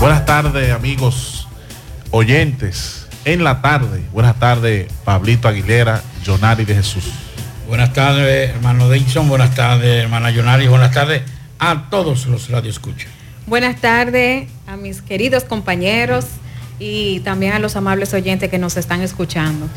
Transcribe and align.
Buenas 0.00 0.24
tardes, 0.24 0.72
amigos 0.72 1.46
oyentes. 2.10 3.06
En 3.26 3.44
la 3.44 3.60
tarde. 3.60 4.02
Buenas 4.14 4.38
tardes, 4.38 4.90
Pablito 5.04 5.46
Aguilera, 5.46 6.02
Jonari 6.24 6.64
de 6.64 6.74
Jesús. 6.74 7.04
Buenas 7.68 7.92
tardes, 7.92 8.48
hermano 8.48 8.88
Dixon. 8.88 9.28
Buenas 9.28 9.54
tardes, 9.54 10.02
hermana 10.02 10.30
Yonari. 10.30 10.68
Buenas 10.68 10.92
tardes 10.92 11.20
a 11.58 11.90
todos 11.90 12.24
los 12.24 12.48
radioescuchas. 12.48 13.10
Buenas 13.46 13.78
tardes 13.78 14.48
a 14.66 14.78
mis 14.78 15.02
queridos 15.02 15.44
compañeros 15.44 16.24
y 16.78 17.20
también 17.20 17.52
a 17.52 17.58
los 17.58 17.76
amables 17.76 18.14
oyentes 18.14 18.48
que 18.48 18.58
nos 18.58 18.78
están 18.78 19.02
escuchando. 19.02 19.68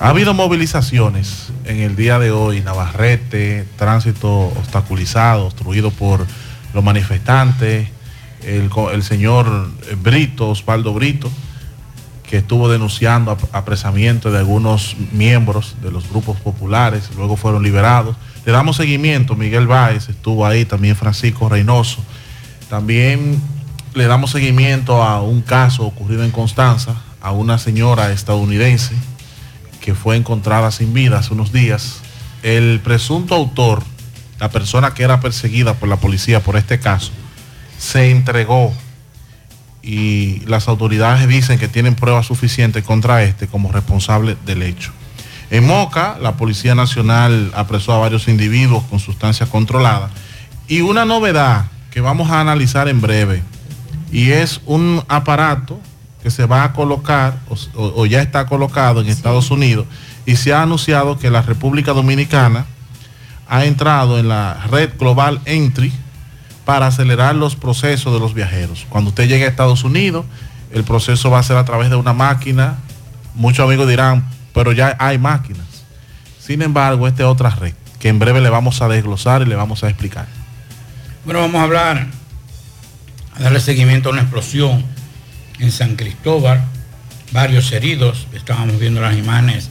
Ha 0.00 0.10
habido 0.10 0.34
movilizaciones 0.34 1.50
en 1.64 1.80
el 1.80 1.96
día 1.96 2.18
de 2.18 2.30
hoy, 2.30 2.60
Navarrete, 2.60 3.64
tránsito 3.78 4.28
obstaculizado, 4.30 5.46
obstruido 5.46 5.90
por 5.90 6.26
los 6.74 6.84
manifestantes, 6.84 7.88
el, 8.44 9.02
señor 9.02 9.70
Brito, 10.02 10.50
Osvaldo 10.50 10.92
Brito, 10.92 11.30
que 12.22 12.38
estuvo 12.38 12.68
denunciando 12.68 13.36
apresamiento 13.52 14.30
de 14.30 14.38
algunos 14.38 14.96
miembros 15.12 15.76
de 15.82 15.90
los 15.90 16.08
grupos 16.08 16.38
populares, 16.40 17.10
luego 17.16 17.36
fueron 17.36 17.62
liberados. 17.62 18.16
Le 18.46 18.52
damos 18.52 18.76
seguimiento, 18.76 19.36
Miguel 19.36 19.66
Báez 19.66 20.08
estuvo 20.08 20.46
ahí, 20.46 20.64
también 20.64 20.96
Francisco 20.96 21.48
Reynoso. 21.48 22.02
También 22.70 23.40
le 23.94 24.06
damos 24.06 24.30
seguimiento 24.30 25.02
a 25.02 25.20
un 25.20 25.42
caso 25.42 25.84
ocurrido 25.84 26.24
en 26.24 26.30
Constanza, 26.30 27.02
a 27.20 27.32
una 27.32 27.58
señora 27.58 28.10
estadounidense 28.12 28.94
que 29.82 29.94
fue 29.94 30.16
encontrada 30.16 30.70
sin 30.70 30.94
vida 30.94 31.18
hace 31.18 31.34
unos 31.34 31.52
días. 31.52 32.00
El 32.42 32.80
presunto 32.82 33.34
autor, 33.34 33.82
la 34.40 34.48
persona 34.48 34.94
que 34.94 35.02
era 35.02 35.20
perseguida 35.20 35.74
por 35.74 35.88
la 35.88 35.96
policía 35.96 36.40
por 36.40 36.56
este 36.56 36.80
caso, 36.80 37.12
se 37.82 38.12
entregó 38.12 38.72
y 39.82 40.38
las 40.46 40.68
autoridades 40.68 41.26
dicen 41.26 41.58
que 41.58 41.66
tienen 41.66 41.96
pruebas 41.96 42.26
suficientes 42.26 42.84
contra 42.84 43.24
este 43.24 43.48
como 43.48 43.72
responsable 43.72 44.36
del 44.46 44.62
hecho. 44.62 44.92
En 45.50 45.66
Moca, 45.66 46.16
la 46.22 46.36
Policía 46.36 46.76
Nacional 46.76 47.50
apresó 47.56 47.92
a 47.92 47.98
varios 47.98 48.28
individuos 48.28 48.84
con 48.84 49.00
sustancias 49.00 49.48
controladas 49.48 50.12
y 50.68 50.82
una 50.82 51.04
novedad 51.04 51.64
que 51.90 52.00
vamos 52.00 52.30
a 52.30 52.40
analizar 52.40 52.86
en 52.86 53.00
breve 53.00 53.42
y 54.12 54.30
es 54.30 54.60
un 54.64 55.02
aparato 55.08 55.80
que 56.22 56.30
se 56.30 56.46
va 56.46 56.62
a 56.62 56.72
colocar 56.74 57.40
o, 57.48 57.56
o 57.96 58.06
ya 58.06 58.22
está 58.22 58.46
colocado 58.46 59.00
en 59.00 59.08
Estados 59.08 59.50
Unidos 59.50 59.86
y 60.24 60.36
se 60.36 60.54
ha 60.54 60.62
anunciado 60.62 61.18
que 61.18 61.30
la 61.30 61.42
República 61.42 61.92
Dominicana 61.92 62.64
ha 63.48 63.64
entrado 63.64 64.20
en 64.20 64.28
la 64.28 64.54
red 64.70 64.90
global 64.96 65.40
Entry 65.46 65.92
para 66.64 66.86
acelerar 66.86 67.34
los 67.34 67.56
procesos 67.56 68.12
de 68.12 68.20
los 68.20 68.34
viajeros. 68.34 68.86
Cuando 68.88 69.10
usted 69.10 69.28
llegue 69.28 69.44
a 69.44 69.48
Estados 69.48 69.84
Unidos, 69.84 70.24
el 70.72 70.84
proceso 70.84 71.30
va 71.30 71.38
a 71.38 71.42
ser 71.42 71.56
a 71.56 71.64
través 71.64 71.90
de 71.90 71.96
una 71.96 72.12
máquina. 72.12 72.78
Muchos 73.34 73.66
amigos 73.66 73.88
dirán, 73.88 74.24
pero 74.54 74.72
ya 74.72 74.96
hay 74.98 75.18
máquinas. 75.18 75.66
Sin 76.38 76.62
embargo, 76.62 77.06
esta 77.06 77.22
es 77.22 77.28
otra 77.28 77.50
red 77.50 77.74
que 78.02 78.08
en 78.08 78.18
breve 78.18 78.40
le 78.40 78.50
vamos 78.50 78.82
a 78.82 78.88
desglosar 78.88 79.42
y 79.42 79.44
le 79.44 79.54
vamos 79.54 79.84
a 79.84 79.88
explicar. 79.88 80.26
Bueno, 81.24 81.40
vamos 81.40 81.60
a 81.60 81.62
hablar, 81.62 82.08
a 83.36 83.40
darle 83.40 83.60
seguimiento 83.60 84.08
a 84.08 84.12
una 84.12 84.22
explosión 84.22 84.84
en 85.60 85.70
San 85.70 85.94
Cristóbal, 85.94 86.64
varios 87.30 87.70
heridos, 87.70 88.26
estábamos 88.32 88.80
viendo 88.80 89.00
las 89.00 89.16
imágenes 89.16 89.70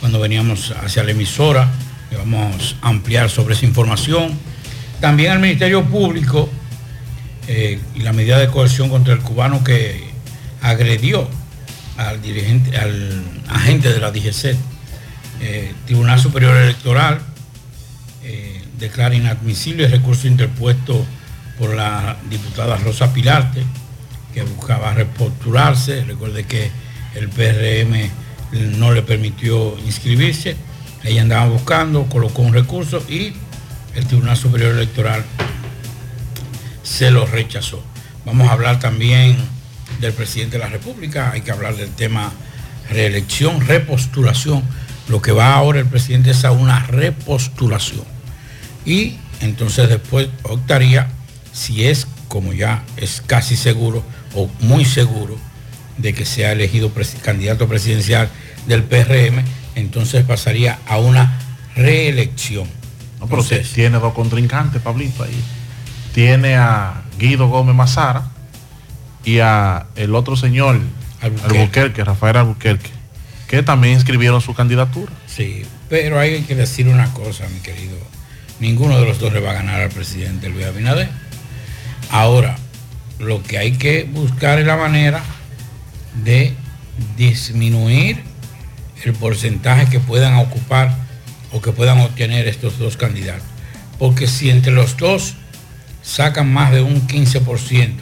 cuando 0.00 0.18
veníamos 0.18 0.70
hacia 0.82 1.02
la 1.02 1.10
emisora, 1.10 1.68
le 2.10 2.16
vamos 2.16 2.76
a 2.80 2.88
ampliar 2.88 3.28
sobre 3.28 3.54
esa 3.54 3.66
información 3.66 4.38
también 5.00 5.32
al 5.32 5.40
Ministerio 5.40 5.84
Público 5.84 6.48
eh, 7.48 7.78
y 7.94 8.00
la 8.00 8.12
medida 8.12 8.38
de 8.38 8.48
coerción 8.48 8.88
contra 8.88 9.14
el 9.14 9.20
cubano 9.20 9.62
que 9.62 10.10
agredió 10.62 11.28
al 11.96 12.20
dirigente, 12.20 12.76
al 12.76 13.22
agente 13.48 13.92
de 13.92 14.00
la 14.00 14.10
DGC. 14.10 14.56
Eh, 15.40 15.74
Tribunal 15.84 16.18
Superior 16.18 16.56
Electoral 16.56 17.20
eh, 18.24 18.62
declara 18.78 19.14
inadmisible 19.14 19.84
el 19.84 19.92
recurso 19.92 20.26
interpuesto 20.26 21.04
por 21.58 21.74
la 21.74 22.16
diputada 22.28 22.76
Rosa 22.76 23.12
Pilarte, 23.12 23.62
que 24.34 24.42
buscaba 24.42 24.92
repostularse. 24.94 26.04
Recuerde 26.04 26.44
que 26.44 26.70
el 27.14 27.28
PRM 27.28 28.10
no 28.78 28.92
le 28.92 29.02
permitió 29.02 29.78
inscribirse. 29.86 30.56
Ella 31.04 31.22
andaba 31.22 31.48
buscando, 31.48 32.06
colocó 32.06 32.42
un 32.42 32.52
recurso 32.52 33.02
y 33.08 33.32
el 33.96 34.06
Tribunal 34.06 34.36
Superior 34.36 34.74
Electoral 34.74 35.24
se 36.82 37.10
lo 37.10 37.26
rechazó. 37.26 37.82
Vamos 38.24 38.48
a 38.48 38.52
hablar 38.52 38.78
también 38.78 39.36
del 40.00 40.12
presidente 40.12 40.58
de 40.58 40.64
la 40.64 40.68
República, 40.68 41.30
hay 41.32 41.40
que 41.40 41.50
hablar 41.50 41.76
del 41.76 41.90
tema 41.90 42.32
reelección, 42.90 43.66
repostulación. 43.66 44.62
Lo 45.08 45.22
que 45.22 45.32
va 45.32 45.54
ahora 45.54 45.80
el 45.80 45.86
presidente 45.86 46.30
es 46.30 46.44
a 46.44 46.50
una 46.52 46.80
repostulación. 46.86 48.04
Y 48.84 49.16
entonces 49.40 49.88
después 49.88 50.28
optaría, 50.42 51.08
si 51.52 51.86
es 51.86 52.06
como 52.28 52.52
ya 52.52 52.84
es 52.96 53.22
casi 53.26 53.56
seguro 53.56 54.04
o 54.34 54.48
muy 54.60 54.84
seguro 54.84 55.36
de 55.96 56.12
que 56.12 56.26
sea 56.26 56.52
elegido 56.52 56.92
candidato 57.22 57.66
presidencial 57.68 58.28
del 58.66 58.82
PRM, 58.82 59.42
entonces 59.74 60.24
pasaría 60.24 60.78
a 60.86 60.98
una 60.98 61.38
reelección. 61.74 62.68
No, 63.20 63.26
pero 63.26 63.42
tiene 63.42 63.98
dos 63.98 64.12
contrincantes, 64.12 64.82
Pablito, 64.82 65.22
ahí. 65.22 65.42
Tiene 66.14 66.56
a 66.56 67.02
Guido 67.18 67.48
Gómez 67.48 67.74
Mazara 67.74 68.24
y 69.24 69.38
a 69.40 69.86
el 69.96 70.14
otro 70.14 70.36
señor, 70.36 70.80
Albuquerque, 71.20 72.04
Rafael 72.04 72.36
Albuquerque, 72.36 72.90
que 73.48 73.62
también 73.62 73.94
inscribieron 73.94 74.40
su 74.40 74.54
candidatura. 74.54 75.12
Sí, 75.26 75.64
pero 75.88 76.18
hay 76.18 76.42
que 76.42 76.54
decir 76.54 76.88
una 76.88 77.12
cosa, 77.12 77.48
mi 77.48 77.60
querido. 77.60 77.96
Ninguno 78.60 78.98
de 78.98 79.06
los 79.06 79.18
dos 79.18 79.32
le 79.32 79.40
va 79.40 79.50
a 79.50 79.54
ganar 79.54 79.80
al 79.80 79.90
presidente 79.90 80.48
Luis 80.48 80.66
Abinader. 80.66 81.10
Ahora, 82.10 82.56
lo 83.18 83.42
que 83.42 83.58
hay 83.58 83.72
que 83.72 84.04
buscar 84.04 84.58
es 84.58 84.66
la 84.66 84.76
manera 84.76 85.22
de 86.24 86.54
disminuir 87.16 88.22
el 89.04 89.12
porcentaje 89.12 89.86
que 89.90 90.00
puedan 90.00 90.36
ocupar 90.36 91.05
o 91.52 91.60
que 91.60 91.72
puedan 91.72 92.00
obtener 92.00 92.48
estos 92.48 92.78
dos 92.78 92.96
candidatos. 92.96 93.46
Porque 93.98 94.26
si 94.26 94.50
entre 94.50 94.72
los 94.72 94.96
dos 94.96 95.34
sacan 96.02 96.52
más 96.52 96.72
de 96.72 96.82
un 96.82 97.06
15% 97.06 97.94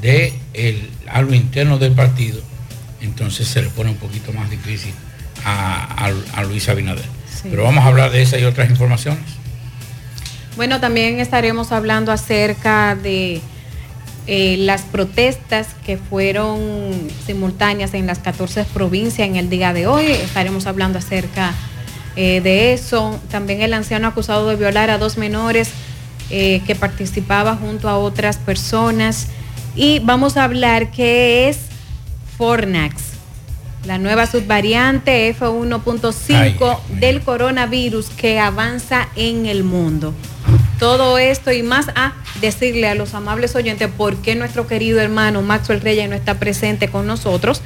de 0.00 0.34
el, 0.52 0.90
algo 1.08 1.34
interno 1.34 1.78
del 1.78 1.92
partido, 1.92 2.40
entonces 3.00 3.48
se 3.48 3.62
le 3.62 3.68
pone 3.68 3.90
un 3.90 3.96
poquito 3.96 4.32
más 4.32 4.50
difícil 4.50 4.92
a, 5.44 6.10
Luis 6.48 6.68
Abinader. 6.68 7.04
Pero 7.42 7.64
vamos 7.64 7.84
a 7.84 7.88
hablar 7.88 8.10
de 8.10 8.22
esa 8.22 8.38
y 8.38 8.44
otras 8.44 8.70
informaciones. 8.70 9.24
Bueno, 10.56 10.80
también 10.80 11.20
estaremos 11.20 11.72
hablando 11.72 12.12
acerca 12.12 12.94
de 12.94 13.40
eh, 14.26 14.56
las 14.58 14.82
protestas 14.82 15.68
que 15.84 15.98
fueron 15.98 16.92
simultáneas 17.26 17.92
en 17.92 18.06
las 18.06 18.20
14 18.20 18.64
provincias 18.64 19.28
en 19.28 19.36
el 19.36 19.50
día 19.50 19.72
de 19.72 19.86
hoy. 19.86 20.06
Estaremos 20.06 20.66
hablando 20.66 20.98
acerca 20.98 21.52
eh, 22.16 22.40
de 22.40 22.72
eso. 22.72 23.20
También 23.30 23.62
el 23.62 23.74
anciano 23.74 24.08
acusado 24.08 24.48
de 24.48 24.56
violar 24.56 24.90
a 24.90 24.98
dos 24.98 25.16
menores 25.18 25.70
eh, 26.30 26.62
que 26.66 26.74
participaba 26.74 27.56
junto 27.56 27.88
a 27.88 27.98
otras 27.98 28.38
personas. 28.38 29.28
Y 29.76 29.98
vamos 30.00 30.36
a 30.36 30.44
hablar 30.44 30.90
qué 30.90 31.48
es 31.48 31.58
Fornax, 32.38 33.02
la 33.84 33.98
nueva 33.98 34.26
subvariante 34.26 35.34
F1.5 35.36 36.78
del 37.00 37.20
coronavirus 37.22 38.10
que 38.10 38.38
avanza 38.38 39.08
en 39.16 39.46
el 39.46 39.64
mundo. 39.64 40.14
Todo 40.78 41.18
esto 41.18 41.52
y 41.52 41.62
más 41.62 41.86
a 41.94 42.12
decirle 42.40 42.88
a 42.88 42.94
los 42.94 43.14
amables 43.14 43.54
oyentes 43.54 43.88
por 43.96 44.16
qué 44.16 44.34
nuestro 44.34 44.66
querido 44.66 45.00
hermano 45.00 45.42
Maxwell 45.42 45.80
Reyes 45.80 46.08
no 46.08 46.16
está 46.16 46.38
presente 46.38 46.88
con 46.88 47.06
nosotros 47.06 47.62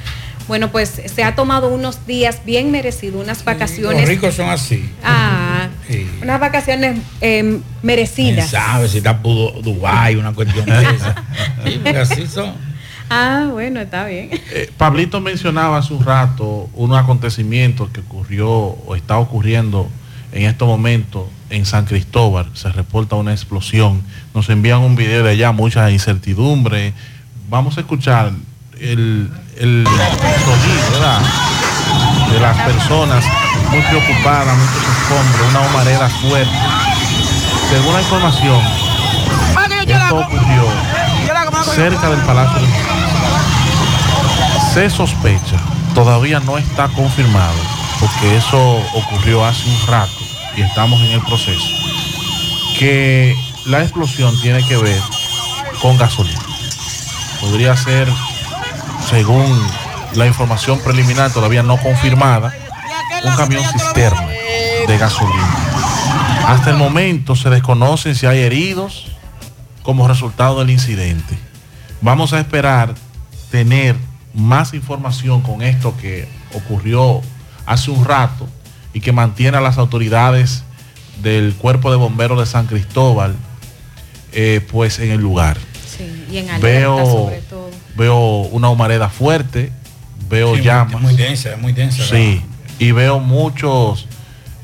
bueno, 0.49 0.71
pues 0.71 0.99
se 1.05 1.23
ha 1.23 1.35
tomado 1.35 1.69
unos 1.69 2.07
días 2.07 2.41
bien 2.43 2.71
merecidos, 2.71 3.23
unas 3.23 3.45
vacaciones. 3.45 4.01
los 4.01 4.09
ricos 4.09 4.33
son 4.33 4.49
así. 4.49 4.83
Ah, 5.03 5.69
una, 5.87 6.23
unas 6.23 6.39
vacaciones 6.39 6.97
eh, 7.21 7.59
merecidas. 7.83 8.49
¿Sabes? 8.49 8.89
Si 8.91 8.97
está 8.97 9.21
pudo 9.21 9.61
Dubái, 9.61 10.15
una 10.15 10.33
cuestión 10.33 10.65
de 10.65 10.81
esa. 10.81 11.15
Sí, 11.63 11.87
así 11.89 12.25
son. 12.25 12.55
Ah, 13.11 13.49
bueno, 13.51 13.79
está 13.79 14.05
bien. 14.05 14.31
Eh, 14.51 14.71
Pablito 14.75 15.21
mencionaba 15.21 15.77
hace 15.77 15.93
un 15.93 16.03
rato 16.03 16.67
un 16.73 16.95
acontecimiento 16.95 17.91
que 17.93 17.99
ocurrió 17.99 18.49
o 18.49 18.95
está 18.95 19.19
ocurriendo 19.19 19.87
en 20.31 20.45
estos 20.45 20.67
momentos 20.67 21.27
en 21.51 21.67
San 21.67 21.85
Cristóbal. 21.85 22.49
Se 22.55 22.69
reporta 22.71 23.15
una 23.15 23.33
explosión. 23.33 24.01
Nos 24.33 24.49
envían 24.49 24.79
un 24.79 24.95
video 24.95 25.23
de 25.23 25.29
allá, 25.29 25.51
mucha 25.51 25.91
incertidumbre. 25.91 26.93
Vamos 27.49 27.77
a 27.77 27.81
escuchar 27.81 28.31
el, 28.81 29.29
el 29.57 29.87
sonido 29.87 30.91
¿verdad? 30.91 31.21
de 32.31 32.39
las 32.39 32.57
personas 32.61 33.25
muy 33.71 33.81
preocupadas, 33.81 34.57
muchos 34.57 34.83
escombros, 34.97 35.49
una 35.49 35.61
humareda 35.61 36.09
fuerte. 36.09 36.57
Según 37.69 37.93
la 37.93 38.01
información, 38.01 38.61
esto 39.87 40.17
ocurrió 40.17 40.63
cerca 41.75 42.09
del 42.09 42.21
Palacio. 42.21 42.67
Se 44.73 44.89
sospecha, 44.89 45.57
todavía 45.93 46.39
no 46.39 46.57
está 46.57 46.87
confirmado, 46.89 47.57
porque 47.99 48.37
eso 48.37 48.77
ocurrió 48.93 49.45
hace 49.45 49.67
un 49.67 49.87
rato 49.87 50.11
y 50.55 50.61
estamos 50.61 51.01
en 51.01 51.11
el 51.11 51.21
proceso, 51.21 51.67
que 52.77 53.35
la 53.65 53.81
explosión 53.81 54.39
tiene 54.41 54.63
que 54.63 54.77
ver 54.77 55.01
con 55.81 55.97
gasolina. 55.97 56.41
Podría 57.39 57.75
ser, 57.77 58.07
según 59.07 59.45
la 60.15 60.25
información 60.25 60.79
preliminar 60.79 61.31
todavía 61.31 61.63
no 61.63 61.77
confirmada, 61.77 62.53
un 63.23 63.35
camión 63.35 63.63
cisterna 63.63 64.27
de 64.87 64.97
gasolina. 64.97 65.55
Hasta 66.47 66.71
el 66.71 66.77
momento 66.77 67.35
se 67.35 67.49
desconoce 67.49 68.15
si 68.15 68.25
hay 68.25 68.39
heridos 68.39 69.07
como 69.83 70.07
resultado 70.07 70.59
del 70.59 70.69
incidente. 70.71 71.37
Vamos 72.01 72.33
a 72.33 72.39
esperar 72.39 72.95
tener 73.51 73.95
más 74.33 74.73
información 74.73 75.41
con 75.41 75.61
esto 75.61 75.95
que 75.97 76.27
ocurrió 76.53 77.21
hace 77.65 77.91
un 77.91 78.05
rato 78.05 78.47
y 78.93 79.01
que 79.01 79.11
mantiene 79.11 79.57
a 79.57 79.61
las 79.61 79.77
autoridades 79.77 80.63
del 81.21 81.53
Cuerpo 81.55 81.91
de 81.91 81.97
Bomberos 81.97 82.39
de 82.39 82.45
San 82.45 82.65
Cristóbal 82.65 83.35
eh, 84.31 84.65
pues 84.71 84.99
en 84.99 85.11
el 85.11 85.19
lugar. 85.19 85.57
Sí, 85.85 86.25
y 86.31 86.37
en 86.37 86.49
alerta 86.49 86.67
Veo, 86.67 87.05
sobre 87.05 87.41
todo. 87.41 87.69
Veo 87.99 88.17
una 88.51 88.69
humareda 88.69 89.09
fuerte, 89.09 89.71
veo 90.29 90.55
Sí, 90.55 90.61
llamas. 90.63 91.01
Muy 91.01 91.15
densa, 91.15 91.57
muy 91.57 91.73
densa. 91.73 92.03
Sí, 92.05 92.41
y 92.79 92.91
veo 92.93 93.19
muchos, 93.19 94.07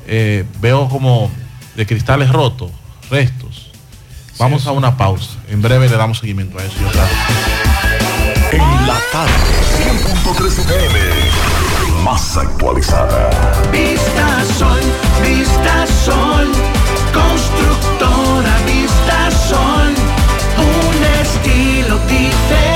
eh, 0.06 0.44
veo 0.60 0.88
como 0.88 1.30
de 1.76 1.86
cristales 1.86 2.30
rotos, 2.30 2.70
restos. 3.10 3.70
Vamos 4.38 4.62
sí. 4.62 4.68
a 4.68 4.72
una 4.72 4.96
pausa. 4.96 5.32
En 5.48 5.60
breve 5.60 5.88
le 5.88 5.96
damos 5.96 6.18
seguimiento 6.18 6.58
a 6.58 6.64
eso. 6.64 6.74
y 6.80 6.84
otras. 6.84 7.10
En 8.52 8.86
la 8.86 8.98
tarde, 9.12 9.32
100.3 10.24 10.58
FM. 10.58 10.98
Más 12.02 12.36
actualizada. 12.38 13.30
Vista 13.70 14.44
Sol, 14.58 14.80
Vista 15.22 15.86
Sol, 16.04 16.52
constructora 17.12 18.56
Vista 18.66 19.30
Sol, 19.30 19.94
un 20.56 21.04
estilo 21.20 21.98
diferente, 22.06 22.75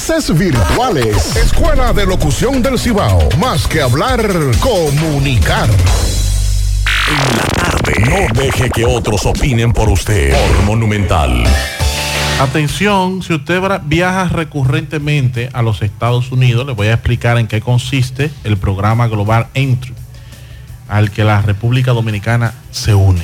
clases 0.00 0.34
virtuales. 0.34 1.36
Escuela 1.36 1.92
de 1.92 2.06
Locución 2.06 2.62
del 2.62 2.78
Cibao. 2.78 3.28
Más 3.38 3.66
que 3.66 3.82
hablar, 3.82 4.22
comunicar. 4.58 5.68
En 5.68 7.36
la 7.36 7.44
tarde. 7.54 7.92
No 8.08 8.40
deje 8.40 8.70
que 8.70 8.86
otros 8.86 9.26
opinen 9.26 9.74
por 9.74 9.90
usted. 9.90 10.32
Por 10.32 10.64
Monumental. 10.64 11.44
Atención, 12.40 13.22
si 13.22 13.34
usted 13.34 13.60
viaja 13.84 14.28
recurrentemente 14.28 15.50
a 15.52 15.60
los 15.60 15.82
Estados 15.82 16.32
Unidos, 16.32 16.66
le 16.66 16.72
voy 16.72 16.86
a 16.86 16.94
explicar 16.94 17.36
en 17.36 17.46
qué 17.46 17.60
consiste 17.60 18.30
el 18.44 18.56
programa 18.56 19.06
Global 19.06 19.48
Entry, 19.52 19.92
al 20.88 21.10
que 21.10 21.24
la 21.24 21.42
República 21.42 21.92
Dominicana 21.92 22.54
se 22.70 22.94
une. 22.94 23.22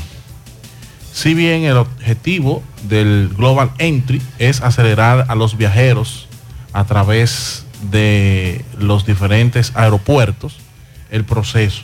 Si 1.10 1.32
bien 1.32 1.64
el 1.64 1.78
objetivo 1.78 2.62
del 2.82 3.30
Global 3.34 3.70
Entry 3.78 4.20
es 4.38 4.60
acelerar 4.60 5.24
a 5.28 5.34
los 5.34 5.56
viajeros 5.56 6.25
a 6.76 6.84
través 6.84 7.64
de 7.90 8.64
los 8.78 9.06
diferentes 9.06 9.72
aeropuertos 9.74 10.56
el 11.10 11.24
proceso, 11.24 11.82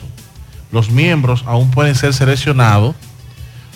los 0.71 0.91
miembros 0.91 1.43
aún 1.47 1.71
pueden 1.71 1.95
ser 1.95 2.13
seleccionados 2.13 2.95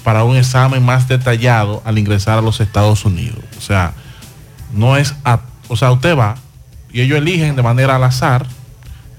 para 0.03 0.23
un 0.23 0.35
examen 0.37 0.83
más 0.85 1.07
detallado 1.07 1.81
al 1.85 1.97
ingresar 1.97 2.37
a 2.37 2.41
los 2.41 2.59
Estados 2.59 3.03
Unidos. 3.03 3.39
O 3.57 3.61
sea, 3.61 3.93
no 4.73 4.95
es, 4.97 5.15
a- 5.25 5.41
o 5.69 5.75
sea, 5.75 5.91
usted 5.91 6.15
va 6.15 6.35
y 6.93 7.01
ellos 7.01 7.17
eligen 7.17 7.55
de 7.55 7.63
manera 7.63 7.95
al 7.95 8.03
azar 8.03 8.45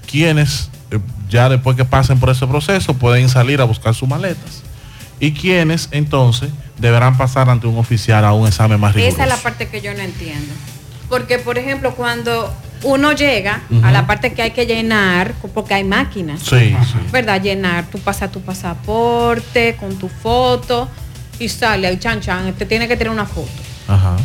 quienes 0.09 0.69
eh, 0.91 0.99
ya 1.29 1.49
después 1.49 1.75
que 1.75 1.85
pasen 1.85 2.19
por 2.19 2.29
ese 2.29 2.47
proceso 2.47 2.93
pueden 2.95 3.27
salir 3.29 3.59
a 3.61 3.65
buscar 3.65 3.93
sus 3.93 4.07
maletas 4.09 4.63
y 5.19 5.33
quienes 5.33 5.89
entonces 5.91 6.49
deberán 6.77 7.17
pasar 7.17 7.49
ante 7.49 7.67
un 7.67 7.77
oficial 7.77 8.23
a 8.23 8.31
un 8.33 8.47
examen 8.47 8.79
más 8.79 8.93
riguroso. 8.95 9.15
Esa 9.21 9.23
es 9.31 9.37
la 9.37 9.43
parte 9.43 9.67
que 9.67 9.81
yo 9.81 9.93
no 9.93 9.99
entiendo. 9.99 10.53
Porque, 11.09 11.39
por 11.39 11.57
ejemplo, 11.57 11.95
cuando 11.95 12.53
uno 12.83 13.11
llega 13.11 13.61
a 13.83 13.91
la 13.91 14.07
parte 14.07 14.33
que 14.33 14.41
hay 14.41 14.51
que 14.51 14.65
llenar, 14.65 15.33
porque 15.53 15.73
hay 15.73 15.83
máquinas, 15.83 16.39
Sí, 16.41 16.69
sí. 16.69 16.97
¿verdad? 17.11 17.41
Llenar, 17.41 17.85
tú 17.91 17.97
pasas 17.99 18.31
tu 18.31 18.41
pasaporte 18.41 19.75
con 19.79 19.97
tu 19.97 20.07
foto 20.07 20.87
y 21.39 21.49
sale 21.49 21.87
ahí, 21.87 21.97
chan, 21.97 22.21
chan, 22.21 22.53
te 22.53 22.65
tiene 22.65 22.87
que 22.87 22.95
tener 22.95 23.11
una 23.11 23.25
foto. 23.25 23.49
Ajá. 23.87 24.15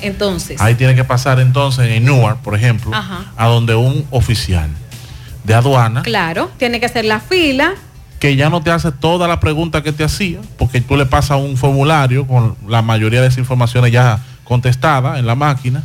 Entonces, 0.00 0.60
Ahí 0.60 0.74
tiene 0.76 0.94
que 0.94 1.04
pasar 1.04 1.40
entonces 1.40 1.88
en 1.90 2.04
Newark, 2.04 2.38
por 2.38 2.54
ejemplo, 2.54 2.94
Ajá. 2.94 3.24
a 3.36 3.46
donde 3.48 3.74
un 3.74 4.06
oficial 4.10 4.70
de 5.44 5.54
aduana 5.54 6.02
claro, 6.02 6.50
tiene 6.56 6.78
que 6.78 6.86
hacer 6.86 7.04
la 7.04 7.18
fila, 7.18 7.72
que 8.20 8.36
ya 8.36 8.48
no 8.48 8.62
te 8.62 8.70
hace 8.70 8.92
toda 8.92 9.26
la 9.26 9.40
pregunta 9.40 9.82
que 9.82 9.92
te 9.92 10.04
hacía, 10.04 10.38
porque 10.56 10.80
tú 10.80 10.96
le 10.96 11.04
pasas 11.06 11.38
un 11.40 11.56
formulario 11.56 12.26
con 12.28 12.56
la 12.68 12.80
mayoría 12.80 13.20
de 13.20 13.26
esas 13.26 13.38
informaciones 13.38 13.90
ya 13.90 14.20
contestadas 14.44 15.18
en 15.18 15.26
la 15.26 15.34
máquina, 15.34 15.82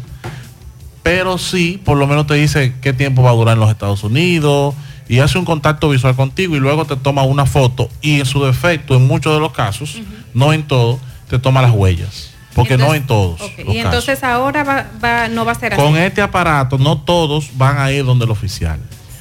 pero 1.08 1.38
sí, 1.38 1.80
por 1.86 1.98
lo 1.98 2.06
menos 2.06 2.28
te 2.28 2.34
dice 2.34 2.74
qué 2.82 2.92
tiempo 2.92 3.24
va 3.24 3.30
a 3.30 3.34
durar 3.34 3.54
en 3.54 3.62
los 3.62 3.70
Estados 3.70 4.04
Unidos 4.04 4.76
y 5.08 5.20
hace 5.20 5.38
un 5.38 5.46
contacto 5.46 5.88
visual 5.90 6.18
contigo 6.18 6.58
y 6.58 6.60
luego 6.60 6.84
te 6.84 6.98
toma 6.98 7.24
una 7.24 7.46
foto 7.46 7.88
y 8.02 8.20
en 8.20 8.26
su 8.26 8.44
defecto, 8.44 8.94
en 8.94 9.08
muchos 9.08 9.34
de 9.34 9.40
los 9.40 9.54
casos, 9.54 10.02
no 10.34 10.52
en 10.52 10.64
todos, 10.64 11.00
te 11.30 11.40
toma 11.40 11.62
las 11.62 11.72
huellas, 11.72 12.32
porque 12.54 12.78
no 12.78 12.94
en 12.94 13.08
todos. 13.08 13.40
los 13.40 13.74
y 13.74 13.80
entonces 13.80 14.22
ahora 14.22 14.66
va, 14.66 14.88
va- 15.02 15.30
no 15.30 15.46
va 15.46 15.54
a 15.54 15.56
ser 15.56 15.74
así. 15.76 15.82
con 15.82 15.96
este 15.96 16.22
aparato 16.22 16.78
no 16.78 16.98
todos 16.98 17.52
van 17.58 17.78
a 17.78 17.90
ir 17.90 18.04
donde 18.04 18.26
el 18.26 18.32
oficial. 18.32 18.78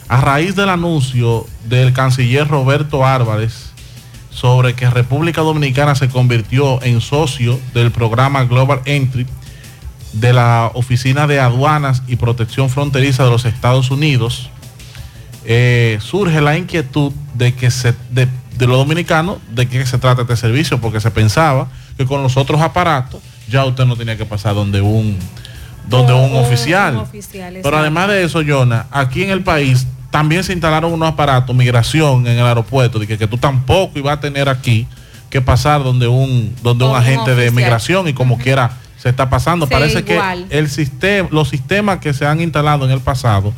A 0.09 0.21
raíz 0.21 0.57
del 0.57 0.71
anuncio 0.71 1.47
del 1.67 1.93
canciller 1.93 2.49
Roberto 2.49 3.07
Álvarez 3.07 3.71
sobre 4.31 4.75
que 4.75 4.91
República 4.91 5.41
Dominicana 5.43 5.95
se 5.95 6.09
convirtió 6.09 6.83
en 6.83 7.01
socio 7.01 7.61
del 7.75 7.93
programa 7.93 8.43
Global 8.43 8.81
Entry 8.87 9.25
de 10.13 10.33
la 10.33 10.71
Oficina 10.75 11.27
de 11.27 11.41
Aduanas 11.41 12.03
y 12.07 12.17
Protección 12.17 12.71
Fronteriza 12.71 13.25
de 13.25 13.31
los 13.31 13.45
Estados 13.45 13.91
Unidos, 13.91 14.51
eh, 15.45 15.99
surge 16.01 16.41
la 16.41 16.57
inquietud 16.57 17.13
de 17.35 17.55
que 17.55 17.71
se, 17.71 17.95
de, 18.11 18.29
de 18.57 18.67
los 18.67 18.79
dominicanos 18.79 19.39
de 19.51 19.69
qué 19.69 19.85
se 19.87 19.99
trata 19.99 20.23
este 20.23 20.37
servicio, 20.37 20.81
porque 20.81 21.01
se 21.01 21.11
pensaba 21.11 21.69
que 21.97 22.07
con 22.07 22.23
los 22.23 22.37
otros 22.37 22.61
aparatos 22.61 23.21
ya 23.49 23.65
usted 23.65 23.85
no 23.85 23.97
tenía 23.97 24.17
que 24.17 24.27
pasar 24.27 24.55
donde 24.55 24.81
un 24.81 25.19
donde 25.89 26.13
un 26.13 26.35
oficial. 26.37 26.95
un 26.95 27.01
oficial, 27.03 27.59
Pero 27.63 27.79
además 27.79 28.09
de 28.09 28.25
eso, 28.25 28.43
Jonah, 28.45 28.87
aquí 28.91 29.23
en 29.23 29.31
el 29.31 29.45
país 29.45 29.87
también 30.11 30.43
se 30.43 30.53
instalaron 30.53 30.93
unos 30.93 31.09
aparatos, 31.09 31.55
migración 31.55 32.27
en 32.27 32.39
el 32.39 32.45
aeropuerto, 32.45 32.99
de 32.99 33.07
que, 33.07 33.19
que 33.19 33.29
tú 33.29 33.39
tampoco 33.39 33.99
ibas 33.99 34.19
a 34.19 34.21
tener 34.21 34.49
aquí 34.49 34.87
que 35.31 35.41
pasar 35.41 35.85
donde 35.85 36.09
un, 36.09 36.55
donde 36.63 36.85
un 36.85 36.91
un 36.91 36.97
agente 36.97 37.35
de 37.35 37.51
migración 37.51 38.09
y 38.09 38.15
como 38.15 38.39
quiera 38.39 38.71
se 38.99 39.09
está 39.11 39.29
pasando. 39.31 39.67
Sí, 39.67 39.73
Parece 39.73 39.99
igual. 40.01 40.47
que 40.49 40.59
el 40.59 40.69
sistema, 40.71 41.29
los 41.33 41.49
sistemas 41.49 41.99
que 41.99 42.13
se 42.15 42.27
han 42.27 42.41
instalado 42.41 42.85
en 42.85 42.91
el 42.91 43.01
pasado, 43.01 43.53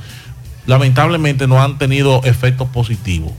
lamentablemente 0.67 1.47
no 1.47 1.63
han 1.63 1.79
tenido 1.79 2.21
efectos 2.25 2.69
positivos. 2.69 3.33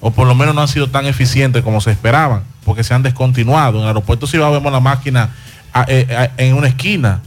O 0.00 0.10
por 0.10 0.26
lo 0.26 0.34
menos 0.34 0.54
no 0.54 0.62
han 0.62 0.68
sido 0.68 0.88
tan 0.90 1.06
eficientes 1.06 1.62
como 1.62 1.80
se 1.80 1.90
esperaban, 1.92 2.42
porque 2.64 2.82
se 2.82 2.92
han 2.94 3.02
descontinuado. 3.02 3.76
En 3.78 3.82
el 3.82 3.88
aeropuerto 3.88 4.26
Cibao 4.26 4.50
vemos 4.52 4.72
la 4.72 4.80
máquina 4.80 5.30
a- 5.72 5.84
eh, 5.88 6.06
a- 6.36 6.42
en 6.42 6.54
una 6.54 6.66
esquina 6.66 7.20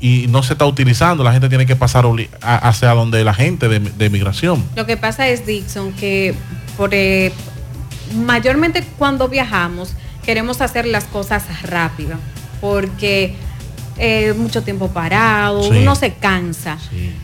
y 0.00 0.26
no 0.28 0.42
se 0.42 0.54
está 0.54 0.64
utilizando. 0.64 1.22
La 1.22 1.32
gente 1.32 1.48
tiene 1.50 1.66
que 1.66 1.76
pasar 1.76 2.06
hacia 2.40 2.90
donde 2.94 3.22
la 3.22 3.34
gente 3.34 3.68
de, 3.68 3.80
de 3.80 4.08
migración. 4.10 4.64
Lo 4.76 4.86
que 4.86 4.96
pasa 4.96 5.28
es, 5.28 5.44
Dixon, 5.44 5.92
que 5.92 6.34
por, 6.78 6.94
eh, 6.94 7.32
mayormente 8.14 8.82
cuando 8.98 9.28
viajamos 9.28 9.92
queremos 10.24 10.60
hacer 10.62 10.86
las 10.86 11.04
cosas 11.04 11.44
rápido, 11.62 12.16
porque 12.60 13.34
eh, 13.98 14.32
mucho 14.36 14.62
tiempo 14.62 14.88
parado, 14.88 15.62
Sí. 15.64 15.78
uno 15.82 15.94
se 15.94 16.14
cansa. 16.14 16.78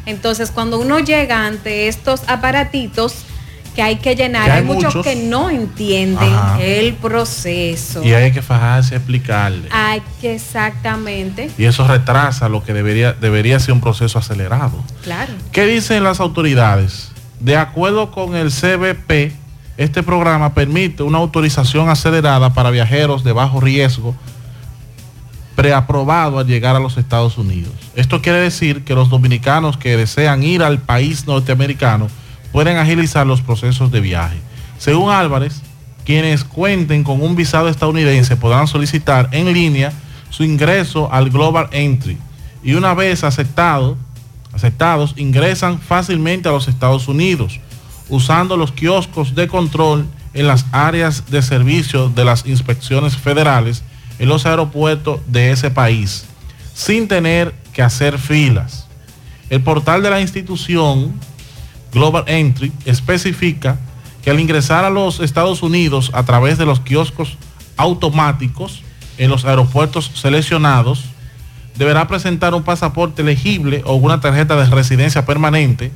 Entonces, 0.05 0.51
cuando 0.51 0.79
uno 0.79 0.99
llega 0.99 1.47
ante 1.47 1.89
estos 1.89 2.23
aparatitos 2.29 3.15
que 3.75 3.83
hay 3.83 3.97
que 3.97 4.15
llenar, 4.15 4.47
Que 4.47 4.51
hay 4.53 4.59
hay, 4.61 4.65
muchos, 4.65 4.95
muchos. 4.95 5.07
que 5.07 5.17
no 5.17 5.49
entienden 5.51 6.33
Ajá. 6.35 6.63
el 6.63 6.95
proceso. 6.95 8.03
Y 8.03 8.13
hay 8.15 8.33
que 8.33 8.41
fajarse 8.43 8.95
a 8.95 8.99
explicarle. 8.99 9.69
Hay 9.71 10.03
que 10.21 10.35
exactamente, 10.35 11.51
Y 11.59 11.65
eso 11.65 11.87
retrasa 11.87 12.49
lo 12.49 12.63
que 12.65 12.73
debería, 12.73 13.13
debería 13.13 13.59
ser 13.61 13.73
un 13.75 13.81
proceso 13.81 14.19
acelerado. 14.19 14.83
claro. 15.03 15.33
¿Qué 15.53 15.67
dicen 15.67 16.05
las 16.05 16.21
autoridades? 16.21 17.11
De 17.41 17.57
acuerdo 17.57 18.11
con 18.11 18.35
el 18.35 18.51
CBP, 18.51 19.33
este 19.77 20.03
programa 20.03 20.55
permite 20.55 21.03
una 21.03 21.19
autorización 21.19 21.89
acelerada 21.91 22.55
para 22.55 22.71
viajeros 22.71 23.25
de 23.25 23.33
bajo 23.33 23.61
riesgo 23.61 24.15
preaprobado 25.57 26.39
al 26.39 26.47
llegar 26.47 26.77
a 26.77 26.81
los 26.81 26.99
Estados 26.99 27.39
Unidos. 27.39 27.73
Esto 27.97 28.23
quiere 28.23 28.39
decir 28.39 28.85
que 28.85 28.95
los 28.95 29.09
dominicanos 29.09 29.77
que 29.77 29.97
desean 29.97 30.43
ir 30.43 30.63
al 30.63 30.79
país 30.79 31.27
norteamericano 31.27 32.09
pueden 32.53 32.77
agilizar 32.77 33.27
los 33.27 33.41
procesos 33.41 33.91
de 33.91 34.01
viaje. 34.01 34.37
Según 34.79 35.11
Álvarez, 35.11 35.63
quienes 36.05 36.45
cuenten 36.45 37.03
con 37.03 37.23
un 37.23 37.35
visado 37.35 37.69
estadounidense 37.69 38.37
podrán 38.37 38.69
solicitar 38.69 39.31
en 39.33 39.53
línea 39.53 39.93
su 40.31 40.45
ingreso 40.45 41.13
al 41.13 41.31
Global 41.31 41.69
Entry 41.73 42.19
y 42.63 42.75
una 42.75 42.95
vez 42.95 43.25
aceptado, 43.25 43.97
aceptados 44.53 45.15
ingresan 45.17 45.81
fácilmente 45.81 46.49
a 46.49 46.53
los 46.53 46.69
Estados 46.69 47.09
Unidos 47.09 47.59
usando 48.09 48.57
los 48.57 48.73
kioscos 48.73 49.35
de 49.35 49.49
control 49.49 50.07
en 50.35 50.47
las 50.47 50.67
áreas 50.71 51.31
de 51.31 51.43
servicio 51.43 52.09
de 52.11 52.25
las 52.25 52.47
inspecciones 52.47 53.17
federales 53.17 53.83
en 54.19 54.29
los 54.29 54.47
aeropuertos 54.47 55.21
de 55.27 55.51
ese 55.53 55.71
país, 55.71 56.25
sin 56.75 57.09
tener 57.09 57.55
que 57.73 57.83
hacer 57.83 58.19
filas. 58.19 58.87
El 59.51 59.63
portal 59.63 60.03
de 60.03 60.11
la 60.11 60.21
institución 60.21 61.13
Global 61.93 62.25
Entry 62.27 62.73
especifica 62.85 63.79
que 64.23 64.31
al 64.31 64.41
ingresar 64.41 64.85
a 64.85 64.91
los 64.91 65.21
Estados 65.21 65.63
Unidos 65.63 66.11
a 66.13 66.25
través 66.25 66.59
de 66.59 66.67
los 66.67 66.81
kioscos 66.81 67.39
automáticos 67.77 68.83
en 69.19 69.31
los 69.31 69.45
aeropuertos 69.45 70.11
seleccionados, 70.15 71.05
deberá 71.77 72.09
presentar 72.09 72.55
un 72.55 72.63
pasaporte 72.63 73.23
elegible 73.23 73.83
o 73.85 73.95
una 73.95 74.21
tarjeta 74.21 74.57
de 74.57 74.67
residencia 74.67 75.25
permanente 75.27 75.93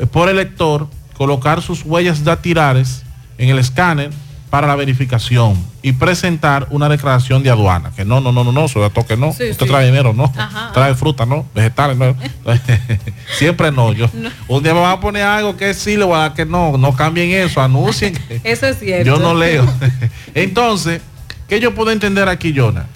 eh, 0.00 0.06
por 0.06 0.28
el 0.28 0.36
lector, 0.36 0.88
colocar 1.16 1.62
sus 1.62 1.84
huellas 1.84 2.24
dactilares 2.24 3.04
en 3.38 3.48
el 3.48 3.58
escáner 3.58 4.10
para 4.50 4.66
la 4.66 4.74
verificación 4.74 5.56
y 5.80 5.92
presentar 5.92 6.66
una 6.70 6.88
declaración 6.88 7.42
de 7.42 7.50
aduana. 7.50 7.92
Que 7.94 8.04
no, 8.04 8.20
no, 8.20 8.32
no, 8.32 8.42
no, 8.42 8.50
no, 8.50 8.66
sobre 8.68 8.90
todo 8.90 9.06
que 9.06 9.16
no. 9.16 9.32
Sí, 9.32 9.50
Usted 9.50 9.66
sí. 9.66 9.70
trae 9.70 9.86
dinero, 9.86 10.12
no. 10.12 10.24
Ajá. 10.36 10.72
Trae 10.74 10.94
fruta, 10.96 11.24
no. 11.24 11.46
Vegetales, 11.54 11.96
no. 11.96 12.16
Siempre 13.38 13.70
no. 13.70 13.92
Yo, 13.92 14.10
Un 14.48 14.62
día 14.62 14.74
me 14.74 14.80
van 14.80 14.92
a 14.92 15.00
poner 15.00 15.22
algo 15.22 15.56
que 15.56 15.72
sí, 15.72 15.96
le 15.96 16.04
voy 16.04 16.16
a 16.16 16.18
dar 16.18 16.34
que 16.34 16.44
no. 16.44 16.76
No 16.76 16.94
cambien 16.94 17.30
eso, 17.30 17.62
anuncien. 17.62 18.18
Eso 18.44 18.66
es 18.66 18.80
cierto. 18.80 19.06
yo 19.06 19.18
no 19.18 19.34
leo. 19.34 19.64
Entonces, 20.34 21.00
¿qué 21.48 21.60
yo 21.60 21.74
puedo 21.74 21.92
entender 21.92 22.28
aquí, 22.28 22.52
Jonah? 22.54 22.86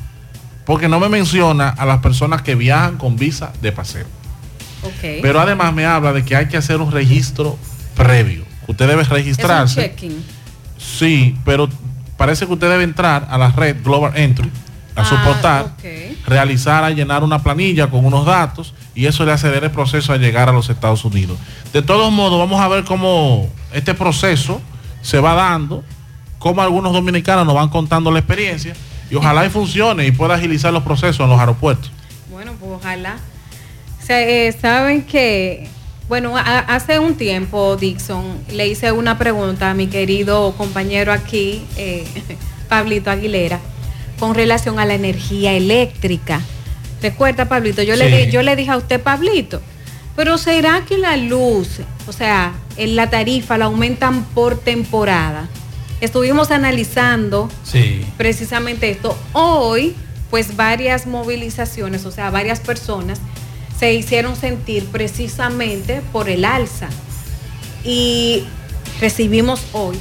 Porque 0.67 0.89
no 0.89 0.99
me 0.99 1.09
menciona 1.09 1.69
a 1.69 1.87
las 1.87 1.99
personas 1.99 2.43
que 2.43 2.57
viajan 2.57 2.99
con 2.99 3.17
visa 3.17 3.53
de 3.63 3.71
paseo. 3.71 4.07
Pero 5.01 5.41
además 5.41 5.73
me 5.73 5.87
habla 5.87 6.13
de 6.13 6.25
que 6.25 6.37
hay 6.37 6.47
que 6.47 6.57
hacer 6.57 6.81
un 6.81 6.91
registro 6.91 7.57
previo. 7.97 8.45
Usted 8.67 8.89
debe 8.89 9.03
es 9.03 9.09
un 9.09 9.15
registrarse. 9.15 9.95
Sí, 10.99 11.37
pero 11.45 11.69
parece 12.17 12.47
que 12.47 12.53
usted 12.53 12.69
debe 12.71 12.85
entrar 12.85 13.27
a 13.31 13.39
la 13.39 13.51
red 13.51 13.77
Global 13.83 14.13
Entry, 14.17 14.51
a 14.97 15.03
Ah, 15.03 15.23
portal, 15.25 15.73
ok. 15.77 16.27
realizara 16.29 16.91
y 16.91 16.95
llenar 16.95 17.25
una 17.25 17.43
planilla 17.43 17.89
con 17.91 18.05
unos 18.05 18.25
datos 18.27 18.75
y 18.95 19.07
eso 19.07 19.25
le 19.25 19.33
acelera 19.33 19.67
el 19.67 19.73
proceso 19.73 20.13
a 20.13 20.17
llegar 20.17 20.49
a 20.49 20.53
los 20.53 20.71
Estados 20.71 21.05
Unidos. 21.05 21.37
De 21.73 21.83
todos 21.83 22.13
modos, 22.13 22.39
vamos 22.39 22.61
a 22.61 22.69
ver 22.69 22.85
cómo 22.85 23.49
este 23.73 23.93
proceso 23.95 24.61
se 25.03 25.19
va 25.19 25.35
dando, 25.35 25.83
cómo 26.39 26.63
algunos 26.63 26.93
dominicanos 26.93 27.45
nos 27.45 27.55
van 27.57 27.69
contando 27.71 28.11
la 28.13 28.21
experiencia 28.21 28.75
y 29.11 29.17
ojalá 29.17 29.45
y 29.45 29.51
funcione 29.51 30.07
y 30.07 30.13
pueda 30.13 30.35
agilizar 30.37 30.73
los 30.73 30.85
procesos 30.85 31.21
en 31.25 31.31
los 31.31 31.41
aeropuertos. 31.41 31.91
Bueno, 32.31 32.53
pues 32.61 32.71
ojalá. 32.77 33.17
Se, 34.01 34.47
eh, 34.49 34.53
Saben 34.53 35.03
que, 35.03 35.69
bueno, 36.09 36.37
a- 36.37 36.59
hace 36.59 36.99
un 36.99 37.15
tiempo, 37.17 37.77
Dixon, 37.77 38.39
le 38.53 38.69
hice 38.69 38.93
una 38.93 39.17
pregunta 39.19 39.71
a 39.71 39.75
mi 39.75 39.87
querido 39.87 40.55
compañero 40.57 41.13
aquí, 41.13 41.65
eh, 41.77 42.05
Pablito 42.69 43.11
Aguilera, 43.11 43.61
con 44.19 44.35
relación 44.35 44.79
a 44.79 44.85
la 44.85 44.95
energía 44.95 45.53
eléctrica. 45.55 46.41
Recuerda, 47.03 47.47
Pablito, 47.49 47.83
yo, 47.83 47.97
le, 47.97 48.25
Sí. 48.27 48.31
yo 48.31 48.43
le 48.43 48.57
dije 48.57 48.71
a 48.71 48.77
usted, 48.77 49.01
Pablito, 49.01 49.61
pero 50.17 50.39
¿será 50.39 50.85
que 50.87 50.97
la 50.99 51.17
luz, 51.17 51.81
o 52.07 52.13
sea, 52.13 52.53
en 52.77 52.97
la 52.97 53.11
tarifa 53.11 53.59
la 53.59 53.67
aumentan 53.67 54.25
por 54.27 54.59
temporada? 54.59 55.49
Estuvimos 56.01 56.51
analizando 56.51 57.49
Sí. 57.65 58.05
precisamente 58.17 58.91
esto. 58.91 59.17
Hoy, 59.33 59.95
pues 60.31 60.57
varias 60.57 61.07
movilizaciones, 61.07 62.05
o 62.07 62.11
sea, 62.11 62.31
varias 62.31 62.61
personas 62.61 63.21
se 63.85 63.93
hicieron 63.93 64.35
sentir 64.35 64.87
precisamente 64.87 66.01
por 66.11 66.31
el 66.31 66.47
alza. 66.47 66.89
Y 67.85 68.45
recibimos 68.99 69.61
hoy 69.75 69.99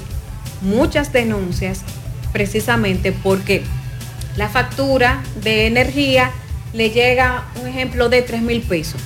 muchas 0.61 1.11
denuncias 1.11 1.81
precisamente 2.31 3.11
porque 3.11 3.61
la 4.37 4.47
factura 4.47 5.21
de 5.43 5.67
energía 5.67 6.31
le 6.71 6.91
llega, 6.91 7.43
un 7.59 7.67
ejemplo, 7.67 8.07
de 8.07 8.21
3 8.21 8.41
mil 8.41 8.61
pesos, 8.61 9.01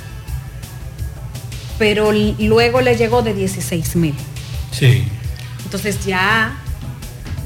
pero 1.80 2.12
luego 2.12 2.82
le 2.82 2.96
llegó 2.96 3.24
de 3.24 3.34
16 3.34 3.96
mil. 3.96 4.14
Sí. 4.70 5.08
Entonces 5.66 6.06
ya 6.06 6.56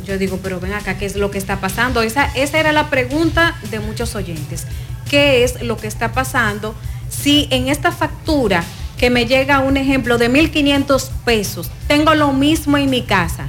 yo 0.06 0.18
digo, 0.18 0.38
pero 0.44 0.60
ven 0.60 0.74
acá, 0.74 0.98
¿qué 0.98 1.06
es 1.06 1.16
lo 1.16 1.32
que 1.32 1.38
está 1.38 1.62
pasando? 1.62 2.02
Esa, 2.02 2.26
esa 2.36 2.60
era 2.60 2.74
la 2.74 2.90
pregunta 2.90 3.56
de 3.70 3.80
muchos 3.80 4.16
oyentes. 4.16 4.68
¿Qué 5.10 5.46
es 5.46 5.62
lo 5.62 5.78
que 5.78 5.88
está 5.88 6.12
pasando 6.12 6.76
si 7.22 7.48
en 7.52 7.68
esta 7.68 7.92
factura 7.92 8.64
que 8.98 9.10
me 9.10 9.26
llega 9.26 9.60
un 9.60 9.78
ejemplo 9.78 10.18
de 10.18 10.30
1.500 10.32 11.10
pesos, 11.26 11.72
tengo 11.88 12.14
lo 12.16 12.34
mismo 12.34 12.78
en 12.78 12.90
mi 12.90 13.02
casa, 13.02 13.48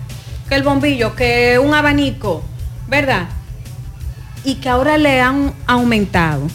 que 0.49 0.55
el 0.55 0.63
bombillo, 0.63 1.15
que 1.15 1.59
un 1.59 1.75
abanico, 1.75 2.43
¿verdad? 2.89 3.29
Y 4.45 4.57
que 4.57 4.69
ahora 4.69 4.99
le 4.99 5.21
han 5.21 5.53
aumentado. 5.67 6.47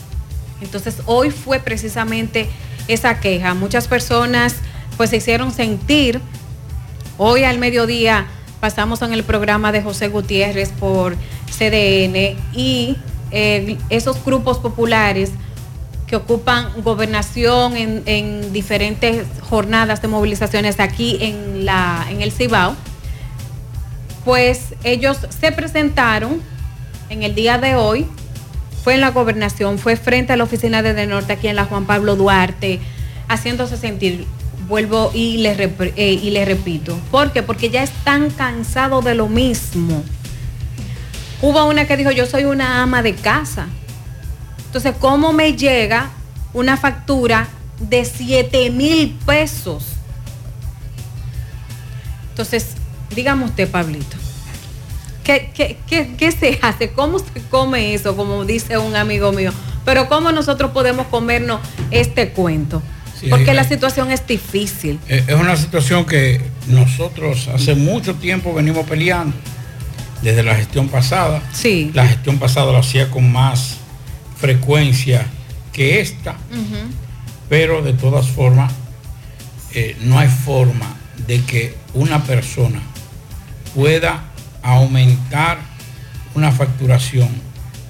Entonces 0.61 1.01
hoy 1.05 1.29
fue 1.29 1.59
precisamente 1.59 2.49
esa 2.87 3.19
queja. 3.19 3.53
Muchas 3.53 3.87
personas 3.87 4.55
pues 4.97 5.11
se 5.11 5.17
hicieron 5.17 5.53
sentir 5.53 6.19
Hoy 7.19 7.43
al 7.45 7.57
mediodía 7.57 8.27
pasamos 8.59 9.01
en 9.01 9.11
el 9.11 9.23
programa 9.23 9.71
de 9.71 9.81
José 9.81 10.07
Gutiérrez 10.07 10.69
por 10.69 11.15
CDN 11.49 12.37
y 12.53 12.95
eh, 13.31 13.77
esos 13.89 14.23
grupos 14.23 14.59
populares 14.59 15.31
que 16.07 16.15
ocupan 16.15 16.69
gobernación 16.83 17.75
en, 17.75 18.01
en 18.05 18.53
diferentes 18.53 19.27
jornadas 19.49 20.01
de 20.01 20.07
movilizaciones 20.07 20.79
aquí 20.79 21.17
en, 21.19 21.65
la, 21.65 22.05
en 22.09 22.21
el 22.21 22.31
Cibao, 22.31 22.75
pues 24.23 24.73
ellos 24.83 25.17
se 25.39 25.51
presentaron 25.51 26.41
en 27.09 27.23
el 27.23 27.35
día 27.35 27.57
de 27.57 27.75
hoy, 27.75 28.07
fue 28.83 28.95
en 28.95 29.01
la 29.01 29.11
gobernación, 29.11 29.79
fue 29.79 29.97
frente 29.97 30.33
a 30.33 30.37
la 30.37 30.45
oficina 30.45 30.81
de 30.81 31.07
Norte 31.07 31.33
aquí 31.33 31.49
en 31.49 31.57
la 31.57 31.65
Juan 31.65 31.85
Pablo 31.85 32.15
Duarte, 32.15 32.79
haciéndose 33.27 33.75
sentir, 33.75 34.25
vuelvo 34.67 35.11
y 35.13 35.37
les, 35.37 35.59
eh, 35.59 36.19
y 36.21 36.29
les 36.29 36.47
repito, 36.47 36.97
¿por 37.11 37.33
qué? 37.33 37.43
Porque 37.43 37.69
ya 37.69 37.83
están 37.83 38.29
cansados 38.29 39.03
de 39.03 39.15
lo 39.15 39.27
mismo. 39.27 40.03
Hubo 41.41 41.65
una 41.65 41.85
que 41.85 41.97
dijo, 41.97 42.11
yo 42.11 42.25
soy 42.25 42.45
una 42.45 42.81
ama 42.81 43.03
de 43.03 43.13
casa. 43.13 43.67
Entonces, 44.67 44.93
¿cómo 44.99 45.33
me 45.33 45.53
llega 45.53 46.09
una 46.53 46.77
factura 46.77 47.47
de 47.79 48.05
7 48.05 48.69
mil 48.69 49.17
pesos? 49.25 49.85
Entonces, 52.29 52.67
dígame 53.15 53.45
usted, 53.45 53.69
Pablito, 53.69 54.15
¿qué, 55.23 55.51
qué, 55.53 55.77
qué- 55.87 56.15
qué 56.17 56.31
se 56.31 56.59
hace? 56.61 56.91
¿Cómo 56.91 57.19
se 57.19 57.25
come 57.49 57.93
eso? 57.93 58.15
Como 58.15 58.45
dice 58.45 58.77
un 58.77 58.95
amigo 58.95 59.31
mío. 59.31 59.51
Pero 59.85 60.07
¿cómo 60.09 60.31
nosotros 60.31 60.71
podemos 60.71 61.07
comernos 61.07 61.61
este 61.91 62.29
cuento? 62.29 62.81
Sí, 63.19 63.27
Porque 63.29 63.53
la 63.55 63.63
situación 63.63 64.11
es 64.11 64.27
difícil. 64.27 64.99
Eh, 65.07 65.23
Es 65.27 65.35
una 65.35 65.55
situación 65.55 66.05
que 66.05 66.39
nosotros 66.67 67.47
hace 67.47 67.73
mucho 67.73 68.13
tiempo 68.15 68.53
venimos 68.53 68.85
peleando, 68.85 69.35
desde 70.21 70.43
la 70.43 70.53
gestión 70.53 70.87
pasada. 70.89 71.41
Sí. 71.51 71.89
La 71.95 72.05
gestión 72.05 72.37
pasada 72.37 72.71
lo 72.71 72.77
hacía 72.77 73.09
con 73.09 73.31
más 73.31 73.77
frecuencia 74.39 75.25
que 75.73 75.99
esta, 76.01 76.35
pero 77.49 77.81
de 77.81 77.93
todas 77.93 78.27
formas 78.27 78.71
eh, 79.73 79.95
no 80.01 80.17
hay 80.19 80.27
forma 80.29 80.95
de 81.27 81.41
que 81.41 81.75
una 81.93 82.23
persona 82.23 82.79
pueda 83.75 84.23
aumentar 84.63 85.59
una 86.35 86.51
facturación 86.51 87.29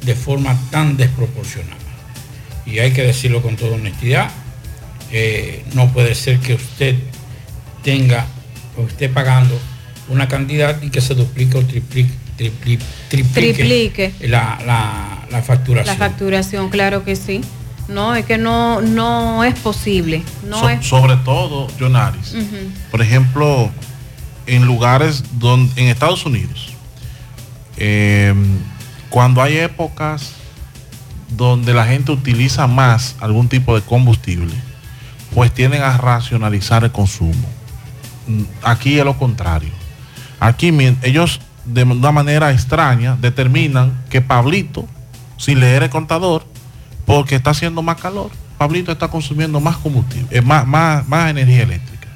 de 0.03 0.15
forma 0.15 0.57
tan 0.71 0.95
desproporcionada. 0.97 1.75
Y 2.65 2.79
hay 2.79 2.91
que 2.91 3.03
decirlo 3.03 3.41
con 3.41 3.55
toda 3.55 3.75
honestidad, 3.75 4.29
eh, 5.11 5.63
no 5.73 5.91
puede 5.93 6.15
ser 6.15 6.39
que 6.39 6.53
usted 6.55 6.95
tenga 7.83 8.25
o 8.77 8.85
esté 8.87 9.09
pagando 9.09 9.57
una 10.09 10.27
cantidad 10.27 10.81
y 10.81 10.89
que 10.89 11.01
se 11.01 11.15
duplique 11.15 11.57
o 11.57 11.65
triplique, 11.65 12.11
tripli- 12.37 12.79
triplique, 13.09 13.53
Triplique. 13.53 14.13
La, 14.27 14.59
la- 14.65 15.16
la 15.31 15.41
facturación. 15.41 15.97
La 15.97 16.07
facturación, 16.07 16.69
claro 16.69 17.03
que 17.03 17.15
sí. 17.15 17.41
No, 17.87 18.15
es 18.15 18.25
que 18.25 18.37
no, 18.37 18.81
no 18.81 19.43
es 19.45 19.57
posible. 19.59 20.23
No 20.45 20.59
So- 20.59 20.69
es. 20.69 20.85
sobre 20.85 21.15
todo, 21.17 21.67
Jonaris, 21.79 22.33
Ujú. 22.33 22.57
por 22.91 23.01
ejemplo, 23.01 23.69
en 24.45 24.65
lugares 24.65 25.23
donde, 25.39 25.81
en 25.81 25.87
Estados 25.89 26.25
Unidos, 26.25 26.73
eh, 27.77 28.33
cuando 29.09 29.41
hay 29.41 29.57
épocas 29.57 30.31
donde 31.29 31.73
la 31.73 31.85
gente 31.85 32.11
utiliza 32.11 32.67
más 32.67 33.15
algún 33.19 33.47
tipo 33.49 33.75
de 33.75 33.81
combustible, 33.81 34.53
pues 35.33 35.53
tienden 35.53 35.81
a 35.83 35.97
racionalizar 35.97 36.83
el 36.83 36.91
consumo. 36.91 37.47
Mm, 38.27 38.43
Aquí 38.63 38.97
es 38.99 39.05
lo 39.05 39.17
contrario. 39.17 39.71
Aquí 40.39 40.73
ellos 41.03 41.39
de 41.65 41.83
una 41.83 42.11
manera 42.11 42.51
extraña 42.51 43.17
determinan 43.19 44.03
que 44.09 44.21
Pablito, 44.21 44.87
sin 45.37 45.59
leer 45.59 45.83
el 45.83 45.89
contador, 45.89 46.45
porque 47.05 47.35
está 47.35 47.51
haciendo 47.51 47.81
más 47.81 47.97
calor, 48.01 48.31
Pablito 48.57 48.91
está 48.91 49.07
consumiendo 49.07 49.59
más 49.59 49.77
combustible, 49.77 50.27
eh, 50.31 50.41
más, 50.41 50.65
más, 50.67 51.07
más 51.07 51.29
energía 51.29 51.63
eléctrica. 51.63 52.07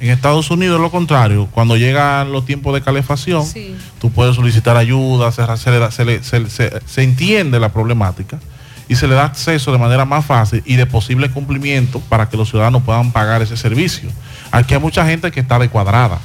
En 0.00 0.10
Estados 0.10 0.50
Unidos 0.50 0.78
lo 0.80 0.90
contrario, 0.90 1.48
cuando 1.52 1.76
llegan 1.76 2.30
los 2.32 2.44
tiempos 2.44 2.74
de 2.74 2.82
calefacción, 2.82 3.46
Sí. 3.46 3.74
tú 4.00 4.10
puedes 4.10 4.36
solicitar 4.36 4.76
ayuda, 4.76 5.32
se, 5.32 5.42
se 5.56 6.22
se 6.22 6.80
se- 6.86 7.02
entiende 7.02 7.58
la 7.58 7.70
problemática 7.72 8.38
y 8.88 8.96
se 8.96 9.08
le 9.08 9.14
da 9.14 9.24
acceso 9.24 9.72
de 9.72 9.78
manera 9.78 10.04
más 10.04 10.24
fácil 10.26 10.62
y 10.66 10.76
de 10.76 10.84
posible 10.86 11.30
cumplimiento 11.30 12.00
para 12.00 12.28
que 12.28 12.36
los 12.36 12.50
ciudadanos 12.50 12.82
puedan 12.82 13.10
pagar 13.10 13.40
ese 13.42 13.56
servicio. 13.56 14.10
Aquí 14.50 14.74
hay 14.74 14.80
mucha 14.80 15.06
gente 15.06 15.30
que 15.30 15.40
está 15.40 15.58
de 15.58 15.70
cuadrada, 15.70 16.18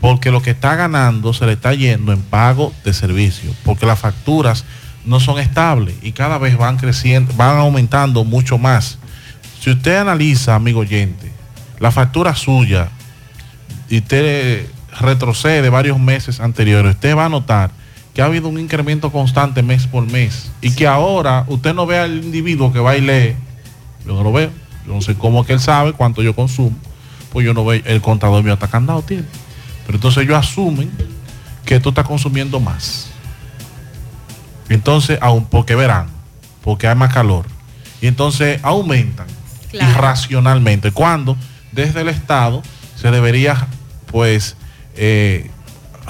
porque 0.00 0.30
lo 0.32 0.42
que 0.42 0.50
está 0.50 0.74
ganando 0.74 1.32
se 1.32 1.46
le 1.46 1.52
está 1.52 1.74
yendo 1.74 2.12
en 2.12 2.22
pago 2.22 2.72
de 2.84 2.92
servicio, 2.92 3.50
porque 3.64 3.86
las 3.86 3.98
facturas 4.00 4.64
no 5.06 5.20
son 5.20 5.38
estables 5.38 5.94
y 6.02 6.12
cada 6.12 6.36
vez 6.38 6.58
van 6.58 6.76
creciendo, 6.76 7.32
van 7.34 7.56
aumentando 7.56 8.24
mucho 8.24 8.58
más. 8.58 8.98
Si 9.60 9.70
usted 9.70 9.96
analiza, 9.96 10.54
amigo 10.54 10.80
oyente, 10.80 11.32
la 11.78 11.90
factura 11.90 12.34
suya 12.34 12.88
y 13.88 13.98
usted 13.98 14.66
retrocede 15.00 15.70
varios 15.70 15.98
meses 15.98 16.40
anteriores, 16.40 16.96
usted 16.96 17.16
va 17.16 17.26
a 17.26 17.28
notar 17.28 17.70
que 18.12 18.22
ha 18.22 18.26
habido 18.26 18.48
un 18.48 18.58
incremento 18.58 19.12
constante 19.12 19.62
mes 19.62 19.86
por 19.86 20.10
mes 20.10 20.50
y 20.60 20.72
que 20.74 20.86
ahora 20.86 21.44
usted 21.48 21.74
no 21.74 21.86
ve 21.86 21.98
al 21.98 22.24
individuo 22.24 22.72
que 22.72 22.80
va 22.80 22.96
y 22.96 23.00
lee, 23.00 23.36
yo 24.06 24.14
no 24.14 24.22
lo 24.22 24.32
veo, 24.32 24.50
yo 24.86 24.94
no 24.94 25.02
sé 25.02 25.14
cómo 25.14 25.44
que 25.44 25.52
él 25.52 25.60
sabe 25.60 25.92
cuánto 25.92 26.22
yo 26.22 26.34
consumo, 26.34 26.76
pues 27.32 27.44
yo 27.46 27.54
no 27.54 27.64
veo, 27.64 27.82
el 27.84 28.00
contador 28.00 28.42
mío 28.42 28.54
está 28.54 28.68
candado 28.68 29.02
tiene. 29.02 29.24
Pero 29.86 29.98
entonces 29.98 30.24
ellos 30.24 30.36
asumen 30.36 30.90
que 31.64 31.78
tú 31.78 31.90
estás 31.90 32.06
consumiendo 32.06 32.58
más. 32.58 33.10
Entonces, 34.68 35.18
aún 35.20 35.46
porque 35.46 35.74
verán, 35.74 36.08
porque 36.62 36.88
hay 36.88 36.94
más 36.94 37.12
calor. 37.12 37.46
Y 38.00 38.06
entonces 38.06 38.60
aumentan 38.62 39.26
Claro. 39.70 39.90
irracionalmente. 39.90 40.90
Cuando 40.92 41.36
desde 41.72 42.00
el 42.02 42.08
Estado 42.08 42.62
se 42.94 43.10
debería, 43.10 43.66
pues, 44.10 44.56
eh, 44.96 45.50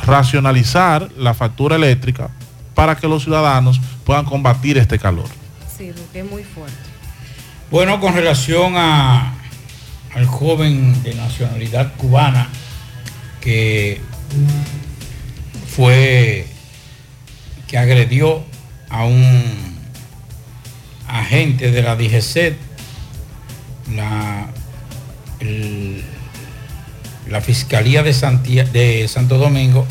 racionalizar 0.04 1.10
la 1.16 1.34
factura 1.34 1.76
eléctrica 1.76 2.28
para 2.74 2.96
que 2.96 3.08
los 3.08 3.24
ciudadanos 3.24 3.80
puedan 4.04 4.24
combatir 4.26 4.76
este 4.78 4.98
calor. 4.98 5.26
Sí, 5.76 5.90
porque 5.96 6.20
es 6.20 6.30
muy 6.30 6.44
fuerte. 6.44 6.76
Bueno, 7.70 7.98
con 8.00 8.14
relación 8.14 8.74
a, 8.76 9.34
al 10.14 10.26
joven 10.26 11.02
de 11.02 11.14
nacionalidad 11.14 11.94
cubana 11.96 12.48
que 13.40 14.00
fue 15.74 16.46
que 17.68 17.78
agredió 17.78 18.44
a 18.88 19.04
un 19.04 19.76
agente 21.08 21.70
de 21.70 21.82
la 21.82 21.96
DGCET, 21.96 22.56
la, 23.94 24.48
la 27.28 27.40
Fiscalía 27.40 28.02
de 28.02 29.06
Santo 29.08 29.38
Domingo 29.38 29.86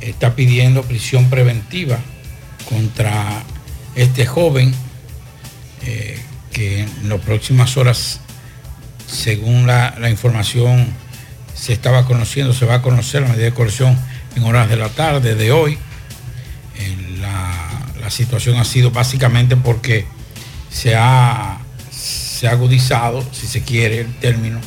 está 0.00 0.34
pidiendo 0.34 0.82
prisión 0.82 1.30
preventiva 1.30 1.98
contra 2.68 3.42
este 3.94 4.26
joven 4.26 4.74
eh, 5.84 6.18
que 6.52 6.80
en 6.80 7.08
las 7.08 7.20
próximas 7.20 7.76
horas, 7.76 8.20
según 9.06 9.66
la, 9.66 9.94
la 9.98 10.10
información 10.10 10.86
se 11.54 11.72
estaba 11.72 12.04
conociendo, 12.04 12.52
se 12.52 12.66
va 12.66 12.76
a 12.76 12.82
conocer 12.82 13.22
la 13.22 13.28
medida 13.28 13.44
de 13.44 13.54
coerción 13.54 13.96
en 14.36 14.44
horas 14.44 14.68
de 14.68 14.76
la 14.76 14.88
tarde 14.88 15.34
de 15.34 15.52
hoy. 15.52 15.78
Eh, 16.82 17.18
la, 17.20 18.10
situación 18.10 18.58
ha 18.58 18.64
sido 18.64 18.90
básicamente 18.90 19.56
porque 19.56 20.04
se 20.68 20.94
ha, 20.94 21.60
se 21.90 22.46
ha 22.46 22.50
agudizado, 22.50 23.26
si 23.32 23.46
se 23.46 23.62
quiere 23.62 24.00
el 24.00 24.14
término, 24.16 24.60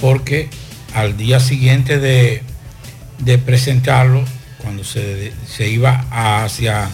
porque 0.00 0.48
al 0.94 1.16
día 1.16 1.40
siguiente 1.40 1.98
de, 1.98 2.42
de 3.18 3.38
presentarlo, 3.38 4.22
cuando 4.58 4.84
se, 4.84 5.32
se 5.44 5.68
iba 5.68 6.04
hacia 6.10 6.88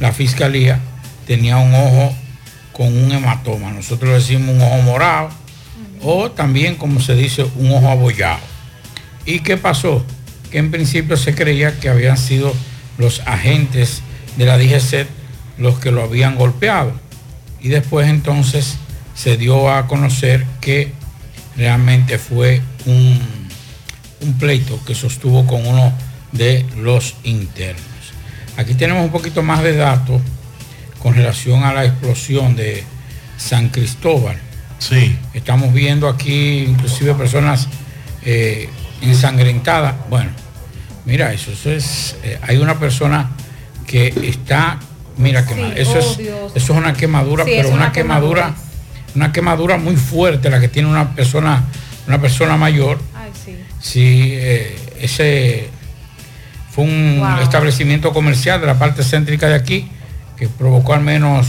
la 0.00 0.10
fiscalía, 0.10 0.80
tenía 1.26 1.58
un 1.58 1.74
ojo 1.74 2.12
con 2.72 2.88
un 2.96 3.12
hematoma. 3.12 3.70
Nosotros 3.70 4.12
decimos 4.14 4.56
un 4.56 4.62
ojo 4.62 4.82
morado 4.82 5.30
o 6.02 6.30
también, 6.30 6.74
como 6.74 6.98
se 6.98 7.14
dice, 7.14 7.46
un 7.56 7.70
ojo 7.70 7.88
abollado. 7.88 8.40
¿Y 9.26 9.40
qué 9.40 9.56
pasó? 9.56 10.04
Que 10.50 10.58
en 10.58 10.72
principio 10.72 11.16
se 11.16 11.34
creía 11.34 11.78
que 11.78 11.88
habían 11.88 12.16
sido 12.16 12.52
los 13.00 13.20
agentes 13.26 14.02
de 14.36 14.44
la 14.44 14.58
DGC 14.58 15.06
los 15.58 15.78
que 15.78 15.90
lo 15.90 16.02
habían 16.02 16.36
golpeado. 16.36 16.92
Y 17.60 17.68
después 17.68 18.08
entonces 18.08 18.76
se 19.14 19.36
dio 19.36 19.70
a 19.70 19.86
conocer 19.86 20.46
que 20.60 20.92
realmente 21.56 22.18
fue 22.18 22.62
un, 22.86 23.20
un 24.22 24.38
pleito 24.38 24.82
que 24.84 24.94
sostuvo 24.94 25.46
con 25.46 25.66
uno 25.66 25.92
de 26.32 26.64
los 26.76 27.16
internos. 27.24 27.82
Aquí 28.56 28.74
tenemos 28.74 29.04
un 29.04 29.10
poquito 29.10 29.42
más 29.42 29.62
de 29.62 29.76
datos 29.76 30.20
con 31.02 31.14
relación 31.14 31.64
a 31.64 31.72
la 31.72 31.84
explosión 31.84 32.56
de 32.56 32.84
San 33.36 33.68
Cristóbal. 33.68 34.38
Sí. 34.78 35.16
Estamos 35.34 35.72
viendo 35.72 36.08
aquí 36.08 36.64
inclusive 36.68 37.14
personas 37.14 37.68
eh, 38.24 38.68
ensangrentadas. 39.02 39.94
Bueno, 40.08 40.30
mira, 41.10 41.32
eso, 41.32 41.50
eso 41.50 41.70
es, 41.72 42.14
eh, 42.22 42.38
hay 42.42 42.56
una 42.58 42.78
persona 42.78 43.30
que 43.86 44.14
está, 44.22 44.78
mira, 45.16 45.42
Sí, 45.42 45.48
quema- 45.54 45.72
eso, 45.76 45.94
oh, 45.94 45.98
es, 45.98 46.18
Dios. 46.18 46.52
eso 46.54 46.72
es 46.72 46.78
una 46.78 46.92
quemadura, 46.92 47.44
Sí, 47.44 47.50
pero 47.56 47.68
una, 47.70 47.76
una 47.78 47.92
quemadura, 47.92 48.42
quemadura. 48.42 48.64
una 49.16 49.32
quemadura 49.32 49.76
muy 49.76 49.96
fuerte, 49.96 50.48
la 50.50 50.60
que 50.60 50.68
tiene 50.68 50.88
una 50.88 51.14
persona, 51.16 51.64
una 52.06 52.20
persona 52.20 52.56
mayor. 52.56 53.00
Ay, 53.14 53.30
sí. 53.44 53.56
Sí, 53.80 54.28
eh, 54.34 54.78
ese 55.00 55.68
fue 56.70 56.84
un 56.84 57.16
Wow. 57.18 57.40
establecimiento 57.42 58.12
comercial 58.12 58.60
de 58.60 58.68
la 58.68 58.78
parte 58.78 59.02
céntrica 59.02 59.48
de 59.48 59.56
aquí 59.56 59.90
que 60.38 60.48
provocó 60.48 60.94
al 60.94 61.00
menos 61.02 61.46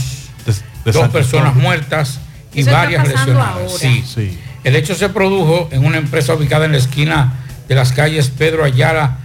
de 0.84 0.90
dos 0.90 1.08
personas 1.10 1.54
muertas 1.54 2.18
y 2.52 2.62
Eso 2.62 2.72
varias 2.72 3.06
lesionadas. 3.06 3.54
ahora. 3.54 3.68
Sí. 3.78 4.02
Sí. 4.12 4.36
El 4.64 4.74
hecho 4.74 4.96
se 4.96 5.08
produjo 5.10 5.68
en 5.70 5.84
una 5.84 5.98
empresa 5.98 6.34
ubicada 6.34 6.64
en 6.64 6.72
la 6.72 6.78
esquina 6.78 7.34
de 7.68 7.74
las 7.76 7.92
calles 7.92 8.28
Pedro 8.36 8.64
Ayala 8.64 9.18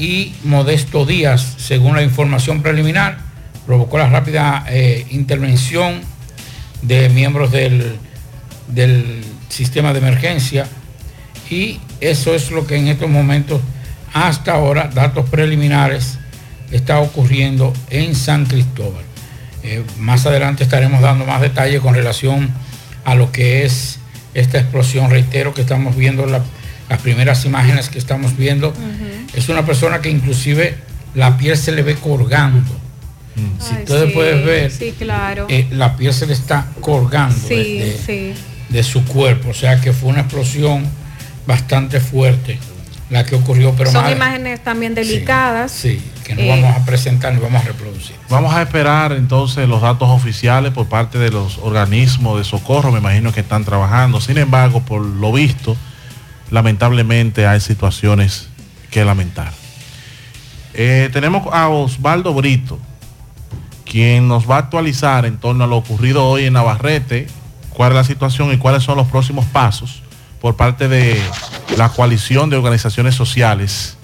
y 0.00 0.32
Modesto 0.44 1.04
Díaz, 1.04 1.54
según 1.58 1.94
la 1.94 2.02
información 2.02 2.62
preliminar, 2.62 3.18
provocó 3.66 3.98
la 3.98 4.08
rápida 4.08 4.64
eh, 4.68 5.06
intervención 5.10 6.00
de 6.80 7.10
miembros 7.10 7.52
del, 7.52 7.96
del 8.68 9.22
sistema 9.50 9.92
de 9.92 9.98
emergencia 9.98 10.66
y 11.50 11.78
eso 12.00 12.34
es 12.34 12.50
lo 12.50 12.66
que 12.66 12.76
en 12.76 12.88
estos 12.88 13.10
momentos, 13.10 13.60
hasta 14.14 14.52
ahora, 14.54 14.88
datos 14.92 15.28
preliminares, 15.28 16.18
está 16.70 17.00
ocurriendo 17.00 17.74
en 17.90 18.14
San 18.14 18.46
Cristóbal. 18.46 19.04
Eh, 19.62 19.84
más 19.98 20.24
adelante 20.24 20.62
estaremos 20.64 21.02
dando 21.02 21.26
más 21.26 21.42
detalles 21.42 21.80
con 21.80 21.94
relación 21.94 22.50
a 23.04 23.14
lo 23.14 23.30
que 23.32 23.64
es 23.66 23.98
esta 24.32 24.58
explosión. 24.58 25.10
Reitero 25.10 25.52
que 25.52 25.60
estamos 25.60 25.94
viendo 25.96 26.24
la- 26.24 26.42
las 26.90 27.00
primeras 27.00 27.44
imágenes 27.46 27.88
que 27.88 27.98
estamos 27.98 28.36
viendo. 28.36 28.74
Es 29.32 29.48
una 29.48 29.64
persona 29.64 30.00
que 30.00 30.10
inclusive 30.10 30.76
la 31.14 31.38
piel 31.38 31.56
se 31.56 31.72
le 31.72 31.82
ve 31.82 31.94
colgando. 31.94 32.68
Si 33.60 33.74
Ay, 33.74 33.82
ustedes 33.84 34.08
sí, 34.08 34.12
pueden 34.14 34.44
ver, 34.44 34.70
Sí, 34.72 34.92
claro. 34.98 35.46
eh, 35.48 35.66
la 35.70 35.96
piel 35.96 36.12
se 36.12 36.26
le 36.26 36.34
está 36.34 36.66
colgando 36.80 37.34
de- 37.48 37.64
sí, 37.64 37.78
de, 37.78 37.98
sí. 38.04 38.34
de 38.68 38.82
su 38.82 39.04
cuerpo. 39.04 39.50
O 39.50 39.54
sea 39.54 39.80
que 39.80 39.92
fue 39.92 40.10
una 40.10 40.22
explosión 40.22 40.84
bastante 41.46 42.00
fuerte 42.00 42.58
la 43.08 43.24
que 43.24 43.36
ocurrió. 43.36 43.72
Pero 43.78 43.90
Son 43.92 44.10
imágenes 44.10 44.62
también 44.62 44.94
delicadas. 44.94 45.70
Sí, 45.72 46.02
que 46.24 46.34
no 46.34 46.42
Eh, 46.42 46.48
vamos 46.50 46.76
a 46.76 46.84
presentar 46.84 47.32
ni 47.32 47.40
vamos 47.40 47.62
a 47.62 47.66
reproducir. 47.68 48.16
Vamos 48.28 48.52
a 48.52 48.62
esperar 48.62 49.12
entonces 49.12 49.66
los 49.68 49.80
datos 49.80 50.08
oficiales 50.10 50.72
por 50.72 50.86
parte 50.88 51.18
de 51.18 51.30
los 51.30 51.58
organismos 51.58 52.36
de 52.38 52.44
socorro, 52.44 52.90
me 52.92 52.98
imagino 52.98 53.32
que 53.32 53.40
están 53.40 53.64
trabajando. 53.64 54.20
Sin 54.20 54.38
embargo, 54.38 54.82
por 54.82 55.00
lo 55.00 55.32
visto, 55.32 55.76
lamentablemente 56.50 57.46
hay 57.46 57.60
situaciones 57.60 58.48
que 58.90 59.04
lamentar. 59.04 59.52
Eh, 60.74 61.10
tenemos 61.12 61.52
a 61.52 61.68
Osvaldo 61.68 62.34
Brito, 62.34 62.78
quien 63.84 64.28
nos 64.28 64.48
va 64.48 64.56
a 64.56 64.58
actualizar 64.60 65.26
en 65.26 65.38
torno 65.38 65.64
a 65.64 65.66
lo 65.66 65.76
ocurrido 65.76 66.24
hoy 66.26 66.44
en 66.44 66.52
Navarrete, 66.52 67.26
cuál 67.70 67.92
es 67.92 67.96
la 67.96 68.04
situación 68.04 68.52
y 68.52 68.58
cuáles 68.58 68.82
son 68.82 68.96
los 68.96 69.08
próximos 69.08 69.44
pasos 69.46 70.02
por 70.40 70.56
parte 70.56 70.88
de 70.88 71.20
la 71.76 71.88
coalición 71.90 72.50
de 72.50 72.56
organizaciones 72.56 73.14
sociales 73.14 73.96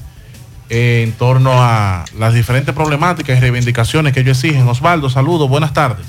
en 0.69 1.13
torno 1.13 1.53
a 1.55 2.05
las 2.19 2.35
diferentes 2.35 2.75
problemáticas 2.75 3.39
y 3.39 3.41
reivindicaciones 3.41 4.13
que 4.13 4.21
ellos 4.21 4.43
exigen. 4.43 4.67
Osvaldo, 4.69 5.09
saludos, 5.09 5.49
buenas 5.49 5.73
tardes. 5.73 6.07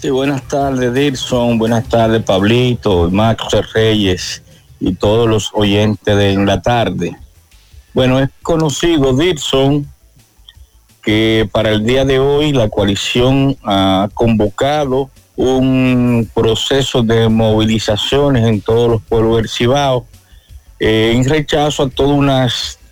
Sí, 0.00 0.10
buenas 0.10 0.42
tardes, 0.42 0.92
Dirson. 0.92 1.56
Buenas 1.56 1.88
tardes, 1.88 2.22
Pablito, 2.22 3.08
Max 3.10 3.44
Reyes 3.72 4.42
y 4.80 4.94
todos 4.94 5.28
los 5.28 5.50
oyentes 5.54 6.16
de 6.16 6.32
en 6.32 6.46
la 6.46 6.62
tarde. 6.62 7.16
Bueno, 7.94 8.20
es 8.20 8.28
conocido, 8.42 9.16
Dirson, 9.16 9.86
que 11.02 11.48
para 11.50 11.70
el 11.70 11.84
día 11.84 12.04
de 12.04 12.18
hoy 12.18 12.52
la 12.52 12.68
coalición 12.68 13.56
ha 13.64 14.08
convocado 14.12 15.10
un 15.36 16.30
proceso 16.34 17.02
de 17.02 17.28
movilizaciones 17.28 18.44
en 18.46 18.60
todos 18.60 18.90
los 18.90 19.02
pueblos 19.02 19.36
del 19.36 19.48
Cibao 19.48 20.06
eh, 20.78 21.12
en 21.14 21.24
rechazo 21.24 21.84
a 21.84 21.88
toda 21.88 22.14
una 22.14 22.48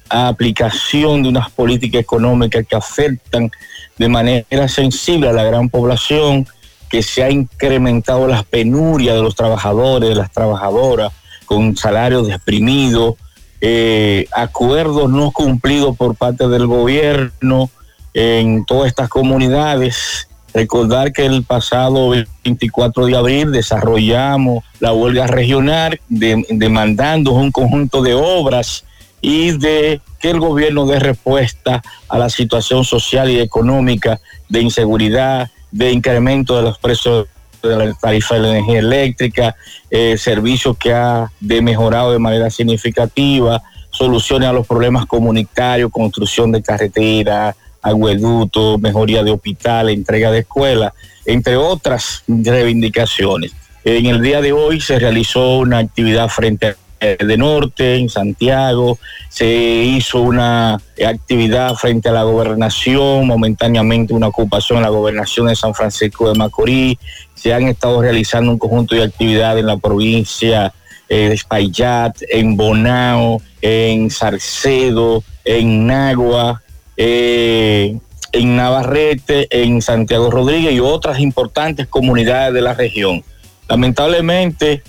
aplicación 0.08 1.22
de 1.22 1.28
unas 1.28 1.50
políticas 1.50 2.00
económicas 2.00 2.66
que 2.66 2.76
afectan 2.76 3.50
de 3.98 4.08
manera 4.08 4.68
sensible 4.68 5.28
a 5.28 5.32
la 5.32 5.44
gran 5.44 5.68
población, 5.68 6.46
que 6.88 7.02
se 7.02 7.22
ha 7.22 7.30
incrementado 7.30 8.26
las 8.26 8.44
penurias 8.44 9.16
de 9.16 9.22
los 9.22 9.34
trabajadores, 9.34 10.08
de 10.08 10.14
las 10.14 10.32
trabajadoras, 10.32 11.12
con 11.44 11.76
salarios 11.76 12.26
desprimidos, 12.26 13.14
eh, 13.60 14.26
acuerdos 14.32 15.10
no 15.10 15.30
cumplidos 15.30 15.96
por 15.96 16.14
parte 16.16 16.48
del 16.48 16.66
gobierno 16.66 17.70
en 18.12 18.64
todas 18.64 18.88
estas 18.88 19.08
comunidades. 19.08 20.28
Recordar 20.52 21.12
que 21.12 21.26
el 21.26 21.42
pasado 21.42 22.10
24 22.44 23.06
de 23.06 23.16
abril 23.16 23.50
desarrollamos 23.52 24.62
la 24.80 24.92
huelga 24.92 25.26
regional 25.26 26.00
de- 26.08 26.44
demandando 26.50 27.32
un 27.32 27.50
conjunto 27.50 28.02
de 28.02 28.14
obras 28.14 28.84
y 29.20 29.52
de 29.52 30.00
que 30.20 30.30
el 30.30 30.38
gobierno 30.38 30.86
dé 30.86 30.98
respuesta 31.00 31.82
a 32.08 32.18
la 32.18 32.28
situación 32.28 32.84
social 32.84 33.30
y 33.30 33.40
económica 33.40 34.20
de 34.48 34.60
inseguridad, 34.60 35.50
de 35.72 35.90
incremento 35.90 36.56
de 36.56 36.62
los 36.62 36.78
precios 36.78 37.26
de 37.68 37.76
la 37.76 37.94
tarifa 37.94 38.34
de 38.34 38.40
la 38.40 38.50
energía 38.50 38.78
eléctrica, 38.78 39.56
eh, 39.90 40.16
servicios 40.18 40.76
que 40.76 40.92
ha 40.92 41.30
de 41.40 41.62
mejorado 41.62 42.12
de 42.12 42.18
manera 42.18 42.50
significativa, 42.50 43.62
soluciones 43.90 44.48
a 44.48 44.52
los 44.52 44.66
problemas 44.66 45.06
comunitarios, 45.06 45.90
construcción 45.90 46.52
de 46.52 46.62
carreteras, 46.62 47.54
agueductos, 47.80 48.80
mejoría 48.80 49.22
de 49.22 49.30
hospitales, 49.30 49.94
entrega 49.94 50.30
de 50.30 50.40
escuelas, 50.40 50.92
entre 51.26 51.56
otras 51.56 52.22
reivindicaciones. 52.26 53.52
En 53.84 54.06
el 54.06 54.22
día 54.22 54.40
de 54.40 54.52
hoy 54.52 54.80
se 54.80 54.98
realizó 54.98 55.58
una 55.58 55.78
actividad 55.78 56.28
frente 56.28 56.74
de 57.18 57.36
Norte, 57.36 57.96
en 57.96 58.08
Santiago, 58.08 58.98
se 59.28 59.46
hizo 59.46 60.20
una 60.20 60.80
actividad 61.06 61.74
frente 61.74 62.08
a 62.08 62.12
la 62.12 62.22
gobernación, 62.22 63.26
momentáneamente 63.26 64.14
una 64.14 64.28
ocupación 64.28 64.78
en 64.78 64.84
la 64.84 64.90
gobernación 64.90 65.48
de 65.48 65.56
San 65.56 65.74
Francisco 65.74 66.28
de 66.28 66.38
Macorís, 66.38 66.98
se 67.34 67.52
han 67.52 67.64
estado 67.64 68.00
realizando 68.00 68.50
un 68.50 68.58
conjunto 68.58 68.94
de 68.94 69.02
actividades 69.02 69.60
en 69.60 69.66
la 69.66 69.76
provincia 69.76 70.72
eh, 71.08 71.28
de 71.28 71.34
Espaillat, 71.34 72.16
en 72.30 72.56
Bonao, 72.56 73.42
en 73.60 74.10
Sarcedo, 74.10 75.22
en 75.44 75.86
Nagua, 75.86 76.62
eh, 76.96 77.98
en 78.32 78.56
Navarrete, 78.56 79.46
en 79.50 79.82
Santiago 79.82 80.30
Rodríguez 80.30 80.72
y 80.72 80.80
otras 80.80 81.20
importantes 81.20 81.86
comunidades 81.86 82.54
de 82.54 82.62
la 82.62 82.74
región. 82.74 83.22
Lamentablemente, 83.68 84.82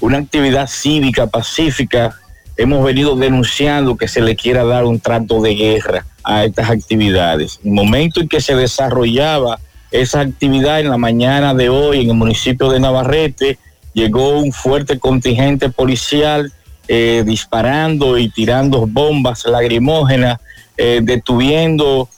una 0.00 0.18
actividad 0.18 0.68
cívica 0.68 1.26
pacífica, 1.26 2.14
hemos 2.56 2.84
venido 2.84 3.16
denunciando 3.16 3.96
que 3.96 4.08
se 4.08 4.20
le 4.20 4.36
quiera 4.36 4.64
dar 4.64 4.84
un 4.84 5.00
trato 5.00 5.40
de 5.40 5.54
guerra 5.54 6.06
a 6.22 6.44
estas 6.44 6.70
actividades. 6.70 7.60
En 7.62 7.70
el 7.70 7.74
momento 7.74 8.20
en 8.20 8.28
que 8.28 8.40
se 8.40 8.54
desarrollaba 8.54 9.58
esa 9.90 10.20
actividad 10.20 10.80
en 10.80 10.90
la 10.90 10.96
mañana 10.96 11.54
de 11.54 11.68
hoy 11.68 12.00
en 12.02 12.10
el 12.10 12.16
municipio 12.16 12.70
de 12.70 12.80
Navarrete, 12.80 13.58
llegó 13.92 14.38
un 14.38 14.52
fuerte 14.52 14.98
contingente 14.98 15.70
policial 15.70 16.52
eh, 16.88 17.22
disparando 17.24 18.18
y 18.18 18.28
tirando 18.28 18.86
bombas 18.86 19.46
lacrimógenas, 19.46 20.38
eh, 20.76 21.00
detuviendo 21.02 22.08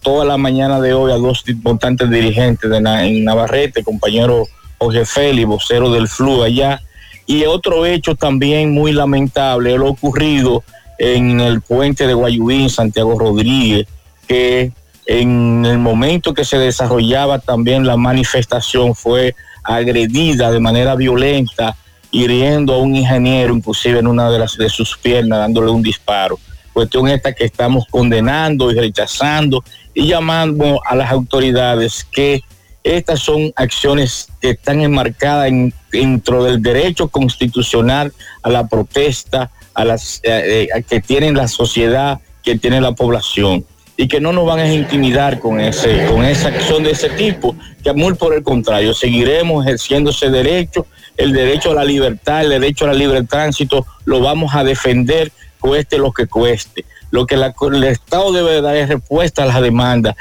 toda 0.00 0.24
la 0.24 0.36
mañana 0.36 0.80
de 0.80 0.94
hoy 0.94 1.10
a 1.10 1.16
dos 1.16 1.42
importantes 1.48 2.08
dirigentes 2.08 2.70
de 2.70 2.76
en 2.76 3.24
Navarrete, 3.24 3.82
compañero 3.82 4.44
Jorge 4.78 5.04
Félix, 5.04 5.48
vocero 5.48 5.90
del 5.90 6.06
FLU 6.06 6.44
allá, 6.44 6.80
y 7.26 7.44
otro 7.44 7.84
hecho 7.84 8.14
también 8.14 8.72
muy 8.72 8.92
lamentable, 8.92 9.76
lo 9.76 9.88
ocurrido 9.88 10.62
en 10.98 11.40
el 11.40 11.60
puente 11.60 12.06
de 12.06 12.14
Guayubín, 12.14 12.70
Santiago 12.70 13.18
Rodríguez, 13.18 13.86
que 14.26 14.72
en 15.06 15.64
el 15.64 15.78
momento 15.78 16.34
que 16.34 16.44
se 16.44 16.58
desarrollaba 16.58 17.38
también 17.38 17.86
la 17.86 17.96
manifestación 17.96 18.94
fue 18.94 19.34
agredida 19.62 20.50
de 20.50 20.60
manera 20.60 20.94
violenta, 20.94 21.76
hiriendo 22.10 22.74
a 22.74 22.78
un 22.78 22.96
ingeniero, 22.96 23.54
inclusive 23.54 23.98
en 23.98 24.06
una 24.06 24.30
de, 24.30 24.38
las, 24.38 24.56
de 24.56 24.68
sus 24.68 24.96
piernas, 24.96 25.40
dándole 25.40 25.70
un 25.70 25.82
disparo. 25.82 26.38
Cuestión 26.72 27.08
esta 27.08 27.34
que 27.34 27.44
estamos 27.44 27.86
condenando 27.90 28.70
y 28.70 28.74
rechazando 28.74 29.64
y 29.94 30.06
llamando 30.06 30.80
a 30.84 30.94
las 30.94 31.10
autoridades 31.10 32.04
que 32.04 32.42
estas 32.86 33.20
son 33.20 33.52
acciones 33.56 34.28
que 34.40 34.50
están 34.50 34.80
enmarcadas 34.80 35.50
dentro 35.90 36.44
del 36.44 36.62
derecho 36.62 37.08
constitucional 37.08 38.12
a 38.42 38.48
la 38.48 38.68
protesta, 38.68 39.50
eh, 40.22 40.68
eh, 40.72 40.84
que 40.88 41.00
tiene 41.00 41.32
la 41.32 41.48
sociedad, 41.48 42.20
que 42.44 42.56
tiene 42.56 42.80
la 42.80 42.92
población 42.92 43.64
y 43.96 44.06
que 44.06 44.20
no 44.20 44.32
nos 44.32 44.46
van 44.46 44.60
a 44.60 44.72
intimidar 44.72 45.40
con 45.40 45.58
ese 45.58 46.06
con 46.06 46.24
esa 46.24 46.48
acción 46.48 46.84
de 46.84 46.92
ese 46.92 47.08
tipo, 47.10 47.56
que 47.82 47.92
muy 47.92 48.14
por 48.14 48.34
el 48.34 48.42
contrario, 48.42 48.94
seguiremos 48.94 49.66
ejerciendo 49.66 50.10
ese 50.10 50.30
derecho, 50.30 50.86
el 51.16 51.32
derecho 51.32 51.72
a 51.72 51.74
la 51.74 51.84
libertad, 51.84 52.42
el 52.42 52.50
derecho 52.50 52.84
a 52.84 52.88
la 52.88 52.94
libre 52.94 53.22
tránsito, 53.24 53.84
lo 54.04 54.20
vamos 54.20 54.54
a 54.54 54.62
defender 54.62 55.32
cueste 55.58 55.98
lo 55.98 56.12
que 56.12 56.26
cueste. 56.26 56.84
Lo 57.10 57.26
que 57.26 57.34
el 57.34 57.84
Estado 57.84 58.32
debe 58.32 58.60
dar 58.60 58.76
es 58.76 58.88
respuesta 58.88 59.42
a 59.42 59.46
las 59.46 59.60
demandas 59.60 60.16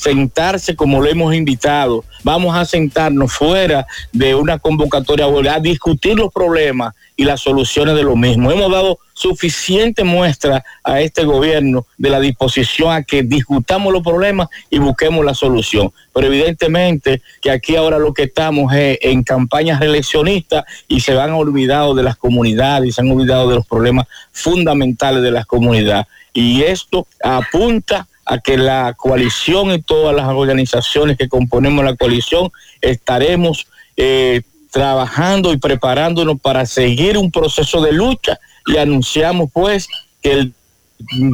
sentarse 0.00 0.74
como 0.74 1.00
lo 1.00 1.08
hemos 1.08 1.34
invitado. 1.34 2.04
Vamos 2.22 2.56
a 2.56 2.64
sentarnos 2.64 3.32
fuera 3.32 3.86
de 4.12 4.34
una 4.34 4.58
convocatoria 4.58 5.26
a 5.26 5.60
discutir 5.60 6.16
los 6.16 6.32
problemas 6.32 6.94
y 7.16 7.24
las 7.24 7.42
soluciones 7.42 7.94
de 7.96 8.02
lo 8.02 8.16
mismo. 8.16 8.50
Hemos 8.50 8.72
dado 8.72 8.98
suficiente 9.12 10.02
muestra 10.02 10.64
a 10.82 11.02
este 11.02 11.24
gobierno 11.24 11.86
de 11.98 12.08
la 12.08 12.18
disposición 12.18 12.92
a 12.94 13.02
que 13.02 13.22
discutamos 13.22 13.92
los 13.92 14.02
problemas 14.02 14.48
y 14.70 14.78
busquemos 14.78 15.22
la 15.22 15.34
solución. 15.34 15.92
Pero 16.14 16.28
evidentemente 16.28 17.20
que 17.42 17.50
aquí 17.50 17.76
ahora 17.76 17.98
lo 17.98 18.14
que 18.14 18.22
estamos 18.22 18.72
es 18.72 18.98
en 19.02 19.22
campañas 19.22 19.80
reeleccionistas 19.80 20.64
y 20.88 21.00
se 21.00 21.12
han 21.12 21.32
olvidado 21.32 21.94
de 21.94 22.04
las 22.04 22.16
comunidades 22.16 22.88
y 22.88 22.92
se 22.92 23.02
han 23.02 23.10
olvidado 23.10 23.50
de 23.50 23.56
los 23.56 23.66
problemas 23.66 24.06
fundamentales 24.32 25.22
de 25.22 25.30
las 25.30 25.44
comunidades. 25.44 26.06
Y 26.32 26.62
esto 26.62 27.06
apunta 27.22 28.06
a 28.30 28.38
que 28.38 28.56
la 28.56 28.94
coalición 28.96 29.72
y 29.72 29.82
todas 29.82 30.14
las 30.14 30.26
organizaciones 30.26 31.18
que 31.18 31.28
componemos 31.28 31.84
la 31.84 31.96
coalición 31.96 32.52
estaremos 32.80 33.66
eh, 33.96 34.42
trabajando 34.70 35.52
y 35.52 35.56
preparándonos 35.56 36.40
para 36.40 36.64
seguir 36.64 37.18
un 37.18 37.32
proceso 37.32 37.82
de 37.82 37.90
lucha. 37.90 38.38
Y 38.66 38.76
anunciamos 38.76 39.50
pues 39.52 39.88
que 40.22 40.30
el 40.30 40.54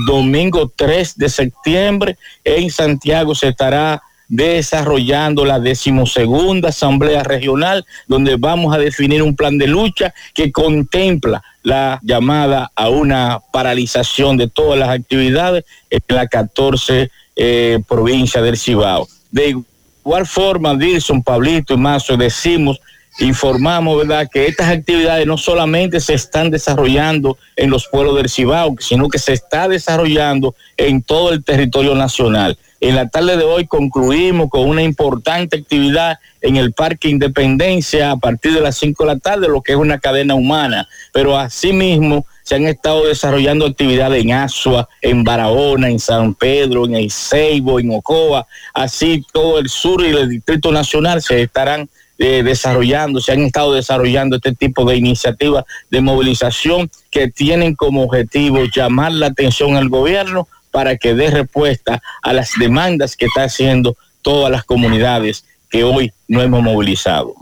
domingo 0.06 0.72
3 0.74 1.18
de 1.18 1.28
septiembre 1.28 2.16
en 2.42 2.70
Santiago 2.70 3.34
se 3.34 3.48
estará 3.48 4.02
desarrollando 4.28 5.44
la 5.44 5.60
decimosegunda 5.60 6.70
Asamblea 6.70 7.22
Regional, 7.22 7.84
donde 8.06 8.36
vamos 8.36 8.74
a 8.74 8.78
definir 8.78 9.22
un 9.22 9.36
plan 9.36 9.58
de 9.58 9.66
lucha 9.66 10.12
que 10.34 10.50
contempla 10.52 11.42
la 11.62 11.98
llamada 12.02 12.70
a 12.74 12.88
una 12.88 13.40
paralización 13.52 14.36
de 14.36 14.48
todas 14.48 14.78
las 14.78 14.88
actividades 14.88 15.64
en 15.90 16.00
la 16.08 16.26
14 16.26 17.10
eh, 17.36 17.78
provincia 17.88 18.40
del 18.42 18.56
Cibao. 18.56 19.08
De 19.30 19.56
igual 20.04 20.26
forma, 20.26 20.74
Dilson, 20.74 21.22
Pablito 21.22 21.74
y 21.74 21.76
Mazo, 21.76 22.16
decimos 22.16 22.80
informamos, 23.18 23.96
¿verdad?, 23.98 24.28
que 24.30 24.46
estas 24.46 24.68
actividades 24.68 25.26
no 25.26 25.38
solamente 25.38 26.00
se 26.00 26.14
están 26.14 26.50
desarrollando 26.50 27.38
en 27.56 27.70
los 27.70 27.86
pueblos 27.86 28.16
del 28.16 28.28
Cibao, 28.28 28.76
sino 28.78 29.08
que 29.08 29.18
se 29.18 29.32
está 29.32 29.68
desarrollando 29.68 30.54
en 30.76 31.02
todo 31.02 31.32
el 31.32 31.42
territorio 31.42 31.94
nacional. 31.94 32.58
En 32.80 32.94
la 32.94 33.08
tarde 33.08 33.36
de 33.36 33.44
hoy 33.44 33.66
concluimos 33.66 34.50
con 34.50 34.68
una 34.68 34.82
importante 34.82 35.56
actividad 35.56 36.18
en 36.42 36.56
el 36.56 36.72
Parque 36.72 37.08
Independencia 37.08 38.10
a 38.10 38.16
partir 38.16 38.52
de 38.52 38.60
las 38.60 38.76
5 38.76 39.04
de 39.04 39.14
la 39.14 39.18
tarde, 39.18 39.48
lo 39.48 39.62
que 39.62 39.72
es 39.72 39.78
una 39.78 39.98
cadena 39.98 40.34
humana. 40.34 40.86
Pero 41.12 41.38
asimismo 41.38 42.26
se 42.42 42.56
han 42.56 42.66
estado 42.66 43.06
desarrollando 43.06 43.66
actividades 43.66 44.22
en 44.22 44.32
Asua, 44.32 44.88
en 45.00 45.24
Barahona, 45.24 45.88
en 45.88 45.98
San 45.98 46.34
Pedro, 46.34 46.84
en 46.84 46.96
Eiseibo, 46.96 47.80
en 47.80 47.90
Ocoa, 47.92 48.46
así 48.74 49.24
todo 49.32 49.58
el 49.58 49.68
sur 49.68 50.04
y 50.04 50.10
el 50.10 50.28
Distrito 50.28 50.70
Nacional 50.70 51.22
se 51.22 51.42
estarán 51.42 51.88
eh, 52.18 52.42
desarrollando, 52.42 53.20
se 53.20 53.32
han 53.32 53.40
estado 53.40 53.74
desarrollando 53.74 54.36
este 54.36 54.54
tipo 54.54 54.84
de 54.84 54.96
iniciativas 54.96 55.64
de 55.90 56.00
movilización 56.00 56.90
que 57.10 57.28
tienen 57.28 57.74
como 57.74 58.04
objetivo 58.04 58.64
llamar 58.74 59.12
la 59.12 59.26
atención 59.26 59.76
al 59.76 59.88
gobierno 59.88 60.46
para 60.76 60.98
que 60.98 61.14
dé 61.14 61.30
respuesta 61.30 62.02
a 62.20 62.34
las 62.34 62.50
demandas 62.60 63.16
que 63.16 63.24
están 63.24 63.44
haciendo 63.44 63.96
todas 64.20 64.52
las 64.52 64.62
comunidades 64.62 65.42
que 65.70 65.84
hoy 65.84 66.12
no 66.28 66.42
hemos 66.42 66.62
movilizado. 66.62 67.34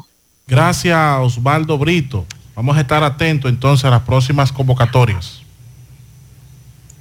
Gracias, 0.46 0.96
Osvaldo 1.18 1.76
Brito. 1.76 2.26
Vamos 2.54 2.76
a 2.76 2.82
estar 2.82 3.02
atentos 3.02 3.50
entonces 3.50 3.86
a 3.86 3.90
las 3.90 4.02
próximas 4.02 4.52
convocatorias. 4.52 5.42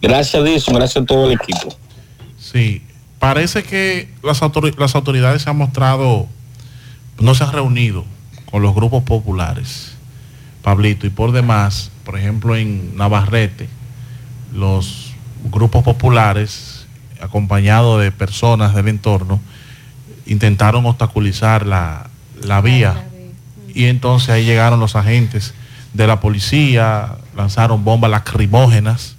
Gracias, 0.02 0.44
Dilson. 0.44 0.74
Gracias 0.74 1.04
a 1.04 1.06
todo 1.06 1.28
el 1.28 1.34
equipo. 1.34 1.78
Sí, 2.40 2.82
parece 3.20 3.62
que 3.62 4.10
las, 4.24 4.42
las 4.80 4.96
autoridades 4.96 5.44
se 5.44 5.52
han 5.52 5.58
mostrado, 5.58 6.28
no 7.20 7.36
se 7.36 7.44
han 7.44 7.52
reunido 7.52 8.06
con 8.50 8.64
los 8.64 8.74
grupos 8.74 9.04
populares, 9.04 9.94
Pablito, 10.64 11.06
y 11.06 11.12
por 11.12 11.32
demás, 11.32 11.92
por 12.04 12.18
ejemplo, 12.18 12.56
en 12.56 12.98
Navarrete, 12.98 13.70
los 14.52 15.03
grupos 15.44 15.84
populares, 15.84 16.88
acompañados 17.22 18.02
de 18.02 18.12
personas 18.12 18.76
del 18.76 18.88
entorno, 18.88 19.40
intentaron 20.26 20.86
obstaculizar 20.86 21.66
la, 21.66 22.10
vía. 22.62 23.06
Y 23.74 23.86
entonces 23.86 24.30
ahí 24.30 24.46
llegaron 24.46 24.80
los 24.80 24.96
agentes 24.96 25.54
de 25.94 26.08
la 26.08 26.20
policía, 26.20 27.16
lanzaron 27.36 27.84
bombas 27.84 28.12
lacrimógenas, 28.12 29.16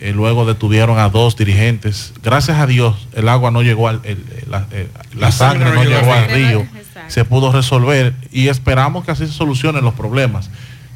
eh, 0.00 0.12
luego 0.14 0.44
detuvieron 0.44 0.98
a 0.98 1.08
dos 1.08 1.36
dirigentes. 1.36 2.12
Gracias 2.22 2.58
a 2.58 2.66
Dios 2.66 3.08
el 3.14 3.28
agua 3.28 3.50
no 3.50 3.62
llegó 3.62 3.88
al, 3.88 4.00
la, 4.48 5.32
sangre 5.32 5.72
no, 5.72 5.84
llegó 5.84 6.12
al 6.12 6.28
río, 6.30 6.66
se 7.08 7.24
pudo 7.24 7.52
resolver 7.52 8.14
y 8.30 8.48
esperamos 8.48 9.04
que 9.04 9.10
así 9.10 9.26
se 9.26 9.32
solucionen 9.32 9.84
los 9.84 9.94
problemas, 9.94 10.50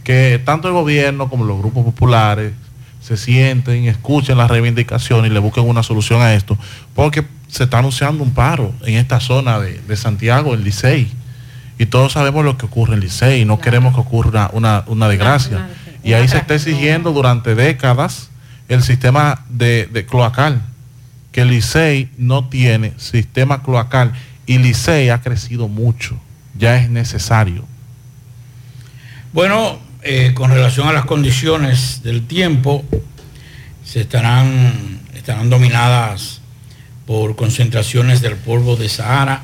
que 0.04 0.40
tanto 0.44 0.68
el 0.68 0.74
gobierno 0.74 1.28
como 1.28 1.44
los 1.44 1.58
grupos 1.58 1.84
populares 1.84 2.52
se 3.02 3.16
sienten, 3.16 3.86
escuchen 3.86 4.38
las 4.38 4.48
reivindicaciones 4.48 5.30
y 5.30 5.34
le 5.34 5.40
busquen 5.40 5.68
una 5.68 5.82
solución 5.82 6.22
a 6.22 6.34
esto, 6.34 6.56
porque 6.94 7.24
se 7.48 7.64
está 7.64 7.78
anunciando 7.78 8.22
un 8.22 8.32
paro 8.32 8.72
en 8.86 8.94
esta 8.94 9.18
zona 9.18 9.58
de, 9.58 9.96
Santiago, 9.96 10.54
en 10.54 10.62
Licey, 10.62 11.10
y 11.78 11.86
todos 11.86 12.12
sabemos 12.12 12.44
lo 12.44 12.56
que 12.56 12.66
ocurre 12.66 12.94
en 12.94 13.00
Licey, 13.00 13.42
y 13.42 13.44
no 13.44 13.58
queremos 13.58 13.92
que 13.94 14.00
ocurra 14.00 14.50
una, 14.52 15.08
desgracia. 15.08 15.68
Y 16.04 16.12
ahí 16.12 16.28
se 16.28 16.38
está 16.38 16.54
exigiendo 16.54 17.12
durante 17.12 17.54
décadas 17.54 18.30
el 18.68 18.82
sistema 18.82 19.44
de, 19.48 20.06
cloacal, 20.08 20.62
que 21.32 21.44
Licey 21.44 22.08
no 22.16 22.48
tiene 22.48 22.92
sistema 22.98 23.64
cloacal, 23.64 24.12
y 24.46 24.58
Licey 24.58 25.10
ha 25.10 25.20
crecido 25.22 25.66
mucho, 25.66 26.16
ya 26.56 26.76
es 26.76 26.88
necesario. 26.88 27.64
Bueno, 29.32 29.80
eh, 30.04 30.32
con 30.34 30.50
relación 30.50 30.88
a 30.88 30.92
las 30.92 31.04
condiciones 31.04 32.02
del 32.02 32.26
tiempo, 32.26 32.84
se 33.84 34.00
estarán, 34.00 35.00
estarán 35.14 35.48
dominadas 35.48 36.40
por 37.06 37.36
concentraciones 37.36 38.20
del 38.20 38.36
polvo 38.36 38.74
de 38.74 38.88
Sahara, 38.88 39.42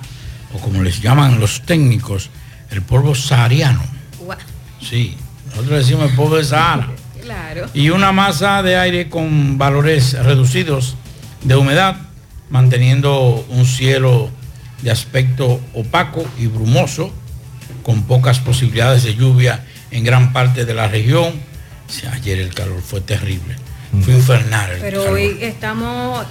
o 0.53 0.59
como 0.59 0.83
les 0.83 1.01
llaman 1.01 1.39
los 1.39 1.63
técnicos, 1.63 2.31
el 2.71 2.83
polvo 2.83 3.15
sahariano. 3.15 3.83
Sí, 4.81 5.17
nosotros 5.51 5.79
decimos 5.79 6.11
el 6.11 6.17
polvo 6.17 6.37
de 6.37 6.45
Sahara. 6.45 6.89
Claro. 7.29 7.69
Y 7.75 7.91
una 7.91 8.11
masa 8.11 8.63
de 8.63 8.79
aire 8.79 9.11
con 9.11 9.59
valores 9.59 10.15
reducidos 10.15 10.97
de 11.43 11.57
humedad, 11.57 11.97
manteniendo 12.49 13.45
un 13.51 13.67
cielo 13.67 14.31
de 14.81 14.91
aspecto 14.91 15.61
opaco 15.75 16.25
y 16.39 16.47
brumoso, 16.47 17.13
con 17.83 18.05
pocas 18.05 18.39
posibilidades 18.39 19.03
de 19.03 19.15
lluvia 19.15 19.63
en 19.91 20.05
gran 20.05 20.33
parte 20.33 20.65
de 20.65 20.75
la 20.75 20.89
región. 20.89 21.33
Sí, 21.89 22.07
ayer 22.13 22.39
el 22.39 22.53
calor 22.55 22.83
fue 22.83 23.01
terrible, 23.01 23.57
fue 24.03 24.15
infernal. 24.15 24.73
el 24.73 24.81
Pero 24.81 25.01
calor. 25.05 25.15
hoy 25.15 25.39
estamos... 25.41 26.27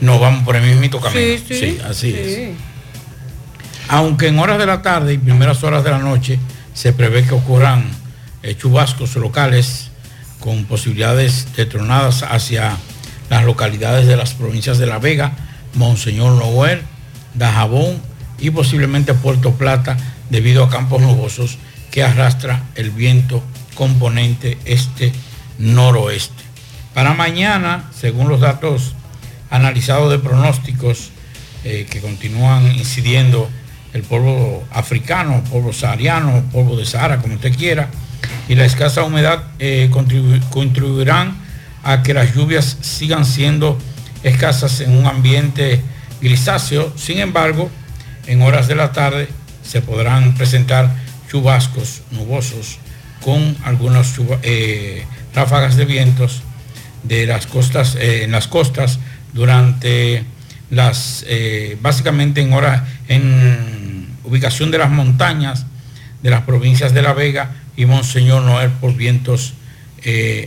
No, 0.00 0.18
vamos 0.18 0.44
por 0.44 0.56
el 0.56 0.62
mismito 0.62 1.00
camino. 1.00 1.38
Sí, 1.46 1.54
sí. 1.54 1.78
así 1.84 2.12
sí. 2.12 2.18
es. 2.18 2.50
Aunque 3.88 4.28
en 4.28 4.38
horas 4.38 4.58
de 4.58 4.66
la 4.66 4.82
tarde 4.82 5.12
y 5.12 5.18
primeras 5.18 5.62
horas 5.64 5.84
de 5.84 5.90
la 5.90 5.98
noche 5.98 6.38
se 6.74 6.92
prevé 6.92 7.24
que 7.24 7.34
ocurran 7.34 7.84
eh, 8.42 8.56
chubascos 8.56 9.14
locales 9.16 9.90
con 10.40 10.64
posibilidades 10.64 11.54
de 11.56 11.66
tronadas 11.66 12.22
hacia 12.22 12.76
las 13.30 13.44
localidades 13.44 14.06
de 14.06 14.16
las 14.16 14.32
provincias 14.32 14.78
de 14.78 14.86
La 14.86 14.98
Vega, 14.98 15.32
Monseñor 15.74 16.32
Noel, 16.32 16.82
Dajabón 17.34 18.00
y 18.38 18.50
posiblemente 18.50 19.14
Puerto 19.14 19.52
Plata 19.52 19.96
debido 20.30 20.64
a 20.64 20.70
campos 20.70 21.00
nubosos 21.00 21.58
que 21.92 22.02
arrastra 22.02 22.64
el 22.74 22.90
viento 22.90 23.44
componente 23.76 24.58
este-noroeste. 24.64 26.42
Para 26.94 27.14
mañana, 27.14 27.84
según 27.94 28.28
los 28.28 28.40
datos 28.40 28.94
analizados 29.50 30.10
de 30.10 30.18
pronósticos 30.18 31.10
eh, 31.64 31.86
que 31.88 32.00
continúan 32.00 32.74
incidiendo 32.74 33.48
el 33.92 34.02
polvo 34.02 34.64
africano, 34.72 35.44
polvo 35.44 35.72
sahariano, 35.72 36.42
polvo 36.50 36.76
de 36.76 36.86
Sahara, 36.86 37.18
como 37.18 37.34
usted 37.34 37.54
quiera, 37.54 37.90
y 38.48 38.54
la 38.54 38.64
escasa 38.64 39.04
humedad 39.04 39.44
eh, 39.58 39.90
contribu- 39.92 40.40
contribuirán 40.48 41.36
a 41.84 42.02
que 42.02 42.14
las 42.14 42.34
lluvias 42.34 42.78
sigan 42.80 43.26
siendo 43.26 43.78
escasas 44.22 44.80
en 44.80 44.96
un 44.96 45.06
ambiente 45.06 45.82
grisáceo. 46.22 46.92
Sin 46.96 47.18
embargo, 47.18 47.70
en 48.26 48.40
horas 48.40 48.66
de 48.66 48.76
la 48.76 48.92
tarde 48.92 49.28
se 49.62 49.82
podrán 49.82 50.34
presentar 50.34 51.01
chubascos 51.32 52.02
nubosos 52.10 52.78
con 53.24 53.56
algunas 53.64 54.20
eh, 54.42 55.06
ráfagas 55.34 55.76
de 55.76 55.86
vientos 55.86 56.42
de 57.04 57.26
las 57.26 57.46
costas, 57.46 57.94
eh, 57.94 58.24
en 58.24 58.32
las 58.32 58.48
costas 58.48 58.98
durante 59.32 60.26
las, 60.68 61.24
eh, 61.26 61.78
básicamente 61.80 62.42
en 62.42 62.52
hora, 62.52 62.86
en 63.08 64.08
ubicación 64.24 64.70
de 64.70 64.76
las 64.76 64.90
montañas 64.90 65.64
de 66.22 66.28
las 66.28 66.42
provincias 66.42 66.92
de 66.92 67.00
La 67.00 67.14
Vega 67.14 67.52
y 67.76 67.86
Monseñor 67.86 68.42
Noel 68.42 68.70
por 68.70 68.94
vientos 68.94 69.54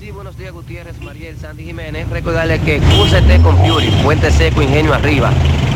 Sí, 0.00 0.10
buenos 0.10 0.38
días 0.38 0.52
Gutiérrez, 0.52 0.98
Mariel, 1.02 1.36
Sandy 1.38 1.64
Jiménez. 1.64 2.08
Recordarles 2.08 2.62
que 2.62 2.78
QCT 2.78 3.42
Computing, 3.42 4.02
Puente 4.02 4.30
Seco, 4.30 4.62
Ingenio 4.62 4.94
Arriba. 4.94 5.30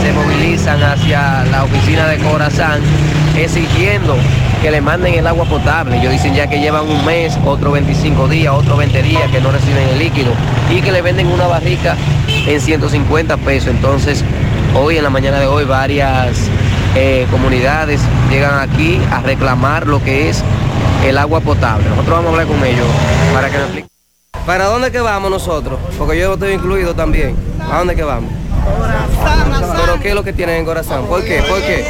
se 0.02 0.12
movilizan 0.12 0.82
hacia 0.82 1.44
la 1.50 1.64
oficina 1.64 2.06
de 2.06 2.18
Corazán 2.18 2.80
exigiendo 3.36 4.16
que 4.60 4.70
le 4.70 4.80
manden 4.80 5.14
el 5.14 5.26
agua 5.26 5.44
potable. 5.44 5.98
Ellos 5.98 6.12
dicen 6.12 6.34
ya 6.34 6.48
que 6.48 6.60
llevan 6.60 6.88
un 6.88 7.04
mes, 7.04 7.38
otro 7.44 7.72
25 7.72 8.28
días, 8.28 8.52
otro 8.52 8.76
20 8.76 9.02
días 9.02 9.30
que 9.30 9.40
no 9.40 9.50
reciben 9.50 9.88
el 9.88 9.98
líquido 9.98 10.32
y 10.70 10.80
que 10.80 10.92
le 10.92 11.02
venden 11.02 11.28
una 11.28 11.46
barrica 11.46 11.96
en 12.46 12.60
150 12.60 13.36
pesos. 13.38 13.68
Entonces, 13.68 14.24
hoy 14.74 14.96
en 14.96 15.04
la 15.04 15.10
mañana 15.10 15.38
de 15.38 15.46
hoy 15.46 15.64
varias 15.64 16.48
eh, 16.94 17.26
comunidades 17.30 18.00
llegan 18.30 18.58
aquí 18.58 19.00
a 19.10 19.20
reclamar 19.20 19.86
lo 19.86 20.02
que 20.02 20.28
es 20.28 20.42
el 21.06 21.18
agua 21.18 21.40
potable. 21.40 21.88
Nosotros 21.88 22.16
vamos 22.16 22.26
a 22.26 22.30
hablar 22.30 22.46
con 22.46 22.64
ellos 22.64 22.86
para 23.32 23.48
que 23.48 23.54
nos 23.54 23.64
expliquen. 23.64 23.90
¿Para 24.46 24.64
dónde 24.64 24.90
que 24.90 25.00
vamos 25.00 25.30
nosotros? 25.30 25.78
Porque 25.98 26.18
yo 26.18 26.34
estoy 26.34 26.52
incluido 26.52 26.94
también. 26.94 27.36
¿A 27.70 27.78
dónde 27.78 27.94
que 27.94 28.02
vamos? 28.02 28.32
¿Pero 29.76 30.00
qué 30.00 30.08
es 30.08 30.14
lo 30.14 30.24
que 30.24 30.32
tienen 30.32 30.56
en 30.56 30.64
Corazán? 30.64 31.04
¿Por 31.04 31.24
qué? 31.24 31.42
¿Por 31.42 31.60
qué? 31.60 31.84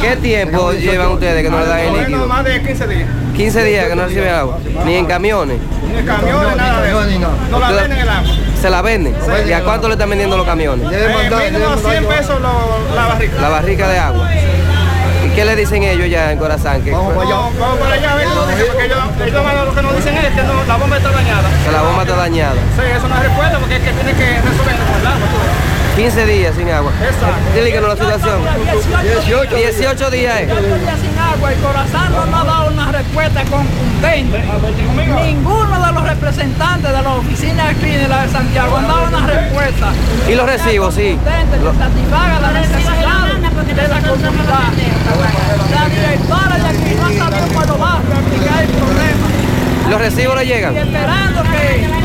¿Qué 0.00 0.16
tiempo 0.16 0.72
llevan 0.72 1.08
ustedes 1.08 1.42
que 1.42 1.50
no 1.50 1.60
le 1.60 1.66
dan 1.66 1.78
el 1.80 1.92
líquido? 1.94 2.26
Más 2.26 2.44
de 2.44 2.62
15 2.62 2.86
días. 2.88 3.08
15 3.36 3.64
días 3.64 3.88
que 3.88 3.96
no 3.96 4.04
reciben 4.04 4.34
agua. 4.34 4.58
Ni 4.84 4.94
en 4.96 5.06
camiones. 5.06 5.58
Ni 5.90 5.98
el 5.98 6.04
camión, 6.04 6.50
ni 6.50 6.56
nada 6.56 6.82
de 6.82 6.88
eso. 6.90 7.30
No 7.50 7.58
la 7.58 7.70
venden 7.70 7.98
el 7.98 8.08
agua. 8.08 8.34
¿Se 8.60 8.70
la 8.70 8.82
venden? 8.82 9.14
¿Y 9.48 9.52
a 9.52 9.62
cuánto 9.62 9.88
le 9.88 9.94
están 9.94 10.08
vendiendo 10.10 10.36
los 10.36 10.46
camiones? 10.46 10.86
Eh, 10.92 11.30
mínimo 11.52 11.76
100 11.76 12.04
pesos 12.06 12.40
lo- 12.40 12.94
la 12.94 13.06
barrica. 13.06 13.40
La 13.40 13.48
barrica 13.48 13.88
de 13.88 13.98
agua. 13.98 14.28
¿Y 15.24 15.28
qué 15.30 15.44
le 15.44 15.56
dicen 15.56 15.82
ellos 15.82 16.08
ya 16.10 16.32
en 16.32 16.38
Corazán? 16.38 16.82
Que, 16.82 16.90
Vamos 16.92 17.14
vamos 17.16 17.78
para 17.78 17.94
allá 17.94 18.12
a 18.12 18.14
ver, 18.16 18.26
dicen, 18.28 18.66
porque 18.68 18.84
ellos, 18.84 18.98
ellos 19.26 19.64
lo 19.66 19.74
que 19.74 19.82
nos 19.82 19.96
dicen 19.96 20.16
es 20.16 20.32
que 20.34 20.42
no, 20.42 20.64
la 20.68 20.76
bomba 20.76 20.96
está 20.98 21.10
dañada. 21.10 21.48
que 21.64 21.72
la 21.72 21.82
bomba 21.82 22.02
está 22.02 22.16
dañada. 22.16 22.54
Sí, 22.76 22.82
eso 22.96 23.08
no 23.08 23.14
es 23.16 23.22
recuerdo 23.22 23.58
porque 23.58 23.76
es 23.76 23.82
que 23.82 23.90
tiene 23.92 24.12
que 24.12 24.26
resolver 24.40 24.76
con 24.76 25.00
el 25.00 25.06
agua. 25.06 25.26
tú. 25.32 25.83
15 25.96 26.26
días 26.26 26.54
sin 26.56 26.68
agua. 26.70 26.90
Exacto. 27.00 27.54
Dile 27.54 27.72
que 27.72 27.80
no 27.80 27.88
la 27.88 27.94
situación. 27.96 28.40
18 29.02 29.54
18 29.56 30.10
días. 30.10 30.40
eh. 30.40 30.46
18 30.46 30.78
días 30.78 30.98
sin 31.00 31.18
agua 31.18 31.52
y 31.52 31.56
Corazán 31.56 32.12
no 32.12 32.26
nos 32.26 32.40
ha 32.40 32.44
dado 32.44 32.70
una 32.70 32.92
respuesta 32.92 33.44
contundente. 33.44 34.42
Ninguno 35.24 35.86
de 35.86 35.92
los 35.92 36.02
representantes 36.04 36.90
de 36.90 37.02
las 37.02 37.06
oficinas 37.06 37.70
aquí 37.70 37.90
de 37.90 38.08
la 38.08 38.22
de 38.26 38.28
Santiago 38.32 38.76
han 38.76 38.88
dado 38.88 39.04
una 39.06 39.26
respuesta. 39.26 39.92
Y 40.28 40.34
los 40.34 40.46
recibos, 40.46 40.94
sí. 40.94 41.16
que 41.16 41.78
satisfaga 41.78 42.40
la 42.40 42.50
necesidad 42.52 43.26
de 43.28 43.88
la 43.88 44.00
comunidad. 44.00 44.72
La 45.70 45.88
directora 45.88 46.56
de 46.58 46.68
aquí 46.68 46.94
no 46.96 47.06
ha 47.06 47.30
sabido 47.30 47.54
cuándo 47.54 47.78
va 47.78 47.94
a 47.94 47.98
explicar 47.98 48.62
el 48.62 48.68
problema. 48.70 49.26
Los 49.90 50.00
recibos 50.00 50.36
le 50.36 50.46
llegan. 50.46 50.74
Y 50.74 50.78
esperando 50.78 51.42
que, 51.42 52.03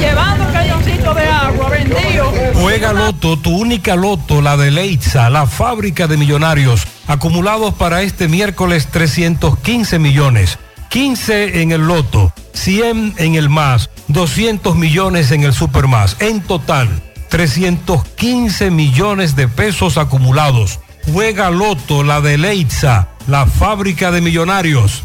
llevando 0.00 0.52
cañoncito 0.52 1.14
de 1.14 1.26
agua 1.26 1.68
vendido. 1.68 2.32
Juega 2.54 2.92
Loto, 2.92 3.38
tu 3.38 3.56
única 3.56 3.96
Loto, 3.96 4.42
la 4.42 4.56
de 4.56 4.70
Leitza, 4.70 5.30
la 5.30 5.46
fábrica 5.46 6.06
de 6.06 6.16
millonarios, 6.16 6.86
acumulados 7.06 7.74
para 7.74 8.02
este 8.02 8.28
miércoles 8.28 8.88
315 8.88 9.98
millones, 9.98 10.58
15 10.88 11.62
en 11.62 11.72
el 11.72 11.86
Loto, 11.86 12.32
100 12.52 13.14
en 13.18 13.34
el 13.34 13.48
más, 13.48 13.90
200 14.08 14.76
millones 14.76 15.30
en 15.30 15.42
el 15.42 15.52
Super 15.52 15.86
más, 15.86 16.16
en 16.20 16.40
total 16.40 16.88
315 17.32 18.70
millones 18.70 19.36
de 19.36 19.48
pesos 19.48 19.96
acumulados. 19.96 20.80
Juega 21.10 21.50
Loto, 21.50 22.04
la 22.04 22.20
de 22.20 22.36
Leitza, 22.36 23.08
la 23.26 23.46
fábrica 23.46 24.10
de 24.10 24.20
millonarios. 24.20 25.04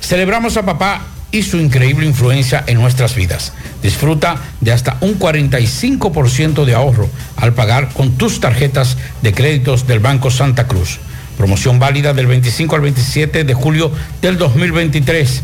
Celebramos 0.00 0.56
a 0.56 0.64
papá 0.64 1.02
y 1.34 1.42
su 1.42 1.56
increíble 1.56 2.06
influencia 2.06 2.62
en 2.68 2.80
nuestras 2.80 3.16
vidas. 3.16 3.52
Disfruta 3.82 4.36
de 4.60 4.70
hasta 4.70 4.98
un 5.00 5.18
45% 5.18 6.64
de 6.64 6.74
ahorro 6.74 7.08
al 7.36 7.54
pagar 7.54 7.88
con 7.92 8.12
tus 8.12 8.38
tarjetas 8.38 8.96
de 9.20 9.34
créditos 9.34 9.88
del 9.88 9.98
Banco 9.98 10.30
Santa 10.30 10.68
Cruz. 10.68 11.00
Promoción 11.36 11.80
válida 11.80 12.14
del 12.14 12.28
25 12.28 12.76
al 12.76 12.82
27 12.82 13.42
de 13.42 13.54
julio 13.54 13.90
del 14.22 14.38
2023. 14.38 15.42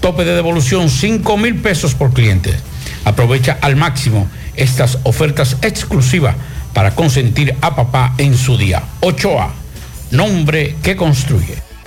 Tope 0.00 0.24
de 0.24 0.36
devolución 0.36 0.88
5 0.88 1.36
mil 1.36 1.56
pesos 1.56 1.96
por 1.96 2.12
cliente. 2.12 2.54
Aprovecha 3.04 3.58
al 3.60 3.74
máximo 3.74 4.28
estas 4.54 4.98
ofertas 5.02 5.56
exclusivas 5.62 6.36
para 6.72 6.94
consentir 6.94 7.56
a 7.60 7.74
papá 7.74 8.14
en 8.18 8.36
su 8.36 8.56
día. 8.56 8.82
8A, 9.00 9.48
nombre 10.12 10.76
que 10.82 10.94
construye. 10.94 11.71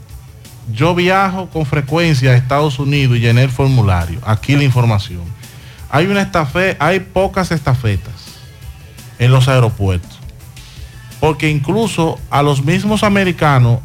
yo 0.71 0.95
viajo 0.95 1.49
con 1.49 1.65
frecuencia 1.65 2.31
a 2.31 2.35
Estados 2.35 2.79
Unidos 2.79 3.17
y 3.17 3.21
llené 3.21 3.43
el 3.43 3.49
formulario. 3.49 4.19
Aquí 4.25 4.55
la 4.55 4.63
información. 4.63 5.21
Hay 5.89 6.07
una 6.07 6.21
estafe, 6.21 6.75
hay 6.79 6.99
pocas 6.99 7.51
estafetas 7.51 8.13
en 9.19 9.31
los 9.31 9.47
aeropuertos. 9.47 10.19
Porque 11.19 11.49
incluso 11.49 12.19
a 12.29 12.41
los 12.43 12.63
mismos 12.63 13.03
americanos, 13.03 13.79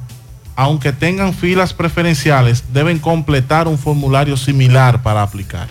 aunque 0.56 0.92
tengan 0.92 1.34
filas 1.34 1.72
preferenciales, 1.72 2.64
deben 2.72 2.98
completar 2.98 3.68
un 3.68 3.78
formulario 3.78 4.36
similar 4.36 5.02
para 5.02 5.22
aplicar. 5.22 5.68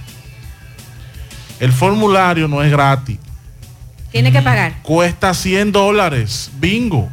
El 1.59 1.73
formulario 1.73 2.47
no 2.47 2.61
es 2.63 2.71
gratis, 2.71 3.17
Tiene 4.11 4.31
que 4.31 4.41
pagar. 4.41 4.75
cuesta 4.83 5.33
100 5.33 5.71
dólares, 5.71 6.51
bingo. 6.59 7.09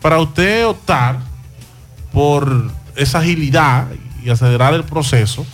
Para 0.00 0.20
usted 0.20 0.66
optar 0.66 1.18
por 2.12 2.70
esa 2.96 3.18
agilidad 3.20 3.86
y 4.24 4.30
acelerar 4.30 4.74
el 4.74 4.84
proceso, 4.84 5.46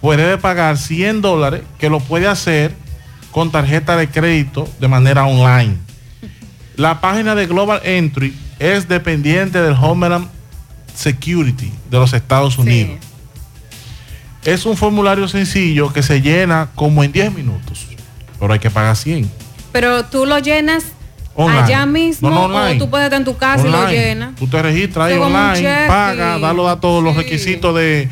pues 0.00 0.18
debe 0.18 0.38
pagar 0.38 0.78
100 0.78 1.20
dólares 1.20 1.62
que 1.78 1.90
lo 1.90 2.00
puede 2.00 2.28
hacer 2.28 2.74
con 3.30 3.50
tarjeta 3.50 3.96
de 3.96 4.08
crédito 4.08 4.68
de 4.80 4.88
manera 4.88 5.26
online. 5.26 5.76
La 6.76 7.00
página 7.00 7.34
de 7.34 7.46
Global 7.46 7.80
Entry 7.84 8.36
es 8.58 8.88
dependiente 8.88 9.60
del 9.60 9.74
Homeland 9.74 10.28
Security 10.94 11.72
de 11.90 11.98
los 11.98 12.12
Estados 12.12 12.58
Unidos. 12.58 12.98
Es 14.44 14.64
un 14.64 14.76
formulario 14.76 15.26
sencillo 15.28 15.92
que 15.92 16.02
se 16.02 16.20
llena 16.20 16.70
como 16.74 17.02
en 17.02 17.12
10 17.12 17.34
minutos, 17.34 17.86
pero 18.38 18.52
hay 18.52 18.58
que 18.58 18.70
pagar 18.70 18.96
100. 18.96 19.30
Pero 19.72 20.04
tú 20.04 20.24
lo 20.24 20.38
llenas 20.38 20.84
Online. 21.40 21.60
allá 21.62 21.86
mismo 21.86 22.30
No, 22.30 22.34
no, 22.48 22.56
online. 22.56 22.76
o 22.76 22.78
tú 22.84 22.90
puedes 22.90 23.04
estar 23.06 23.18
en 23.20 23.24
tu 23.24 23.36
casa 23.36 23.66
y 23.66 23.70
lo 23.70 23.88
llenas. 23.88 24.34
Tú 24.34 24.48
te 24.48 24.60
registras 24.60 25.06
ahí 25.12 25.16
online, 25.18 25.86
pagas, 25.86 26.38
y- 26.38 26.42
das 26.42 26.54
los 26.56 26.66
datos, 26.66 27.02
los 27.02 27.14
requisitos 27.16 27.74
de 27.76 28.08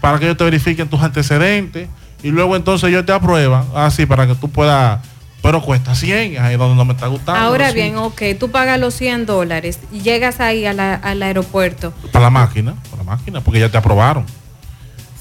para 0.00 0.18
que 0.18 0.24
ellos 0.24 0.36
te 0.38 0.44
verifiquen 0.44 0.88
tus 0.88 1.02
antecedentes 1.02 1.88
y 2.22 2.28
luego 2.30 2.56
entonces 2.56 2.88
ellos 2.88 3.04
te 3.04 3.12
aprueban 3.12 3.64
así 3.74 4.06
para 4.06 4.26
que 4.26 4.34
tú 4.34 4.48
puedas 4.50 5.00
pero 5.42 5.62
cuesta 5.62 5.94
100, 5.94 6.38
ahí 6.38 6.52
es 6.52 6.58
donde 6.58 6.74
no 6.76 6.84
me 6.84 6.92
está 6.92 7.06
gustando. 7.06 7.40
Ahora 7.40 7.72
bien, 7.72 7.96
ok, 7.96 8.20
tú 8.38 8.50
pagas 8.50 8.78
los 8.78 8.92
100 8.94 9.24
dólares 9.26 9.78
y 9.90 10.00
llegas 10.00 10.38
ahí 10.40 10.66
a 10.66 10.72
la- 10.74 10.94
al 10.94 11.22
aeropuerto. 11.22 11.92
Para 12.12 12.24
la 12.26 12.30
máquina, 12.30 12.74
para 12.90 13.02
la 13.04 13.10
máquina, 13.16 13.40
porque 13.40 13.58
ya 13.60 13.68
te 13.70 13.78
aprobaron. 13.78 14.24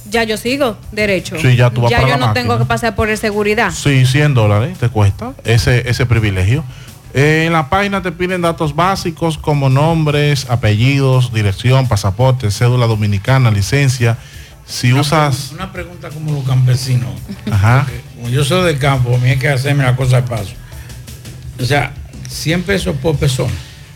Ya 0.10 0.24
yo 0.24 0.38
sigo 0.38 0.76
derecho. 0.92 1.36
Sí, 1.40 1.56
ya 1.56 1.70
tú 1.70 1.82
vas 1.82 1.92
para 1.92 2.04
yo 2.04 2.10
la 2.10 2.18
no 2.18 2.28
máquina. 2.28 2.42
tengo 2.44 2.58
que 2.58 2.66
pasar 2.66 2.96
por 2.96 3.10
el 3.10 3.18
seguridad. 3.18 3.72
Sí, 3.72 4.06
100 4.06 4.34
dólares 4.34 4.78
te 4.78 4.90
cuesta 4.90 5.34
ese, 5.44 5.88
ese 5.90 6.06
privilegio. 6.06 6.64
Eh, 7.14 7.46
en 7.48 7.54
la 7.54 7.70
página 7.70 8.02
te 8.02 8.12
piden 8.12 8.42
datos 8.42 8.76
básicos 8.76 9.38
como 9.38 9.70
nombres, 9.70 10.48
apellidos, 10.50 11.34
dirección, 11.34 11.88
pasaporte, 11.88 12.52
cédula 12.52 12.86
dominicana, 12.86 13.50
licencia. 13.52 14.18
Si 14.66 14.94
usas... 14.94 15.52
Una 15.54 15.72
pregunta 15.72 16.10
como 16.10 16.32
los 16.34 16.44
campesinos. 16.44 17.10
Ajá. 17.52 17.88
Como 18.16 18.30
yo 18.30 18.44
soy 18.44 18.72
de 18.72 18.78
campo, 18.78 19.16
a 19.16 19.18
mí 19.18 19.30
hay 19.30 19.40
que 19.40 19.50
hacerme 19.50 19.84
la 19.84 19.96
cosa 19.96 20.18
de 20.22 20.28
paso. 20.28 20.54
O 21.60 21.66
sea, 21.66 21.92
100 22.30 22.62
pesos 22.64 22.96
por 23.02 23.16
persona. 23.18 23.54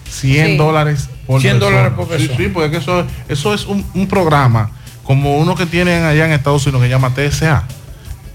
100 0.10 0.48
Sí. 0.48 0.58
dólares 0.58 1.10
por 1.28 1.40
100 1.42 1.60
persona. 1.60 1.78
dólares 1.78 1.94
por 1.96 2.06
Sí, 2.06 2.12
persona. 2.28 2.38
Sí, 2.38 2.48
porque 2.52 2.78
eso, 2.78 3.06
eso 3.30 3.54
es 3.54 3.66
un, 3.68 3.86
un 3.94 4.08
programa 4.08 4.72
como 5.04 5.38
uno 5.38 5.54
que 5.56 5.66
tienen 5.68 6.04
allá 6.04 6.26
en 6.26 6.32
Estados 6.32 6.66
Unidos 6.66 6.82
que 6.84 6.90
llama 6.90 7.14
TSA, 7.14 7.64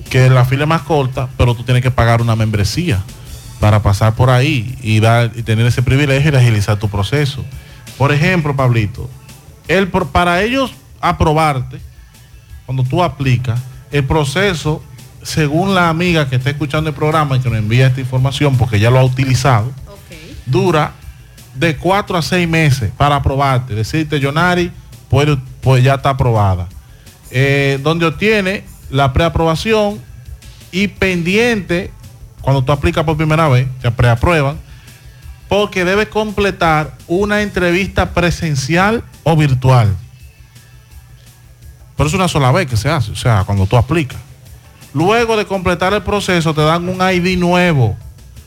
que 0.09 0.29
la 0.31 0.45
fila 0.45 0.63
es 0.65 0.69
más 0.69 0.83
corta, 0.83 1.29
pero 1.37 1.55
tú 1.55 1.65
tienes 1.65 1.83
que 1.83 1.91
pagar 1.91 2.21
una 2.23 2.37
membresía 2.37 3.03
para 3.61 3.83
pasar 3.83 4.15
por 4.15 4.31
ahí 4.31 4.77
y, 4.83 5.01
dar, 5.01 5.33
y 5.35 5.43
tener 5.43 5.67
ese 5.67 5.83
privilegio 5.83 6.33
y 6.33 6.37
agilizar 6.37 6.79
tu 6.79 6.89
proceso. 6.89 7.45
Por 7.97 8.13
ejemplo, 8.13 8.55
Pablito, 8.55 9.09
el, 9.67 9.89
para 9.89 10.43
ellos 10.43 10.73
aprobarte, 11.01 11.81
cuando 12.67 12.85
tú 12.85 13.03
aplicas, 13.03 13.61
el 13.91 14.05
proceso, 14.05 14.83
según 15.23 15.75
la 15.75 15.89
amiga 15.89 16.29
que 16.29 16.37
está 16.37 16.51
escuchando 16.51 16.91
el 16.91 16.97
programa 16.97 17.37
y 17.37 17.41
que 17.41 17.49
nos 17.49 17.59
envía 17.59 17.87
esta 17.87 18.01
información, 18.01 18.57
porque 18.57 18.79
ya 18.79 18.91
lo 18.91 18.99
ha 18.99 19.05
utilizado, 19.05 19.73
dura 20.47 20.93
de 21.55 21.77
cuatro 21.77 22.17
a 22.17 22.23
seis 22.23 22.49
meses 22.49 22.91
para 22.97 23.17
aprobarte. 23.17 23.75
Decirte, 23.75 24.21
Yonari, 24.21 24.71
pues, 25.09 25.29
pues 25.61 25.83
ya 25.83 25.95
está 25.95 26.11
aprobada. 26.11 26.69
Eh, 27.31 27.79
donde 27.83 28.07
obtiene 28.07 28.65
la 28.91 29.13
preaprobación 29.13 30.01
y 30.73 30.89
pendiente, 30.89 31.91
cuando 32.49 32.65
tú 32.65 32.73
aplicas 32.73 33.05
por 33.05 33.15
primera 33.15 33.47
vez, 33.47 33.69
te 33.83 33.91
preaprueban, 33.91 34.57
porque 35.51 35.85
debes 35.85 36.09
completar 36.09 36.95
una 37.07 37.43
entrevista 37.43 38.15
presencial 38.15 39.05
o 39.23 39.37
virtual. 39.37 39.95
Pero 41.95 42.09
es 42.09 42.15
una 42.15 42.27
sola 42.27 42.51
vez 42.51 42.67
que 42.67 42.79
se 42.79 42.89
hace, 42.89 43.13
o 43.13 43.17
sea, 43.17 43.45
cuando 43.45 43.67
tú 43.67 43.77
aplicas. 43.77 44.19
Luego 44.95 45.37
de 45.37 45.45
completar 45.45 45.93
el 45.93 46.03
proceso, 46.03 46.55
te 46.55 46.63
dan 46.63 46.89
un 46.89 47.07
ID 47.07 47.37
nuevo 47.39 47.99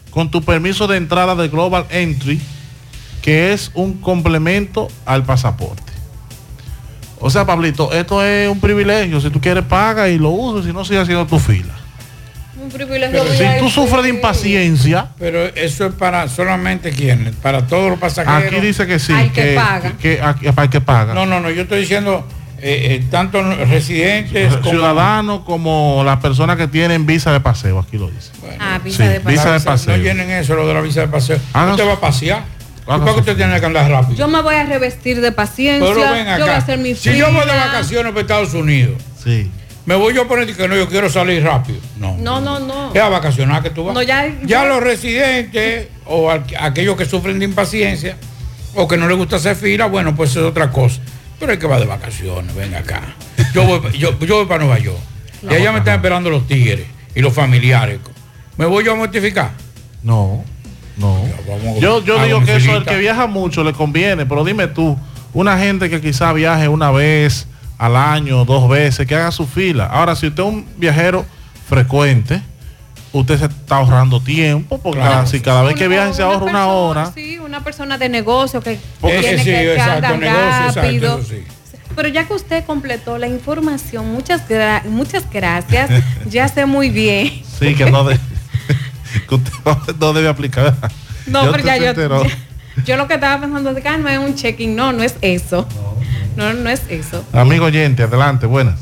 con 0.09 0.31
tu 0.31 0.41
permiso 0.41 0.87
de 0.87 0.97
entrada 0.97 1.35
de 1.35 1.49
Global 1.49 1.85
Entry, 1.91 2.41
que 3.21 3.53
es 3.53 3.69
un 3.75 4.01
complemento 4.01 4.87
al 5.05 5.25
pasaporte. 5.25 5.93
O 7.19 7.29
sea, 7.29 7.45
Pablito, 7.45 7.91
esto 7.91 8.25
es 8.25 8.49
un 8.49 8.59
privilegio. 8.59 9.21
Si 9.21 9.29
tú 9.29 9.39
quieres, 9.39 9.63
paga 9.63 10.09
y 10.09 10.17
lo 10.17 10.31
usas, 10.31 10.65
si 10.65 10.73
no, 10.73 10.83
sigue 10.83 11.01
haciendo 11.01 11.27
tu 11.27 11.37
fila. 11.37 11.80
Privilegio. 12.71 13.23
si 13.25 13.43
tú 13.59 13.69
sufres 13.69 14.03
de 14.03 14.09
impaciencia, 14.09 15.07
Pero 15.19 15.45
eso 15.45 15.85
es 15.87 15.93
para 15.93 16.27
solamente 16.27 16.91
quienes, 16.91 17.35
para 17.35 17.67
todos 17.67 17.89
los 17.91 17.99
pasajeros. 17.99 18.51
aquí 18.53 18.65
dice 18.65 18.87
que 18.87 18.99
sí. 18.99 19.13
Al 19.13 19.31
que 19.31 19.53
paga. 19.55 19.93
que- 20.01 20.21
aquí- 20.21 20.45
para 20.51 20.63
el 20.63 20.69
que 20.69 20.81
paga. 20.81 21.13
No, 21.13 21.25
no, 21.25 21.39
no, 21.39 21.49
yo 21.49 21.63
estoy 21.63 21.81
diciendo 21.81 22.27
eh, 22.63 22.99
eh, 23.01 23.03
tanto 23.09 23.41
residentes 23.65 24.55
como 24.57 24.69
Ciudadanos 24.69 25.41
como 25.41 26.03
las 26.05 26.17
personas 26.19 26.57
que 26.57 26.67
tienen 26.67 27.05
visa 27.07 27.31
de 27.31 27.39
paseo, 27.39 27.79
aquí 27.79 27.97
lo 27.97 28.07
dice. 28.09 28.29
Ah, 28.59 28.79
visa 28.83 28.97
Sí, 29.03 29.09
de 29.09 29.19
paseo. 29.19 29.31
visa 29.31 29.51
de 29.53 29.59
paseo. 29.61 29.97
No 29.97 30.03
llenen 30.03 30.29
eso, 30.29 30.53
lo 30.55 30.67
de 30.67 30.73
la 30.75 30.81
visa 30.81 31.01
de 31.01 31.07
paseo. 31.07 31.39
Hagan 31.53 31.71
usted 31.71 31.87
va 31.87 31.93
a 31.93 31.99
pasear. 31.99 32.43
¿Y 32.87 32.91
hagan 32.91 32.99
para 33.01 33.11
qué 33.11 33.13
su 33.13 33.19
usted 33.21 33.35
tiene 33.37 33.59
que 33.59 33.65
andar 33.65 33.89
rápido? 33.89 34.15
Yo 34.17 34.27
me 34.27 34.41
voy 34.43 34.53
a 34.55 34.63
revestir 34.63 35.21
de 35.21 35.31
paciencia. 35.31 35.87
Pero 35.87 36.11
ven 36.11 36.27
Yo 36.37 36.45
voy 36.45 36.49
a 36.53 36.57
hacer 36.57 36.77
mi 36.77 36.93
Si 36.93 37.17
yo 37.17 37.31
voy 37.31 37.45
de 37.47 37.51
vacaciones 37.55 38.11
para 38.11 38.21
Estados 38.21 38.53
Unidos, 38.53 39.01
sí. 39.23 39.49
Me 39.85 39.95
voy 39.95 40.13
yo 40.13 40.23
a 40.23 40.27
poner 40.27 40.55
que 40.55 40.67
no, 40.67 40.75
yo 40.75 40.87
quiero 40.87 41.09
salir 41.09 41.43
rápido. 41.43 41.79
No. 41.97 42.15
No, 42.17 42.39
no, 42.41 42.59
no. 42.59 42.93
Es 42.93 43.01
a 43.01 43.09
vacacionar 43.09 43.63
que 43.63 43.69
tú 43.71 43.83
vas. 43.85 43.93
No, 43.95 44.01
ya- 44.01 44.27
ya 44.27 44.35
ya- 44.45 44.65
los 44.65 44.81
residentes 44.83 45.87
o 46.05 46.29
al- 46.29 46.43
aquellos 46.59 46.95
que 46.95 47.05
sufren 47.05 47.39
de 47.39 47.45
impaciencia 47.45 48.17
o 48.75 48.87
que 48.87 48.97
no 48.97 49.07
les 49.07 49.17
gusta 49.17 49.37
hacer 49.37 49.55
fila, 49.55 49.87
bueno, 49.87 50.15
pues 50.15 50.31
es 50.31 50.37
otra 50.37 50.71
cosa. 50.71 51.01
Pero 51.39 51.51
hay 51.53 51.57
que 51.57 51.67
va 51.67 51.79
de 51.79 51.85
vacaciones, 51.85 52.53
venga 52.55 52.79
acá. 52.79 53.01
Yo 53.53 53.63
voy, 53.65 53.97
yo, 53.97 54.17
yo 54.19 54.35
voy 54.37 54.45
para 54.45 54.63
Nueva 54.63 54.79
York. 54.79 54.99
Y 55.43 55.53
allá 55.53 55.71
me 55.71 55.79
están 55.79 55.95
esperando 55.95 56.29
los 56.29 56.47
tigres 56.47 56.85
y 57.15 57.21
los 57.21 57.33
familiares. 57.33 57.99
¿Me 58.57 58.65
voy 58.67 58.83
yo 58.85 58.91
a 58.93 58.95
mortificar? 58.95 59.51
No, 60.03 60.43
no. 60.97 61.23
Yo, 61.79 62.03
yo 62.03 62.23
digo 62.23 62.43
que 62.45 62.57
eso, 62.57 62.77
el 62.77 62.85
que 62.85 62.97
viaja 62.97 63.25
mucho 63.25 63.63
le 63.63 63.73
conviene, 63.73 64.25
pero 64.27 64.43
dime 64.43 64.67
tú, 64.67 64.97
una 65.33 65.57
gente 65.57 65.89
que 65.89 65.99
quizá 65.99 66.31
viaje 66.33 66.67
una 66.67 66.91
vez 66.91 67.47
al 67.81 67.95
año, 67.95 68.45
dos 68.45 68.69
veces, 68.69 69.07
que 69.07 69.15
haga 69.15 69.31
su 69.31 69.47
fila. 69.47 69.87
Ahora, 69.87 70.15
si 70.15 70.27
usted 70.27 70.43
es 70.43 70.49
un 70.49 70.65
viajero 70.77 71.25
frecuente, 71.67 72.39
usted 73.11 73.39
se 73.39 73.45
está 73.45 73.77
ahorrando 73.77 74.21
tiempo, 74.21 74.77
porque 74.79 74.99
Claro. 74.99 75.25
si 75.25 75.39
cada 75.41 75.63
vez 75.63 75.75
que 75.75 75.87
viaja 75.87 76.13
se 76.13 76.21
ahorra 76.21 76.45
una 76.45 76.67
hora, 76.67 77.11
Sí, 77.13 77.39
una 77.39 77.63
persona 77.63 77.97
de 77.97 78.07
negocio 78.07 78.61
que 78.61 78.79
Porque- 78.99 79.19
tiene 79.19 79.37
Sí, 79.39 79.43
que, 79.45 79.51
que 79.51 79.73
exacto, 79.73 80.05
anda 80.07 80.17
negocio, 80.17 80.59
exacto, 80.67 80.81
rápido. 80.81 81.17
eso 81.19 81.27
sí. 81.29 81.43
Pero 81.95 82.07
ya 82.07 82.25
que 82.27 82.33
usted 82.35 82.63
completó 82.65 83.17
la 83.17 83.27
información, 83.27 84.13
muchas, 84.13 84.47
gra- 84.47 84.83
muchas 84.85 85.27
gracias. 85.29 85.89
ya 86.29 86.47
sé 86.47 86.65
muy 86.67 86.89
bien. 86.89 87.41
sí, 87.59 87.73
que 87.73 87.89
no, 87.89 88.03
de- 88.03 88.19
que 89.27 89.35
usted 89.35 89.95
no 89.99 90.13
debe 90.13 90.29
aplicar. 90.29 90.75
No, 91.25 91.41
pero 91.51 91.63
usted 91.63 91.65
ya 91.81 91.93
yo, 91.93 92.23
yo 92.85 92.95
lo 92.97 93.07
que 93.07 93.15
estaba 93.15 93.41
pensando 93.41 93.73
de 93.73 93.81
que 93.81 93.87
ah, 93.89 93.97
no 93.97 94.07
es 94.07 94.19
un 94.19 94.35
check-in. 94.35 94.75
No, 94.75 94.93
no 94.93 95.01
es 95.03 95.15
eso. 95.21 95.67
No, 95.75 95.91
no 96.35 96.69
es 96.69 96.81
eso. 96.89 97.23
Amigo 97.33 97.65
oyente, 97.65 98.03
adelante, 98.03 98.45
buenas. 98.45 98.79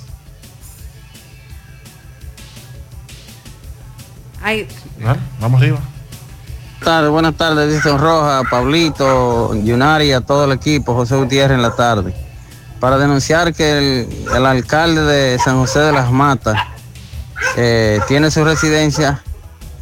Ay, 4.42 4.68
Dale, 5.00 5.20
Vamos 5.40 5.62
arriba. 5.62 5.80
Buenas 5.80 6.96
tardes, 6.96 7.12
buenas 7.12 7.36
tardes, 7.36 7.74
Edison 7.74 8.00
Roja, 8.00 8.42
Pablito, 8.50 9.54
Yunari, 9.54 10.14
a 10.14 10.22
todo 10.22 10.46
el 10.46 10.54
equipo, 10.54 10.94
José 10.94 11.16
Gutiérrez 11.18 11.56
en 11.56 11.62
la 11.62 11.76
tarde. 11.76 12.14
Para 12.80 12.98
denunciar 12.98 13.54
que 13.54 13.78
el, 13.78 14.28
el 14.34 14.46
alcalde 14.46 15.02
de 15.02 15.40
San 15.40 15.58
José 15.58 15.80
de 15.80 15.92
las 15.92 16.12
Matas 16.12 16.58
eh, 17.58 18.00
tiene 18.08 18.32
su 18.32 18.44
residencia 18.46 19.22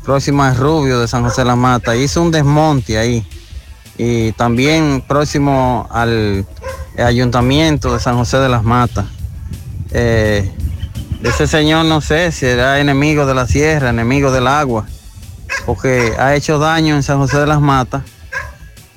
próxima 0.04 0.50
a 0.50 0.54
Rubio 0.54 1.00
de 1.00 1.08
San 1.08 1.24
José 1.24 1.42
de 1.42 1.46
las 1.46 1.58
Matas. 1.58 1.96
Hizo 1.98 2.22
un 2.22 2.32
desmonte 2.32 2.98
ahí. 2.98 3.26
Y 4.00 4.32
también 4.34 5.04
próximo 5.08 5.88
al 5.92 6.46
ayuntamiento 6.98 7.94
de 7.94 8.00
San 8.00 8.16
José 8.18 8.38
de 8.38 8.50
las 8.50 8.64
Matas. 8.64 9.06
Eh, 9.92 10.52
ese 11.24 11.48
señor 11.48 11.86
no 11.86 12.02
sé 12.02 12.32
si 12.32 12.46
era 12.46 12.80
enemigo 12.80 13.26
de 13.26 13.34
la 13.34 13.48
sierra, 13.48 13.90
enemigo 13.90 14.32
del 14.32 14.48
agua 14.48 14.86
porque 15.66 16.14
ha 16.18 16.36
hecho 16.36 16.60
daño 16.60 16.96
en 16.96 17.04
San 17.04 17.20
José 17.20 17.40
de 17.40 17.48
las 17.48 17.62
Matas. 17.62 18.04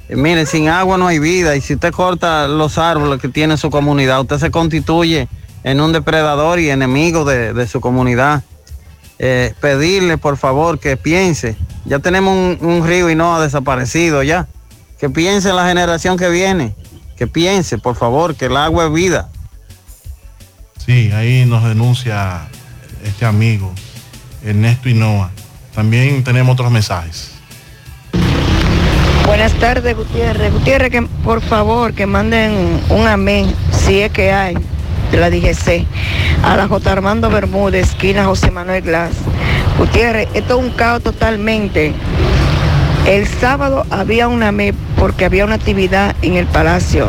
Eh, 0.09 0.17
mire, 0.17 0.47
sin 0.47 0.69
agua 0.69 0.97
no 0.99 1.07
hay 1.07 1.19
vida 1.19 1.57
y 1.57 1.61
si 1.61 1.75
usted 1.75 1.93
corta 1.93 2.49
los 2.49 2.79
árboles 2.79 3.21
que 3.21 3.29
tiene 3.29 3.57
su 3.57 3.71
comunidad, 3.71 4.21
usted 4.21 4.39
se 4.39 4.51
constituye 4.51 5.29
en 5.63 5.81
un 5.81 5.93
depredador 5.93 6.59
y 6.59 6.71
enemigo 6.71 7.25
de, 7.25 7.53
de 7.53 7.67
su 7.67 7.81
comunidad. 7.81 8.43
Eh, 9.19 9.53
pedirle 9.61 10.17
por 10.17 10.39
favor 10.39 10.79
que 10.79 10.97
piense, 10.97 11.55
ya 11.85 11.99
tenemos 11.99 12.35
un, 12.35 12.67
un 12.67 12.87
río 12.87 13.11
y 13.11 13.15
no 13.15 13.37
ha 13.37 13.43
desaparecido 13.43 14.23
ya, 14.23 14.49
que 14.99 15.11
piense 15.11 15.51
en 15.51 15.57
la 15.57 15.67
generación 15.69 16.17
que 16.17 16.31
viene, 16.31 16.75
que 17.21 17.27
piense 17.27 17.77
por 17.77 17.97
favor 17.97 18.35
que 18.35 18.47
el 18.47 18.57
agua 18.57 18.87
es 18.87 18.93
vida. 18.95 19.29
Sí, 20.79 21.13
ahí 21.13 21.45
nos 21.45 21.63
denuncia 21.63 22.49
este 23.05 23.27
amigo, 23.27 23.75
Ernesto 24.43 24.89
Hinoa. 24.89 25.31
También 25.75 26.25
tenemos 26.25 26.55
otros 26.55 26.73
mensajes. 26.73 27.33
Buenas 29.27 29.53
tardes, 29.53 29.95
Gutiérrez. 29.95 30.51
Gutiérrez, 30.51 30.91
que 30.91 31.03
por 31.23 31.43
favor 31.43 31.93
que 31.93 32.07
manden 32.07 32.81
un 32.89 33.07
amén, 33.07 33.55
si 33.71 34.01
es 34.01 34.11
que 34.13 34.33
hay, 34.33 34.55
de 35.11 35.19
la 35.19 35.29
DGC, 35.29 35.85
a 36.43 36.57
la 36.57 36.69
J. 36.69 36.91
Armando 36.91 37.29
Bermúdez, 37.29 37.91
esquina 37.91 38.25
José 38.25 38.51
Manuel 38.51 38.81
Glass. 38.81 39.13
Gutiérrez, 39.77 40.27
esto 40.33 40.59
es 40.59 40.65
un 40.65 40.71
caos 40.71 41.03
totalmente. 41.03 41.93
El 43.07 43.27
sábado 43.27 43.85
había 43.91 44.29
una 44.29 44.49
amén 44.49 44.75
porque 44.97 45.25
había 45.25 45.45
una 45.45 45.55
actividad 45.57 46.15
en 46.23 46.35
el 46.37 46.47
Palacio 46.47 47.09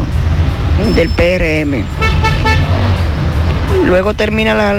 del 0.95 1.09
PRM. 1.09 1.83
Luego 3.85 4.13
termina 4.13 4.53
la, 4.53 4.73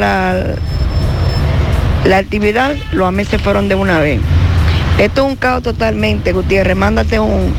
la, 2.05 2.17
actividad, 2.17 2.75
los 2.93 3.07
amén 3.07 3.27
se 3.27 3.39
fueron 3.39 3.69
de 3.69 3.75
una 3.75 3.99
vez. 4.01 4.21
Esto 4.99 5.25
es 5.25 5.31
un 5.31 5.37
caos 5.37 5.63
totalmente, 5.63 6.33
Gutiérrez. 6.33 6.77
Mándate 6.77 7.19
un. 7.19 7.55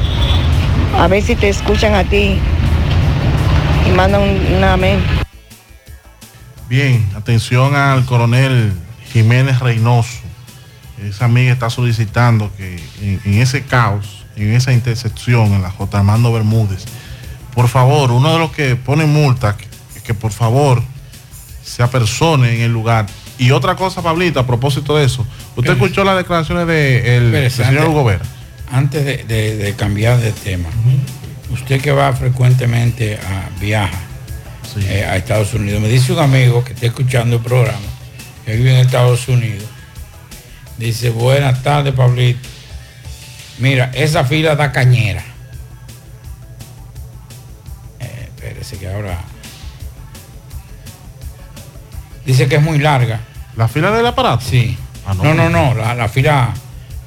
A 1.00 1.08
ver 1.08 1.24
si 1.24 1.36
te 1.36 1.50
escuchan 1.50 1.96
a 1.96 2.04
ti. 2.04 2.40
Y 3.88 3.92
manda 3.92 4.20
un, 4.20 4.30
un 4.58 4.64
amén. 4.64 5.00
Bien, 6.70 7.06
atención 7.16 7.76
al 7.76 8.06
coronel 8.06 8.74
Jiménez 9.12 9.60
Reynoso. 9.60 10.23
Esa 11.10 11.26
amiga 11.26 11.52
está 11.54 11.70
solicitando 11.70 12.52
que 12.58 12.76
en, 13.02 13.22
en 13.26 13.42
ese 13.42 13.64
caos, 13.64 14.26
en 14.36 14.54
esa 14.54 14.74
intersección, 14.74 15.54
en 15.54 15.62
la 15.62 15.70
J. 15.72 15.98
Armando 15.98 16.32
Bermúdez, 16.34 16.86
por 17.54 17.68
favor, 17.68 18.12
uno 18.12 18.34
de 18.34 18.40
los 18.40 18.52
que 18.52 18.76
pone 18.76 19.06
multa, 19.06 19.56
que, 19.58 19.66
que 20.04 20.14
por 20.14 20.32
favor 20.32 20.82
se 21.64 21.84
apersone 21.84 22.56
en 22.56 22.62
el 22.62 22.72
lugar. 22.74 23.06
Y 23.38 23.52
otra 23.52 23.76
cosa, 23.76 24.02
Pablito, 24.02 24.40
a 24.40 24.46
propósito 24.48 24.96
de 24.98 25.06
eso, 25.06 25.26
usted 25.56 25.72
escuchó 25.74 26.04
las 26.04 26.18
declaraciones 26.18 26.68
del 26.68 27.32
de 27.32 27.46
el 27.46 27.52
señor 27.52 27.88
Hugo 27.90 28.04
Vera. 28.06 28.24
Antes 28.72 29.06
de, 29.06 29.18
de- 29.24 29.56
de 29.58 29.74
cambiar 29.76 30.20
de 30.20 30.32
tema, 30.32 30.70
usted 31.52 31.80
que 31.82 31.92
va 31.92 32.14
frecuentemente 32.14 33.18
a 33.18 33.50
viaja 33.60 34.00
eh, 34.78 35.06
a 35.08 35.16
Estados 35.18 35.54
Unidos, 35.54 35.80
me 35.82 35.88
dice 35.90 36.12
un 36.14 36.20
amigo 36.20 36.64
que 36.64 36.74
está 36.74 36.88
escuchando 36.88 37.36
el 37.36 37.42
programa, 37.44 37.78
que 38.46 38.56
vive 38.56 38.72
en 38.74 38.86
Estados 38.86 39.28
Unidos, 39.28 39.66
dice, 40.78 41.10
buenas 41.10 41.64
tardes, 41.64 41.94
Pablito. 41.94 42.48
Mira, 43.60 43.92
esa 43.94 44.24
fila 44.24 44.56
da 44.56 44.72
cañera. 44.72 45.24
Eh, 48.00 48.30
espérese 48.36 48.78
que 48.78 48.88
ahora... 48.88 49.20
Dice 52.26 52.48
que 52.48 52.56
es 52.56 52.62
muy 52.62 52.80
larga. 52.80 53.20
¿La 53.58 53.68
fila 53.68 53.92
del 53.92 54.06
aparato? 54.06 54.46
Sí. 54.46 54.78
Ah, 55.06 55.14
no. 55.14 55.24
no, 55.24 55.34
no, 55.34 55.50
no, 55.50 55.74
la, 55.74 55.94
la 55.94 56.08
fila, 56.08 56.54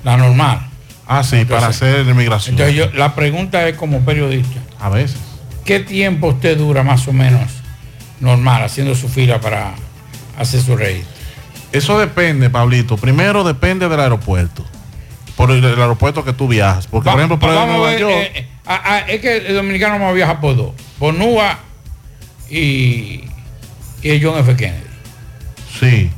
la 0.04 0.16
normal. 0.16 0.60
Ah, 1.06 1.22
sí, 1.22 1.44
para 1.44 1.68
hacer 1.68 2.04
migración. 2.14 2.54
Entonces 2.54 2.74
yo, 2.74 2.90
la 2.92 3.14
pregunta 3.14 3.66
es 3.68 3.76
como 3.76 4.00
periodista. 4.00 4.60
A 4.78 4.88
veces. 4.88 5.16
¿Qué 5.64 5.80
tiempo 5.80 6.28
usted 6.28 6.58
dura 6.58 6.82
más 6.82 7.08
o 7.08 7.12
menos 7.12 7.50
normal 8.20 8.62
haciendo 8.62 8.94
su 8.94 9.08
fila 9.08 9.40
para 9.40 9.74
hacer 10.38 10.60
su 10.60 10.76
registro? 10.76 11.15
Eso 11.72 11.98
depende, 11.98 12.48
Pablito. 12.50 12.96
Primero 12.96 13.44
depende 13.44 13.88
del 13.88 14.00
aeropuerto. 14.00 14.64
Por 15.36 15.50
el, 15.50 15.62
el 15.64 15.80
aeropuerto 15.80 16.24
que 16.24 16.32
tú 16.32 16.48
viajas. 16.48 16.86
Porque, 16.86 17.10
por 17.10 17.18
ejemplo, 17.18 17.38
por 17.38 17.54
Vamos 17.54 17.76
Nueva 17.76 17.90
ver, 17.90 18.00
York, 18.00 18.12
eh, 18.14 18.32
eh, 18.34 18.48
ah, 18.66 18.80
ah, 18.84 18.98
es 19.00 19.20
que 19.20 19.36
el 19.48 19.54
dominicano 19.54 19.98
no 19.98 20.12
viaja 20.14 20.40
por 20.40 20.56
dos, 20.56 20.70
por 20.98 21.12
NUA 21.14 21.58
y, 22.48 23.24
y 24.02 24.08
el 24.08 24.24
John 24.24 24.38
F. 24.38 24.56
Kennedy. 24.56 24.82
Sí. 25.78 26.10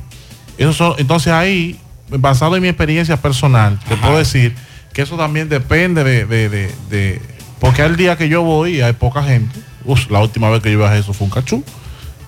Eso 0.57 0.73
son- 0.73 0.95
entonces 0.99 1.33
ahí, 1.33 1.77
basado 2.09 2.55
en 2.55 2.61
mi 2.61 2.69
experiencia 2.69 3.17
personal, 3.17 3.77
te 3.89 3.97
puedo 3.97 4.17
decir 4.17 4.55
que 4.93 5.01
eso 5.01 5.17
también 5.17 5.49
depende 5.49 6.03
de, 6.03 6.25
de- 6.25 6.49
de- 6.49 6.75
de- 6.89 7.21
porque 7.59 7.81
al 7.81 7.97
día 7.97 8.17
que 8.17 8.29
yo 8.29 8.41
voy 8.43 8.79
hay 8.81 8.93
poca 8.93 9.21
gente. 9.23 9.59
Uf, 9.83 10.09
la 10.09 10.19
última 10.21 10.49
vez 10.49 10.61
que 10.61 10.71
yo 10.71 10.77
viajé 10.79 10.99
eso 10.99 11.13
fue 11.13 11.25
un 11.25 11.31
cachú. 11.31 11.63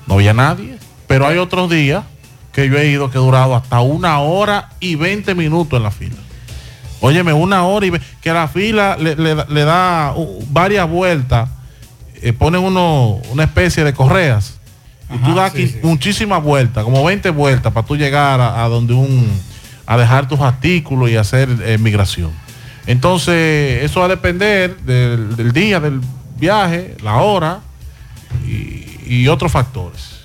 No 0.08 0.16
había 0.16 0.34
nadie. 0.34 0.78
Pero 1.08 1.26
hay 1.28 1.38
otros 1.38 1.70
días 1.70 2.04
que 2.52 2.68
yo 2.70 2.78
he 2.78 2.88
ido 2.89 3.10
que 3.12 3.18
he 3.18 3.22
durado 3.22 3.56
hasta 3.56 3.80
una 3.82 4.20
hora 4.20 4.70
y 4.80 4.95
20 4.95 5.36
minutos 5.36 5.78
en 5.78 5.84
la 5.84 5.91
fila. 5.91 6.16
Óyeme, 6.99 7.34
una 7.34 7.64
hora 7.64 7.86
y 7.88 7.91
que 8.22 8.32
la 8.32 8.47
fila 8.47 8.95
le, 8.99 9.16
le 9.16 9.36
da- 9.36 9.45
le 9.49 9.64
da 9.64 10.14
uh, 10.16 10.45
varias 10.49 10.88
vueltas, 10.89 11.49
eh, 12.22 12.34
ponen 12.34 12.62
uno, 12.62 13.20
una 13.32 13.43
especie 13.45 13.84
de 13.84 13.93
correas. 13.93 14.60
Y 15.14 15.18
tú 15.18 15.34
das 15.36 15.52
muchísimas 15.84 16.41
vueltas, 16.41 16.84
como 16.86 17.04
20 17.04 17.32
vueltas 17.32 17.74
para 17.74 17.86
tú 17.86 17.97
llegar 17.97 18.39
a, 18.39 18.64
a 18.64 18.68
donde 18.70 18.93
un, 18.93 19.30
a 19.86 19.97
dejar 19.97 20.28
tus 20.30 20.39
artículos 20.39 21.10
y 21.10 21.18
hacer 21.18 21.49
eh, 21.66 21.78
migración. 21.78 22.32
Entonces, 22.88 23.84
eso 23.84 23.99
va 23.99 24.06
a 24.06 24.10
depender 24.10 24.78
del, 24.82 25.36
del 25.36 25.52
día, 25.52 25.80
del 25.80 26.02
viaje, 26.38 26.95
la 27.04 27.18
hora 27.18 27.60
y, 28.47 28.86
y 29.06 29.28
otros 29.28 29.52
factores. 29.52 30.21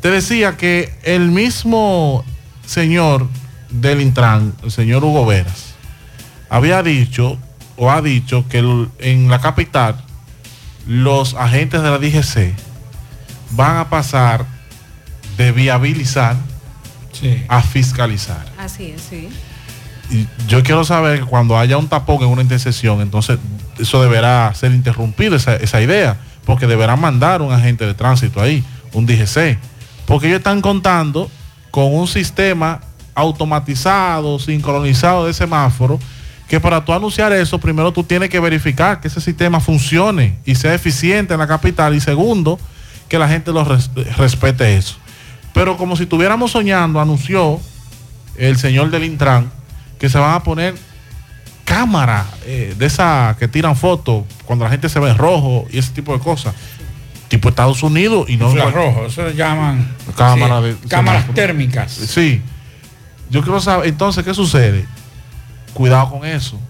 Te 0.00 0.10
decía 0.10 0.56
que 0.56 0.92
el 1.02 1.30
mismo 1.30 2.24
señor 2.66 3.28
del 3.70 4.00
Intran, 4.00 4.54
el 4.62 4.70
señor 4.70 5.04
Hugo 5.04 5.26
Veras, 5.26 5.74
había 6.48 6.82
dicho 6.82 7.38
o 7.76 7.90
ha 7.90 8.00
dicho 8.00 8.46
que 8.48 8.58
en 8.98 9.28
la 9.28 9.40
capital 9.40 9.96
los 10.86 11.34
agentes 11.34 11.82
de 11.82 11.90
la 11.90 11.98
DGC 11.98 12.54
van 13.50 13.76
a 13.76 13.90
pasar 13.90 14.46
de 15.36 15.52
viabilizar 15.52 16.36
a 17.48 17.62
fiscalizar. 17.62 18.46
Así 18.58 18.92
es, 18.92 19.02
sí. 19.02 19.28
Y 20.10 20.26
yo 20.48 20.62
quiero 20.62 20.84
saber 20.84 21.20
que 21.20 21.26
cuando 21.26 21.58
haya 21.58 21.76
un 21.76 21.88
tapón 21.88 22.22
en 22.22 22.28
una 22.28 22.42
intersección, 22.42 23.00
entonces 23.00 23.38
eso 23.78 24.02
deberá 24.02 24.52
ser 24.54 24.72
interrumpido, 24.72 25.36
esa, 25.36 25.54
esa 25.56 25.80
idea, 25.80 26.16
porque 26.44 26.66
deberán 26.66 27.00
mandar 27.00 27.42
un 27.42 27.52
agente 27.52 27.86
de 27.86 27.94
tránsito 27.94 28.40
ahí, 28.40 28.64
un 28.92 29.06
DGC, 29.06 29.58
porque 30.10 30.26
ellos 30.26 30.38
están 30.38 30.60
contando 30.60 31.30
con 31.70 31.94
un 31.94 32.08
sistema 32.08 32.80
automatizado, 33.14 34.38
sincronizado 34.38 35.26
de 35.26 35.32
semáforo, 35.32 35.98
que 36.48 36.58
para 36.58 36.84
tú 36.84 36.92
anunciar 36.92 37.32
eso, 37.32 37.58
primero 37.60 37.92
tú 37.92 38.02
tienes 38.02 38.28
que 38.28 38.40
verificar 38.40 39.00
que 39.00 39.06
ese 39.08 39.20
sistema 39.20 39.60
funcione 39.60 40.38
y 40.44 40.56
sea 40.56 40.74
eficiente 40.74 41.32
en 41.34 41.38
la 41.40 41.46
capital, 41.46 41.94
y 41.94 42.00
segundo, 42.00 42.58
que 43.08 43.18
la 43.18 43.28
gente 43.28 43.52
lo 43.52 43.64
res- 43.64 43.90
respete 44.16 44.76
eso. 44.76 44.96
Pero 45.52 45.76
como 45.76 45.96
si 45.96 46.02
estuviéramos 46.04 46.50
soñando, 46.50 47.00
anunció 47.00 47.60
el 48.36 48.56
señor 48.58 48.90
del 48.90 49.04
Intran 49.04 49.50
que 50.00 50.08
se 50.08 50.18
van 50.18 50.34
a 50.34 50.42
poner 50.42 50.74
cámaras 51.64 52.26
eh, 52.46 52.74
de 52.76 52.86
esas 52.86 53.36
que 53.36 53.46
tiran 53.46 53.76
fotos 53.76 54.24
cuando 54.44 54.64
la 54.64 54.70
gente 54.72 54.88
se 54.88 54.98
ve 54.98 55.14
rojo 55.14 55.66
y 55.70 55.78
ese 55.78 55.92
tipo 55.92 56.12
de 56.12 56.18
cosas. 56.18 56.54
Tipo 57.30 57.48
Estados 57.48 57.82
Unidos 57.82 58.28
y 58.28 58.36
no 58.36 58.50
Infrarrojo, 58.50 59.06
eso 59.06 59.22
le 59.26 59.34
llaman 59.34 59.88
Cámara 60.16 60.58
sí, 60.60 60.66
de- 60.66 60.88
cámaras 60.88 61.22
semáforo. 61.22 61.34
térmicas. 61.34 61.92
Sí. 61.92 62.42
Yo 63.30 63.42
quiero 63.42 63.60
saber, 63.60 63.88
entonces, 63.88 64.22
¿qué 64.24 64.34
sucede? 64.34 64.84
Cuidado 65.72 66.10
con 66.10 66.26
eso. 66.26 66.60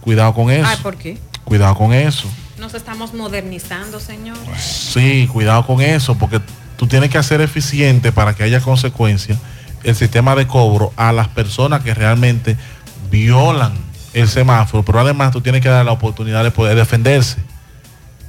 Cuidado 0.00 0.32
con 0.32 0.50
eso. 0.50 0.66
Ay, 0.66 0.76
¿por 0.82 0.96
qué? 0.96 1.18
Cuidado 1.44 1.74
con 1.74 1.92
eso. 1.92 2.28
Nos 2.58 2.74
estamos 2.74 3.12
modernizando, 3.14 3.98
señor. 4.00 4.36
Sí, 4.58 5.28
cuidado 5.32 5.66
con 5.66 5.80
eso, 5.80 6.16
porque 6.16 6.40
tú 6.76 6.86
tienes 6.86 7.10
que 7.10 7.18
hacer 7.18 7.40
eficiente 7.40 8.12
para 8.12 8.34
que 8.34 8.44
haya 8.44 8.60
consecuencias 8.60 9.38
el 9.82 9.94
sistema 9.96 10.34
de 10.36 10.46
cobro 10.46 10.92
a 10.96 11.12
las 11.12 11.28
personas 11.28 11.82
que 11.82 11.94
realmente 11.94 12.56
violan 13.10 13.72
el 14.12 14.28
semáforo, 14.28 14.84
pero 14.84 15.00
además 15.00 15.32
tú 15.32 15.40
tienes 15.40 15.60
que 15.62 15.68
dar 15.68 15.84
la 15.84 15.92
oportunidad 15.92 16.44
de 16.44 16.50
poder 16.52 16.76
defenderse. 16.76 17.38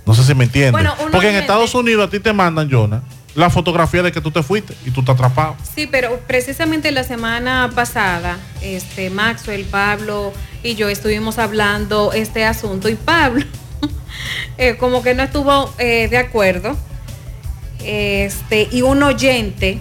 No 0.10 0.16
sé 0.16 0.24
si 0.24 0.34
me 0.34 0.46
entiendes. 0.46 0.72
Bueno, 0.72 0.96
porque 1.12 1.30
en. 1.30 1.36
Estados 1.36 1.76
Unidos 1.76 2.08
a 2.08 2.10
ti 2.10 2.20
te 2.20 2.34
mandan, 2.34 2.68
Jonah, 2.68 3.04
la 3.36 3.52
fotografía 3.52 4.02
de 4.02 4.12
que 4.12 4.22
tú 4.22 4.32
te 4.32 4.42
fuiste 4.42 4.74
y 4.84 4.90
tú 4.90 5.02
estás 5.02 5.14
atrapado. 5.14 5.56
Sí, 5.76 5.86
pero 5.86 6.20
precisamente 6.26 6.92
la 6.92 7.04
semana 7.04 7.70
pasada, 7.76 8.40
este 8.64 9.12
Maxwell, 9.12 9.66
Pablo 9.66 10.34
y 10.64 10.74
yo 10.74 10.90
estuvimos 10.90 11.38
hablando 11.38 12.12
este 12.12 12.44
asunto 12.44 12.90
y 12.90 12.96
Pablo 12.96 13.46
eh, 14.58 14.78
como 14.78 15.04
que 15.04 15.14
no 15.14 15.22
estuvo 15.22 15.72
eh, 15.78 16.08
de 16.10 16.18
acuerdo. 16.18 16.76
Este, 17.86 18.68
y 18.72 18.82
un 18.82 19.04
oyente 19.04 19.78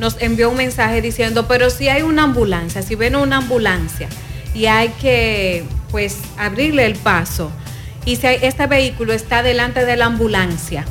nos 0.00 0.20
envió 0.20 0.50
un 0.50 0.56
mensaje 0.56 1.00
diciendo, 1.02 1.46
pero 1.46 1.70
si 1.70 1.88
hay 1.88 2.02
una 2.02 2.24
ambulancia, 2.24 2.82
si 2.82 2.96
ven 2.96 3.14
una 3.14 3.36
ambulancia 3.36 4.08
y 4.54 4.66
hay 4.66 4.88
que 5.00 5.62
pues 5.92 6.16
abrirle 6.36 6.84
el 6.84 6.96
paso 6.96 7.52
y 8.04 8.16
si 8.16 8.26
este 8.26 8.66
vehículo 8.66 9.12
está 9.12 9.42
delante 9.42 9.84
de 9.84 9.96
la 9.96 10.06
ambulancia, 10.06 10.84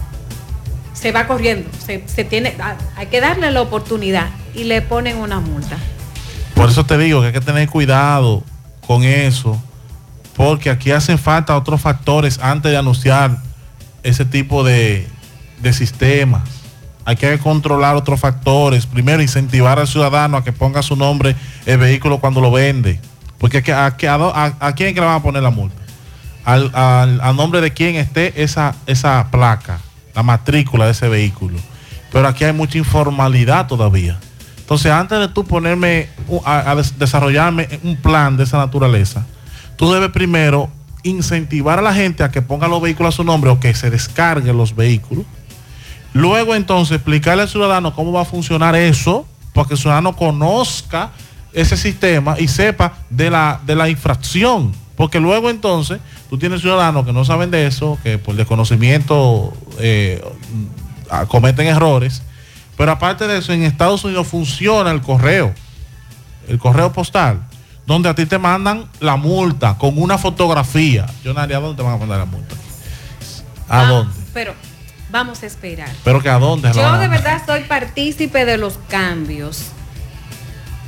se 0.93 1.11
va 1.11 1.27
corriendo, 1.27 1.69
se, 1.85 2.23
tiene, 2.25 2.55
ah, 2.59 2.75
hay 2.95 3.07
que 3.07 3.21
darle 3.21 3.51
la 3.51 3.61
oportunidad 3.61 4.27
y 4.53 4.65
le 4.65 4.81
ponen 4.81 5.17
una 5.17 5.39
multa. 5.39 5.77
Por 6.55 6.69
eso 6.69 6.85
te 6.85 6.97
digo 6.97 7.21
que 7.21 7.27
hay 7.27 7.33
que 7.33 7.41
tener 7.41 7.69
cuidado 7.69 8.43
con 8.85 9.03
eso, 9.03 9.61
porque 10.35 10.69
aquí 10.69 10.91
hacen 10.91 11.17
falta 11.17 11.55
otros 11.55 11.81
factores 11.81 12.39
antes 12.39 12.71
de 12.71 12.77
anunciar 12.77 13.37
ese 14.03 14.25
tipo 14.25 14.63
de, 14.63 15.07
de 15.61 15.73
sistemas. 15.73 16.43
Hay 17.05 17.15
que 17.15 17.39
controlar 17.39 17.95
otros 17.95 18.19
factores. 18.19 18.85
Primero, 18.85 19.21
incentivar 19.21 19.79
al 19.79 19.87
ciudadano 19.87 20.37
a 20.37 20.43
que 20.43 20.51
ponga 20.51 20.83
su 20.83 20.95
nombre 20.95 21.35
el 21.65 21.77
vehículo 21.77 22.19
cuando 22.19 22.39
lo 22.39 22.51
vende. 22.51 22.99
Porque 23.39 23.63
¿a, 23.71 23.87
a, 23.87 24.55
a, 24.59 24.75
quién 24.75 24.93
que 24.93 24.99
le 24.99 25.07
van 25.07 25.15
a 25.15 25.23
poner 25.23 25.41
la 25.41 25.49
multa? 25.49 25.78
Al, 26.49 26.71
al- 27.21 27.35
nombre 27.35 27.61
de 27.61 27.71
quién 27.71 27.95
esté 27.95 28.41
esa, 28.43 28.75
esa 28.87 29.27
placa, 29.31 29.79
la 30.15 30.23
matrícula 30.23 30.85
de 30.85 30.91
ese 30.91 31.07
vehículo. 31.07 31.57
Pero 32.11 32.27
aquí 32.27 32.43
hay 32.43 32.53
mucha 32.53 32.77
informalidad 32.77 33.67
todavía. 33.67 34.17
Entonces, 34.59 34.91
antes 34.91 35.19
de 35.19 35.27
tú 35.27 35.45
ponerme 35.45 36.09
a, 36.45 36.71
a 36.71 36.75
des- 36.75 36.97
desarrollarme 36.97 37.67
un 37.83 37.95
plan 37.97 38.37
de 38.37 38.43
esa 38.45 38.57
naturaleza, 38.57 39.25
tú 39.75 39.91
debes 39.91 40.09
primero 40.09 40.69
incentivar 41.03 41.79
a 41.79 41.81
la 41.81 41.93
gente 41.93 42.23
a 42.23 42.29
que 42.29 42.41
ponga 42.41 42.67
los 42.67 42.81
vehículos 42.81 43.13
a 43.13 43.17
su 43.17 43.23
nombre 43.23 43.49
o 43.49 43.59
que 43.59 43.73
se 43.73 43.89
descarguen 43.89 44.57
los 44.57 44.75
vehículos. 44.75 45.25
Luego 46.13 46.55
entonces 46.55 46.95
explicarle 46.95 47.43
al 47.43 47.49
ciudadano 47.49 47.93
cómo 47.93 48.11
va 48.11 48.21
a 48.21 48.25
funcionar 48.25 48.75
eso, 48.75 49.27
porque 49.53 49.75
el 49.75 49.79
ciudadano 49.79 50.15
conozca 50.15 51.11
ese 51.53 51.77
sistema 51.77 52.35
y 52.39 52.47
sepa 52.47 52.93
de 53.09 53.29
la, 53.29 53.59
de 53.65 53.75
la 53.75 53.89
infracción. 53.89 54.71
Porque 54.99 55.21
luego 55.21 55.49
entonces 55.49 56.01
tú 56.29 56.37
tienes 56.37 56.59
ciudadanos 56.59 57.05
que 57.05 57.13
no 57.13 57.23
saben 57.23 57.51
de 57.51 57.65
eso, 57.67 57.97
que 58.03 58.17
por 58.17 58.35
desconocimiento 58.35 59.53
eh, 59.79 60.21
cometen 61.29 61.67
errores. 61.67 62.21
Pero 62.75 62.91
aparte 62.91 63.25
de 63.25 63.37
eso, 63.37 63.53
en 63.53 63.63
Estados 63.63 64.03
Unidos 64.03 64.27
funciona 64.27 64.91
el 64.91 64.99
correo. 65.01 65.53
el 66.49 66.59
correo 66.59 66.91
postal, 66.91 67.39
donde 67.85 68.09
a 68.09 68.13
ti 68.15 68.25
te 68.25 68.37
mandan 68.39 68.89
la 68.99 69.15
multa 69.15 69.77
con 69.77 69.97
una 69.97 70.17
fotografía. 70.17 71.05
Yo 71.23 71.33
no 71.33 71.39
haría 71.39 71.59
dónde 71.61 71.77
te 71.77 71.83
van 71.83 71.93
a 71.93 71.97
mandar 71.97 72.19
la 72.19 72.25
multa. 72.25 72.55
¿A 73.69 73.81
Ah, 73.81 73.85
dónde? 73.85 74.13
Pero 74.33 74.53
vamos 75.11 75.41
a 75.43 75.45
esperar. 75.45 75.89
Pero 76.03 76.21
que 76.21 76.27
a 76.29 76.39
dónde. 76.39 76.71
Yo 76.73 76.97
de 76.97 77.07
verdad 77.07 77.41
soy 77.45 77.61
partícipe 77.61 78.43
de 78.43 78.57
los 78.57 78.77
cambios. 78.89 79.67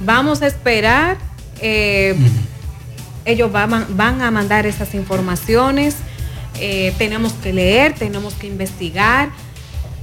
Vamos 0.02 0.42
a 0.42 0.48
esperar. 0.48 1.18
eh, 1.62 2.14
ellos 3.26 3.52
van, 3.52 3.86
van 3.98 4.22
a 4.22 4.32
mandar 4.32 4.66
esas 4.66 4.94
informaciones. 4.96 5.96
eh, 6.60 6.94
tenemos 6.98 7.34
que 7.34 7.54
leer, 7.54 7.94
tenemos 7.94 8.34
que 8.34 8.48
investigar. 8.48 9.30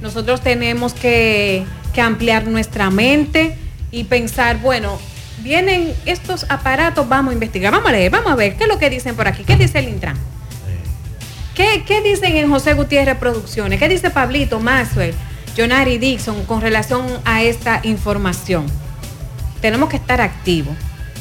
Nosotros 0.01 0.41
tenemos 0.41 0.93
que, 0.93 1.65
que 1.93 2.01
ampliar 2.01 2.47
nuestra 2.47 2.89
mente 2.89 3.55
y 3.91 4.05
pensar, 4.05 4.59
bueno, 4.59 4.99
vienen 5.41 5.93
estos 6.05 6.45
aparatos, 6.49 7.07
vamos 7.07 7.31
a 7.31 7.33
investigar, 7.33 7.71
vamos 7.71 7.89
a 7.89 7.91
leer, 7.91 8.11
vamos 8.11 8.31
a 8.31 8.35
ver 8.35 8.55
qué 8.55 8.63
es 8.63 8.69
lo 8.69 8.77
que 8.79 8.89
dicen 8.89 9.15
por 9.15 9.27
aquí, 9.27 9.43
qué 9.43 9.55
dice 9.55 9.79
el 9.79 9.89
Intran. 9.89 10.17
¿Qué, 11.55 11.83
qué 11.85 12.01
dicen 12.01 12.37
en 12.37 12.49
José 12.49 12.73
Gutiérrez 12.73 13.17
Producciones? 13.17 13.79
¿Qué 13.79 13.89
dice 13.89 14.09
Pablito, 14.09 14.59
Maxwell, 14.61 15.13
Jonari 15.57 15.97
Dixon 15.97 16.45
con 16.45 16.61
relación 16.61 17.05
a 17.25 17.43
esta 17.43 17.81
información? 17.83 18.65
Tenemos 19.59 19.89
que 19.89 19.97
estar 19.97 20.21
activos 20.21 20.75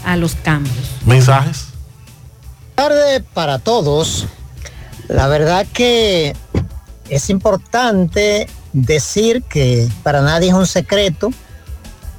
a 0.04 0.16
los 0.16 0.36
cambios. 0.36 0.96
Mensajes. 1.04 1.67
Tarde 2.78 3.24
para 3.34 3.58
todos. 3.58 4.26
La 5.08 5.26
verdad 5.26 5.66
que 5.72 6.36
es 7.08 7.28
importante 7.28 8.46
decir 8.72 9.42
que 9.42 9.88
para 10.04 10.22
nadie 10.22 10.50
es 10.50 10.54
un 10.54 10.66
secreto 10.68 11.30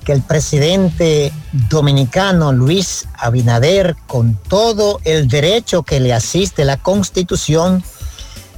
que 0.04 0.12
el 0.12 0.22
presidente 0.22 1.32
dominicano 1.70 2.52
Luis 2.52 3.08
Abinader, 3.18 3.96
con 4.06 4.36
todo 4.36 5.00
el 5.06 5.30
derecho 5.30 5.84
que 5.84 6.02
le 6.02 6.12
asiste 6.12 6.66
la 6.66 6.76
constitución, 6.76 7.82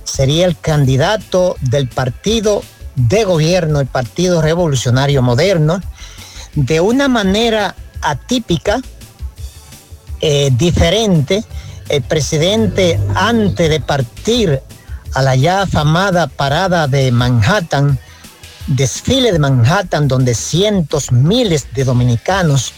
sería 0.04 0.48
el 0.48 0.58
candidato 0.58 1.56
del 1.62 1.88
partido 1.88 2.64
de 2.96 3.26
gobierno, 3.26 3.80
el 3.80 3.86
Partido 3.86 4.42
Revolucionario 4.42 5.22
Moderno, 5.22 5.80
de 6.56 6.82
una 6.82 7.08
manera 7.08 7.76
atípica, 8.02 8.82
eh, 10.20 10.50
diferente. 10.58 11.44
El 11.92 12.04
presidente, 12.04 12.98
antes 13.16 13.70
de 13.70 13.82
partir 13.82 14.62
a 15.14 15.22
la 15.22 15.36
ya 15.36 15.64
afamada 15.64 16.28
parada 16.28 16.88
de 16.88 17.12
Manhattan, 17.12 18.00
desfile 18.68 19.34
de 19.34 19.40
Manhattan, 19.40 20.08
donde 20.08 20.34
cientos, 20.34 21.12
miles 21.12 21.74
de 21.74 21.84
dominicanos 21.84 22.72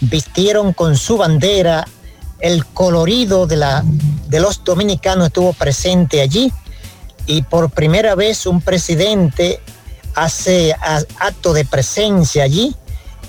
vistieron 0.00 0.72
con 0.74 0.96
su 0.96 1.16
bandera, 1.16 1.88
el 2.38 2.64
colorido 2.66 3.48
de, 3.48 3.56
la, 3.56 3.82
de 4.28 4.38
los 4.38 4.62
dominicanos 4.62 5.26
estuvo 5.26 5.52
presente 5.54 6.20
allí 6.20 6.52
y 7.26 7.42
por 7.42 7.68
primera 7.70 8.14
vez 8.14 8.46
un 8.46 8.60
presidente 8.60 9.60
hace 10.14 10.72
acto 11.18 11.52
de 11.52 11.64
presencia 11.64 12.44
allí. 12.44 12.76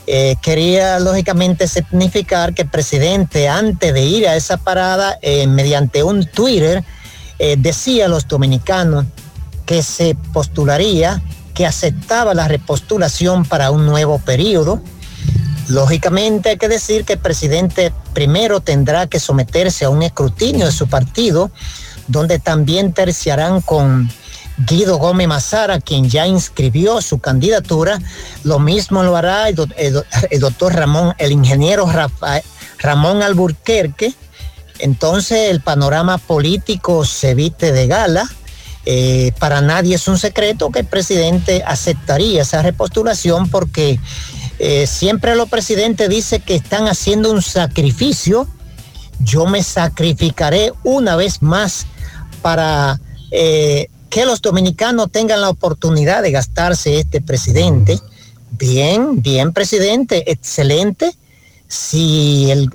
Eh, 0.05 0.35
quería 0.41 0.99
lógicamente 0.99 1.67
significar 1.67 2.53
que 2.53 2.63
el 2.63 2.69
presidente 2.69 3.47
antes 3.47 3.93
de 3.93 4.03
ir 4.03 4.27
a 4.27 4.35
esa 4.35 4.57
parada, 4.57 5.17
eh, 5.21 5.47
mediante 5.47 6.03
un 6.03 6.25
Twitter, 6.25 6.83
eh, 7.39 7.55
decía 7.57 8.05
a 8.05 8.09
los 8.09 8.27
dominicanos 8.27 9.05
que 9.65 9.81
se 9.81 10.15
postularía, 10.33 11.21
que 11.53 11.65
aceptaba 11.65 12.33
la 12.33 12.49
repostulación 12.49 13.45
para 13.45 13.71
un 13.71 13.85
nuevo 13.85 14.19
periodo. 14.19 14.81
Lógicamente 15.69 16.49
hay 16.49 16.57
que 16.57 16.67
decir 16.67 17.05
que 17.05 17.13
el 17.13 17.19
presidente 17.19 17.93
primero 18.13 18.59
tendrá 18.59 19.07
que 19.07 19.19
someterse 19.19 19.85
a 19.85 19.89
un 19.89 20.03
escrutinio 20.03 20.65
de 20.65 20.73
su 20.73 20.87
partido, 20.87 21.49
donde 22.07 22.39
también 22.39 22.91
terciarán 22.91 23.61
con 23.61 24.09
Guido 24.57 24.97
Gómez 24.97 25.27
Mazara, 25.27 25.79
quien 25.79 26.09
ya 26.09 26.27
inscribió 26.27 27.01
su 27.01 27.19
candidatura. 27.19 27.99
Lo 28.43 28.59
mismo 28.59 29.03
lo 29.03 29.15
hará 29.15 29.49
el, 29.49 29.55
doc- 29.55 29.73
el 29.77 29.93
doc- 29.93 30.05
el 30.29 30.39
doctor 30.39 30.73
Ramón, 30.75 31.13
el 31.17 31.31
ingeniero 31.31 31.85
Rafael- 31.87 32.43
Ramón 32.79 33.23
Alburquerque. 33.23 34.13
Entonces 34.79 35.49
el 35.51 35.61
panorama 35.61 36.17
político 36.17 37.05
se 37.05 37.35
viste 37.35 37.71
de 37.71 37.87
gala. 37.87 38.29
Eh, 38.85 39.31
para 39.39 39.61
nadie 39.61 39.95
es 39.95 40.07
un 40.07 40.17
secreto 40.17 40.69
que 40.69 40.79
el 40.79 40.85
presidente 40.85 41.63
aceptaría 41.65 42.41
esa 42.41 42.61
repostulación 42.61 43.49
porque 43.49 43.97
eh, 44.59 44.85
siempre 44.87 45.35
los 45.37 45.47
presidentes 45.47 46.09
dicen 46.09 46.41
que 46.41 46.55
están 46.55 46.87
haciendo 46.87 47.31
un 47.31 47.41
sacrificio. 47.41 48.47
Yo 49.19 49.45
me 49.45 49.63
sacrificaré 49.63 50.73
una 50.83 51.15
vez 51.15 51.41
más 51.41 51.85
para 52.41 52.99
eh, 53.31 53.87
que 54.13 54.25
los 54.27 54.43
dominicanos 54.43 55.11
tengan 55.11 55.41
la 55.41 55.49
oportunidad 55.49 56.21
de 56.21 56.29
gastarse 56.29 56.99
este 56.99 57.19
presidente. 57.19 57.99
Bien, 58.51 59.23
bien, 59.23 59.53
presidente, 59.53 60.31
excelente. 60.31 61.15
Si, 61.67 62.51
el, 62.51 62.69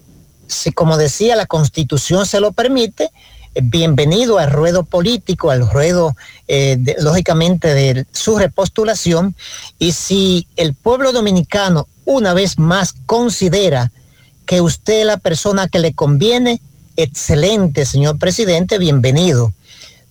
si 0.49 0.73
como 0.73 0.97
decía, 0.97 1.37
la 1.37 1.47
constitución 1.47 2.27
se 2.27 2.41
lo 2.41 2.51
permite, 2.51 3.13
eh, 3.55 3.61
bienvenido 3.63 4.41
al 4.41 4.51
ruedo 4.51 4.83
político, 4.83 5.53
al 5.53 5.71
ruedo, 5.71 6.17
eh, 6.49 6.77
lógicamente, 6.99 7.73
de 7.73 8.05
su 8.11 8.37
repostulación. 8.37 9.37
Y 9.79 9.93
si 9.93 10.49
el 10.57 10.75
pueblo 10.75 11.13
dominicano 11.13 11.87
una 12.05 12.35
vez 12.35 12.59
más 12.59 12.95
considera 13.07 13.93
que 14.45 14.61
usted 14.61 15.03
es 15.03 15.07
la 15.07 15.19
persona 15.19 15.69
que 15.69 15.79
le 15.79 15.95
conviene, 15.95 16.61
excelente, 16.97 17.87
señor 17.87 18.19
presidente, 18.19 18.79
bienvenido. 18.79 19.53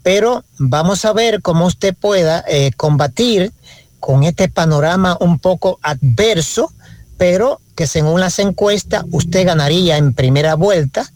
Pero 0.08 0.46
vamos 0.58 1.04
a 1.04 1.12
ver 1.12 1.42
cómo 1.42 1.66
usted 1.66 1.94
pueda 1.94 2.42
eh, 2.48 2.72
combatir 2.78 3.52
con 4.00 4.24
este 4.24 4.48
panorama 4.48 5.18
un 5.20 5.38
poco 5.38 5.80
adverso, 5.82 6.72
pero 7.18 7.60
que 7.76 7.88
según 7.88 8.22
las 8.22 8.40
encuestas 8.40 9.04
usted 9.12 9.46
ganaría 9.46 9.98
en 9.98 10.14
primera 10.14 10.56
vuelta. 10.56 11.12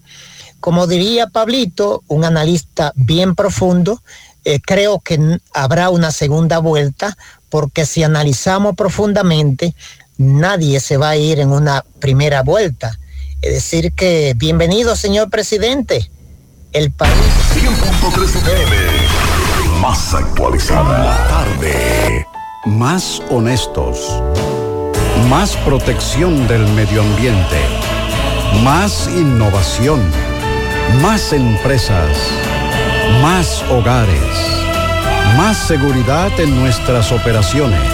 Como 0.59 0.87
diría 0.87 1.27
Pablito, 1.27 2.03
un 2.09 2.25
analista 2.25 2.91
bien 2.97 3.33
profundo, 3.33 4.03
eh, 4.43 4.59
creo 4.59 4.99
que 4.99 5.39
habrá 5.53 5.89
una 5.89 6.11
segunda 6.11 6.57
vuelta, 6.57 7.17
porque 7.47 7.85
si 7.85 8.03
analizamos 8.03 8.75
profundamente, 8.75 9.73
nadie 10.17 10.81
se 10.81 10.97
va 10.97 11.11
a 11.11 11.15
ir 11.15 11.39
en 11.39 11.53
una 11.53 11.85
primera 11.99 12.43
vuelta. 12.43 12.99
Es 13.41 13.53
decir, 13.53 13.93
que 13.93 14.33
bienvenido, 14.35 14.97
señor 14.97 15.29
presidente. 15.29 16.11
El 16.73 16.89
país. 16.89 17.11
100.3 17.53 18.23
FM. 18.23 18.75
Más 19.81 20.13
actualizada. 20.13 21.03
La 21.03 21.27
tarde. 21.27 22.25
Más 22.65 23.21
honestos. 23.29 24.21
Más 25.29 25.57
protección 25.57 26.47
del 26.47 26.65
medio 26.69 27.01
ambiente. 27.01 27.59
Más 28.63 29.09
innovación. 29.09 29.99
Más 31.01 31.33
empresas. 31.33 32.17
Más 33.21 33.63
hogares. 33.69 34.63
Más 35.35 35.57
seguridad 35.57 36.31
en 36.39 36.57
nuestras 36.57 37.11
operaciones. 37.11 37.91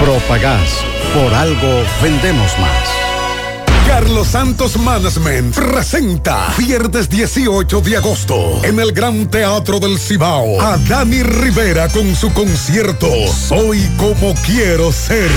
Propagás. 0.00 0.82
Por 1.12 1.34
algo 1.34 1.82
vendemos 2.02 2.58
más. 2.58 3.07
Carlos 3.88 4.28
Santos 4.28 4.76
Management 4.76 5.54
presenta 5.54 6.54
viernes 6.58 7.08
18 7.08 7.80
de 7.80 7.96
agosto 7.96 8.62
en 8.62 8.78
el 8.78 8.92
Gran 8.92 9.30
Teatro 9.30 9.80
del 9.80 9.98
Cibao 9.98 10.60
a 10.60 10.76
Dani 10.76 11.22
Rivera 11.22 11.88
con 11.88 12.14
su 12.14 12.30
concierto 12.34 13.08
Soy 13.48 13.80
como 13.96 14.34
quiero 14.44 14.92
ser. 14.92 15.30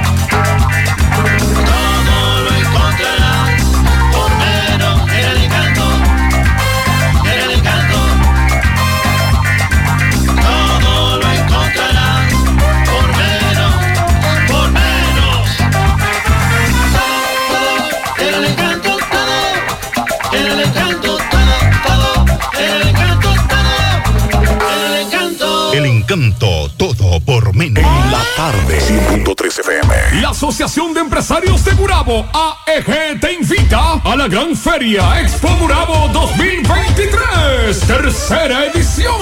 Encanto 26.11 26.69
todo 26.75 27.21
por 27.21 27.55
menos. 27.55 27.77
En 27.81 28.11
la 28.11 28.21
tarde, 28.35 28.79
100.3 28.81 29.59
FM. 29.59 30.21
La 30.21 30.31
Asociación 30.31 30.93
de 30.93 30.99
Empresarios 30.99 31.63
de 31.63 31.71
Gurabo, 31.71 32.25
AEG, 32.33 33.21
te 33.21 33.33
invita 33.33 33.93
a 34.03 34.15
la 34.17 34.27
gran 34.27 34.53
feria 34.55 35.21
Expo 35.21 35.47
Gurabo 35.57 36.09
2023, 36.09 37.79
tercera 37.87 38.65
edición, 38.65 39.21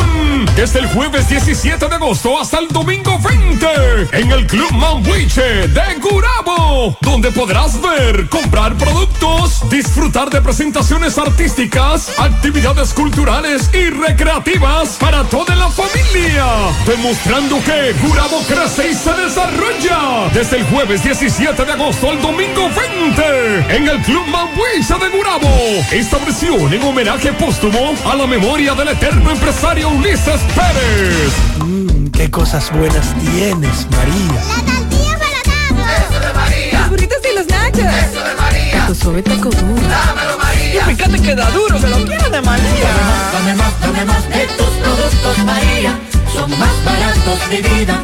desde 0.59 0.79
el 0.79 0.87
jueves 0.87 1.29
17 1.29 1.87
de 1.87 1.95
agosto 1.95 2.37
hasta 2.37 2.59
el 2.59 2.67
domingo 2.67 3.17
20, 3.17 4.09
en 4.11 4.29
el 4.29 4.45
Club 4.45 4.69
Manbuiche 4.73 5.69
de 5.69 5.95
Gurabo, 6.01 6.97
donde 6.99 7.31
podrás 7.31 7.81
ver, 7.81 8.27
comprar 8.27 8.75
productos, 8.75 9.69
disfrutar 9.69 10.29
de 10.29 10.41
presentaciones 10.41 11.17
artísticas, 11.17 12.11
actividades 12.19 12.93
culturales 12.93 13.69
y 13.73 13.89
recreativas 13.89 14.97
para 14.99 15.23
toda 15.23 15.55
la 15.55 15.69
familia, 15.69 16.45
demostrando 16.85 17.63
que 17.63 17.93
Gurabo 18.05 18.41
crece 18.45 18.89
y 18.89 18.95
se 18.95 19.13
desarrolla 19.13 20.29
desde 20.33 20.57
el 20.57 20.65
jueves 20.65 21.01
17 21.01 21.63
de 21.63 21.71
agosto 21.71 22.09
al 22.09 22.21
domingo 22.21 22.69
20 23.07 23.75
en 23.77 23.87
el 23.87 24.01
Club 24.01 24.27
Mambuisa 24.27 24.97
de 24.97 25.07
Gurabo. 25.07 25.55
Esta 25.89 26.17
versión 26.17 26.73
en 26.73 26.83
homenaje 26.83 27.31
póstumo 27.31 27.93
a 28.05 28.13
la 28.13 28.27
memoria 28.27 28.73
del 28.75 28.89
eterno 28.89 29.31
empresario 29.31 29.87
Ulises 29.87 30.48
Pérez. 30.55 31.33
Mmm, 31.59 32.07
qué 32.09 32.29
cosas 32.29 32.71
buenas 32.71 33.13
tienes, 33.19 33.87
María. 33.91 34.41
La 34.47 34.73
tortilla 34.73 35.17
para 35.19 35.97
Eso 35.97 36.19
de 36.19 36.33
María. 36.33 36.79
Los 36.79 36.89
burritos 36.89 37.17
y 37.31 37.35
los 37.37 37.47
nachos. 37.47 37.79
Eso 37.79 38.23
de 38.23 38.35
María. 38.35 38.87
Tu 38.87 38.95
suave 38.95 39.21
taco 39.21 39.49
duro. 39.49 39.81
Dámelo, 39.87 40.37
María. 40.37 40.81
Y 40.81 40.95
fíjate 40.95 41.21
que 41.21 41.35
da 41.35 41.49
duro, 41.51 41.79
que 41.79 41.87
lo 41.87 42.05
quiero 42.05 42.29
de 42.29 42.41
María. 42.41 42.89
Dame 43.33 43.55
más, 43.55 43.81
dame 43.81 44.05
más 44.05 44.29
de 44.29 44.47
tus 44.57 44.69
productos, 44.81 45.37
María. 45.45 45.99
Son 46.33 46.49
más 46.51 46.85
baratos 46.85 47.49
de 47.49 47.61
vida 47.61 48.03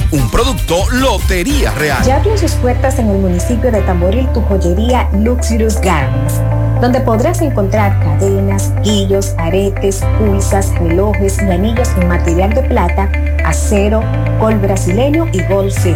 Un 0.11 0.29
producto 0.29 0.83
Lotería 0.91 1.71
Real. 1.71 2.03
Ya 2.03 2.17
abrió 2.17 2.37
sus 2.37 2.51
puertas 2.55 2.99
en 2.99 3.09
el 3.09 3.17
municipio 3.17 3.71
de 3.71 3.81
Tamboril 3.81 4.27
tu 4.33 4.41
joyería 4.41 5.09
Luxurious 5.13 5.79
Gardens, 5.79 6.33
donde 6.81 6.99
podrás 6.99 7.41
encontrar 7.41 7.97
cadenas, 8.03 8.73
guillos, 8.83 9.33
aretes, 9.37 10.01
pulsas, 10.19 10.69
relojes 10.79 11.41
y 11.41 11.49
anillos 11.49 11.87
en 11.97 12.09
material 12.09 12.53
de 12.53 12.61
plata, 12.63 13.09
acero, 13.45 14.03
gol 14.41 14.55
brasileño 14.55 15.27
y 15.31 15.43
gol 15.43 15.71
C. 15.71 15.95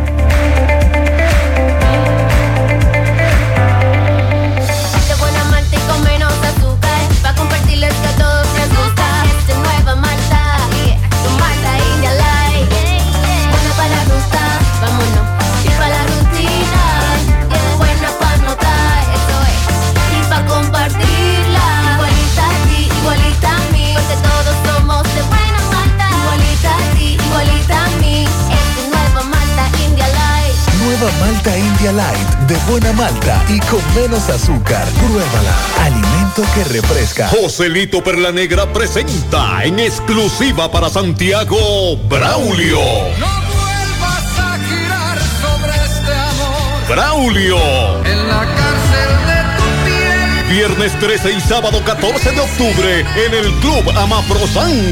Malta 31.19 31.57
India 31.57 31.91
Light, 31.91 32.29
de 32.47 32.55
buena 32.69 32.93
malta 32.93 33.43
y 33.49 33.59
con 33.59 33.81
menos 33.95 34.29
azúcar. 34.29 34.85
Pruébala. 34.99 35.53
Alimento 35.81 36.43
que 36.53 36.63
refresca. 36.65 37.27
Joselito 37.29 38.03
Perla 38.03 38.31
Negra 38.31 38.71
presenta 38.71 39.63
en 39.63 39.79
exclusiva 39.79 40.71
para 40.71 40.89
Santiago 40.89 41.97
Braulio. 42.09 42.79
Vas 43.99 44.39
a 44.39 44.57
girar 44.67 45.19
sobre 45.41 45.75
este 45.85 46.13
amor 46.13 46.87
Braulio. 46.87 47.57
en 48.05 48.27
la 48.27 48.45
cárcel 48.45 49.11
de 49.27 49.39
tu 49.57 49.85
piel. 49.85 50.55
Viernes 50.55 50.99
13 50.99 51.33
y 51.33 51.41
sábado 51.41 51.81
14 51.85 52.31
de 52.31 52.39
octubre 52.39 52.99
en 52.99 53.33
el 53.33 53.51
Club 53.59 53.89
Amaprosan. 53.97 54.91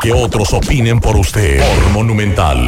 Que 0.00 0.12
otros 0.12 0.52
opinen 0.52 1.00
por 1.00 1.16
usted. 1.16 1.62
Monumental. 1.92 2.66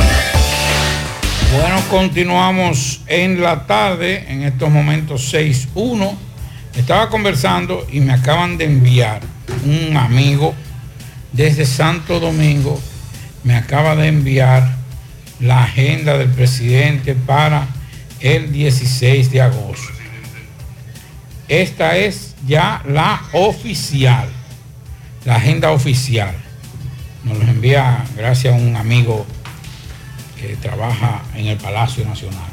Bueno, 1.53 1.81
continuamos 1.91 3.03
en 3.07 3.43
la 3.43 3.67
tarde, 3.67 4.25
en 4.29 4.43
estos 4.43 4.71
momentos 4.71 5.33
6.1. 5.33 6.15
Estaba 6.77 7.11
conversando 7.11 7.87
y 7.93 8.01
me 8.01 8.15
acaban 8.15 8.57
de 8.57 8.65
enviar 8.65 9.21
un 9.65 9.97
amigo 9.97 10.55
desde 11.33 11.67
Santo 11.67 12.19
Domingo, 12.19 12.81
me 13.45 13.57
acaba 13.57 13.95
de 13.95 14.09
enviar 14.09 14.77
la 15.41 15.65
agenda 15.65 16.17
del 16.17 16.31
presidente 16.31 17.15
para 17.15 17.67
el 18.21 18.53
16 18.53 19.31
de 19.31 19.43
agosto. 19.43 19.93
Esta 21.49 21.97
es 21.97 22.35
ya 22.47 22.83
la 22.89 23.23
oficial, 23.33 24.29
la 25.25 25.37
agenda 25.37 25.71
oficial. 25.73 26.41
Nos 27.25 27.39
lo 27.39 27.45
envía 27.45 28.05
gracias 28.16 28.55
a 28.55 28.57
un 28.57 28.75
amigo 28.75 29.25
que 30.41 30.57
trabaja 30.57 31.23
en 31.37 31.47
el 31.47 31.57
Palacio 31.57 32.05
Nacional. 32.05 32.51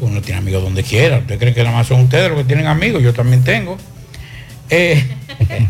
Uno 0.00 0.20
tiene 0.20 0.40
amigos 0.40 0.62
donde 0.62 0.82
quiera. 0.82 1.18
¿Usted 1.18 1.38
cree 1.38 1.54
que 1.54 1.62
nada 1.62 1.76
más 1.76 1.86
son 1.86 2.00
ustedes 2.00 2.28
los 2.28 2.38
que 2.38 2.44
tienen 2.44 2.66
amigos? 2.66 3.02
Yo 3.02 3.14
también 3.14 3.42
tengo. 3.44 3.78
Eh, 4.68 5.02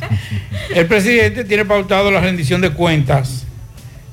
el 0.75 0.87
presidente 0.87 1.45
tiene 1.45 1.65
pautado 1.65 2.11
la 2.11 2.21
rendición 2.21 2.61
de 2.61 2.71
cuentas 2.71 3.45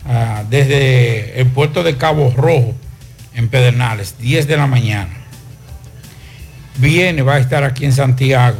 ah, 0.06 0.44
desde 0.50 1.40
el 1.40 1.48
puerto 1.48 1.84
de 1.84 1.98
Cabo 1.98 2.32
Rojo 2.36 2.76
en 3.34 3.50
Pedernales, 3.50 4.18
10 4.20 4.48
de 4.48 4.58
la 4.58 4.68
mañana. 4.68 5.14
Viene, 6.78 7.24
va 7.24 7.36
a 7.36 7.40
estar 7.40 7.64
aquí 7.64 7.86
en 7.86 7.94
Santiago, 7.94 8.58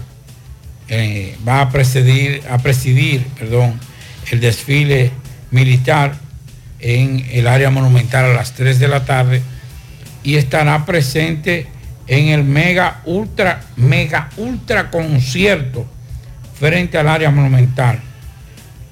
eh, 0.88 1.38
va 1.48 1.62
a 1.62 1.70
presidir, 1.70 2.42
a 2.50 2.58
presidir 2.58 3.26
perdón, 3.38 3.80
el 4.32 4.40
desfile 4.40 5.12
militar 5.52 6.16
en 6.80 7.26
el 7.32 7.48
área 7.48 7.70
monumental 7.70 8.26
a 8.26 8.34
las 8.34 8.54
3 8.54 8.80
de 8.80 8.88
la 8.88 9.06
tarde 9.06 9.42
y 10.24 10.36
estará 10.36 10.86
presente 10.86 11.68
en 12.08 12.30
el 12.30 12.44
mega 12.44 13.02
ultra 13.06 13.62
mega 13.76 14.30
ultra 14.38 14.90
concierto 14.90 15.86
frente 16.60 16.98
al 16.98 17.08
área 17.08 17.30
monumental. 17.32 18.00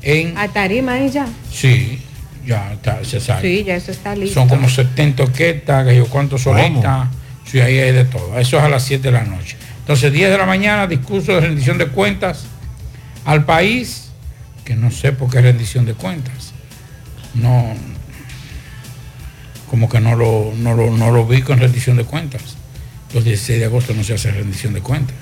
En, 0.02 0.38
A 0.38 0.48
tarima 0.48 1.00
¿eh, 1.00 1.10
ya. 1.10 1.28
sí, 1.52 2.00
ya 2.46 2.74
está, 2.74 3.04
se 3.04 3.20
sabe. 3.20 3.42
Sí, 3.42 3.64
ya 3.64 3.76
eso 3.76 3.92
está 3.92 4.16
listo. 4.16 4.36
Son 4.36 4.48
como 4.48 4.70
70 4.70 5.24
orquestas, 5.24 5.86
que 5.86 5.98
yo 5.98 6.06
cuántos 6.08 6.44
solistas. 6.44 7.10
Sí, 7.46 7.60
ahí 7.60 7.78
hay 7.80 7.92
de 7.92 8.06
todo. 8.06 8.38
Eso 8.40 8.58
es 8.58 8.64
a 8.64 8.70
las 8.70 8.84
7 8.84 9.04
de 9.04 9.12
la 9.12 9.24
noche. 9.24 9.58
Entonces, 9.80 10.12
10 10.14 10.32
de 10.32 10.38
la 10.38 10.46
mañana, 10.46 10.88
discurso 10.88 11.34
de 11.34 11.42
rendición 11.42 11.78
de 11.78 11.88
cuentas 11.88 12.46
al 13.26 13.44
país, 13.46 14.10
que 14.64 14.76
no 14.76 14.92
sé 14.92 15.12
por 15.12 15.30
qué 15.30 15.42
rendición 15.42 15.86
de 15.86 15.94
cuentas. 15.94 16.47
No, 17.34 17.74
como 19.70 19.90
que 19.90 20.00
no 20.00 20.16
lo, 20.16 20.54
no 20.58 20.74
lo, 20.74 20.92
no 20.92 21.12
lo 21.12 21.28
vi 21.28 21.42
con 21.42 21.60
rendición 21.60 21.98
de 21.98 22.06
cuentas. 22.06 22.42
Los 23.14 23.24
16 23.24 23.60
de 23.60 23.66
agosto 23.66 23.94
no 23.94 24.04
se 24.04 24.14
hace 24.14 24.32
rendición 24.32 24.74
de 24.74 24.82
cuentas. 24.82 25.16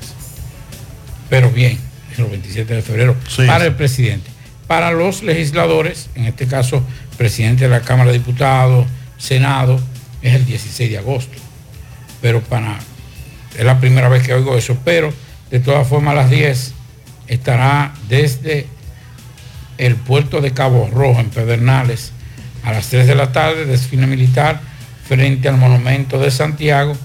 Pero 1.30 1.52
bien, 1.52 1.80
es 2.12 2.20
el 2.20 2.26
27 2.26 2.74
de 2.74 2.82
febrero 2.82 3.16
para 3.48 3.66
el 3.66 3.76
presidente. 3.76 4.30
Para 4.68 4.92
los 4.92 5.22
legisladores, 5.22 6.10
en 6.16 6.26
este 6.26 6.48
caso, 6.48 6.84
presidente 7.18 7.66
de 7.66 7.70
la 7.70 7.82
Cámara 7.82 8.12
de 8.12 8.18
Diputados, 8.18 8.88
Senado, 9.18 9.80
es 10.22 10.34
el 10.34 10.46
16 10.46 10.90
de 10.90 10.98
agosto. 10.98 11.38
Pero 12.22 12.42
para, 12.42 12.80
es 13.58 13.66
la 13.66 13.80
primera 13.80 14.10
vez 14.10 14.24
que 14.24 14.34
oigo 14.34 14.58
eso, 14.58 14.78
pero 14.84 15.14
de 15.52 15.60
todas 15.60 15.88
formas 15.88 16.14
a 16.14 16.16
las 16.16 16.30
10 16.30 16.74
estará 17.28 17.94
desde 18.10 18.68
el 19.78 19.96
puerto 19.96 20.42
de 20.42 20.52
Cabo 20.54 20.90
Rojo 20.92 21.20
en 21.20 21.30
Pedernales 21.30 22.12
a 22.64 22.72
las 22.72 22.88
3 22.90 23.08
de 23.08 23.16
la 23.16 23.32
tarde, 23.32 23.66
desfile 23.66 24.08
militar 24.08 24.60
frente 25.08 25.48
al 25.50 25.58
monumento 25.58 26.18
de 26.20 26.32
Santiago 26.32 26.96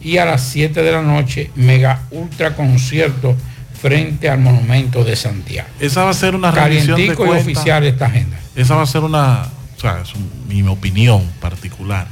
y 0.00 0.16
a 0.16 0.24
las 0.24 0.42
7 0.42 0.82
de 0.82 0.92
la 0.92 1.02
noche, 1.02 1.50
mega 1.56 2.02
ultra 2.10 2.54
concierto 2.56 3.36
frente 3.80 4.28
al 4.30 4.40
monumento 4.40 5.04
de 5.04 5.16
Santiago. 5.16 5.68
Esa 5.78 6.04
va 6.04 6.10
a 6.10 6.14
ser 6.14 6.34
una 6.34 6.50
rendición 6.50 6.96
de 6.96 7.04
y 7.06 7.10
oficial 7.40 7.84
esta 7.84 8.06
agenda. 8.06 8.38
Esa 8.56 8.74
va 8.76 8.82
a 8.82 8.86
ser 8.86 9.02
una, 9.02 9.42
o 9.76 9.80
sea, 9.80 10.00
es 10.02 10.14
un- 10.14 10.30
mi 10.48 10.62
opinión 10.68 11.22
particular, 11.40 12.06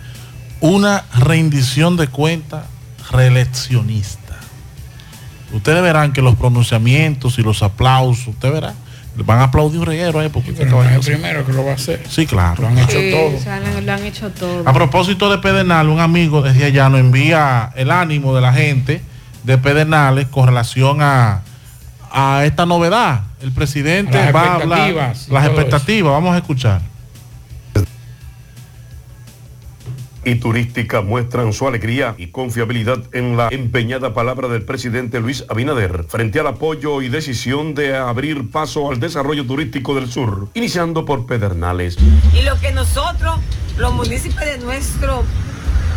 una 0.60 1.04
rendición 1.18 1.96
de 1.96 2.08
cuentas 2.08 2.64
reeleccionista. 3.10 4.36
Ustedes 5.52 5.82
verán 5.82 6.12
que 6.12 6.20
los 6.22 6.36
pronunciamientos 6.36 7.38
y 7.38 7.42
los 7.42 7.62
aplausos, 7.62 8.26
ustedes 8.28 8.54
verán, 8.54 8.74
le 8.74 8.87
van 9.24 9.40
a 9.40 9.44
aplaudir 9.44 9.80
un 9.80 9.86
reguero, 9.86 10.22
¿eh? 10.22 10.30
Porque 10.30 10.52
Pero 10.52 10.70
no 10.70 10.84
es 10.84 10.92
el 10.92 11.00
primero 11.00 11.44
que 11.44 11.52
lo 11.52 11.64
va 11.64 11.72
a 11.72 11.74
hacer. 11.74 12.02
Sí, 12.08 12.26
claro. 12.26 12.62
Lo 12.62 12.68
han 12.68 12.78
hecho 12.78 12.98
Sí, 12.98 13.10
todo. 13.10 13.36
o 13.36 13.40
sea, 13.40 13.60
lo, 13.60 13.92
han 13.92 14.04
hecho 14.04 14.30
todo. 14.30 14.68
A 14.68 14.72
propósito 14.72 15.30
de 15.30 15.38
Pedernal, 15.38 15.88
un 15.88 16.00
amigo 16.00 16.42
desde 16.42 16.64
allá 16.64 16.88
nos 16.88 17.00
envía 17.00 17.70
el 17.76 17.90
ánimo 17.90 18.34
de 18.34 18.40
la 18.40 18.52
gente 18.52 19.02
de 19.44 19.58
Pedernales 19.58 20.26
con 20.26 20.46
relación 20.46 20.98
a, 21.02 21.42
a 22.10 22.44
esta 22.44 22.66
novedad. 22.66 23.22
El 23.40 23.52
presidente 23.52 24.12
Las 24.18 24.34
va 24.34 24.42
a 24.42 24.54
hablar 24.56 25.14
las 25.28 25.46
expectativas. 25.46 26.12
Vamos 26.12 26.34
a 26.34 26.38
escuchar. 26.38 26.80
Y 30.24 30.36
turística 30.36 31.00
muestran 31.00 31.52
su 31.52 31.66
alegría 31.66 32.14
y 32.18 32.28
confiabilidad 32.28 33.02
en 33.12 33.36
la 33.36 33.48
empeñada 33.50 34.14
palabra 34.14 34.48
del 34.48 34.62
presidente 34.62 35.20
Luis 35.20 35.44
Abinader 35.48 36.04
frente 36.04 36.40
al 36.40 36.46
apoyo 36.46 37.02
y 37.02 37.08
decisión 37.08 37.74
de 37.74 37.96
abrir 37.96 38.50
paso 38.50 38.90
al 38.90 39.00
desarrollo 39.00 39.46
turístico 39.46 39.94
del 39.94 40.10
sur, 40.10 40.48
iniciando 40.54 41.04
por 41.04 41.26
Pedernales. 41.26 41.96
y 42.32 42.42
lo 42.42 42.58
que 42.60 42.72
nosotros, 42.72 43.38
los 43.76 43.94
municipios 43.94 44.44
de 44.44 44.58
nuestro 44.58 45.24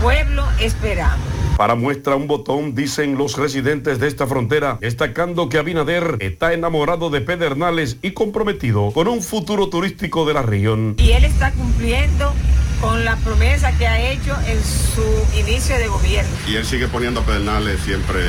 pueblo, 0.01 0.43
esperamos. 0.59 1.19
Para 1.57 1.75
muestra 1.75 2.15
un 2.15 2.27
botón, 2.27 2.73
dicen 2.73 3.17
los 3.17 3.37
residentes 3.37 3.99
de 3.99 4.07
esta 4.07 4.25
frontera, 4.25 4.77
destacando 4.81 5.47
que 5.47 5.59
Abinader 5.59 6.17
está 6.19 6.53
enamorado 6.53 7.09
de 7.09 7.21
Pedernales 7.21 7.97
y 8.01 8.11
comprometido 8.11 8.91
con 8.91 9.07
un 9.07 9.21
futuro 9.21 9.69
turístico 9.69 10.25
de 10.25 10.33
la 10.33 10.41
región. 10.41 10.95
Y 10.97 11.11
él 11.11 11.23
está 11.25 11.51
cumpliendo 11.51 12.33
con 12.81 13.05
la 13.05 13.15
promesa 13.17 13.71
que 13.77 13.85
ha 13.87 14.11
hecho 14.11 14.35
en 14.47 14.59
su 14.63 15.39
inicio 15.39 15.77
de 15.77 15.87
gobierno. 15.87 16.31
Y 16.47 16.55
él 16.55 16.65
sigue 16.65 16.87
poniendo 16.87 17.19
a 17.19 17.23
Pedernales 17.23 17.79
siempre 17.81 18.19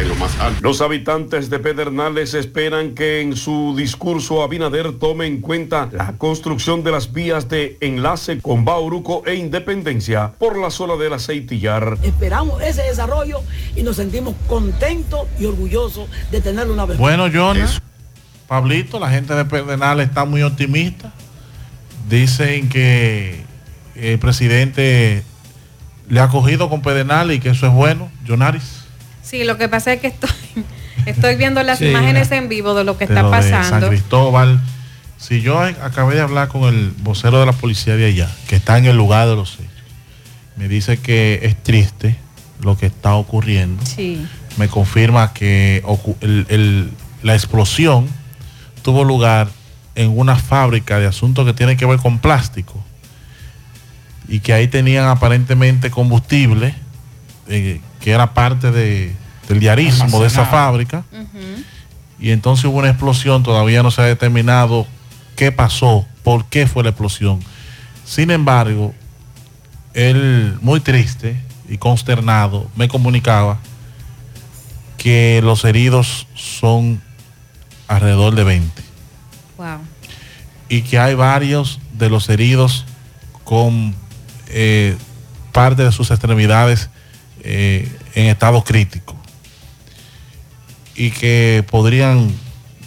en 0.00 0.08
lo 0.08 0.14
más 0.14 0.36
alto. 0.40 0.58
Los 0.62 0.80
habitantes 0.80 1.50
de 1.50 1.58
Pedernales 1.58 2.32
esperan 2.32 2.94
que 2.94 3.20
en 3.20 3.36
su 3.36 3.74
discurso 3.76 4.42
Abinader 4.42 4.98
tome 4.98 5.26
en 5.26 5.42
cuenta 5.42 5.90
la 5.92 6.14
construcción 6.16 6.82
de 6.82 6.92
las 6.92 7.12
vías 7.12 7.48
de 7.50 7.76
enlace 7.80 8.40
con 8.40 8.64
Bauruco 8.64 9.22
e 9.26 9.34
Independencia 9.34 10.32
por 10.38 10.58
la 10.58 10.70
zona 10.70 10.96
del 10.96 11.12
aceitillar. 11.12 11.98
Esperamos 12.02 12.62
ese 12.62 12.82
desarrollo 12.82 13.42
y 13.76 13.82
nos 13.82 13.96
sentimos 13.96 14.34
contentos 14.48 15.28
y 15.38 15.44
orgullosos 15.44 16.08
de 16.30 16.40
tenerlo 16.40 16.72
una 16.72 16.86
vez. 16.86 16.96
Bueno, 16.96 17.28
Jonas, 17.28 17.82
Pablito, 18.48 18.98
la 18.98 19.10
gente 19.10 19.34
de 19.34 19.44
Pedernales 19.44 20.08
está 20.08 20.24
muy 20.24 20.42
optimista. 20.42 21.12
Dicen 22.08 22.68
que 22.68 23.53
el 23.96 24.18
presidente 24.18 25.22
le 26.08 26.20
ha 26.20 26.28
cogido 26.28 26.68
con 26.68 26.82
Pedernales 26.82 27.36
y 27.36 27.40
que 27.40 27.50
eso 27.50 27.66
es 27.66 27.72
bueno. 27.72 28.10
Jonaris. 28.26 28.84
Sí, 29.22 29.44
lo 29.44 29.56
que 29.56 29.68
pasa 29.68 29.92
es 29.94 30.00
que 30.00 30.08
estoy, 30.08 30.30
estoy 31.06 31.36
viendo 31.36 31.62
las 31.62 31.78
Sí, 31.78 31.86
imágenes 31.86 32.30
en 32.32 32.48
vivo 32.48 32.74
de 32.74 32.84
lo 32.84 32.98
que 32.98 33.06
de 33.06 33.14
está 33.14 33.22
lo 33.22 33.30
de 33.30 33.42
San 33.42 33.62
pasando. 33.62 33.88
Cristóbal. 33.88 34.60
Si 35.16 35.40
yo 35.40 35.58
acabé 35.60 36.16
de 36.16 36.20
hablar 36.20 36.48
con 36.48 36.64
el 36.64 36.90
vocero 36.98 37.40
de 37.40 37.46
la 37.46 37.52
policía 37.52 37.96
de 37.96 38.04
allá, 38.06 38.30
que 38.48 38.56
está 38.56 38.76
en 38.76 38.84
el 38.84 38.96
lugar 38.96 39.26
de 39.28 39.34
los 39.36 39.54
hechos, 39.54 39.70
me 40.56 40.68
dice 40.68 40.98
que 40.98 41.40
es 41.42 41.56
triste 41.62 42.16
lo 42.60 42.76
que 42.76 42.86
está 42.86 43.14
ocurriendo. 43.14 43.84
Sí. 43.86 44.26
Me 44.58 44.68
confirma 44.68 45.32
que 45.32 45.82
ocu- 45.86 46.16
el- 46.20 46.46
el- 46.50 46.90
la 47.22 47.34
explosión 47.34 48.06
tuvo 48.82 49.02
lugar 49.04 49.48
en 49.94 50.16
una 50.18 50.36
fábrica 50.36 50.98
de 50.98 51.06
asuntos 51.06 51.46
que 51.46 51.54
tienen 51.54 51.76
que 51.78 51.86
ver 51.86 51.98
con 51.98 52.18
plástico 52.18 52.83
y 54.28 54.40
que 54.40 54.52
ahí 54.52 54.68
tenían 54.68 55.06
aparentemente 55.08 55.90
combustible 55.90 56.74
eh, 57.48 57.80
que 58.00 58.10
era 58.10 58.32
parte 58.34 58.70
de, 58.70 59.14
del 59.48 59.60
diarismo 59.60 60.20
de 60.20 60.26
esa 60.26 60.46
fábrica 60.46 61.04
y 62.18 62.30
entonces 62.30 62.64
hubo 62.66 62.78
una 62.78 62.88
explosión, 62.88 63.42
todavía 63.42 63.82
no 63.82 63.90
se 63.90 64.00
ha 64.00 64.04
determinado 64.04 64.86
qué 65.36 65.52
pasó 65.52 66.06
por 66.22 66.46
qué 66.46 66.66
fue 66.66 66.82
la 66.84 66.90
explosión. 66.90 67.40
Sin 68.04 68.30
embargo, 68.30 68.94
él, 69.92 70.56
muy 70.62 70.80
triste 70.80 71.36
y 71.68 71.76
consternado, 71.76 72.70
me 72.76 72.88
comunicaba 72.88 73.58
que 74.96 75.40
los 75.42 75.64
heridos 75.64 76.26
son 76.34 77.02
alrededor 77.88 78.34
de 78.34 78.44
20 78.44 78.82
Wow. 79.58 79.78
y 80.68 80.82
que 80.82 80.98
hay 80.98 81.14
varios 81.14 81.78
de 81.92 82.08
los 82.08 82.28
heridos 82.28 82.86
con 83.44 83.94
eh, 84.48 84.96
parte 85.52 85.84
de 85.84 85.92
sus 85.92 86.10
extremidades 86.10 86.90
eh, 87.42 87.90
en 88.14 88.26
estado 88.26 88.62
crítico. 88.64 89.16
Y 90.94 91.10
que 91.10 91.64
podrían 91.70 92.32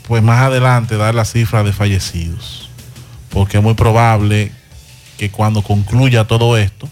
pues 0.07 0.23
más 0.23 0.41
adelante 0.41 0.97
dar 0.97 1.13
la 1.13 1.25
cifra 1.25 1.63
de 1.63 1.73
fallecidos. 1.73 2.69
Porque 3.29 3.57
es 3.57 3.63
muy 3.63 3.73
probable 3.73 4.51
que 5.17 5.29
cuando 5.29 5.61
concluya 5.61 6.25
todo 6.25 6.57
esto 6.57 6.87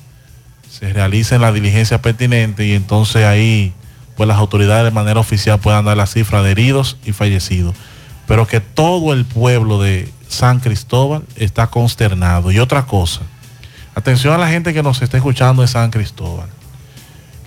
se 0.69 0.91
realicen 0.91 1.41
la 1.41 1.53
diligencia 1.53 2.01
pertinente 2.01 2.65
y 2.65 2.73
entonces 2.73 3.23
ahí 3.23 3.73
pues 4.17 4.27
las 4.27 4.37
autoridades 4.37 4.83
de 4.83 4.91
manera 4.91 5.19
oficial 5.19 5.59
puedan 5.59 5.85
dar 5.85 5.97
la 5.97 6.05
cifra 6.05 6.41
de 6.41 6.51
heridos 6.51 6.97
y 7.05 7.13
fallecidos. 7.13 7.75
Pero 8.27 8.47
que 8.47 8.59
todo 8.59 9.13
el 9.13 9.25
pueblo 9.25 9.81
de 9.81 10.11
San 10.27 10.59
Cristóbal 10.59 11.23
está 11.35 11.67
consternado. 11.67 12.51
Y 12.51 12.59
otra 12.59 12.85
cosa, 12.85 13.21
atención 13.95 14.33
a 14.33 14.37
la 14.37 14.49
gente 14.49 14.73
que 14.73 14.83
nos 14.83 15.01
está 15.01 15.17
escuchando 15.17 15.61
de 15.61 15.67
San 15.67 15.89
Cristóbal. 15.89 16.49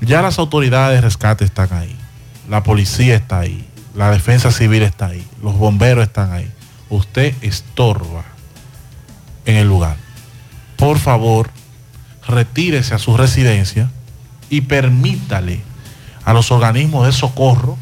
Ya 0.00 0.22
las 0.22 0.38
autoridades 0.38 0.96
de 0.96 1.02
rescate 1.02 1.44
están 1.44 1.72
ahí, 1.72 1.94
la 2.48 2.62
policía 2.62 3.14
está 3.14 3.40
ahí, 3.40 3.68
la 3.94 4.10
defensa 4.10 4.50
civil 4.50 4.82
está 4.82 5.06
ahí, 5.06 5.26
los 5.42 5.56
bomberos 5.56 6.06
están 6.06 6.32
ahí. 6.32 6.50
Usted 6.88 7.34
estorba 7.42 8.24
en 9.44 9.56
el 9.56 9.68
lugar. 9.68 9.96
Por 10.76 10.98
favor, 10.98 11.50
retírese 12.26 12.94
a 12.94 12.98
su 12.98 13.16
residencia 13.16 13.90
y 14.48 14.62
permítale 14.62 15.60
a 16.24 16.32
los 16.32 16.50
organismos 16.50 17.06
de 17.06 17.12
socorro 17.12 17.76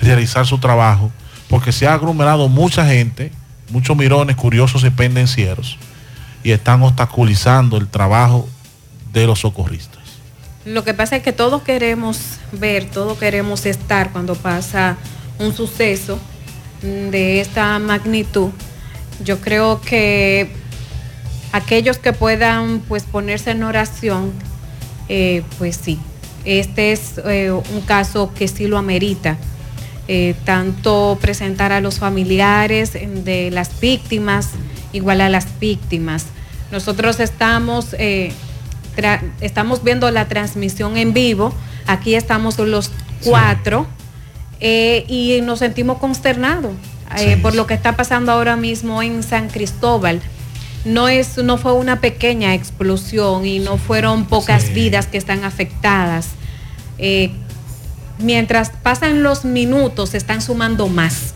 realizar 0.00 0.46
su 0.46 0.58
trabajo 0.58 1.10
porque 1.48 1.72
se 1.72 1.86
ha 1.86 1.94
aglomerado 1.94 2.48
mucha 2.48 2.86
gente, 2.86 3.32
muchos 3.70 3.96
mirones 3.96 4.36
curiosos 4.36 4.84
y 4.84 4.90
pendencieros, 4.90 5.78
y 6.42 6.52
están 6.52 6.82
obstaculizando 6.82 7.76
el 7.76 7.88
trabajo 7.88 8.48
de 9.12 9.26
los 9.26 9.40
socorristas. 9.40 10.00
Lo 10.64 10.84
que 10.84 10.94
pasa 10.94 11.16
es 11.16 11.22
que 11.22 11.32
todos 11.32 11.62
queremos 11.62 12.18
ver, 12.52 12.88
todos 12.90 13.18
queremos 13.18 13.66
estar 13.66 14.12
cuando 14.12 14.34
pasa 14.34 14.96
un 15.38 15.54
suceso 15.54 16.18
de 16.82 17.40
esta 17.40 17.78
magnitud. 17.78 18.50
Yo 19.24 19.40
creo 19.40 19.80
que 19.80 20.52
aquellos 21.52 21.98
que 21.98 22.12
puedan 22.12 22.80
pues 22.80 23.04
ponerse 23.04 23.50
en 23.50 23.62
oración, 23.62 24.32
eh, 25.08 25.42
pues 25.58 25.76
sí, 25.76 25.98
este 26.44 26.92
es 26.92 27.20
eh, 27.24 27.50
un 27.50 27.80
caso 27.82 28.32
que 28.34 28.48
sí 28.48 28.66
lo 28.66 28.78
amerita. 28.78 29.36
Eh, 30.08 30.34
tanto 30.44 31.16
presentar 31.20 31.70
a 31.70 31.80
los 31.80 32.00
familiares 32.00 32.92
de 32.92 33.50
las 33.52 33.78
víctimas, 33.80 34.50
igual 34.92 35.20
a 35.20 35.28
las 35.28 35.58
víctimas. 35.58 36.26
Nosotros 36.70 37.20
estamos, 37.20 37.94
eh, 37.98 38.32
estamos 39.40 39.84
viendo 39.84 40.10
la 40.10 40.28
transmisión 40.28 40.96
en 40.96 41.12
vivo, 41.12 41.52
aquí 41.86 42.14
estamos 42.14 42.58
los 42.58 42.90
cuatro 43.24 43.86
eh, 44.60 45.04
y 45.08 45.40
nos 45.42 45.58
sentimos 45.58 45.98
consternados 45.98 46.72
eh, 47.18 47.36
por 47.36 47.54
lo 47.54 47.66
que 47.66 47.74
está 47.74 47.94
pasando 47.94 48.32
ahora 48.32 48.56
mismo 48.56 49.02
en 49.02 49.22
San 49.22 49.48
Cristóbal. 49.48 50.22
No, 50.84 51.08
es, 51.08 51.36
no 51.38 51.58
fue 51.58 51.74
una 51.74 52.00
pequeña 52.00 52.54
explosión 52.54 53.46
y 53.46 53.58
no 53.58 53.76
fueron 53.76 54.24
pocas 54.24 54.72
vidas 54.72 55.06
que 55.06 55.18
están 55.18 55.44
afectadas. 55.44 56.30
Mientras 58.18 58.70
pasan 58.70 59.22
los 59.22 59.44
minutos, 59.44 60.10
se 60.10 60.16
están 60.16 60.42
sumando 60.42 60.88
más. 60.88 61.34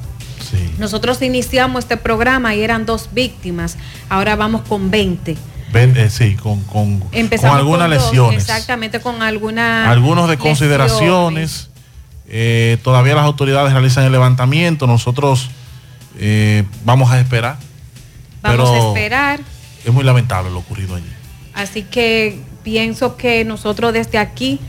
Nosotros 0.78 1.20
iniciamos 1.22 1.84
este 1.84 1.96
programa 1.96 2.54
y 2.54 2.62
eran 2.62 2.86
dos 2.86 3.08
víctimas, 3.12 3.76
ahora 4.08 4.36
vamos 4.36 4.62
con 4.68 4.90
20. 4.90 5.36
Ven, 5.72 5.96
eh, 5.96 6.10
sí, 6.10 6.36
con, 6.36 6.62
con, 6.62 7.00
con 7.00 7.10
algunas 7.50 7.88
con 7.88 7.90
dos, 7.90 8.04
lesiones. 8.04 8.42
exactamente, 8.42 9.00
con 9.00 9.22
alguna 9.22 9.90
Algunos 9.90 10.28
de 10.28 10.38
consideraciones. 10.38 11.70
eh, 12.28 12.78
todavía 12.82 13.14
las 13.14 13.24
autoridades 13.24 13.72
realizan 13.72 14.04
el 14.04 14.12
levantamiento. 14.12 14.86
Nosotros 14.86 15.50
eh, 16.18 16.64
vamos 16.84 17.10
a 17.10 17.20
esperar. 17.20 17.58
Vamos 18.42 18.70
a 18.70 18.88
esperar. 18.88 19.40
Es 19.84 19.92
muy 19.92 20.04
lamentable 20.04 20.50
lo 20.50 20.58
ocurrido 20.60 20.94
allí. 20.94 21.12
Así 21.52 21.82
que 21.82 22.40
pienso 22.62 23.16
que 23.16 23.44
nosotros 23.44 23.92
desde 23.92 24.18
aquí, 24.18 24.60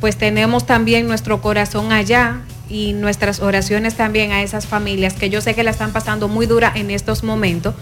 pues 0.00 0.16
tenemos 0.16 0.66
también 0.66 1.06
nuestro 1.06 1.40
corazón 1.40 1.92
allá 1.92 2.40
y 2.68 2.92
nuestras 2.92 3.40
oraciones 3.40 3.96
también 3.96 4.32
a 4.32 4.42
esas 4.42 4.66
familias 4.66 5.14
que 5.14 5.30
yo 5.30 5.40
sé 5.40 5.54
que 5.54 5.62
la 5.62 5.70
están 5.70 5.92
pasando 5.92 6.28
muy 6.28 6.46
dura 6.46 6.72
en 6.74 6.90
estos 6.90 7.22
momentos, 7.22 7.74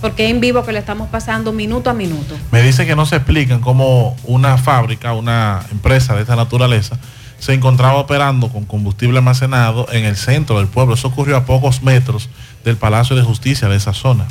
porque 0.00 0.28
en 0.28 0.40
vivo 0.40 0.64
que 0.64 0.72
la 0.72 0.78
estamos 0.78 1.08
pasando 1.08 1.52
minuto 1.52 1.90
a 1.90 1.94
minuto. 1.94 2.36
Me 2.50 2.62
dice 2.62 2.86
que 2.86 2.96
no 2.96 3.06
se 3.06 3.16
explican 3.16 3.60
cómo 3.60 4.16
una 4.24 4.56
fábrica, 4.56 5.12
una 5.12 5.62
empresa 5.70 6.14
de 6.14 6.22
esta 6.22 6.36
naturaleza, 6.36 6.98
se 7.38 7.54
encontraba 7.54 7.96
operando 7.96 8.50
con 8.50 8.64
combustible 8.66 9.18
almacenado 9.18 9.86
en 9.92 10.04
el 10.04 10.16
centro 10.16 10.58
del 10.58 10.68
pueblo. 10.68 10.94
Eso 10.94 11.08
ocurrió 11.08 11.36
a 11.36 11.44
pocos 11.44 11.82
metros 11.82 12.28
del 12.64 12.76
Palacio 12.76 13.16
de 13.16 13.22
Justicia 13.22 13.68
de 13.68 13.76
esa 13.76 13.94
zona. 13.94 14.26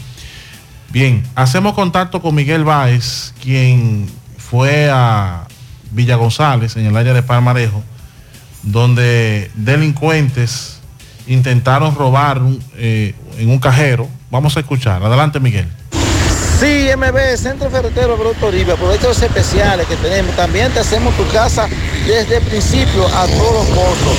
Bien, 0.91 1.23
hacemos 1.35 1.73
contacto 1.73 2.21
con 2.21 2.33
Miguel 2.35 2.63
Báez, 2.63 3.33
quien 3.41 4.09
fue 4.37 4.89
a 4.91 5.47
Villa 5.91 6.15
González, 6.15 6.75
en 6.77 6.85
el 6.85 6.97
área 6.97 7.13
de 7.13 7.21
Palmarejo, 7.21 7.83
donde 8.63 9.51
delincuentes 9.55 10.79
intentaron 11.27 11.95
robar 11.95 12.41
eh, 12.75 13.13
en 13.37 13.49
un 13.49 13.59
cajero. 13.59 14.07
Vamos 14.31 14.57
a 14.57 14.59
escuchar. 14.59 15.03
Adelante, 15.03 15.39
Miguel. 15.39 15.67
Sí, 16.59 16.89
MB, 16.95 17.37
Centro 17.37 17.69
Ferretero 17.69 18.17
Broto 18.17 18.47
Oribe, 18.47 18.73
aprovechos 18.73 19.21
especiales 19.21 19.87
que 19.87 19.95
tenemos. 19.95 20.35
También 20.35 20.71
te 20.73 20.79
hacemos 20.79 21.15
tu 21.15 21.25
casa 21.27 21.69
desde 22.09 22.37
el 22.37 22.43
principio 22.43 23.05
a 23.05 23.27
todos 23.27 23.67
costos. 23.67 24.17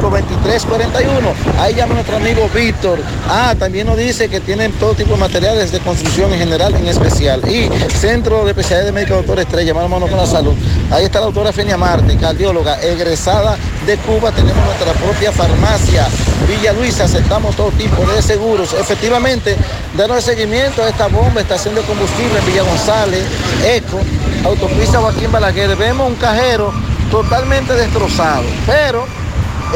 829-995-2341. 0.00 1.60
Ahí 1.60 1.74
llama 1.74 1.94
nuestro 1.94 2.16
amigo 2.16 2.48
Víctor. 2.54 2.98
Ah, 3.28 3.54
también 3.58 3.86
nos 3.86 3.98
dice 3.98 4.30
que 4.30 4.40
tienen 4.40 4.72
todo 4.72 4.94
tipo 4.94 5.10
de 5.12 5.18
materiales 5.18 5.70
de 5.70 5.80
construcción 5.80 6.32
en 6.32 6.38
general, 6.38 6.74
en 6.74 6.88
especial. 6.88 7.42
Y 7.46 7.68
Centro 7.90 8.44
de 8.44 8.52
Especialidad 8.52 8.86
de 8.86 8.92
Médica 8.92 9.16
Doctor 9.16 9.40
Estrella, 9.40 9.74
mano 9.74 9.88
mano 9.90 10.06
con 10.06 10.16
la 10.16 10.26
salud. 10.26 10.54
Ahí 10.90 11.04
está 11.04 11.20
la 11.20 11.26
doctora 11.26 11.52
Fenia 11.52 11.76
Marte, 11.76 12.16
cardióloga, 12.16 12.80
egresada 12.80 13.58
de 13.86 13.98
Cuba. 13.98 14.32
Tenemos 14.32 14.64
nuestra 14.64 14.94
propia 14.94 15.30
farmacia. 15.30 16.08
Villa 16.48 16.72
Luisa, 16.72 17.04
aceptamos 17.04 17.54
todo 17.54 17.70
tipo 17.72 18.02
de 18.06 18.22
seguros. 18.22 18.72
Efectivamente, 18.72 19.56
danos 19.96 20.24
seguimiento 20.24 20.82
a 20.82 20.88
esta 20.88 21.08
bomba, 21.08 21.42
estación 21.42 21.74
de 21.74 21.82
combustible 21.82 22.38
en 22.38 22.46
Villa 22.46 22.62
González, 22.62 23.24
Eco, 23.64 24.00
autopista 24.44 24.98
Joaquín 24.98 25.30
Balaguer. 25.30 25.81
Vemos 25.82 26.06
un 26.06 26.14
cajero 26.14 26.72
totalmente 27.10 27.72
destrozado, 27.74 28.44
pero 28.66 29.04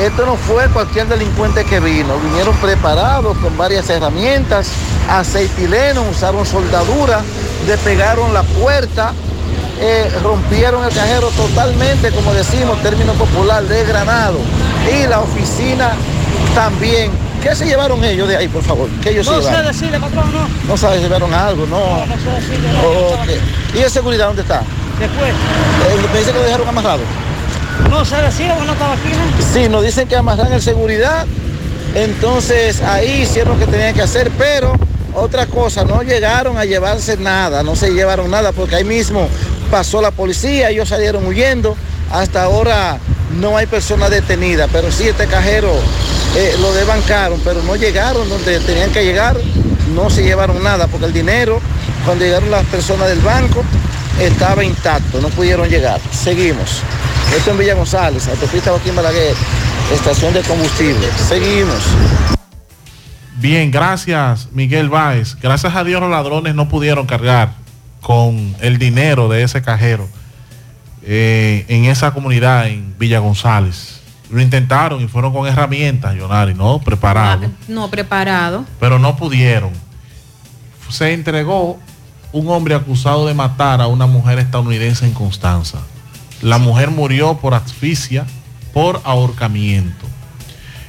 esto 0.01 0.25
no 0.25 0.37
fue 0.37 0.69
cualquier 0.69 1.09
delincuente 1.09 1.65
que 1.65 1.81
vino. 1.81 2.17
Vinieron 2.21 2.55
preparados 2.59 3.37
con 3.39 3.59
varias 3.59 3.91
herramientas, 3.91 4.69
aceitileno, 5.11 6.03
usaron 6.09 6.47
soldadura, 6.47 7.23
despegaron 7.67 8.33
la 8.33 8.45
puerta, 8.45 9.15
eh, 9.81 10.09
rompieron 10.23 10.85
el 10.85 10.95
cajero 10.95 11.27
totalmente, 11.31 12.13
como 12.13 12.33
decimos, 12.35 12.81
término 12.85 13.13
popular, 13.15 13.65
desgranado. 13.65 14.39
Y 14.89 15.09
la 15.09 15.19
oficina 15.19 15.91
también. 16.55 17.11
¿Qué 17.43 17.53
se 17.57 17.67
llevaron 17.67 18.05
ellos 18.05 18.29
de 18.29 18.37
ahí, 18.37 18.47
por 18.47 18.63
favor? 18.63 18.89
¿Qué 19.03 19.11
ellos 19.11 19.27
se 19.27 19.33
No 19.33 19.39
sé 19.39 19.49
llevaron? 19.49 19.73
decirle, 19.73 19.99
patrón, 19.99 20.33
no. 20.69 20.77
No 20.77 20.95
llevaron 21.01 21.35
algo, 21.35 21.67
no. 21.67 21.79
No, 21.81 22.07
no 22.07 22.15
sé 22.15 22.31
decirle. 22.31 22.71
Ok. 22.87 23.75
¿Y 23.75 23.79
de 23.81 23.91
seguridad 23.91 24.27
dónde 24.29 24.43
está? 24.43 24.63
Después. 24.99 25.31
Eh, 25.31 26.07
me 26.13 26.19
dice 26.19 26.33
que 26.33 26.39
lo 26.39 26.45
dejaron 26.45 26.69
amarrado. 26.69 27.03
No 27.91 27.99
no 27.99 28.03
estaba 28.05 28.95
aquí, 28.95 29.11
¿no? 29.11 29.55
Sí, 29.55 29.69
nos 29.69 29.85
dicen 29.85 30.09
que 30.09 30.17
amarran 30.17 30.53
el 30.53 30.63
seguridad. 30.63 31.27
Entonces 31.95 32.83
ahí 32.83 33.23
hicieron 33.23 33.59
lo 33.59 33.65
que 33.65 33.71
tenían 33.71 33.95
que 33.95 34.03
hacer, 34.03 34.31
pero 34.37 34.75
otra 35.15 35.47
cosa, 35.47 35.85
no 35.85 36.03
llegaron 36.03 36.59
a 36.59 36.65
llevarse 36.65 37.17
nada, 37.17 37.63
no 37.63 37.75
se 37.75 37.91
llevaron 37.91 38.31
nada, 38.31 38.53
porque 38.53 38.77
ahí 38.77 38.85
mismo 38.85 39.29
pasó 39.71 40.03
la 40.03 40.11
policía, 40.11 40.71
ellos 40.71 40.91
salieron 40.91 41.27
huyendo. 41.27 41.75
Hasta 42.11 42.43
ahora 42.43 42.99
no 43.41 43.57
hay 43.57 43.67
personas 43.67 44.11
detenidas, 44.11 44.69
pero 44.73 44.93
sí 44.93 45.09
este 45.09 45.27
cajero 45.27 45.73
eh, 46.37 46.55
lo 46.61 46.73
desbancaron, 46.73 47.41
pero 47.43 47.63
no 47.63 47.77
llegaron 47.77 48.29
donde 48.29 48.61
tenían 48.61 48.91
que 48.91 49.05
llegar, 49.05 49.37
no 49.95 50.11
se 50.11 50.23
llevaron 50.23 50.63
nada, 50.63 50.87
porque 50.87 51.07
el 51.07 51.13
dinero, 51.13 51.61
cuando 52.05 52.25
llegaron 52.25 52.51
las 52.51 52.67
personas 52.67 53.09
del 53.09 53.21
banco, 53.21 53.65
estaba 54.21 54.65
intacto, 54.65 55.21
no 55.21 55.29
pudieron 55.29 55.69
llegar. 55.69 56.01
Seguimos. 56.11 56.83
Esto 57.37 57.51
en 57.51 57.59
Villa 57.59 57.75
González, 57.75 58.29
autopista 58.29 58.71
Joaquín 58.71 58.95
Balaguer, 58.95 59.35
estación 59.93 60.33
de 60.33 60.43
combustible. 60.43 61.07
Seguimos. 61.29 61.83
Bien, 63.39 63.71
gracias 63.71 64.49
Miguel 64.53 64.89
Báez. 64.89 65.37
Gracias 65.41 65.75
a 65.75 65.85
Dios 65.85 66.01
los 66.01 66.11
ladrones 66.11 66.55
no 66.55 66.69
pudieron 66.69 67.07
cargar 67.07 67.53
con 68.01 68.55
el 68.61 68.79
dinero 68.79 69.29
de 69.29 69.43
ese 69.43 69.63
cajero 69.63 70.09
eh, 71.03 71.65
en 71.69 71.85
esa 71.85 72.13
comunidad 72.13 72.69
en 72.69 72.95
Villa 72.99 73.19
González. 73.19 74.01
Lo 74.31 74.41
intentaron 74.41 75.01
y 75.03 75.09
fueron 75.09 75.33
con 75.33 75.47
herramientas, 75.47 76.17
Yonari, 76.17 76.55
¿no? 76.55 76.81
Preparados. 76.81 77.49
No 77.69 77.89
preparado. 77.91 78.65
pero 78.81 78.99
no 78.99 79.17
pudieron. 79.17 79.71
Se 80.89 81.13
entregó 81.13 81.79
un 82.37 82.51
hombre 82.51 82.75
acusado 82.75 83.27
de 83.27 83.33
matar 83.33 83.81
a 83.81 83.87
una 83.87 84.07
mujer 84.07 84.39
estadounidense 84.39 85.07
en 85.07 85.15
Constanza. 85.15 85.79
La 86.43 86.59
mujer 86.59 86.91
murió 86.91 87.39
por 87.39 87.55
asfixia, 87.55 88.27
por 88.75 89.01
ahorcamiento. 89.05 90.05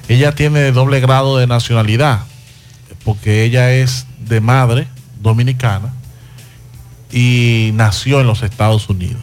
Ella 0.10 0.36
tiene 0.36 0.74
doble 0.74 1.00
grado 1.00 1.38
de 1.38 1.48
nacionalidad, 1.48 2.20
porque 3.06 3.46
ella 3.46 3.72
es 3.72 4.08
de 4.20 4.42
madre 4.42 4.90
dominicana 5.22 5.94
y 7.14 7.72
nació 7.76 8.20
en 8.20 8.28
los 8.28 8.44
Estados 8.44 8.90
Unidos. 8.90 9.22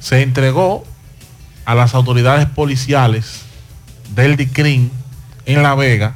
Se 0.00 0.20
entregó 0.20 0.84
a 1.64 1.74
las 1.74 1.94
autoridades 1.94 2.44
policiales 2.44 3.40
del 4.14 4.36
DICRIN 4.36 4.90
en 5.46 5.62
La 5.62 5.74
Vega 5.74 6.14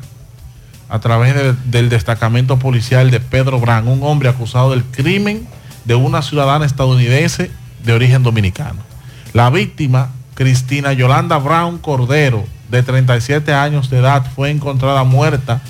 a 0.89 1.01
través 1.01 1.35
del, 1.65 1.89
destacamento 1.89 2.59
policial 2.59 3.11
de 3.11 3.21
Pedro 3.21 3.59
Brand, 3.59 3.89
un 3.89 4.03
hombre 4.03 4.29
acusado 4.29 4.71
del 4.71 4.85
crimen 4.85 5.47
de 5.85 5.95
una 5.95 6.23
ciudadana 6.23 6.65
estadounidense 6.65 7.51
de 7.85 7.93
origen 7.93 8.23
dominicano. 8.23 8.81
La 9.33 9.51
víctima, 9.51 10.11
Cristina 10.35 10.93
Yolanda 10.93 11.39
Brown 11.39 11.79
Cordero, 11.79 12.45
de 12.71 12.83
37 12.83 13.53
años 13.53 13.91
de 13.91 13.99
edad, 13.99 14.27
fue 14.35 14.51
encontrada 14.51 15.05
muerta 15.05 15.61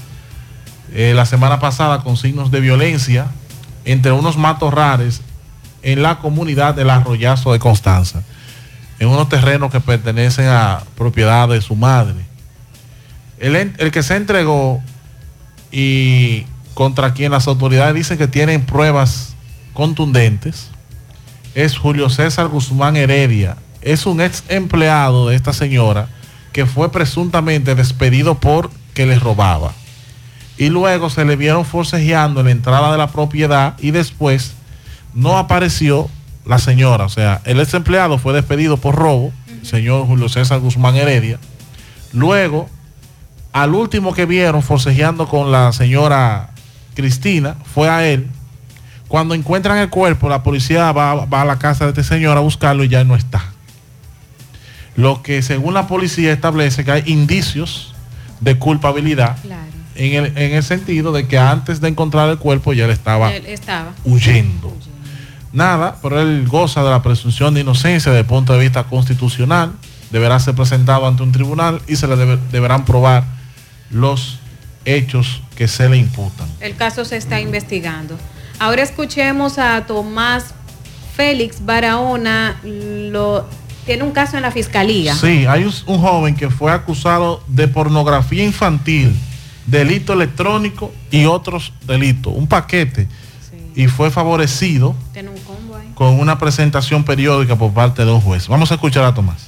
eh, 0.92 1.12
la 1.14 1.26
semana 1.26 1.60
pasada 1.60 2.02
con 2.02 2.16
signos 2.16 2.50
de 2.50 2.60
violencia 2.60 3.26
entre 3.84 4.12
unos 4.12 4.36
matorrales 4.36 5.22
en 5.82 6.02
la 6.02 6.18
comunidad 6.18 6.74
del 6.74 6.90
Arroyazo 6.90 7.52
de 7.52 7.58
Constanza, 7.58 8.22
en 8.98 9.08
unos 9.08 9.28
terrenos 9.28 9.70
que 9.70 9.80
pertenecen 9.80 10.48
a 10.48 10.82
propiedad 10.96 11.48
de 11.48 11.60
su 11.60 11.76
madre. 11.76 12.16
El, 13.38 13.54
el 13.56 13.90
que 13.90 14.02
se 14.02 14.16
entregó 14.16 14.82
y 15.70 16.44
contra 16.74 17.14
quien 17.14 17.32
las 17.32 17.48
autoridades 17.48 17.94
dicen 17.94 18.18
que 18.18 18.28
tienen 18.28 18.66
pruebas 18.66 19.34
contundentes 19.72 20.70
es 21.54 21.78
Julio 21.78 22.10
César 22.10 22.48
Guzmán 22.48 22.96
Heredia. 22.96 23.56
Es 23.80 24.04
un 24.04 24.20
ex 24.20 24.44
empleado 24.48 25.28
de 25.28 25.36
esta 25.36 25.52
señora 25.52 26.08
que 26.52 26.66
fue 26.66 26.92
presuntamente 26.92 27.74
despedido 27.74 28.38
por 28.38 28.70
que 28.94 29.06
les 29.06 29.20
robaba. 29.20 29.72
Y 30.58 30.68
luego 30.70 31.10
se 31.10 31.24
le 31.24 31.36
vieron 31.36 31.64
forcejeando 31.64 32.40
en 32.40 32.46
la 32.46 32.52
entrada 32.52 32.92
de 32.92 32.98
la 32.98 33.08
propiedad 33.08 33.74
y 33.78 33.90
después 33.90 34.52
no 35.14 35.38
apareció 35.38 36.10
la 36.44 36.58
señora. 36.58 37.04
O 37.04 37.08
sea, 37.08 37.40
el 37.44 37.60
ex 37.60 37.74
empleado 37.74 38.18
fue 38.18 38.32
despedido 38.32 38.76
por 38.76 38.94
robo, 38.94 39.32
señor 39.62 40.06
Julio 40.06 40.28
César 40.28 40.60
Guzmán 40.60 40.96
Heredia. 40.96 41.38
Luego, 42.12 42.68
al 43.62 43.74
último 43.74 44.12
que 44.12 44.26
vieron 44.26 44.62
forcejeando 44.62 45.26
con 45.28 45.50
la 45.50 45.72
señora 45.72 46.50
Cristina 46.94 47.56
fue 47.74 47.88
a 47.88 48.06
él. 48.06 48.28
Cuando 49.08 49.34
encuentran 49.34 49.78
el 49.78 49.88
cuerpo, 49.88 50.28
la 50.28 50.42
policía 50.42 50.92
va, 50.92 51.24
va 51.26 51.42
a 51.42 51.44
la 51.44 51.58
casa 51.58 51.84
de 51.84 51.90
este 51.90 52.02
señor 52.04 52.36
a 52.36 52.40
buscarlo 52.40 52.84
y 52.84 52.88
ya 52.88 53.04
no 53.04 53.14
está. 53.16 53.42
Lo 54.96 55.22
que 55.22 55.42
según 55.42 55.74
la 55.74 55.86
policía 55.86 56.32
establece 56.32 56.84
que 56.84 56.90
hay 56.92 57.02
indicios 57.06 57.94
de 58.40 58.58
culpabilidad 58.58 59.36
en, 59.94 60.12
el, 60.24 60.36
en 60.38 60.54
el 60.54 60.62
sentido 60.62 61.12
de 61.12 61.26
que 61.26 61.38
antes 61.38 61.80
de 61.80 61.88
encontrar 61.88 62.28
el 62.30 62.38
cuerpo 62.38 62.72
ya 62.72 62.84
él 62.84 62.90
estaba 62.90 63.32
Él 63.32 63.46
estaba. 63.46 63.92
huyendo. 64.04 64.76
Nada, 65.52 65.96
pero 66.02 66.20
él 66.20 66.46
goza 66.48 66.82
de 66.82 66.90
la 66.90 67.02
presunción 67.02 67.54
de 67.54 67.60
inocencia 67.60 68.10
desde 68.12 68.20
el 68.20 68.26
punto 68.26 68.52
de 68.52 68.58
vista 68.58 68.84
constitucional. 68.84 69.72
Deberá 70.10 70.38
ser 70.40 70.54
presentado 70.54 71.06
ante 71.06 71.22
un 71.22 71.32
tribunal 71.32 71.80
y 71.88 71.96
se 71.96 72.06
le 72.06 72.16
debe- 72.16 72.38
deberán 72.52 72.84
probar 72.84 73.24
los 73.90 74.38
hechos 74.84 75.42
que 75.56 75.68
se 75.68 75.88
le 75.88 75.96
imputan. 75.96 76.48
El 76.60 76.76
caso 76.76 77.04
se 77.04 77.16
está 77.16 77.40
investigando. 77.40 78.16
Ahora 78.58 78.82
escuchemos 78.82 79.58
a 79.58 79.86
Tomás 79.86 80.54
Félix 81.14 81.64
Barahona. 81.64 82.60
Lo, 82.64 83.46
tiene 83.84 84.04
un 84.04 84.12
caso 84.12 84.36
en 84.36 84.42
la 84.42 84.50
fiscalía. 84.50 85.14
Sí, 85.14 85.46
hay 85.46 85.64
un, 85.64 85.72
un 85.86 86.00
joven 86.00 86.34
que 86.34 86.50
fue 86.50 86.72
acusado 86.72 87.42
de 87.46 87.68
pornografía 87.68 88.44
infantil, 88.44 89.14
delito 89.66 90.12
electrónico 90.12 90.92
y 91.10 91.26
otros 91.26 91.72
delitos. 91.86 92.32
Un 92.34 92.46
paquete. 92.46 93.08
Y 93.74 93.88
fue 93.88 94.10
favorecido 94.10 94.96
un 95.14 95.94
con 95.94 96.20
una 96.20 96.38
presentación 96.38 97.04
periódica 97.04 97.56
por 97.56 97.72
parte 97.72 98.04
de 98.04 98.12
un 98.12 98.20
juez. 98.20 98.48
Vamos 98.48 98.70
a 98.70 98.74
escuchar 98.74 99.04
a 99.04 99.14
Tomás. 99.14 99.46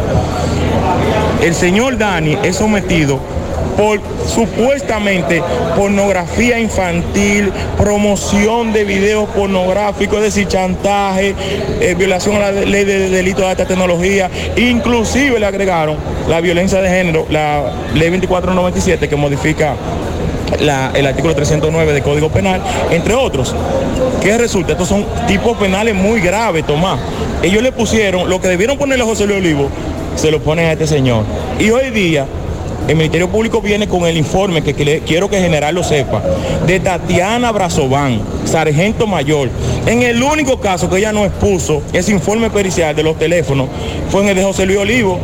El 1.41 1.55
señor 1.55 1.97
Dani 1.97 2.37
es 2.43 2.57
sometido 2.57 3.19
por 3.79 4.01
supuestamente 4.27 5.41
pornografía 5.77 6.59
infantil, 6.59 7.49
promoción 7.77 8.73
de 8.73 8.83
videos 8.83 9.29
pornográficos, 9.29 10.17
es 10.17 10.23
decir, 10.23 10.49
chantaje, 10.49 11.33
eh, 11.79 11.95
violación 11.97 12.35
a 12.35 12.51
la 12.51 12.51
ley 12.51 12.83
de 12.83 13.09
delitos 13.09 13.45
de 13.45 13.51
alta 13.51 13.65
tecnología, 13.65 14.29
inclusive 14.57 15.39
le 15.39 15.45
agregaron 15.45 15.95
la 16.27 16.41
violencia 16.41 16.81
de 16.81 16.89
género, 16.89 17.25
la 17.29 17.71
ley 17.93 18.09
2497 18.09 19.07
que 19.07 19.15
modifica 19.15 19.75
el 20.59 21.05
artículo 21.05 21.33
309 21.33 21.93
del 21.93 22.03
Código 22.03 22.27
Penal, 22.27 22.61
entre 22.91 23.13
otros. 23.13 23.55
¿Qué 24.21 24.37
resulta? 24.37 24.73
Estos 24.73 24.89
son 24.89 25.05
tipos 25.25 25.57
penales 25.57 25.95
muy 25.95 26.19
graves, 26.19 26.65
Tomás. 26.65 26.99
Ellos 27.41 27.63
le 27.63 27.71
pusieron, 27.71 28.29
lo 28.29 28.41
que 28.41 28.49
debieron 28.49 28.77
ponerle 28.77 29.05
a 29.05 29.07
José 29.07 29.25
Luis 29.25 29.37
Olivo, 29.37 29.69
se 30.17 30.31
lo 30.31 30.41
ponen 30.41 30.65
a 30.65 30.73
este 30.73 30.85
señor. 30.85 31.23
Y 31.59 31.69
hoy 31.69 31.91
día 31.91 32.25
el 32.87 32.95
Ministerio 32.95 33.29
Público 33.29 33.61
viene 33.61 33.87
con 33.87 34.05
el 34.05 34.17
informe 34.17 34.63
que, 34.63 34.73
quiero 35.05 35.29
que 35.29 35.37
el 35.37 35.43
general 35.43 35.75
lo 35.75 35.83
sepa, 35.83 36.23
de 36.65 36.79
Tatiana 36.79 37.51
Brazován, 37.51 38.21
sargento 38.45 39.05
mayor. 39.05 39.49
En 39.85 40.01
el 40.01 40.21
único 40.23 40.59
caso 40.59 40.89
que 40.89 40.97
ella 40.97 41.11
no 41.11 41.25
expuso 41.25 41.83
ese 41.93 42.11
informe 42.11 42.49
pericial 42.49 42.95
de 42.95 43.03
los 43.03 43.17
teléfonos 43.17 43.67
fue 44.09 44.23
en 44.23 44.29
el 44.29 44.35
de 44.35 44.43
José 44.43 44.65
Luis 44.65 44.79
Olivo, 44.79 45.19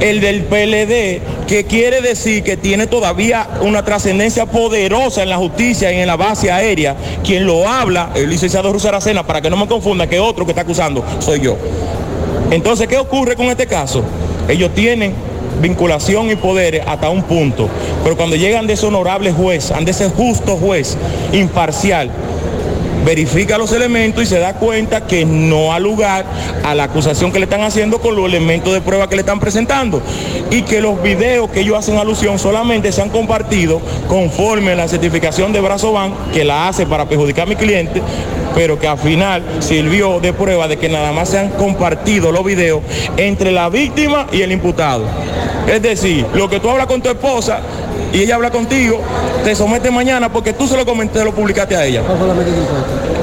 el 0.00 0.20
del 0.20 0.44
PLD, 0.44 1.46
que 1.46 1.64
quiere 1.66 2.00
decir 2.02 2.42
que 2.42 2.56
tiene 2.56 2.86
todavía 2.86 3.48
una 3.62 3.84
trascendencia 3.84 4.46
poderosa 4.46 5.22
en 5.22 5.30
la 5.30 5.36
justicia 5.36 5.92
y 5.92 6.00
en 6.00 6.06
la 6.06 6.16
base 6.16 6.50
aérea. 6.50 6.96
Quien 7.24 7.46
lo 7.46 7.68
habla, 7.68 8.10
el 8.14 8.28
licenciado 8.28 8.72
Russo 8.72 8.88
Aracena, 8.88 9.26
para 9.26 9.40
que 9.40 9.48
no 9.48 9.56
me 9.56 9.66
confunda 9.66 10.06
que 10.06 10.20
otro 10.20 10.44
que 10.44 10.52
está 10.52 10.62
acusando 10.62 11.04
soy 11.20 11.40
yo. 11.40 11.56
Entonces, 12.50 12.86
¿qué 12.86 12.98
ocurre 12.98 13.36
con 13.36 13.46
este 13.46 13.66
caso? 13.66 14.04
Ellos 14.48 14.70
tienen 14.74 15.14
vinculación 15.60 16.30
y 16.30 16.36
poderes 16.36 16.82
hasta 16.86 17.10
un 17.10 17.22
punto, 17.22 17.68
pero 18.02 18.16
cuando 18.16 18.36
llegan 18.36 18.66
de 18.66 18.74
ese 18.74 18.86
honorable 18.86 19.32
juez, 19.32 19.72
de 19.80 19.90
ese 19.90 20.08
justo 20.08 20.56
juez, 20.56 20.96
imparcial, 21.32 22.10
verifica 23.06 23.56
los 23.56 23.70
elementos 23.70 24.24
y 24.24 24.26
se 24.26 24.40
da 24.40 24.54
cuenta 24.54 25.06
que 25.06 25.24
no 25.24 25.72
ha 25.72 25.78
lugar 25.78 26.26
a 26.64 26.74
la 26.74 26.84
acusación 26.84 27.30
que 27.30 27.38
le 27.38 27.44
están 27.44 27.62
haciendo 27.62 28.00
con 28.00 28.16
los 28.16 28.26
elementos 28.26 28.72
de 28.72 28.80
prueba 28.80 29.08
que 29.08 29.14
le 29.14 29.20
están 29.20 29.38
presentando. 29.38 30.02
Y 30.50 30.62
que 30.62 30.80
los 30.80 31.00
videos 31.00 31.48
que 31.50 31.60
ellos 31.60 31.78
hacen 31.78 31.98
alusión 31.98 32.40
solamente 32.40 32.90
se 32.90 33.00
han 33.02 33.10
compartido 33.10 33.80
conforme 34.08 34.72
a 34.72 34.74
la 34.74 34.88
certificación 34.88 35.52
de 35.52 35.60
Brazoban 35.60 36.14
que 36.32 36.44
la 36.44 36.66
hace 36.66 36.84
para 36.84 37.08
perjudicar 37.08 37.44
a 37.44 37.46
mi 37.46 37.54
cliente 37.54 38.02
pero 38.56 38.78
que 38.78 38.88
al 38.88 38.96
final 38.96 39.42
sirvió 39.58 40.18
de 40.18 40.32
prueba 40.32 40.66
de 40.66 40.78
que 40.78 40.88
nada 40.88 41.12
más 41.12 41.28
se 41.28 41.38
han 41.38 41.50
compartido 41.50 42.32
los 42.32 42.42
videos 42.42 42.80
entre 43.18 43.52
la 43.52 43.68
víctima 43.68 44.26
y 44.32 44.40
el 44.40 44.50
imputado. 44.50 45.04
Es 45.68 45.82
decir, 45.82 46.24
lo 46.32 46.48
que 46.48 46.58
tú 46.58 46.70
hablas 46.70 46.86
con 46.86 47.02
tu 47.02 47.10
esposa 47.10 47.60
y 48.12 48.20
ella 48.20 48.36
habla 48.36 48.50
contigo, 48.50 49.00
te 49.44 49.54
somete 49.54 49.90
mañana 49.90 50.32
porque 50.32 50.52
tú 50.52 50.66
se 50.66 50.76
lo 50.76 50.84
comentaste, 50.84 51.24
lo 51.24 51.34
publicaste 51.34 51.76
a 51.76 51.84
ella. 51.84 52.02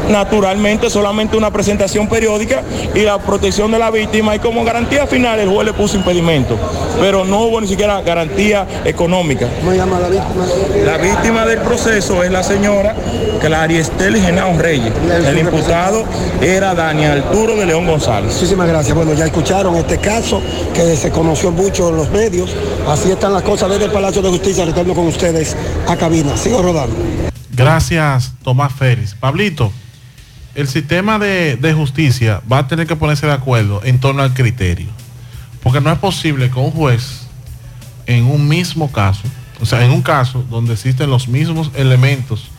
Naturalmente, 0.09 0.89
solamente 0.89 1.37
una 1.37 1.51
presentación 1.51 2.09
periódica 2.09 2.61
y 2.93 2.99
la 3.01 3.17
protección 3.19 3.71
de 3.71 3.79
la 3.79 3.89
víctima 3.89 4.35
y 4.35 4.39
como 4.39 4.63
garantía 4.63 5.07
final 5.07 5.39
el 5.39 5.49
juez 5.49 5.65
le 5.65 5.73
puso 5.73 5.95
impedimento, 5.95 6.57
pero 6.99 7.23
no 7.23 7.43
hubo 7.43 7.61
ni 7.61 7.67
siquiera 7.67 8.01
garantía 8.01 8.67
económica. 8.83 9.47
¿Cómo 9.59 9.73
llama 9.73 9.99
la 9.99 10.09
víctima? 10.09 10.45
La 10.85 10.97
víctima 10.97 11.45
del 11.45 11.59
proceso 11.59 12.21
es 12.23 12.31
la 12.31 12.43
señora 12.43 12.95
Claria 13.39 13.79
Estel 13.79 14.17
Genao 14.17 14.57
Reyes. 14.57 14.93
El 15.25 15.37
imputado 15.37 16.03
era 16.41 16.75
Daniel 16.75 17.23
Arturo 17.23 17.55
de 17.55 17.65
León 17.65 17.87
González. 17.87 18.33
Muchísimas 18.33 18.67
gracias. 18.67 18.95
Bueno, 18.95 19.13
ya 19.13 19.25
escucharon 19.25 19.75
este 19.75 19.97
caso 19.99 20.41
que 20.73 20.95
se 20.95 21.11
conoció 21.11 21.51
mucho 21.51 21.89
en 21.89 21.97
los 21.97 22.09
medios. 22.09 22.49
Así 22.87 23.09
están 23.09 23.33
las 23.33 23.43
cosas 23.43 23.69
desde 23.69 23.85
el 23.85 23.91
Palacio 23.91 24.21
de 24.21 24.29
Justicia. 24.29 24.65
Con 24.73 25.07
ustedes 25.07 25.55
a 25.87 25.95
cabina. 25.95 26.35
Sigo 26.35 26.61
rodando. 26.61 26.95
Gracias, 27.51 28.33
Tomás 28.43 28.73
Félix. 28.73 29.13
Pablito, 29.13 29.71
el 30.55 30.67
sistema 30.67 31.19
de, 31.19 31.57
de 31.57 31.73
justicia 31.73 32.41
va 32.51 32.57
a 32.57 32.67
tener 32.67 32.87
que 32.87 32.95
ponerse 32.95 33.27
de 33.27 33.33
acuerdo 33.33 33.81
en 33.83 33.99
torno 33.99 34.23
al 34.23 34.33
criterio. 34.33 34.87
Porque 35.61 35.79
no 35.79 35.91
es 35.91 35.99
posible 35.99 36.49
que 36.49 36.57
un 36.57 36.71
juez 36.71 37.27
en 38.07 38.25
un 38.25 38.47
mismo 38.47 38.91
caso, 38.91 39.21
o 39.61 39.65
sea, 39.65 39.85
en 39.85 39.91
un 39.91 40.01
caso 40.01 40.43
donde 40.49 40.73
existen 40.73 41.09
los 41.09 41.27
mismos 41.27 41.69
elementos, 41.75 42.49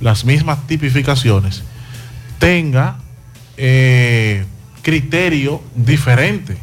las 0.00 0.24
mismas 0.24 0.64
tipificaciones, 0.68 1.64
tenga 2.38 2.98
eh, 3.56 4.44
criterio 4.82 5.60
diferente. 5.74 6.56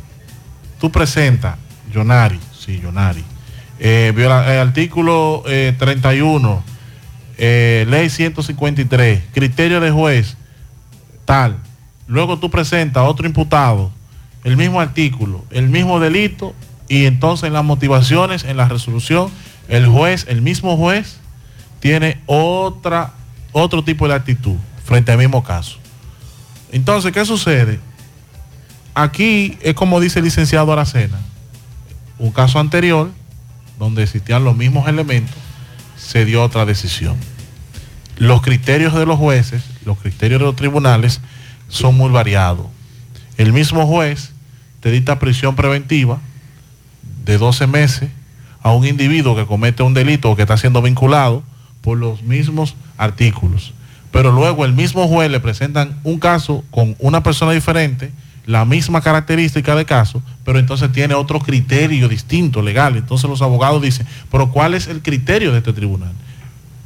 Tú 0.80 0.90
presentas, 0.90 1.58
Yonari, 1.92 2.40
sí, 2.58 2.80
Yonari, 2.82 3.24
eh, 3.84 4.14
eh, 4.16 4.60
artículo 4.60 5.44
eh, 5.48 5.76
31, 5.78 6.64
eh, 7.40 7.86
ley 7.90 8.12
153, 8.12 9.24
criterio 9.34 9.80
de 9.80 9.90
juez, 9.90 10.38
tal. 11.26 11.58
Luego 12.06 12.38
tú 12.38 12.52
presentas 12.52 13.04
otro 13.08 13.26
imputado, 13.26 13.92
el 14.44 14.56
mismo 14.56 14.80
artículo, 14.80 15.44
el 15.50 15.68
mismo 15.68 16.00
delito, 16.00 16.54
y 16.88 17.06
entonces 17.06 17.48
en 17.48 17.54
las 17.54 17.64
motivaciones, 17.64 18.44
en 18.44 18.58
la 18.58 18.68
resolución, 18.68 19.32
el 19.68 19.88
juez, 19.88 20.28
el 20.30 20.44
mismo 20.44 20.78
juez, 20.78 21.18
tiene 21.80 22.22
otra, 22.28 23.14
otro 23.52 23.84
tipo 23.84 24.08
de 24.08 24.14
actitud 24.14 24.58
frente 24.84 25.12
al 25.12 25.18
mismo 25.18 25.44
caso. 25.44 25.80
Entonces, 26.72 27.12
¿qué 27.12 27.26
sucede? 27.26 27.80
Aquí 28.94 29.58
es 29.62 29.74
como 29.74 30.00
dice 30.00 30.20
el 30.20 30.26
licenciado 30.26 30.72
Aracena, 30.72 31.20
un 32.20 32.32
caso 32.32 32.60
anterior, 32.60 33.10
donde 33.82 34.04
existían 34.04 34.44
los 34.44 34.56
mismos 34.56 34.88
elementos, 34.88 35.36
se 35.98 36.24
dio 36.24 36.44
otra 36.44 36.68
decisión. 36.68 37.18
Los 38.16 38.44
criterios 38.44 38.94
de 38.94 39.08
los 39.08 39.18
jueces, 39.18 39.64
los 39.86 39.98
criterios 39.98 40.40
de 40.40 40.46
los 40.46 40.56
tribunales 40.56 41.20
son 41.68 41.98
muy 41.98 42.12
variados. 42.12 42.68
El 43.38 43.54
mismo 43.54 43.88
juez 43.88 44.34
te 44.82 44.92
dicta 44.92 45.18
prisión 45.18 45.56
preventiva 45.56 46.20
de 47.26 47.40
12 47.40 47.66
meses 47.66 48.12
a 48.62 48.72
un 48.72 48.86
individuo 48.86 49.36
que 49.36 49.48
comete 49.48 49.82
un 49.82 49.96
delito 49.96 50.30
o 50.30 50.36
que 50.36 50.44
está 50.44 50.58
siendo 50.58 50.84
vinculado 50.84 51.42
por 51.82 51.98
los 51.98 52.22
mismos 52.22 52.76
artículos. 53.00 53.74
Pero 54.12 54.32
luego 54.32 54.64
el 54.64 54.74
mismo 54.74 55.08
juez 55.08 55.32
le 55.32 55.40
presentan 55.40 56.00
un 56.04 56.20
caso 56.20 56.64
con 56.70 56.96
una 57.00 57.24
persona 57.24 57.52
diferente, 57.52 58.12
la 58.46 58.66
misma 58.66 59.02
característica 59.02 59.76
de 59.76 59.86
caso, 59.86 60.22
pero 60.44 60.58
entonces 60.60 60.92
tiene 60.92 61.14
otro 61.14 61.40
criterio 61.40 62.08
distinto, 62.08 62.62
legal. 62.62 62.98
Entonces 62.98 63.30
los 63.30 63.42
abogados 63.42 63.82
dicen, 63.82 64.06
pero 64.32 64.52
¿cuál 64.52 64.74
es 64.74 64.88
el 64.88 65.02
criterio 65.02 65.52
de 65.52 65.60
este 65.60 65.74
tribunal? 65.74 66.12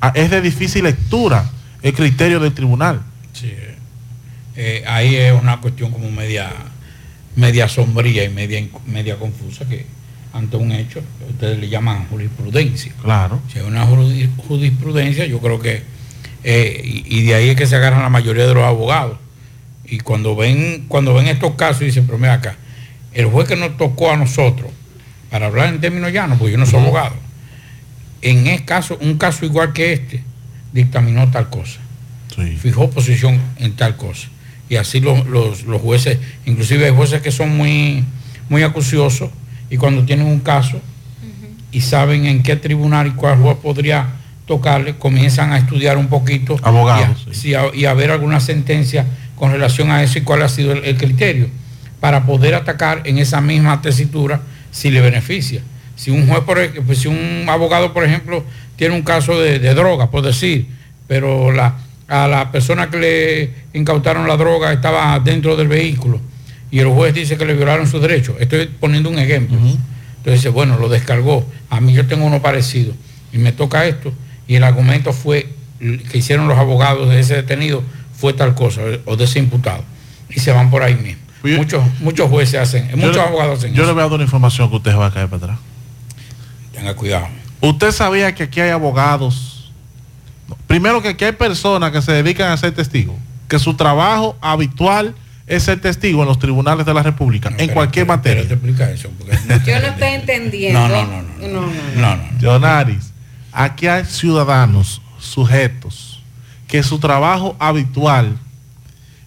Ah, 0.01 0.11
Es 0.15 0.29
de 0.29 0.41
difícil 0.41 0.83
lectura 0.83 1.49
el 1.81 1.93
criterio 1.93 2.39
del 2.39 2.53
tribunal. 2.53 3.01
Sí. 3.33 3.51
Eh, 4.55 4.83
ahí 4.87 5.15
es 5.15 5.33
una 5.33 5.59
cuestión 5.61 5.91
como 5.91 6.09
media, 6.11 6.51
media 7.35 7.67
sombría 7.67 8.23
y 8.23 8.29
media, 8.29 8.65
media 8.87 9.17
confusa 9.17 9.65
que 9.67 9.85
ante 10.33 10.57
un 10.57 10.71
hecho 10.71 11.01
ustedes 11.29 11.59
le 11.59 11.69
llaman 11.69 12.07
jurisprudencia. 12.09 12.91
Claro. 13.01 13.39
Si 13.51 13.59
hay 13.59 13.65
una 13.65 13.85
juri- 13.85 14.29
jurisprudencia, 14.47 15.25
yo 15.25 15.39
creo 15.39 15.59
que, 15.59 15.83
eh, 16.43 16.81
y, 16.83 17.19
y 17.19 17.23
de 17.23 17.35
ahí 17.35 17.49
es 17.49 17.55
que 17.55 17.65
se 17.67 17.75
agarran 17.75 18.01
la 18.01 18.09
mayoría 18.09 18.45
de 18.45 18.53
los 18.53 18.63
abogados. 18.63 19.17
Y 19.95 19.99
cuando 19.99 20.35
ven, 20.35 20.85
cuando 20.89 21.13
ven 21.13 21.27
estos 21.27 21.53
casos 21.55 21.79
dicen, 21.79 22.05
pero 22.05 22.17
mira 22.17 22.33
acá, 22.33 22.57
el 23.13 23.27
juez 23.27 23.47
que 23.47 23.55
nos 23.55 23.77
tocó 23.77 24.11
a 24.11 24.17
nosotros, 24.17 24.69
para 25.31 25.45
hablar 25.45 25.69
en 25.69 25.79
términos 25.79 26.11
llanos, 26.11 26.37
porque 26.37 26.51
yo 26.51 26.57
no 26.57 26.65
soy 26.65 26.81
abogado, 26.81 27.15
en 28.21 28.47
el 28.47 28.65
caso, 28.65 28.97
un 28.99 29.17
caso 29.17 29.45
igual 29.45 29.71
que 29.71 29.93
este, 29.93 30.21
dictaminó 30.73 31.29
tal 31.31 31.49
cosa. 31.49 31.79
Fijó 32.57 32.89
posición 32.89 33.39
en 33.57 33.73
tal 33.77 33.95
cosa. 33.95 34.27
Y 34.67 34.75
así 34.75 34.99
los, 34.99 35.25
los- 35.27 35.63
los 35.63 35.81
jueces, 35.81 36.17
inclusive 36.45 36.85
hay 36.87 36.91
jueces 36.91 37.21
que 37.21 37.31
son 37.31 37.55
muy, 37.55 38.03
muy 38.49 38.63
acuciosos 38.63 39.29
y 39.69 39.77
cuando 39.77 40.03
tienen 40.03 40.25
un 40.27 40.39
caso 40.41 40.81
y 41.71 41.79
saben 41.81 42.25
en 42.25 42.43
qué 42.43 42.57
tribunal 42.57 43.07
y 43.07 43.11
cuál 43.11 43.37
juez 43.39 43.55
podría 43.63 44.07
tocarle, 44.45 44.95
comienzan 44.97 45.53
a 45.53 45.57
estudiar 45.57 45.97
un 45.97 46.07
poquito 46.07 46.57
Abogados, 46.63 47.25
y 47.27 47.29
a, 47.29 47.33
sí, 47.33 47.53
a- 47.55 47.73
y 47.73 47.85
a 47.85 47.93
ver 47.93 48.11
alguna 48.11 48.39
sentencia 48.41 49.05
con 49.35 49.51
relación 49.51 49.91
a 49.91 50.03
eso 50.03 50.19
y 50.19 50.21
cuál 50.21 50.41
ha 50.41 50.49
sido 50.49 50.71
el, 50.71 50.85
el 50.85 50.97
criterio 50.97 51.47
para 51.99 52.25
poder 52.25 52.55
atacar 52.55 53.01
en 53.05 53.17
esa 53.17 53.41
misma 53.41 53.81
tesitura 53.81 54.41
si 54.71 54.91
le 54.91 55.01
beneficia. 55.01 55.61
Si 55.95 56.11
un 56.11 56.27
juez, 56.27 56.41
por 56.41 56.59
pues, 56.83 56.99
si 56.99 57.07
un 57.07 57.45
abogado, 57.47 57.93
por 57.93 58.03
ejemplo, 58.03 58.43
tiene 58.75 58.95
un 58.95 59.01
caso 59.03 59.39
de, 59.39 59.59
de 59.59 59.73
droga, 59.73 60.11
por 60.11 60.23
decir, 60.23 60.67
pero 61.07 61.51
la, 61.51 61.75
a 62.07 62.27
la 62.27 62.51
persona 62.51 62.89
que 62.89 62.97
le 62.97 63.79
incautaron 63.79 64.27
la 64.27 64.37
droga 64.37 64.73
estaba 64.73 65.19
dentro 65.19 65.55
del 65.55 65.67
vehículo 65.67 66.19
y 66.71 66.79
el 66.79 66.87
juez 66.87 67.13
dice 67.13 67.37
que 67.37 67.45
le 67.45 67.53
violaron 67.53 67.87
sus 67.87 68.01
derechos. 68.01 68.35
Estoy 68.39 68.65
poniendo 68.67 69.09
un 69.09 69.17
ejemplo. 69.17 69.57
Entonces 69.57 70.41
dice, 70.41 70.49
bueno, 70.49 70.77
lo 70.77 70.89
descargó. 70.89 71.45
A 71.69 71.79
mí 71.79 71.93
yo 71.93 72.05
tengo 72.05 72.25
uno 72.25 72.41
parecido 72.41 72.93
y 73.31 73.37
me 73.37 73.51
toca 73.51 73.85
esto. 73.85 74.11
Y 74.47 74.55
el 74.55 74.63
argumento 74.63 75.13
fue 75.13 75.47
que 75.79 76.17
hicieron 76.17 76.47
los 76.47 76.57
abogados 76.57 77.09
de 77.09 77.19
ese 77.19 77.35
detenido 77.35 77.83
fue 78.17 78.33
tal 78.33 78.55
cosa 78.55 78.81
o 79.05 79.15
de 79.15 79.23
ese 79.25 79.39
imputado. 79.39 79.83
Y 80.29 80.39
se 80.39 80.51
van 80.51 80.69
por 80.69 80.83
ahí 80.83 80.95
mismo. 80.95 81.21
Muchos, 81.43 81.83
muchos 81.99 82.27
jueces 82.29 82.59
hacen, 82.59 82.89
Yo 82.89 82.97
muchos 82.97 83.15
le- 83.17 83.21
abogados 83.21 83.59
hacen 83.59 83.73
Yo 83.73 83.83
eso. 83.83 83.91
le 83.91 83.93
voy 83.93 84.01
a 84.01 84.05
dar 84.05 84.13
una 84.13 84.23
información 84.23 84.69
que 84.69 84.77
usted 84.77 84.95
va 84.97 85.07
a 85.07 85.11
caer 85.13 85.27
para 85.27 85.43
atrás. 85.43 85.59
Tenga 86.73 86.95
cuidado. 86.95 87.27
Usted 87.61 87.91
sabía 87.91 88.33
que 88.33 88.43
aquí 88.43 88.59
hay 88.61 88.71
abogados. 88.71 89.71
Primero 90.67 91.01
que 91.01 91.09
aquí 91.09 91.23
hay 91.25 91.31
personas 91.33 91.91
que 91.91 92.01
se 92.01 92.11
dedican 92.11 92.51
a 92.51 92.57
ser 92.57 92.73
testigos, 92.73 93.15
que 93.47 93.59
su 93.59 93.75
trabajo 93.75 94.35
habitual 94.41 95.15
es 95.47 95.63
ser 95.63 95.79
testigo 95.79 96.21
en 96.23 96.27
los 96.27 96.39
tribunales 96.39 96.85
de 96.85 96.93
la 96.93 97.03
República, 97.03 97.53
en 97.57 97.69
cualquier 97.69 98.07
materia. 98.07 98.41
explica 98.41 98.89
eso. 98.89 99.09
Yo 99.65 99.79
no 99.79 99.87
estoy 99.87 100.07
entendiendo. 100.09 100.87
No, 100.87 101.05
no, 101.05 101.05
no, 101.05 101.47
no. 101.47 101.71
No, 101.95 102.15
no. 102.15 102.23
Jonaris, 102.41 103.11
aquí 103.51 103.85
hay 103.87 104.05
ciudadanos, 104.05 105.01
sujetos, 105.19 106.14
que 106.75 106.83
su 106.83 106.99
trabajo 106.99 107.55
habitual 107.57 108.37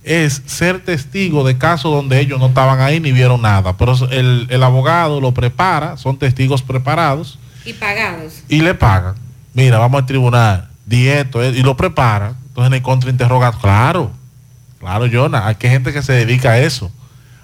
es 0.04 0.42
ser 0.44 0.84
testigo 0.84 1.46
de 1.46 1.56
casos 1.56 1.90
donde 1.90 2.20
ellos 2.20 2.38
no 2.38 2.48
estaban 2.48 2.78
ahí 2.80 3.00
ni 3.00 3.10
vieron 3.10 3.40
nada. 3.40 3.74
Pero 3.78 3.94
el, 4.10 4.46
el 4.50 4.62
abogado 4.62 5.18
lo 5.18 5.32
prepara, 5.32 5.96
son 5.96 6.18
testigos 6.18 6.60
preparados, 6.62 7.38
Y 7.64 7.72
pagados. 7.72 8.42
y 8.50 8.60
le 8.60 8.74
pagan. 8.74 9.14
Mira, 9.54 9.78
vamos 9.78 10.00
al 10.02 10.06
tribunal, 10.06 10.68
di 10.84 11.08
esto, 11.08 11.42
eh, 11.42 11.54
y 11.56 11.62
lo 11.62 11.74
preparan. 11.74 12.36
Entonces 12.48 12.66
en 12.68 12.74
el 12.74 12.82
contrainterroga, 12.82 13.52
claro, 13.52 14.10
claro, 14.78 15.06
Jonah, 15.10 15.46
hay 15.46 15.54
que 15.54 15.70
gente 15.70 15.90
que 15.94 16.02
se 16.02 16.12
dedica 16.12 16.50
a 16.50 16.58
eso, 16.58 16.92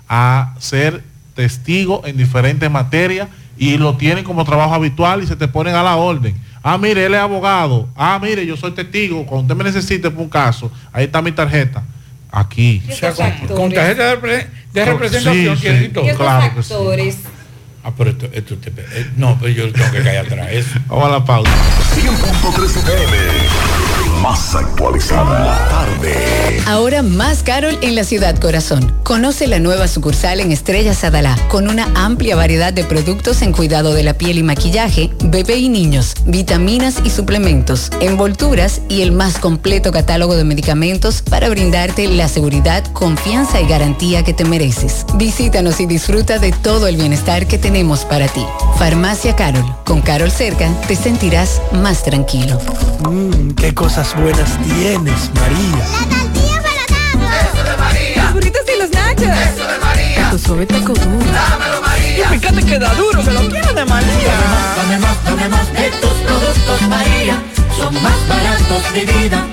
a 0.07 0.53
ser 0.59 1.03
testigo 1.35 2.03
en 2.05 2.19
diferentes 2.19 2.71
materias 2.71 3.29
y 3.57 3.79
lo 3.79 3.97
tienen 3.97 4.23
como 4.25 4.45
trabajo 4.45 4.75
habitual 4.75 5.23
y 5.23 5.27
se 5.27 5.37
te 5.37 5.49
ponen 5.49 5.75
a 5.75 5.83
la 5.83 5.97
orden. 5.97 6.37
Ah, 6.67 6.79
mire, 6.79 7.05
él 7.05 7.13
es 7.13 7.21
abogado. 7.21 7.87
Ah, 7.95 8.19
mire, 8.21 8.47
yo 8.47 8.57
soy 8.57 8.71
testigo. 8.73 9.27
Cuando 9.27 9.43
usted 9.53 9.55
me 9.55 9.65
necesite 9.71 10.11
por 10.11 10.23
un 10.23 10.31
caso, 10.31 10.73
ahí 10.95 11.05
está 11.05 11.21
mi 11.21 11.31
tarjeta. 11.31 11.83
Aquí. 12.33 12.83
O 12.89 12.93
sea, 12.97 13.13
con, 13.13 13.27
con 13.57 13.73
tarjeta 13.75 14.03
de, 14.09 14.17
repre- 14.17 14.47
de 14.73 14.85
representación 14.87 15.57
Sí, 15.59 15.63
sí. 15.79 15.85
Claro 16.17 16.55
que 16.57 16.63
sí. 16.63 16.69
Ah, 17.87 17.93
pero 17.97 18.11
esto, 18.11 18.27
esto 18.33 18.57
te- 18.57 18.71
eh, 18.71 19.11
no, 19.17 19.37
pero 19.39 19.53
yo 19.53 19.71
tengo 19.73 19.91
que 19.93 20.03
caer 20.03 20.25
atrás. 20.27 20.49
Eso. 20.51 20.71
Vamos 20.89 21.05
a 21.07 21.11
la 21.11 21.25
pausa. 21.25 21.51
100.3 21.95 22.77
FM. 22.77 23.17
Más 24.23 24.55
actualizada. 24.55 25.45
La 25.45 25.69
tarde. 25.69 26.63
Ahora 26.67 27.03
más 27.03 27.43
Carol 27.43 27.77
en 27.83 27.95
la 27.95 28.05
ciudad 28.05 28.39
corazón. 28.39 28.91
Conoce 29.03 29.47
la 29.47 29.59
nueva 29.59 29.87
sucursal 29.87 30.41
en 30.41 30.51
Estrellas 30.51 31.05
Adalá, 31.05 31.37
con 31.49 31.69
una 31.69 31.89
amplia 31.95 32.35
variedad 32.37 32.73
de 32.73 32.85
productos 32.85 33.43
en 33.43 33.53
cuidado 33.53 33.93
de 33.93 34.03
la 34.03 34.15
piel 34.15 34.39
y 34.39 34.43
maquillaje, 34.43 35.11
bebé 35.25 35.57
y 35.57 35.69
niños, 35.69 36.15
vitaminas 36.25 36.97
y 37.05 37.11
suplementos, 37.11 37.91
envolturas 38.01 38.81
y 38.89 39.03
el 39.03 39.13
más 39.13 39.37
completo 39.39 39.93
catálogo 39.93 40.37
de 40.37 40.45
medicamentos 40.45 41.21
para 41.21 41.51
brindarte 41.51 42.09
la 42.09 42.29
seguridad, 42.29 42.83
confianza 42.95 43.61
y 43.61 43.67
garantía 43.67 44.25
que 44.25 44.33
te 44.33 44.47
mereces. 44.47 45.05
Visítanos 45.17 45.81
y 45.81 45.87
disfruta 45.87 46.39
de 46.39 46.53
todo 46.53 46.87
el 46.87 46.97
bienestar 46.97 47.47
que 47.47 47.59
tenemos 47.59 47.74
para 48.09 48.29
ti. 48.29 48.47
Farmacia 48.79 49.35
Carol. 49.35 49.65
Con 49.85 50.01
Carol 50.01 50.31
cerca 50.31 50.69
te 50.87 50.95
sentirás 50.95 51.61
más 51.73 52.05
tranquilo. 52.05 52.57
Mmm, 53.01 53.51
qué 53.51 53.75
cosas 53.75 54.15
buenas 54.15 54.57
tienes, 54.63 55.31
María. 55.35 55.83
Eso 57.43 57.65
de 57.65 57.77
María. 57.77 58.23
Los 58.23 58.35
burritos 58.35 58.63
y 58.73 58.81
los 58.81 58.91
nachos. 58.93 59.23
Eso 59.25 59.67
de 59.67 59.79
María. 59.81 60.31
Tu 60.31 60.39
suave 60.39 60.67
taco 60.67 60.93
duro. 60.93 61.33
Dámelo, 61.33 61.83
María. 61.83 62.27
Y 62.33 62.39
fíjate 62.39 62.63
que 62.63 62.79
da 62.79 62.95
duro, 62.95 63.25
que 63.25 63.31
lo 63.33 63.41
quiero 63.49 63.73
de 63.73 63.85
María. 63.85 64.35
Dame 64.77 64.99
más, 64.99 65.25
dame 65.25 65.49
más 65.49 65.73
de 65.73 65.91
tus 66.01 66.13
productos, 66.13 66.83
María. 66.89 67.43
Son 67.77 67.93
más 67.95 68.29
baratos 68.29 68.95
de 68.95 69.01
vida 69.05 69.45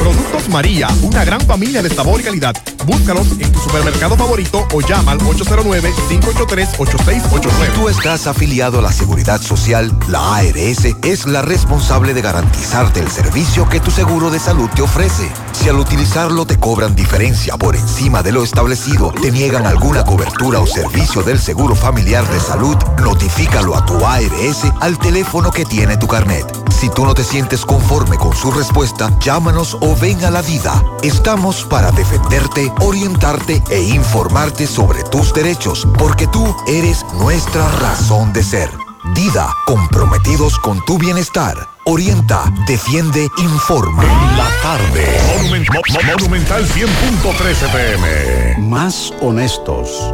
Productos 0.00 0.48
María, 0.48 0.88
una 1.02 1.24
gran 1.24 1.40
familia 1.42 1.80
de 1.80 1.90
sabor 1.90 2.20
y 2.20 2.24
calidad. 2.24 2.56
Búscalos 2.86 3.28
en 3.38 3.52
tu 3.52 3.60
supermercado 3.60 4.16
favorito 4.16 4.66
o 4.72 4.80
llama 4.80 5.12
al 5.12 5.20
809-583-8689. 5.20 7.66
Si 7.66 7.72
tú 7.78 7.88
estás 7.88 8.26
afiliado 8.26 8.80
a 8.80 8.82
la 8.82 8.90
Seguridad 8.90 9.40
Social, 9.40 9.96
la 10.08 10.34
ARS 10.36 10.86
es 11.04 11.26
la 11.26 11.42
responsable 11.42 12.14
de 12.14 12.22
garantizarte 12.22 12.98
el 12.98 13.08
servicio 13.10 13.68
que 13.68 13.78
tu 13.78 13.92
seguro 13.92 14.28
de 14.30 14.40
salud 14.40 14.68
te 14.74 14.82
ofrece. 14.82 15.30
Si 15.52 15.68
al 15.68 15.78
utilizarlo 15.78 16.44
te 16.44 16.58
cobran 16.58 16.96
diferencia 16.96 17.56
por 17.56 17.76
encima 17.76 18.24
de 18.24 18.32
lo 18.32 18.42
establecido, 18.42 19.12
te 19.12 19.30
niegan 19.30 19.66
alguna 19.66 20.04
cobertura 20.04 20.58
o 20.58 20.66
servicio 20.66 21.22
del 21.22 21.38
Seguro 21.38 21.76
Familiar 21.76 22.28
de 22.28 22.40
Salud, 22.40 22.76
notifícalo 23.02 23.76
a 23.76 23.86
tu 23.86 24.04
ARS 24.04 24.64
al 24.80 24.98
teléfono 24.98 25.52
que 25.52 25.64
tiene 25.64 25.96
tu 25.96 26.08
carnet. 26.08 26.44
Si 26.70 26.88
tú 26.88 27.04
no 27.04 27.12
te 27.12 27.24
sientes 27.24 27.66
conforme 27.66 28.16
con 28.16 28.34
su 28.36 28.47
respuesta, 28.50 29.10
llámanos 29.20 29.76
o 29.80 29.94
ven 29.96 30.24
a 30.24 30.30
la 30.30 30.42
vida. 30.42 30.82
Estamos 31.02 31.64
para 31.64 31.90
defenderte, 31.92 32.72
orientarte 32.80 33.62
e 33.70 33.80
informarte 33.82 34.66
sobre 34.66 35.02
tus 35.04 35.32
derechos, 35.32 35.86
porque 35.98 36.26
tú 36.26 36.54
eres 36.66 37.04
nuestra 37.14 37.68
razón 37.80 38.32
de 38.32 38.42
ser. 38.42 38.70
Dida, 39.14 39.48
comprometidos 39.66 40.58
con 40.58 40.84
tu 40.84 40.98
bienestar. 40.98 41.56
Orienta, 41.84 42.42
defiende, 42.66 43.26
informa. 43.38 44.02
La 44.36 44.48
tarde. 44.62 45.06
Monumen- 45.38 45.66
Mo- 45.72 45.80
Mo- 45.94 46.12
Monumental 46.12 46.66
100.13 46.66 47.66
FM. 47.66 48.58
Más 48.68 49.12
honestos. 49.22 50.12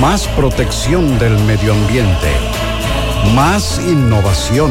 Más 0.00 0.26
protección 0.28 1.18
del 1.18 1.38
medio 1.44 1.72
ambiente. 1.72 2.30
Más 3.34 3.78
innovación. 3.78 4.70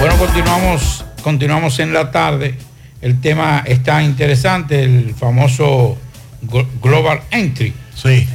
Bueno, 0.00 0.16
continuamos, 0.16 1.04
continuamos 1.22 1.78
en 1.80 1.92
la 1.92 2.10
tarde. 2.10 2.54
El 3.00 3.20
tema 3.20 3.62
está 3.66 4.02
interesante, 4.02 4.82
el 4.82 5.14
famoso 5.14 5.96
Glo- 6.42 6.66
Global 6.82 7.20
Entry. 7.30 7.72
Sí. 7.94 8.28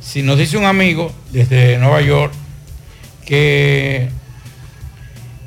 Si 0.00 0.22
nos 0.22 0.38
dice 0.38 0.56
un 0.56 0.64
amigo 0.64 1.12
desde 1.32 1.78
Nueva 1.78 2.00
York 2.00 2.32
que 3.26 4.08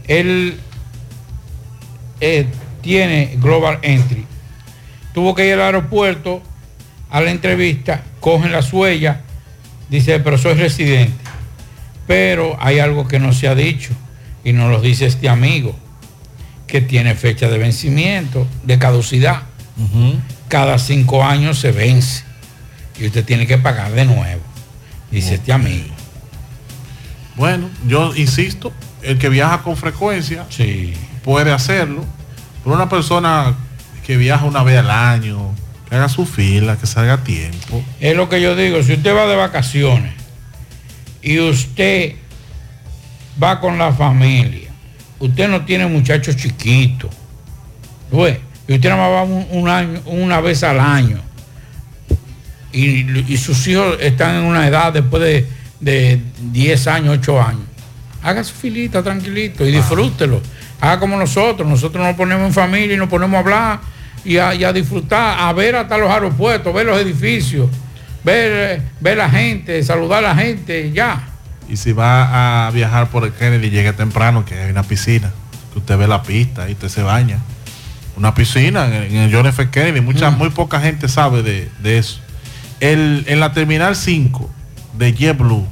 él 0.08 0.60
eh, 2.20 2.46
tiene 2.82 3.36
Global 3.38 3.80
Entry, 3.82 4.26
tuvo 5.14 5.34
que 5.34 5.48
ir 5.48 5.54
al 5.54 5.62
aeropuerto 5.62 6.42
a 7.10 7.22
la 7.22 7.32
entrevista, 7.32 8.04
cogen 8.20 8.52
la 8.52 8.62
suella, 8.62 9.22
dice, 9.90 10.20
pero 10.20 10.38
soy 10.38 10.54
residente. 10.54 11.14
Pero 12.08 12.58
hay 12.60 12.80
algo 12.80 13.08
que 13.08 13.20
no 13.20 13.34
se 13.34 13.48
ha 13.48 13.56
dicho 13.56 13.94
y 14.44 14.54
nos 14.54 14.72
lo 14.72 14.82
dice 14.82 15.06
este 15.06 15.30
amigo, 15.30 15.76
que 16.68 16.82
tiene 16.82 17.16
fecha 17.16 17.50
de 17.50 17.58
vencimiento, 17.58 18.48
de 18.64 18.80
caducidad. 18.80 19.44
Cada 20.48 20.78
cinco 20.80 21.24
años 21.24 21.60
se 21.60 21.72
vence 21.72 22.24
y 23.00 23.08
usted 23.08 23.26
tiene 23.26 23.48
que 23.48 23.58
pagar 23.58 23.92
de 23.92 24.06
nuevo, 24.06 24.42
dice 25.10 25.36
este 25.36 25.54
amigo. 25.54 25.94
Bueno, 27.36 27.70
yo 27.88 28.16
insisto, 28.16 28.72
el 29.02 29.18
que 29.18 29.30
viaja 29.30 29.64
con 29.64 29.76
frecuencia 29.78 30.46
puede 31.24 31.52
hacerlo, 31.52 32.06
pero 32.64 32.76
una 32.76 32.90
persona 32.90 33.56
que 34.06 34.18
viaja 34.18 34.46
una 34.46 34.64
vez 34.64 34.80
al 34.80 34.92
año, 34.92 35.56
Que 35.90 35.96
haga 35.96 36.08
su 36.08 36.26
fila, 36.26 36.78
que 36.78 36.88
salga 36.88 37.14
a 37.14 37.24
tiempo. 37.24 37.84
Es 38.00 38.16
lo 38.16 38.30
que 38.30 38.40
yo 38.42 38.56
digo, 38.56 38.82
si 38.82 38.94
usted 38.94 39.14
va 39.14 39.26
de 39.28 39.36
vacaciones 39.36 40.14
y 41.22 41.40
usted 41.40 42.16
va 43.42 43.60
con 43.60 43.78
la 43.78 43.92
familia, 43.92 44.70
usted 45.20 45.48
no 45.48 45.66
tiene 45.66 45.86
muchachos 45.88 46.36
chiquitos, 46.36 47.12
¿ves? 48.12 48.38
y 48.68 48.74
usted 48.76 48.90
nada 48.90 49.02
más 49.02 49.12
va 49.12 49.24
un, 49.24 49.48
un 49.52 49.70
año, 49.70 50.02
una 50.06 50.42
vez 50.42 50.64
al 50.64 50.80
año, 50.80 51.20
y, 52.72 53.34
y 53.34 53.38
sus 53.38 53.68
hijos 53.68 53.98
están 54.00 54.36
en 54.36 54.44
una 54.44 54.68
edad 54.68 54.94
después 54.94 55.22
de, 55.22 55.48
de 55.80 56.22
10 56.52 56.88
años, 56.88 57.18
8 57.20 57.42
años, 57.42 57.66
haga 58.24 58.44
su 58.44 58.54
filita 58.54 59.04
tranquilito 59.04 59.66
y 59.66 59.72
disfrútelo. 59.72 60.42
Haga 60.80 61.00
como 61.00 61.18
nosotros, 61.18 61.68
nosotros 61.68 62.04
nos 62.04 62.16
ponemos 62.16 62.48
en 62.48 62.54
familia 62.54 62.96
y 62.96 62.98
nos 62.98 63.10
ponemos 63.10 63.36
a 63.36 63.40
hablar 63.40 63.80
y 64.24 64.38
a, 64.38 64.54
y 64.56 64.64
a 64.64 64.74
disfrutar, 64.74 65.40
a 65.40 65.54
ver 65.54 65.76
hasta 65.76 65.98
los 65.98 66.10
aeropuertos, 66.10 66.74
ver 66.74 66.86
los 66.86 67.00
edificios, 67.00 67.70
ver, 68.24 68.80
eh, 68.80 68.82
ver 69.00 69.18
la 69.18 69.30
gente, 69.30 69.84
saludar 69.84 70.24
a 70.26 70.34
la 70.34 70.36
gente, 70.36 70.92
ya. 70.92 71.28
Y 71.72 71.78
si 71.78 71.94
va 71.94 72.68
a 72.68 72.72
viajar 72.72 73.10
por 73.12 73.24
el 73.24 73.32
Kennedy, 73.32 73.70
llegue 73.70 73.94
temprano, 73.94 74.44
que 74.44 74.60
hay 74.60 74.72
una 74.72 74.84
piscina, 74.84 75.32
que 75.72 75.80
usted 75.80 75.98
ve 75.98 76.06
la 76.06 76.22
pista 76.22 76.68
y 76.68 76.74
usted 76.74 76.90
se 76.90 77.02
baña. 77.02 77.40
Una 78.18 78.36
piscina 78.36 78.88
en, 78.88 78.94
en 79.04 79.16
el 79.16 79.34
John 79.34 79.48
F. 79.48 79.70
Kennedy, 79.70 80.02
mucha, 80.02 80.32
muy 80.32 80.50
poca 80.50 80.82
gente 80.82 81.08
sabe 81.08 81.44
de, 81.44 81.72
de 81.82 81.98
eso. 81.98 82.20
El, 82.82 83.24
en 83.26 83.40
la 83.40 83.54
Terminal 83.54 83.96
5 83.96 84.50
de 84.98 85.14
JetBlue, 85.14 85.66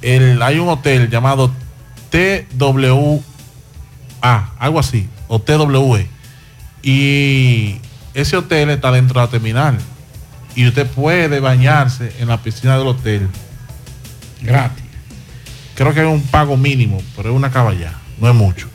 el, 0.00 0.40
hay 0.40 0.58
un 0.58 0.70
hotel 0.70 1.10
llamado 1.10 1.52
TWA, 2.08 3.20
algo 4.58 4.78
así, 4.78 5.06
o 5.28 5.38
TWE. 5.38 6.08
Y 6.82 7.76
ese 8.14 8.38
hotel 8.38 8.70
está 8.70 8.90
dentro 8.90 9.20
de 9.20 9.26
la 9.26 9.30
terminal. 9.30 9.76
Y 10.54 10.66
usted 10.66 10.86
puede 10.86 11.40
bañarse 11.40 12.10
en 12.20 12.28
la 12.28 12.40
piscina 12.40 12.78
del 12.78 12.86
hotel. 12.86 13.28
Gratis. 14.40 14.85
Creo 15.76 15.92
que 15.92 16.00
es 16.00 16.06
un 16.06 16.22
pago 16.22 16.56
mínimo, 16.56 17.02
pero 17.14 17.30
es 17.30 17.36
una 17.36 17.50
caballa, 17.50 17.92
no 18.18 18.28
es 18.28 18.34
mucho. 18.34 18.68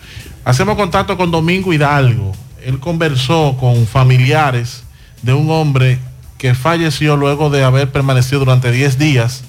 Hacemos 0.45 0.75
contacto 0.75 1.17
con 1.17 1.31
Domingo 1.31 1.73
Hidalgo. 1.73 2.31
Él 2.63 2.79
conversó 2.79 3.57
con 3.59 3.87
familiares 3.87 4.83
de 5.23 5.33
un 5.33 5.49
hombre 5.49 5.99
que 6.37 6.53
falleció 6.53 7.17
luego 7.17 7.49
de 7.49 7.63
haber 7.63 7.91
permanecido 7.91 8.39
durante 8.39 8.71
10 8.71 8.97
días 8.99 9.43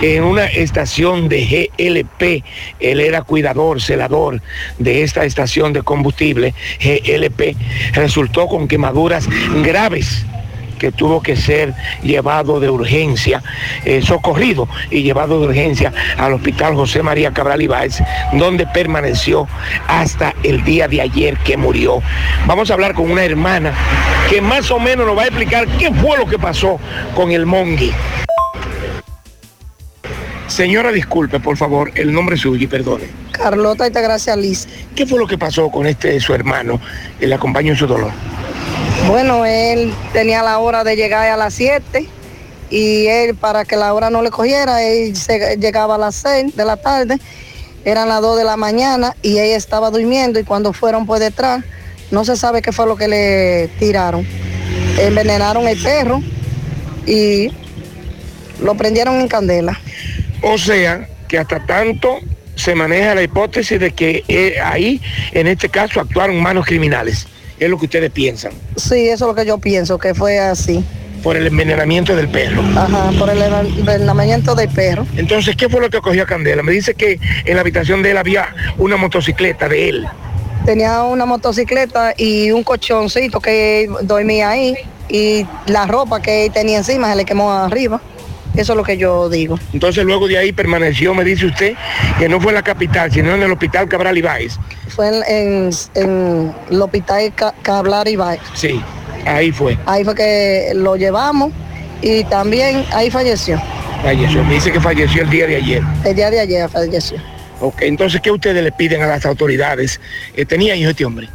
en 0.00 0.24
una 0.24 0.46
estación 0.46 1.28
de 1.28 1.70
GLP. 1.76 2.44
Él 2.80 3.00
era 3.00 3.22
cuidador, 3.22 3.80
celador 3.80 4.40
de 4.78 5.02
esta 5.02 5.24
estación 5.24 5.72
de 5.72 5.82
combustible 5.82 6.54
GLP. 6.80 7.56
Resultó 7.92 8.46
con 8.46 8.68
quemaduras 8.68 9.28
graves 9.62 10.24
que 10.78 10.92
tuvo 10.92 11.20
que 11.22 11.36
ser 11.36 11.74
llevado 12.02 12.60
de 12.60 12.70
urgencia, 12.70 13.42
eh, 13.84 14.00
socorrido 14.02 14.68
y 14.90 15.02
llevado 15.02 15.40
de 15.40 15.48
urgencia 15.48 15.92
al 16.16 16.34
hospital 16.34 16.74
José 16.74 17.02
María 17.02 17.32
Cabral 17.32 17.62
Ibáez, 17.62 17.98
donde 18.32 18.66
permaneció 18.66 19.48
hasta 19.86 20.34
el 20.42 20.64
día 20.64 20.88
de 20.88 21.00
ayer 21.00 21.36
que 21.38 21.56
murió. 21.56 22.00
Vamos 22.46 22.70
a 22.70 22.74
hablar 22.74 22.94
con 22.94 23.10
una 23.10 23.24
hermana 23.24 23.72
que 24.30 24.40
más 24.40 24.70
o 24.70 24.78
menos 24.78 25.06
nos 25.06 25.16
va 25.16 25.22
a 25.22 25.26
explicar 25.26 25.66
qué 25.78 25.92
fue 25.92 26.16
lo 26.16 26.26
que 26.26 26.38
pasó 26.38 26.78
con 27.14 27.32
el 27.32 27.46
Mongi. 27.46 27.92
Señora, 30.46 30.90
disculpe, 30.90 31.40
por 31.40 31.56
favor, 31.56 31.92
el 31.94 32.12
nombre 32.12 32.36
suyo 32.36 32.64
y 32.64 32.66
perdone. 32.66 33.04
Carlota 33.32 33.84
Altagracia 33.84 34.34
Liz. 34.34 34.66
¿Qué 34.96 35.06
fue 35.06 35.18
lo 35.18 35.26
que 35.26 35.38
pasó 35.38 35.70
con 35.70 35.86
este 35.86 36.18
su 36.20 36.34
hermano? 36.34 36.80
Le 37.20 37.32
acompañó 37.32 37.72
en 37.72 37.78
su 37.78 37.86
dolor. 37.86 38.10
Bueno, 39.06 39.46
él 39.46 39.94
tenía 40.12 40.42
la 40.42 40.58
hora 40.58 40.84
de 40.84 40.96
llegar 40.96 41.28
a 41.28 41.36
las 41.36 41.54
7 41.54 42.06
y 42.70 43.06
él, 43.06 43.34
para 43.34 43.64
que 43.64 43.76
la 43.76 43.94
hora 43.94 44.10
no 44.10 44.22
le 44.22 44.30
cogiera, 44.30 44.82
él 44.82 45.14
llegaba 45.58 45.94
a 45.94 45.98
las 45.98 46.16
6 46.16 46.54
de 46.56 46.64
la 46.64 46.76
tarde, 46.76 47.18
eran 47.84 48.08
las 48.08 48.20
2 48.20 48.38
de 48.38 48.44
la 48.44 48.56
mañana 48.56 49.14
y 49.22 49.38
ella 49.38 49.56
estaba 49.56 49.90
durmiendo 49.90 50.38
y 50.38 50.44
cuando 50.44 50.72
fueron 50.72 51.06
por 51.06 51.18
detrás, 51.18 51.64
no 52.10 52.24
se 52.24 52.36
sabe 52.36 52.62
qué 52.62 52.72
fue 52.72 52.86
lo 52.86 52.96
que 52.96 53.08
le 53.08 53.68
tiraron. 53.78 54.26
Envenenaron 54.98 55.66
el 55.68 55.80
perro 55.80 56.22
y 57.06 57.50
lo 58.60 58.74
prendieron 58.74 59.20
en 59.20 59.28
candela. 59.28 59.80
O 60.42 60.58
sea, 60.58 61.08
que 61.28 61.38
hasta 61.38 61.64
tanto 61.64 62.18
se 62.54 62.74
maneja 62.74 63.14
la 63.14 63.22
hipótesis 63.22 63.78
de 63.78 63.92
que 63.92 64.24
eh, 64.28 64.56
ahí, 64.62 65.00
en 65.32 65.46
este 65.46 65.68
caso, 65.68 66.00
actuaron 66.00 66.40
manos 66.40 66.66
criminales. 66.66 67.26
Es 67.58 67.68
lo 67.68 67.78
que 67.78 67.86
ustedes 67.86 68.10
piensan, 68.10 68.52
Sí, 68.76 69.08
eso 69.08 69.24
es 69.24 69.28
lo 69.28 69.34
que 69.34 69.44
yo 69.46 69.58
pienso, 69.58 69.98
que 69.98 70.14
fue 70.14 70.38
así. 70.38 70.84
por 71.22 71.36
el 71.36 71.46
envenenamiento 71.48 72.14
del 72.14 72.28
perro. 72.28 72.62
Ajá, 72.76 73.10
por 73.18 73.28
el 73.28 73.42
envenenamiento 73.42 74.54
del 74.54 74.68
perro. 74.68 75.04
Entonces, 75.16 75.56
¿qué 75.56 75.68
fue 75.68 75.80
lo 75.80 75.90
que 75.90 75.98
cogió 76.00 76.22
a 76.22 76.26
Candela? 76.26 76.62
Me 76.62 76.70
dice 76.70 76.94
que 76.94 77.18
en 77.44 77.54
la 77.56 77.62
habitación 77.62 78.02
de 78.02 78.12
él 78.12 78.16
había 78.18 78.54
una 78.78 78.96
motocicleta 78.96 79.68
de 79.68 79.88
él. 79.88 80.06
Tenía 80.64 81.02
una 81.02 81.26
motocicleta 81.26 82.14
y 82.16 82.52
un 82.52 82.62
colchoncito 82.62 83.40
que 83.40 83.88
dormía 84.02 84.50
ahí 84.50 84.76
y 85.08 85.44
la 85.66 85.86
ropa 85.86 86.20
que 86.22 86.50
tenía 86.54 86.78
encima 86.78 87.10
se 87.10 87.16
le 87.16 87.24
quemó 87.24 87.50
arriba. 87.52 88.00
Eso 88.58 88.72
es 88.72 88.76
lo 88.76 88.82
que 88.84 88.96
yo 88.96 89.28
digo. 89.28 89.58
Entonces, 89.72 90.04
luego 90.04 90.26
de 90.28 90.36
ahí 90.38 90.52
permaneció, 90.52 91.14
me 91.14 91.24
dice 91.24 91.46
usted, 91.46 91.74
que 92.18 92.28
no 92.28 92.40
fue 92.40 92.50
en 92.50 92.56
la 92.56 92.62
capital, 92.62 93.10
sino 93.12 93.34
en 93.34 93.42
el 93.42 93.52
hospital 93.52 93.88
Cabral 93.88 94.18
Ibáez. 94.18 94.56
Fue 94.88 95.08
en, 95.08 95.22
en- 95.28 95.70
en 95.94 96.54
el 96.70 96.82
hospital 96.82 97.32
Ca- 97.34 97.54
Cablar 97.62 98.08
Ibáez. 98.08 98.40
Sí, 98.54 98.80
ahí 99.26 99.52
fue. 99.52 99.78
Ahí 99.86 100.04
fue 100.04 100.14
que 100.14 100.72
lo 100.74 100.96
llevamos 100.96 101.52
y 102.02 102.24
también 102.24 102.84
ahí 102.92 103.10
falleció. 103.10 103.60
Falleció. 104.02 104.42
Me 104.44 104.54
dice 104.54 104.72
que 104.72 104.80
falleció 104.80 105.22
el 105.22 105.30
día 105.30 105.46
de 105.46 105.56
ayer. 105.56 105.82
El 106.04 106.14
día 106.16 106.30
de 106.30 106.40
ayer 106.40 106.68
falleció. 106.68 107.18
Ok, 107.60 107.82
entonces, 107.82 108.20
¿qué 108.20 108.30
ustedes 108.30 108.62
le 108.62 108.70
piden 108.70 109.02
a 109.02 109.06
las 109.08 109.26
autoridades? 109.26 110.00
Eh, 110.36 110.44
¿Tenía 110.44 110.76
hijos 110.76 110.90
este 110.90 111.04
hombre? 111.04 111.28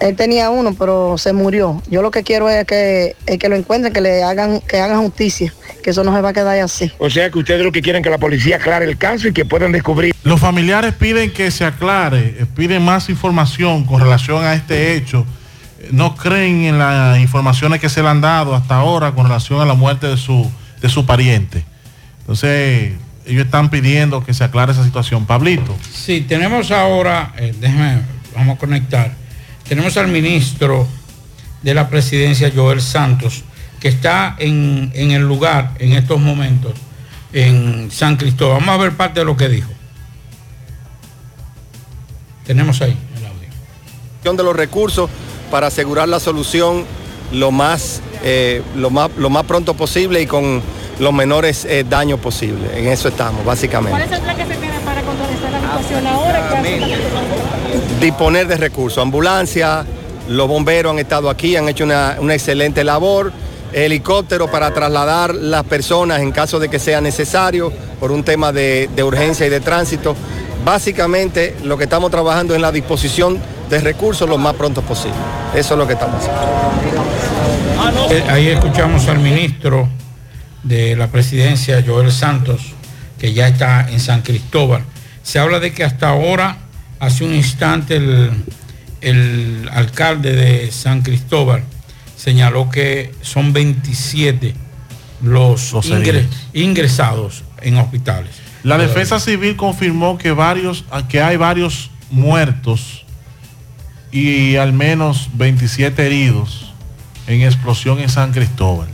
Él 0.00 0.16
tenía 0.16 0.50
uno, 0.50 0.74
pero 0.78 1.16
se 1.18 1.32
murió. 1.32 1.82
Yo 1.88 2.02
lo 2.02 2.10
que 2.10 2.22
quiero 2.22 2.48
es 2.48 2.64
que, 2.66 3.16
es 3.26 3.38
que 3.38 3.48
lo 3.48 3.56
encuentren, 3.56 3.92
que 3.92 4.00
le 4.00 4.22
hagan, 4.22 4.60
que 4.60 4.78
hagan 4.78 5.00
justicia, 5.02 5.52
que 5.82 5.90
eso 5.90 6.04
no 6.04 6.14
se 6.14 6.20
va 6.20 6.30
a 6.30 6.32
quedar 6.32 6.58
así. 6.60 6.90
O 6.98 7.08
sea 7.10 7.30
que 7.30 7.38
ustedes 7.38 7.62
lo 7.64 7.72
que 7.72 7.82
quieren 7.82 8.00
es 8.00 8.04
que 8.04 8.10
la 8.10 8.18
policía 8.18 8.56
aclare 8.56 8.84
el 8.86 8.98
caso 8.98 9.28
y 9.28 9.32
que 9.32 9.44
puedan 9.44 9.72
descubrir. 9.72 10.14
Los 10.24 10.40
familiares 10.40 10.94
piden 10.94 11.32
que 11.32 11.50
se 11.50 11.64
aclare, 11.64 12.36
eh, 12.40 12.46
piden 12.54 12.84
más 12.84 13.08
información 13.08 13.84
con 13.84 14.00
relación 14.00 14.44
a 14.44 14.54
este 14.54 14.94
hecho. 14.94 15.26
Eh, 15.80 15.88
No 15.92 16.14
creen 16.16 16.64
en 16.64 16.78
las 16.78 17.18
informaciones 17.18 17.80
que 17.80 17.88
se 17.88 18.02
le 18.02 18.08
han 18.08 18.20
dado 18.20 18.54
hasta 18.54 18.76
ahora 18.76 19.12
con 19.12 19.24
relación 19.26 19.60
a 19.60 19.64
la 19.64 19.74
muerte 19.74 20.06
de 20.06 20.16
su, 20.16 20.50
de 20.80 20.88
su 20.88 21.06
pariente. 21.06 21.64
Entonces, 22.20 22.92
ellos 23.26 23.44
están 23.44 23.70
pidiendo 23.70 24.24
que 24.24 24.34
se 24.34 24.44
aclare 24.44 24.72
esa 24.72 24.84
situación. 24.84 25.26
Pablito. 25.26 25.76
Sí, 25.92 26.22
tenemos 26.22 26.70
ahora, 26.70 27.32
eh, 27.36 27.54
déjeme, 27.58 28.00
vamos 28.34 28.56
a 28.56 28.58
conectar. 28.58 29.23
Tenemos 29.68 29.96
al 29.96 30.08
ministro 30.08 30.86
de 31.62 31.74
la 31.74 31.88
presidencia, 31.88 32.52
Joel 32.54 32.80
Santos, 32.80 33.44
que 33.80 33.88
está 33.88 34.36
en, 34.38 34.92
en 34.94 35.10
el 35.10 35.22
lugar 35.22 35.72
en 35.78 35.92
estos 35.92 36.20
momentos, 36.20 36.72
en 37.32 37.90
San 37.90 38.16
Cristóbal. 38.16 38.60
Vamos 38.60 38.74
a 38.74 38.82
ver 38.82 38.92
parte 38.92 39.20
de 39.20 39.26
lo 39.26 39.36
que 39.36 39.48
dijo. 39.48 39.70
Tenemos 42.46 42.80
ahí. 42.82 42.96
de 44.22 44.42
los 44.42 44.56
recursos 44.56 45.10
para 45.50 45.66
asegurar 45.66 46.08
la 46.08 46.18
solución 46.18 46.84
lo 47.32 47.50
más, 47.50 48.00
eh, 48.22 48.62
lo 48.76 48.90
más, 48.90 49.10
lo 49.16 49.28
más 49.30 49.44
pronto 49.44 49.74
posible 49.74 50.20
y 50.20 50.26
con 50.26 50.62
los 50.98 51.12
menores 51.12 51.64
eh, 51.64 51.84
daños 51.88 52.20
posibles. 52.20 52.70
En 52.74 52.88
eso 52.88 53.08
estamos, 53.08 53.44
básicamente. 53.44 53.90
¿Cuál 53.90 54.02
es 54.02 54.12
el 54.12 54.22
plan 54.22 54.36
que 54.36 54.46
se 54.46 54.60
tiene 54.60 54.78
para 54.80 55.02
contrarrestar 55.02 55.52
la 55.52 55.60
situación 55.60 56.06
ahora? 56.06 56.50
¿Qué 58.04 58.10
hace 58.10 58.18
la- 58.18 58.18
Disponer 58.18 58.46
de 58.46 58.56
recursos, 58.56 58.98
ambulancia, 59.02 59.84
los 60.28 60.46
bomberos 60.48 60.92
han 60.92 60.98
estado 60.98 61.30
aquí, 61.30 61.56
han 61.56 61.68
hecho 61.68 61.84
una, 61.84 62.16
excelente 62.32 62.84
labor, 62.84 63.32
helicóptero 63.72 64.50
para 64.50 64.72
trasladar 64.72 65.34
las 65.34 65.64
personas 65.64 66.20
en 66.20 66.30
caso 66.30 66.58
de 66.58 66.68
que 66.68 66.78
sea 66.78 67.00
necesario 67.00 67.72
por 67.98 68.12
un 68.12 68.22
tema 68.22 68.52
de, 68.52 68.88
urgencia 69.02 69.46
y 69.46 69.50
de 69.50 69.60
tránsito. 69.60 70.14
Básicamente 70.64 71.56
lo 71.64 71.76
que 71.76 71.84
estamos 71.84 72.10
trabajando 72.10 72.54
es 72.54 72.60
la 72.60 72.72
disposición 72.72 73.38
de 73.68 73.80
recursos 73.80 74.28
lo 74.28 74.36
más 74.38 74.54
pronto 74.54 74.82
posible. 74.82 75.16
Eso 75.54 75.74
es 75.74 75.78
lo 75.78 75.86
que 75.86 75.94
estamos 75.94 76.16
haciendo. 76.16 78.14
Eh, 78.14 78.24
ahí 78.28 78.48
escuchamos 78.48 79.08
al 79.08 79.18
ministro 79.18 79.88
de 80.62 80.94
la 80.96 81.08
presidencia, 81.08 81.82
Joel 81.86 82.12
Santos, 82.12 82.60
que 83.18 83.32
ya 83.32 83.48
está 83.48 83.88
en 83.90 84.00
San 84.00 84.22
Cristóbal. 84.22 84.84
Se 85.22 85.38
habla 85.38 85.58
de 85.60 85.72
que 85.72 85.84
hasta 85.84 86.08
ahora, 86.10 86.58
hace 87.04 87.24
un 87.24 87.34
instante, 87.34 87.96
el, 87.96 88.30
el 89.00 89.68
alcalde 89.72 90.32
de 90.32 90.72
San 90.72 91.02
Cristóbal 91.02 91.62
señaló 92.16 92.70
que 92.70 93.12
son 93.22 93.52
27 93.52 94.54
los, 95.22 95.74
ingresados 96.52 97.44
en 97.62 97.76
hospitales. 97.76 98.30
La 98.62 98.78
defensa 98.78 99.20
civil 99.20 99.56
confirmó 99.56 100.16
que 100.16 100.32
varios, 100.32 100.84
que 101.08 101.20
hay 101.20 101.36
varios 101.36 101.90
muertos 102.10 103.04
y 104.10 104.56
al 104.56 104.72
menos 104.72 105.28
27 105.34 106.06
heridos 106.06 106.72
en 107.26 107.42
explosión 107.42 107.98
en 107.98 108.08
San 108.08 108.32
Cristóbal. 108.32 108.88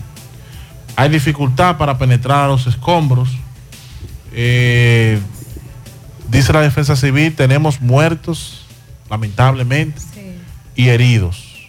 Hay 0.96 1.08
dificultad 1.08 1.76
para 1.76 1.98
penetrar 1.98 2.44
a 2.44 2.48
los 2.48 2.66
escombros. 2.66 3.30
Eh, 4.32 5.18
dice 6.30 6.52
la 6.52 6.60
defensa 6.60 6.96
civil, 6.96 7.34
tenemos 7.34 7.80
muertos, 7.80 8.64
lamentablemente, 9.08 10.00
y 10.74 10.88
heridos. 10.88 11.68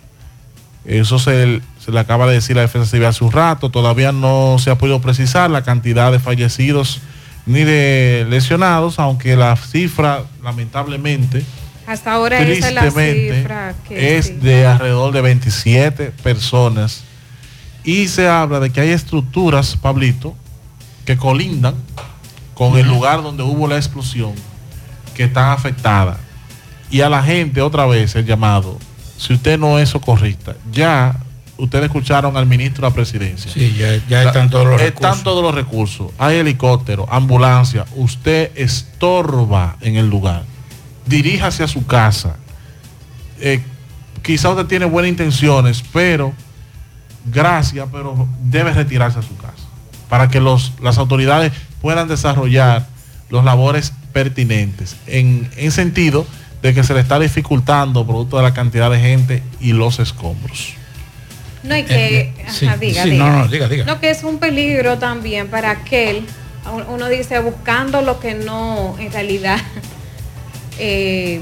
Eso 0.85 1.19
se, 1.19 1.61
se 1.83 1.91
le 1.91 1.99
acaba 1.99 2.27
de 2.27 2.33
decir 2.33 2.55
la 2.55 2.63
defensa 2.63 2.89
civil 2.89 3.05
hace 3.05 3.23
un 3.23 3.31
rato. 3.31 3.69
Todavía 3.69 4.11
no 4.11 4.57
se 4.59 4.71
ha 4.71 4.77
podido 4.77 5.01
precisar 5.01 5.49
la 5.49 5.63
cantidad 5.63 6.11
de 6.11 6.19
fallecidos 6.19 7.01
ni 7.45 7.63
de 7.63 8.25
lesionados, 8.29 8.99
aunque 8.99 9.35
la 9.35 9.55
cifra, 9.55 10.23
lamentablemente, 10.43 11.43
Hasta 11.87 12.13
ahora 12.13 12.39
esa 12.41 12.67
es 12.69 12.73
la 12.73 12.81
tristemente, 12.81 13.37
cifra 13.37 13.75
que 13.87 14.17
es 14.17 14.27
sí. 14.27 14.33
de 14.33 14.67
alrededor 14.67 15.13
de 15.13 15.21
27 15.21 16.11
personas. 16.23 17.03
Y 17.83 18.07
se 18.07 18.27
habla 18.27 18.59
de 18.59 18.69
que 18.69 18.81
hay 18.81 18.89
estructuras, 18.89 19.75
Pablito, 19.75 20.35
que 21.05 21.17
colindan 21.17 21.75
con 22.53 22.77
el 22.77 22.87
lugar 22.87 23.23
donde 23.23 23.41
hubo 23.41 23.67
la 23.67 23.77
explosión, 23.77 24.33
que 25.15 25.23
están 25.23 25.49
afectadas. 25.51 26.17
Y 26.89 27.01
a 27.01 27.09
la 27.09 27.23
gente, 27.23 27.61
otra 27.61 27.85
vez, 27.85 28.15
el 28.15 28.25
llamado, 28.25 28.77
si 29.17 29.33
usted 29.33 29.57
no 29.57 29.79
es 29.79 29.89
socorrista, 29.89 30.55
ya 30.71 31.15
ustedes 31.57 31.85
escucharon 31.85 32.35
al 32.35 32.45
ministro 32.47 32.81
de 32.83 32.89
la 32.89 32.95
presidencia. 32.95 33.51
Sí, 33.51 33.75
ya, 33.77 33.95
ya 34.09 34.23
están 34.23 34.49
todos 34.49 34.65
los 34.65 34.81
Están 34.81 35.01
recursos. 35.03 35.23
todos 35.23 35.43
los 35.43 35.55
recursos. 35.55 36.11
Hay 36.17 36.37
helicóptero, 36.37 37.07
ambulancia. 37.11 37.85
Usted 37.95 38.51
estorba 38.55 39.77
en 39.81 39.95
el 39.95 40.09
lugar. 40.09 40.43
Diríjase 41.05 41.63
a 41.63 41.67
su 41.67 41.85
casa. 41.85 42.35
Eh, 43.39 43.61
quizá 44.23 44.49
usted 44.49 44.65
tiene 44.65 44.85
buenas 44.85 45.09
intenciones, 45.09 45.83
pero 45.93 46.33
gracias, 47.25 47.87
pero 47.91 48.27
debe 48.43 48.73
retirarse 48.73 49.19
a 49.19 49.21
su 49.21 49.35
casa 49.37 49.53
para 50.09 50.27
que 50.27 50.39
los, 50.41 50.73
las 50.81 50.97
autoridades 50.97 51.53
puedan 51.81 52.07
desarrollar 52.07 52.87
los 53.29 53.45
labores 53.45 53.93
pertinentes 54.13 54.95
en, 55.07 55.49
en 55.57 55.71
sentido 55.71 56.25
de 56.61 56.73
que 56.73 56.83
se 56.83 56.93
le 56.93 56.99
está 56.99 57.19
dificultando 57.19 58.05
producto 58.05 58.37
de 58.37 58.43
la 58.43 58.53
cantidad 58.53 58.91
de 58.91 58.99
gente 58.99 59.43
y 59.59 59.73
los 59.73 59.99
escombros. 59.99 60.73
No, 61.63 61.77
y 61.77 61.83
que, 61.83 62.19
Eh, 62.19 62.33
sí, 62.49 62.65
ajá, 62.65 62.77
diga, 62.77 63.03
sí, 63.03 63.09
diga. 63.11 63.23
no, 63.25 63.39
no, 63.39 63.47
diga, 63.47 63.67
diga. 63.67 63.85
No, 63.85 63.99
que 63.99 64.09
es 64.09 64.23
un 64.23 64.39
peligro 64.39 64.97
también 64.97 65.47
para 65.47 65.71
aquel, 65.71 66.25
uno 66.87 67.09
dice, 67.09 67.39
buscando 67.39 68.01
lo 68.01 68.19
que 68.19 68.33
no, 68.35 68.95
en 68.99 69.11
realidad, 69.11 69.59
eh, 70.79 71.41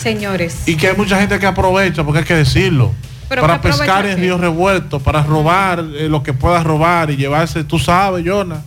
señores. 0.00 0.62
Y 0.66 0.76
que 0.76 0.88
hay 0.88 0.96
mucha 0.96 1.18
gente 1.18 1.38
que 1.38 1.46
aprovecha, 1.46 2.04
porque 2.04 2.20
hay 2.20 2.24
que 2.24 2.34
decirlo, 2.34 2.92
Pero 3.28 3.42
para 3.42 3.60
que 3.60 3.68
pescar 3.68 4.06
en 4.06 4.18
ríos 4.18 4.40
revueltos, 4.40 5.02
para 5.02 5.22
robar 5.22 5.80
eh, 5.80 6.08
lo 6.08 6.22
que 6.22 6.32
pueda 6.32 6.62
robar 6.62 7.10
y 7.10 7.16
llevarse, 7.16 7.64
tú 7.64 7.78
sabes, 7.78 8.24
Jonah. 8.26 8.62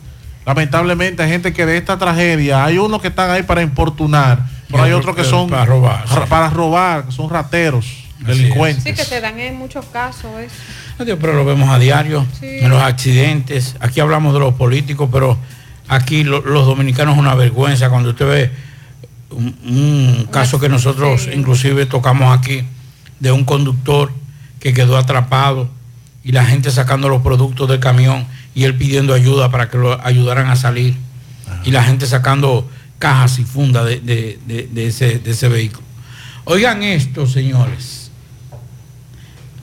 Lamentablemente 0.48 1.22
hay 1.22 1.30
gente 1.30 1.52
que 1.52 1.65
de 1.65 1.76
esta 1.76 1.98
tragedia, 1.98 2.64
hay 2.64 2.78
unos 2.78 3.02
que 3.02 3.10
están 3.10 3.30
ahí 3.30 3.44
para 3.44 3.61
importunar, 3.61 4.45
pero 4.72 4.82
hay 4.82 4.94
otros 4.94 5.14
que 5.14 5.26
son 5.26 5.49
para 5.49 5.65
robar, 5.65 6.06
ra- 6.07 6.26
para 6.26 6.49
robar, 6.49 7.03
que 7.06 7.11
son 7.11 7.30
rateros, 7.30 7.86
delincuentes. 8.19 8.82
Sí, 8.86 8.94
que 8.94 9.03
se 9.03 9.19
dan 9.19 9.38
en 9.41 9.57
muchos 9.57 9.86
casos 9.88 10.32
eso. 10.40 10.56
Pero 11.19 11.34
lo 11.34 11.44
vemos 11.44 11.68
a 11.69 11.78
diario, 11.78 12.26
Sí. 12.40 12.45
en 12.61 12.69
los 12.69 12.82
accidentes. 12.82 13.76
Aquí 13.82 13.99
hablamos 13.99 14.34
de 14.34 14.40
los 14.40 14.53
políticos, 14.53 15.10
pero 15.11 15.38
aquí 15.90 16.24
lo- 16.24 16.40
los 16.41 16.65
dominicanos 16.65 17.15
es 17.15 17.19
una 17.19 17.36
vergüenza 17.36 17.90
cuando 17.90 18.11
usted 18.11 18.26
ve 18.26 18.52
un, 19.32 19.53
un 19.65 20.28
caso 20.32 20.61
que 20.61 20.69
nosotros 20.69 21.28
inclusive 21.36 21.86
tocamos 21.88 22.36
aquí 22.40 22.64
de 23.19 23.34
un 23.34 23.44
conductor 23.44 24.14
que 24.61 24.74
quedó 24.74 24.98
atrapado 24.98 25.68
y 26.24 26.32
la 26.32 26.45
gente 26.45 26.72
sacando 26.72 27.10
los 27.10 27.22
productos 27.22 27.68
del 27.68 27.82
camión 27.82 28.26
y 28.57 28.63
él 28.63 28.73
pidiendo 28.75 29.13
ayuda 29.13 29.51
para 29.51 29.69
que 29.69 29.77
lo 29.77 30.03
ayudaran 30.03 30.49
a 30.49 30.55
salir 30.55 30.95
y 31.63 31.69
la 31.69 31.84
gente 31.84 32.07
sacando 32.07 32.67
cajas 32.97 33.38
y 33.38 33.43
fundas 33.43 33.85
de, 33.85 33.99
de- 33.99 34.39
de- 34.47 34.67
de 34.67 34.88
ese, 34.88 35.19
de 35.19 35.29
ese 35.31 35.47
vehículo. 35.47 35.85
Oigan 36.45 36.81
esto, 36.81 37.27
señores. 37.27 38.09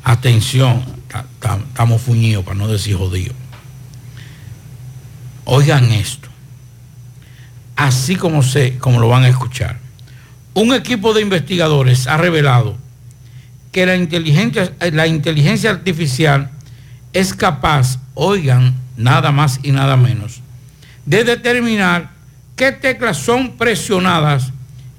Atención, 0.05 0.85
ta- 1.09 1.25
ta- 1.41 1.59
estamos 1.67 2.03
fuñidos 2.03 2.45
para 2.45 2.57
no 2.57 2.69
decir 2.69 2.97
jodidos. 2.97 3.35
Oigan 5.45 5.91
esto. 5.91 6.29
Así 7.75 8.15
como 8.15 8.45
sé, 8.45 8.79
como 8.79 9.01
lo 9.01 9.09
van 9.09 9.25
a 9.25 9.29
escuchar. 9.29 9.79
Un 10.55 10.73
equipo 10.73 11.13
de 11.15 11.23
investigadores 11.23 12.07
ha 12.07 12.17
revelado 12.17 12.77
que 13.73 13.87
la 13.87 13.97
inteligencia, 13.97 14.73
la 14.93 15.09
inteligencia 15.09 15.71
artificial 15.71 16.51
es 17.13 17.35
capaz, 17.35 17.99
oigan, 18.15 18.75
nada 18.97 19.33
más 19.33 19.61
y 19.63 19.73
nada 19.73 19.97
menos, 19.97 20.41
de 21.07 21.25
determinar 21.25 22.11
qué 22.57 22.73
teclas 22.73 23.17
son 23.19 23.57
presionadas 23.57 24.53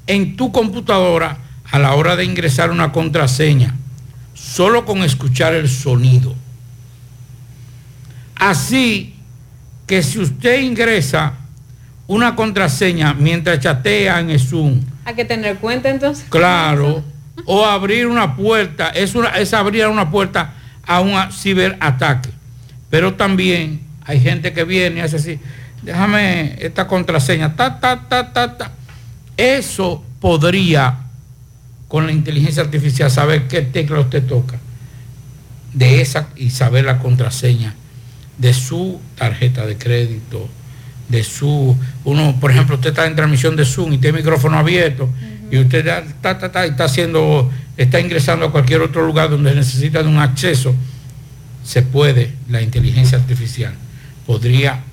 en 0.07 0.35
tu 0.35 0.51
computadora 0.51 1.37
a 1.71 1.79
la 1.79 1.93
hora 1.93 2.15
de 2.15 2.25
ingresar 2.25 2.69
una 2.71 2.91
contraseña, 2.91 3.75
solo 4.33 4.85
con 4.85 4.99
escuchar 5.03 5.53
el 5.53 5.69
sonido. 5.69 6.35
Así 8.35 9.15
que 9.87 10.03
si 10.03 10.19
usted 10.19 10.61
ingresa 10.61 11.33
una 12.07 12.35
contraseña 12.35 13.13
mientras 13.13 13.59
chatea 13.59 14.19
en 14.19 14.37
Zoom, 14.39 14.81
Hay 15.05 15.15
que 15.15 15.25
tener 15.25 15.57
cuenta 15.57 15.89
entonces. 15.89 16.25
claro, 16.29 17.03
o 17.45 17.65
abrir 17.65 18.07
una 18.07 18.35
puerta, 18.35 18.89
es, 18.89 19.15
una, 19.15 19.29
es 19.29 19.53
abrir 19.53 19.87
una 19.87 20.09
puerta 20.09 20.53
a 20.85 20.99
un 21.01 21.15
ciberataque. 21.31 22.29
Pero 22.89 23.15
también 23.15 23.81
hay 24.05 24.19
gente 24.19 24.53
que 24.53 24.63
viene 24.63 24.99
y 24.99 25.01
hace 25.01 25.15
así, 25.17 25.39
déjame 25.81 26.55
esta 26.59 26.87
contraseña, 26.87 27.55
ta, 27.55 27.79
ta, 27.79 28.07
ta, 28.07 28.31
ta, 28.31 28.57
ta. 28.57 28.71
Eso 29.35 30.03
podría 30.21 30.99
con 31.87 32.05
la 32.05 32.11
inteligencia 32.11 32.63
artificial 32.63 33.09
saber 33.09 33.47
qué 33.47 33.61
tecla 33.61 33.99
usted 33.99 34.23
toca 34.25 34.57
de 35.73 36.01
esa 36.01 36.29
y 36.35 36.51
saber 36.51 36.85
la 36.85 36.99
contraseña 36.99 37.75
de 38.37 38.53
su 38.53 38.99
tarjeta 39.15 39.65
de 39.65 39.77
crédito, 39.77 40.47
de 41.09 41.23
su, 41.23 41.75
uno, 42.03 42.39
por 42.39 42.51
ejemplo, 42.51 42.75
usted 42.75 42.89
está 42.89 43.05
en 43.05 43.15
transmisión 43.15 43.55
de 43.55 43.65
Zoom 43.65 43.93
y 43.93 43.97
tiene 43.97 44.19
el 44.19 44.23
micrófono 44.23 44.57
abierto 44.57 45.09
y 45.51 45.57
usted 45.57 45.79
está, 45.79 45.99
está, 46.31 46.45
está, 46.45 46.65
está 46.65 46.83
haciendo, 46.85 47.51
está 47.75 47.99
ingresando 47.99 48.45
a 48.45 48.51
cualquier 48.51 48.81
otro 48.81 49.05
lugar 49.05 49.29
donde 49.29 49.53
necesita 49.53 50.01
de 50.01 50.09
un 50.09 50.17
acceso, 50.17 50.75
se 51.63 51.81
puede, 51.81 52.33
la 52.49 52.61
inteligencia 52.61 53.17
artificial 53.17 53.73
podría 54.25 54.83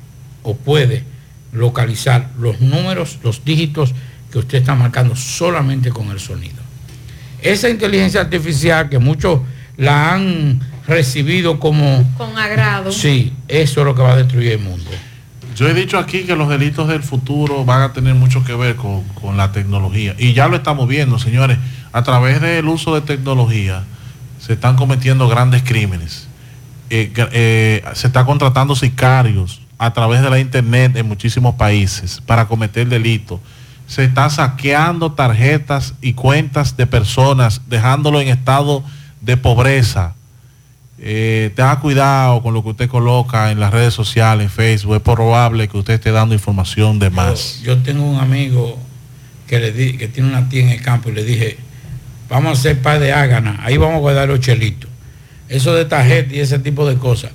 o 0.43 0.57
puede 0.57 1.05
localizar 1.53 2.31
los 2.39 2.61
números, 2.61 3.19
los 3.23 3.45
dígitos 3.45 3.93
que 4.31 4.39
usted 4.39 4.59
está 4.59 4.75
marcando 4.75 5.15
solamente 5.15 5.91
con 5.91 6.11
el 6.11 6.19
sonido. 6.19 6.63
Esa 7.43 7.69
inteligencia 7.69 8.21
artificial 8.21 8.89
que 8.89 8.99
muchos 8.99 9.41
la 9.77 10.15
han 10.15 10.61
recibido 10.87 11.59
como... 11.61 12.09
Con 12.17 12.39
agrado. 12.39 12.93
Sí, 12.93 13.33
eso 13.49 13.81
es 13.81 13.87
lo 13.87 13.95
que 13.95 14.03
va 14.03 14.13
a 14.13 14.17
destruir 14.17 14.53
el 14.53 14.61
mundo. 14.61 14.91
Yo 15.55 15.69
he 15.69 15.75
dicho 15.75 15.99
aquí 15.99 16.23
que 16.23 16.35
los 16.35 16.49
delitos 16.49 16.89
del 16.89 17.03
futuro 17.03 17.65
van 17.65 17.83
a 17.83 17.93
tener 17.93 18.15
mucho 18.15 18.43
que 18.43 18.55
ver 18.55 18.77
con, 18.77 19.05
con 19.09 19.37
la 19.37 19.53
tecnología. 19.53 20.15
Y 20.19 20.33
ya 20.33 20.49
lo 20.49 20.57
estamos 20.57 20.89
viendo, 20.89 21.19
señores. 21.19 21.59
A 21.93 22.03
través 22.03 22.41
del 22.41 22.67
uso 22.69 22.95
de 22.95 23.03
tecnología 23.03 23.85
se 24.41 24.55
están 24.55 24.77
cometiendo 24.77 25.29
grandes 25.29 25.63
crímenes. 25.63 26.27
Eh, 26.95 27.11
eh, 27.33 27.83
se 27.95 28.07
está 28.07 28.27
contratando 28.27 28.77
sicarios 28.77 29.63
a 29.79 29.95
través 29.95 30.21
de 30.21 30.29
la 30.29 30.39
internet 30.39 30.95
en 30.95 31.09
muchísimos 31.09 31.55
países 31.55 32.21
para 32.27 32.47
cometer 32.47 32.87
delitos. 32.87 33.41
Se 33.87 34.05
está 34.05 34.29
saqueando 34.29 35.13
tarjetas 35.13 35.95
y 36.03 36.13
cuentas 36.13 36.77
de 36.77 36.87
personas, 36.87 37.63
dejándolo 37.67 38.21
en 38.21 38.29
estado 38.29 38.85
de 39.23 39.39
pobreza. 39.39 40.13
Eh, 40.99 41.51
tenga 41.57 41.81
cuidado 41.81 42.43
con 42.43 42.53
lo 42.53 42.63
que 42.63 42.69
usted 42.69 42.91
coloca 42.91 43.51
en 43.51 43.59
las 43.59 43.73
redes 43.73 43.95
sociales, 43.95 44.45
en 44.45 44.51
Facebook. 44.51 44.97
Es 44.97 45.01
probable 45.01 45.69
que 45.69 45.79
usted 45.79 45.95
esté 45.95 46.13
dando 46.13 46.35
información 46.35 46.99
de 46.99 47.09
más. 47.09 47.63
Yo 47.63 47.79
tengo 47.79 48.05
un 48.05 48.21
amigo 48.21 48.79
que 49.47 49.61
le 49.61 49.73
di, 49.73 49.97
que 49.97 50.09
tiene 50.09 50.29
una 50.29 50.47
tía 50.51 50.61
en 50.61 50.69
el 50.69 50.83
campo 50.83 51.09
y 51.09 51.13
le 51.13 51.25
dije, 51.25 51.57
vamos 52.29 52.51
a 52.51 52.53
hacer 52.53 52.83
par 52.83 53.01
de 53.01 53.15
áganas, 53.15 53.61
ahí 53.63 53.79
vamos 53.79 53.97
a 53.97 54.01
guardar 54.01 54.29
los 54.29 54.41
chelitos. 54.41 54.92
Eso 55.49 55.75
de 55.75 55.85
tarjeta 55.85 56.35
y 56.35 56.41
ese 56.41 56.59
tipo 56.59 56.89
de 56.89 56.97
cosas 56.97 57.33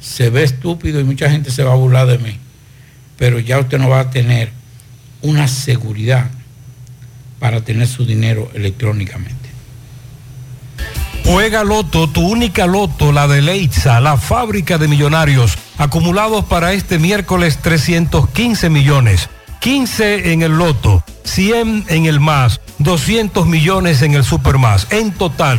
se 0.00 0.30
ve 0.30 0.44
estúpido 0.44 1.00
y 1.00 1.04
mucha 1.04 1.30
gente 1.30 1.50
se 1.50 1.64
va 1.64 1.72
a 1.72 1.76
burlar 1.76 2.06
de 2.06 2.18
mí. 2.18 2.38
Pero 3.18 3.38
ya 3.40 3.58
usted 3.58 3.78
no 3.78 3.88
va 3.88 4.00
a 4.00 4.10
tener 4.10 4.50
una 5.22 5.48
seguridad 5.48 6.30
para 7.38 7.62
tener 7.62 7.88
su 7.88 8.04
dinero 8.04 8.50
electrónicamente. 8.54 9.34
Juega 11.24 11.64
Loto, 11.64 12.08
tu 12.08 12.20
única 12.20 12.66
Loto, 12.66 13.10
la 13.10 13.26
de 13.26 13.42
Leitza, 13.42 14.00
la 14.00 14.16
fábrica 14.16 14.78
de 14.78 14.86
millonarios, 14.86 15.58
acumulados 15.76 16.44
para 16.44 16.72
este 16.72 17.00
miércoles 17.00 17.58
315 17.62 18.70
millones, 18.70 19.28
15 19.60 20.32
en 20.32 20.42
el 20.42 20.52
Loto, 20.52 21.02
100 21.24 21.86
en 21.88 22.06
el 22.06 22.20
más, 22.20 22.60
200 22.78 23.44
millones 23.46 24.02
en 24.02 24.14
el 24.14 24.22
Super 24.22 24.58
más, 24.58 24.86
en 24.90 25.10
total 25.10 25.58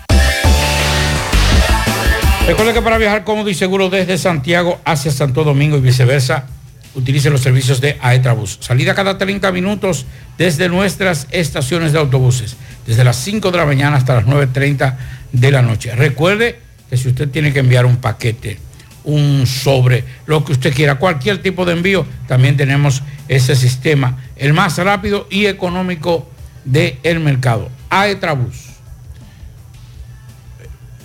Recuerde 2.47 2.73
que 2.73 2.81
para 2.81 2.97
viajar 2.97 3.23
cómodo 3.23 3.49
y 3.49 3.53
seguro 3.53 3.89
desde 3.89 4.17
Santiago 4.17 4.81
hacia 4.83 5.11
Santo 5.11 5.43
Domingo 5.43 5.77
y 5.77 5.81
viceversa, 5.81 6.47
utilice 6.95 7.29
los 7.29 7.41
servicios 7.41 7.81
de 7.81 7.97
Aetrabús. 8.01 8.57
Salida 8.61 8.95
cada 8.95 9.17
30 9.17 9.51
minutos 9.51 10.05
desde 10.37 10.67
nuestras 10.67 11.27
estaciones 11.31 11.93
de 11.93 11.99
autobuses, 11.99 12.57
desde 12.85 13.03
las 13.03 13.17
5 13.17 13.51
de 13.51 13.57
la 13.57 13.65
mañana 13.65 13.97
hasta 13.97 14.15
las 14.15 14.25
9.30 14.25 14.97
de 15.31 15.51
la 15.51 15.61
noche. 15.61 15.95
Recuerde 15.95 16.59
que 16.89 16.97
si 16.97 17.09
usted 17.09 17.29
tiene 17.29 17.53
que 17.53 17.59
enviar 17.59 17.85
un 17.85 17.97
paquete, 17.97 18.59
un 19.03 19.45
sobre, 19.47 20.03
lo 20.25 20.43
que 20.43 20.51
usted 20.51 20.73
quiera, 20.73 20.95
cualquier 20.95 21.41
tipo 21.41 21.63
de 21.65 21.73
envío, 21.73 22.05
también 22.27 22.57
tenemos 22.57 23.03
ese 23.27 23.55
sistema, 23.55 24.17
el 24.35 24.53
más 24.53 24.77
rápido 24.77 25.27
y 25.29 25.45
económico 25.45 26.29
del 26.65 27.19
mercado. 27.19 27.69
Aetrabús. 27.89 28.70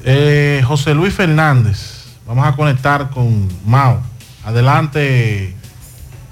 Eh, 0.09 0.63
José 0.65 0.95
Luis 0.95 1.13
Fernández, 1.13 2.05
vamos 2.29 2.47
a 2.47 2.55
conectar 2.55 3.11
con 3.11 3.49
Mao. 3.67 3.99
Adelante, 4.45 5.53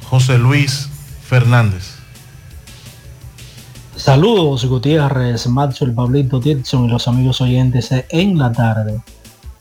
José 0.09 0.39
Luis 0.39 0.89
Fernández. 1.27 1.97
Saludos 3.97 4.65
Gutiérrez, 4.65 5.49
Maxwell, 5.49 5.93
Pablito, 5.93 6.39
Dixon 6.39 6.85
y 6.85 6.89
los 6.89 7.09
amigos 7.09 7.41
oyentes 7.41 7.91
en 8.11 8.39
la 8.39 8.53
tarde. 8.53 9.03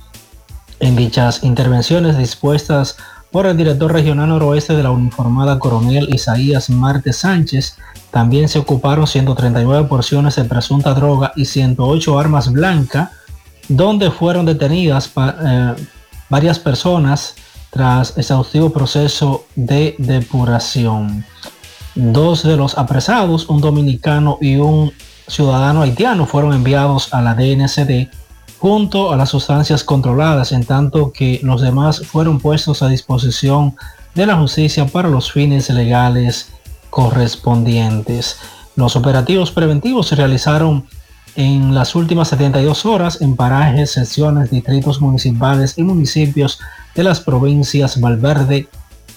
En 0.81 0.97
dichas 0.97 1.45
intervenciones 1.45 2.17
dispuestas 2.17 2.97
por 3.31 3.47
el 3.47 3.57
director 3.57 3.93
regional 3.93 4.29
noroeste 4.29 4.75
de 4.75 4.83
la 4.83 4.91
uniformada 4.91 5.59
coronel 5.59 6.13
Isaías 6.13 6.69
Marte 6.69 7.13
Sánchez. 7.13 7.77
También 8.11 8.49
se 8.49 8.59
ocuparon 8.59 9.07
139 9.07 9.87
porciones 9.89 10.37
de 10.37 10.45
presunta 10.45 10.95
droga 10.95 11.33
y 11.37 11.45
108 11.45 12.19
armas 12.19 12.51
blancas, 12.51 13.11
donde 13.69 14.11
fueron 14.11 14.47
detenidas 14.47 15.13
eh, 15.17 15.75
varias 16.29 16.59
personas 16.59 17.37
tras 17.71 18.19
exhaustivo 18.19 18.71
proceso 18.71 19.47
de 19.55 19.95
depuración. 19.99 21.25
Dos 21.95 22.43
de 22.43 22.57
los 22.57 22.79
apresados, 22.79 23.49
un 23.49 23.61
dominicano 23.61 24.39
y 24.41 24.57
un 24.57 24.93
ciudadano 25.27 25.83
haitiano, 25.83 26.27
fueron 26.27 26.53
enviados 26.53 27.13
a 27.13 27.21
la 27.21 27.35
DNCD 27.35 28.09
junto 28.59 29.11
a 29.11 29.17
las 29.17 29.31
sustancias 29.31 29.83
controladas, 29.83 30.53
en 30.53 30.65
tanto 30.65 31.13
que 31.13 31.41
los 31.43 31.63
demás 31.63 32.07
fueron 32.07 32.39
puestos 32.39 32.83
a 32.83 32.89
disposición 32.89 33.75
de 34.15 34.27
la 34.27 34.37
justicia 34.37 34.87
para 34.87 35.09
los 35.09 35.33
fines 35.33 35.71
legales 35.71 36.53
correspondientes. 36.91 38.37
Los 38.77 38.97
operativos 38.97 39.51
preventivos 39.51 40.09
se 40.09 40.17
realizaron 40.17 40.87
en 41.37 41.75
las 41.75 41.95
últimas 41.95 42.29
72 42.29 42.85
horas 42.87 43.21
en 43.21 43.37
parajes, 43.37 43.93
secciones, 43.93 44.51
distritos 44.51 45.01
municipales 45.01 45.79
y 45.79 45.83
municipios 45.83 46.59
de 46.95 47.05
las 47.05 47.21
provincias 47.21 48.01
Valverde, 48.01 48.69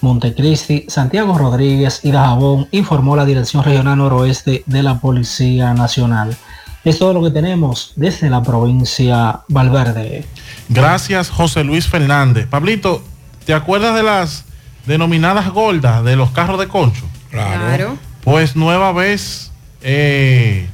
Montecristi, 0.04 0.86
Santiago 0.90 1.38
Rodríguez 1.38 2.02
y 2.04 2.12
Dajabón, 2.12 2.68
informó 2.72 3.16
la 3.16 3.24
Dirección 3.24 3.64
Regional 3.64 3.98
Noroeste 3.98 4.64
de 4.66 4.84
la 4.84 5.00
Policía 5.00 5.74
Nacional. 5.74 6.36
Es 6.84 7.00
todo 7.00 7.14
lo 7.14 7.24
que 7.24 7.32
tenemos 7.32 7.94
desde 7.96 8.30
la 8.30 8.44
provincia 8.44 9.40
Valverde. 9.48 10.26
Gracias, 10.68 11.30
José 11.30 11.64
Luis 11.64 11.88
Fernández. 11.88 12.48
Pablito, 12.48 13.02
¿te 13.46 13.54
acuerdas 13.54 13.96
de 13.96 14.04
las 14.04 14.44
denominadas 14.86 15.50
gordas 15.52 16.04
de 16.04 16.18
los 16.18 16.32
carros 16.32 16.60
de 16.60 16.68
concho? 16.68 17.06
Claro. 17.32 17.98
Pues 18.26 18.58
nueva 18.58 18.92
vez, 18.92 19.52
eh, 19.82 20.68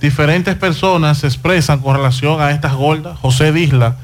diferentes 0.00 0.54
personas 0.54 1.18
se 1.18 1.26
expresan 1.26 1.80
con 1.80 1.96
relación 1.96 2.40
a 2.40 2.52
estas 2.52 2.74
gordas. 2.74 3.18
José 3.18 3.52
Disla 3.52 3.96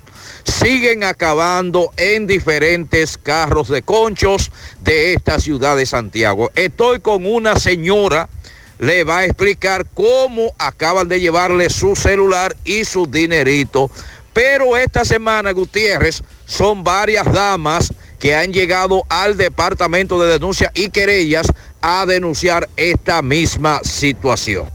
siguen 0.44 1.04
acabando 1.04 1.92
en 1.98 2.26
diferentes 2.26 3.18
carros 3.18 3.68
de 3.68 3.82
conchos 3.82 4.50
de 4.80 5.12
esta 5.12 5.38
ciudad 5.38 5.76
de 5.76 5.84
Santiago. 5.84 6.50
Estoy 6.54 7.00
con 7.00 7.26
una 7.26 7.56
señora, 7.56 8.30
le 8.78 9.04
va 9.04 9.18
a 9.18 9.24
explicar 9.24 9.86
cómo 9.94 10.54
acaban 10.58 11.08
de 11.08 11.20
llevarle 11.20 11.70
su 11.70 11.96
celular 11.96 12.56
y 12.64 12.84
su 12.84 13.06
dinerito. 13.06 13.90
Pero 14.32 14.76
esta 14.76 15.04
semana, 15.04 15.52
Gutiérrez, 15.52 16.22
son 16.44 16.84
varias 16.84 17.32
damas 17.32 17.92
que 18.18 18.34
han 18.34 18.52
llegado 18.52 19.04
al 19.08 19.36
Departamento 19.36 20.20
de 20.20 20.32
Denuncia 20.32 20.70
y 20.74 20.90
Querellas 20.90 21.46
a 21.80 22.04
denunciar 22.06 22.68
esta 22.76 23.22
misma 23.22 23.80
situación. 23.82 24.68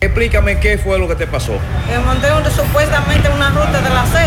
Explícame 0.00 0.60
qué 0.60 0.76
fue 0.76 0.98
lo 0.98 1.08
que 1.08 1.14
te 1.14 1.26
pasó. 1.26 1.58
Me 1.88 1.98
monté 2.00 2.30
un- 2.32 2.44
supuestamente 2.50 3.28
una 3.30 3.48
ruta 3.50 3.80
de 3.80 3.88
la 3.90 4.04
C 4.06 4.18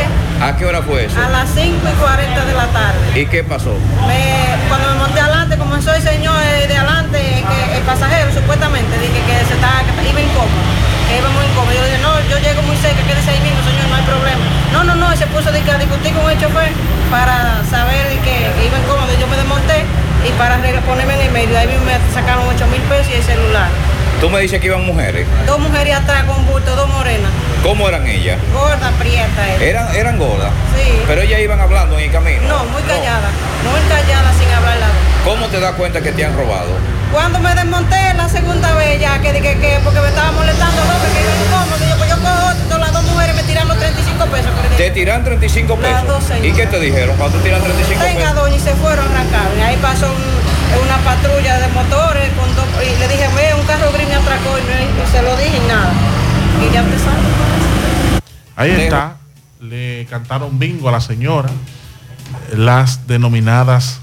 ¿A 0.41 0.55
qué 0.55 0.65
hora 0.65 0.81
fue 0.81 1.05
eso? 1.05 1.19
a 1.19 1.29
las 1.29 1.49
5 1.51 1.75
y 1.83 1.95
40 1.99 2.45
de 2.45 2.53
la 2.53 2.67
tarde. 2.67 2.99
¿Y 3.15 3.25
qué 3.25 3.43
pasó? 3.43 3.75
Me- 4.07 4.55
cuando 4.69 4.87
me 4.93 4.95
monté 4.95 5.19
adelante, 5.19 5.57
comenzó 5.57 5.93
el 5.93 6.01
señor 6.01 6.35
eh, 6.41 6.67
de 6.67 6.77
adelante, 6.77 7.19
que 7.19 7.77
el 7.77 7.83
pasajero 7.83 8.31
supuestamente, 8.31 8.87
dije 8.99 9.19
que 9.27 9.35
se 9.45 9.53
estaba, 9.55 9.83
que 9.83 9.91
iba 10.09 10.21
incómodo, 10.21 10.63
que 11.11 11.17
iba 11.19 11.29
muy 11.35 11.43
incómodo. 11.43 11.73
Yo 11.75 11.83
dije, 11.83 11.99
no, 11.99 12.11
yo 12.31 12.37
llego 12.39 12.61
muy 12.63 12.77
cerca, 12.79 13.03
quédese 13.03 13.31
ahí 13.35 13.41
mismo, 13.43 13.59
señor, 13.67 13.87
no 13.91 13.95
hay 13.99 14.05
problema. 14.07 14.43
No, 14.71 14.79
no, 14.87 14.95
no, 14.95 15.11
y 15.13 15.17
se 15.17 15.27
puso 15.27 15.51
de 15.51 15.59
a 15.59 15.77
discutir 15.77 16.13
con 16.15 16.23
el 16.31 16.39
chofer 16.39 16.71
para 17.11 17.59
saber 17.67 18.07
de 18.07 18.17
que, 18.23 18.35
iba 18.63 18.77
incómodo. 18.79 19.11
Yo 19.19 19.27
me 19.27 19.35
desmonté 19.35 19.83
y 20.23 20.31
para 20.39 20.55
ponerme 20.87 21.15
en 21.19 21.21
el 21.27 21.31
medio, 21.35 21.57
ahí 21.59 21.67
me 21.83 21.99
sacaron 22.15 22.47
8 22.47 22.63
mil 22.71 22.81
pesos 22.87 23.11
y 23.11 23.17
el 23.19 23.23
celular. 23.27 23.67
Tú 24.19 24.29
me 24.29 24.41
dices 24.41 24.59
que 24.59 24.67
iban 24.67 24.85
mujeres. 24.85 25.25
Dos 25.45 25.59
mujeres 25.59 25.95
atrás 25.95 26.23
con 26.25 26.45
bulto, 26.45 26.75
dos 26.75 26.89
morenas, 26.89 27.31
¿Cómo 27.63 27.87
eran 27.87 28.05
ellas? 28.05 28.37
gorda, 28.53 28.91
prieta. 28.99 29.55
ella. 29.55 29.63
Eran, 29.65 29.95
eran 29.95 30.17
gordas. 30.19 30.51
Sí. 30.75 30.91
Pero 31.07 31.21
ellas 31.21 31.39
iban 31.39 31.59
hablando 31.61 31.97
en 31.97 32.03
el 32.05 32.11
camino. 32.11 32.41
No, 32.47 32.65
muy 32.65 32.81
callada, 32.83 33.29
muy 33.63 33.79
callada 33.89 34.33
sin 34.37 34.51
hablar 34.53 34.77
la 34.77 34.87
¿Cómo 35.23 35.47
te 35.47 35.59
das 35.61 35.73
cuenta 35.75 36.01
que 36.01 36.11
te 36.11 36.25
han 36.25 36.35
robado? 36.35 36.71
Cuando 37.13 37.39
me 37.39 37.55
desmonté 37.55 38.13
la 38.15 38.27
segunda 38.29 38.73
vez 38.75 38.99
ya, 38.99 39.19
que 39.21 39.31
dije 39.33 39.57
que 39.57 39.79
porque 39.83 39.99
me 40.01 40.09
estaba 40.09 40.31
molestando 40.33 40.75
dos, 40.81 40.99
que 41.13 41.21
iba 41.21 41.33
incómodo, 41.47 41.89
yo 41.89 41.97
pues 41.97 42.09
yo 42.09 42.17
cojo 42.17 42.51
otro, 42.51 42.77
las 42.77 42.91
dos 42.93 43.03
mujeres 43.03 43.35
me 43.35 43.43
tiran 43.43 43.67
los 43.69 43.77
35 43.79 44.25
pesos. 44.25 44.51
que 44.77 44.83
Te 44.83 44.91
tiran 44.91 45.23
35 45.23 45.79
Las 45.81 45.91
pesos. 46.03 46.07
dos, 46.07 46.23
señor. 46.25 46.45
¿Y 46.45 46.51
qué 46.53 46.67
te 46.67 46.79
dijeron 46.79 47.15
cuando 47.17 47.37
tiran 47.39 47.61
35 47.63 48.03
Venga, 48.03 48.19
pesos? 48.19 48.35
doña, 48.35 48.55
y 48.55 48.59
se 48.59 48.75
fueron 48.75 49.05
arrancados. 49.09 49.57
Y 49.57 49.61
ahí 49.61 49.77
pasó 49.81 50.05
un- 50.07 50.48
una 50.83 50.97
patrulla 51.03 51.59
de 51.59 51.67
motores 51.69 52.29
con 52.33 52.55
dos, 52.55 52.65
y 52.83 52.99
le 52.99 53.07
dije, 53.07 53.27
ve, 53.35 53.59
un 53.59 53.65
carro 53.65 53.91
gris 53.93 54.07
me 54.07 54.15
atracó 54.15 54.57
y, 54.57 54.61
no- 54.61 55.03
y 55.03 55.07
se 55.11 55.21
lo 55.21 55.35
dije 55.37 55.57
y 55.57 55.67
nada. 55.67 55.91
Y 56.69 56.73
ya 56.73 56.79
empezaron. 56.81 57.19
Ahí 58.55 58.71
está. 58.71 59.15
Le 59.61 60.05
cantaron 60.09 60.57
bingo 60.59 60.89
a 60.89 60.91
la 60.93 61.01
señora. 61.01 61.49
Las 62.55 63.07
denominadas, 63.07 63.99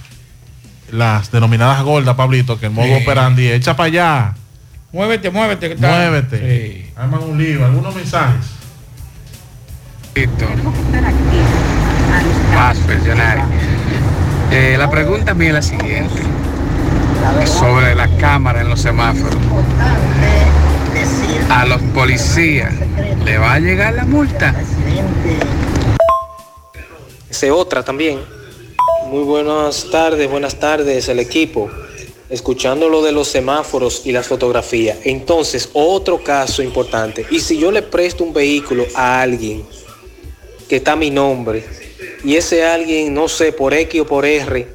las 0.90 1.30
denominadas 1.30 1.82
gordas, 1.82 2.14
Pablito, 2.16 2.58
que 2.58 2.66
el 2.66 2.72
modo 2.72 2.86
Sí. 2.86 3.02
operandi, 3.02 3.48
echa 3.50 3.76
para 3.76 3.86
allá, 3.86 4.34
Muévete, 4.92 5.30
muévete. 5.30 5.76
muévete. 5.76 6.92
Arman 6.96 7.22
un 7.22 7.38
lío, 7.38 7.64
algunos 7.64 7.94
mensajes. 7.94 8.46
Más 12.54 12.76
pensionario. 12.78 13.44
Eh, 14.50 14.76
la 14.78 14.88
pregunta 14.90 15.34
mía 15.34 15.48
es 15.48 15.54
la 15.54 15.62
siguiente. 15.62 16.22
Sobre 17.46 17.94
la 17.94 18.08
cámara 18.18 18.60
en 18.60 18.68
los 18.68 18.80
semáforos. 18.80 19.36
A 21.50 21.64
los 21.66 21.80
policías, 21.94 22.72
¿le 23.24 23.38
va 23.38 23.54
a 23.54 23.58
llegar 23.60 23.94
la 23.94 24.04
multa? 24.04 24.54
Se 27.30 27.50
otra 27.50 27.84
también. 27.84 28.20
Muy 29.10 29.22
buenas 29.22 29.88
tardes, 29.90 30.28
buenas 30.28 30.56
tardes 30.56 31.08
el 31.08 31.18
equipo. 31.18 31.70
Escuchando 32.28 32.88
lo 32.88 33.02
de 33.02 33.12
los 33.12 33.28
semáforos 33.28 34.02
y 34.04 34.12
las 34.12 34.26
fotografías. 34.26 34.98
Entonces, 35.04 35.70
otro 35.72 36.24
caso 36.24 36.62
importante. 36.62 37.24
Y 37.30 37.40
si 37.40 37.58
yo 37.58 37.70
le 37.70 37.82
presto 37.82 38.24
un 38.24 38.32
vehículo 38.32 38.84
a 38.94 39.20
alguien 39.20 39.64
que 40.68 40.76
está 40.76 40.92
a 40.92 40.96
mi 40.96 41.10
nombre 41.10 41.64
y 42.24 42.34
ese 42.34 42.64
alguien, 42.66 43.14
no 43.14 43.28
sé, 43.28 43.52
por 43.52 43.72
X 43.74 44.00
o 44.00 44.06
por 44.06 44.26
R, 44.26 44.66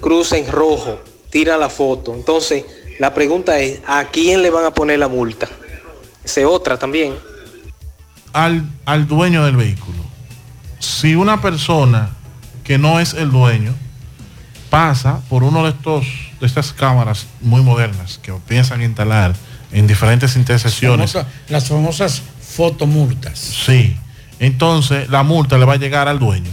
cruza 0.00 0.36
en 0.36 0.50
rojo, 0.50 0.98
tira 1.34 1.56
la 1.56 1.68
foto. 1.68 2.14
Entonces, 2.14 2.64
la 3.00 3.12
pregunta 3.12 3.58
es, 3.58 3.80
¿a 3.88 4.04
quién 4.04 4.40
le 4.40 4.50
van 4.50 4.64
a 4.64 4.70
poner 4.72 5.00
la 5.00 5.08
multa? 5.08 5.48
Se 6.24 6.44
otra 6.46 6.78
también. 6.78 7.12
Al, 8.32 8.62
al 8.84 9.08
dueño 9.08 9.44
del 9.44 9.56
vehículo. 9.56 9.98
Si 10.78 11.16
una 11.16 11.42
persona 11.42 12.10
que 12.62 12.78
no 12.78 13.00
es 13.00 13.14
el 13.14 13.32
dueño 13.32 13.74
pasa 14.70 15.22
por 15.28 15.42
uno 15.42 15.64
de 15.64 15.70
estos 15.70 16.06
de 16.40 16.46
estas 16.46 16.72
cámaras 16.72 17.26
muy 17.40 17.62
modernas 17.62 18.18
que 18.22 18.32
piensan 18.46 18.80
instalar 18.82 19.34
en 19.72 19.88
diferentes 19.88 20.36
intersecciones. 20.36 21.12
Famosa- 21.12 21.28
las 21.48 21.68
famosas 21.68 22.22
fotomultas. 22.40 23.38
Sí. 23.40 23.96
Entonces 24.38 25.08
la 25.10 25.24
multa 25.24 25.58
le 25.58 25.64
va 25.64 25.72
a 25.72 25.78
llegar 25.78 26.06
al 26.06 26.20
dueño. 26.20 26.50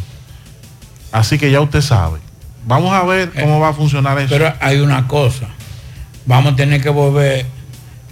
Así 1.11 1.37
que 1.37 1.51
ya 1.51 1.61
usted 1.61 1.81
sabe. 1.81 2.17
Vamos 2.65 2.93
a 2.93 3.03
ver 3.03 3.31
cómo 3.31 3.59
va 3.59 3.69
a 3.69 3.73
funcionar 3.73 4.17
eso. 4.19 4.29
Pero 4.29 4.53
hay 4.59 4.79
una 4.79 5.07
cosa. 5.07 5.47
Vamos 6.25 6.53
a 6.53 6.55
tener 6.55 6.81
que 6.81 6.89
volver 6.89 7.45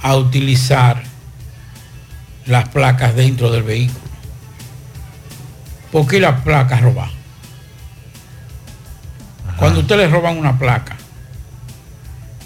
a 0.01 0.15
utilizar 0.15 1.03
las 2.45 2.67
placas 2.69 3.15
dentro 3.15 3.51
del 3.51 3.63
vehículo. 3.63 3.99
¿Por 5.91 6.07
qué 6.07 6.19
las 6.19 6.41
placas 6.41 6.81
roban? 6.81 7.09
Cuando 9.57 9.81
usted 9.81 9.97
le 9.97 10.07
roban 10.07 10.37
una 10.37 10.57
placa 10.57 10.95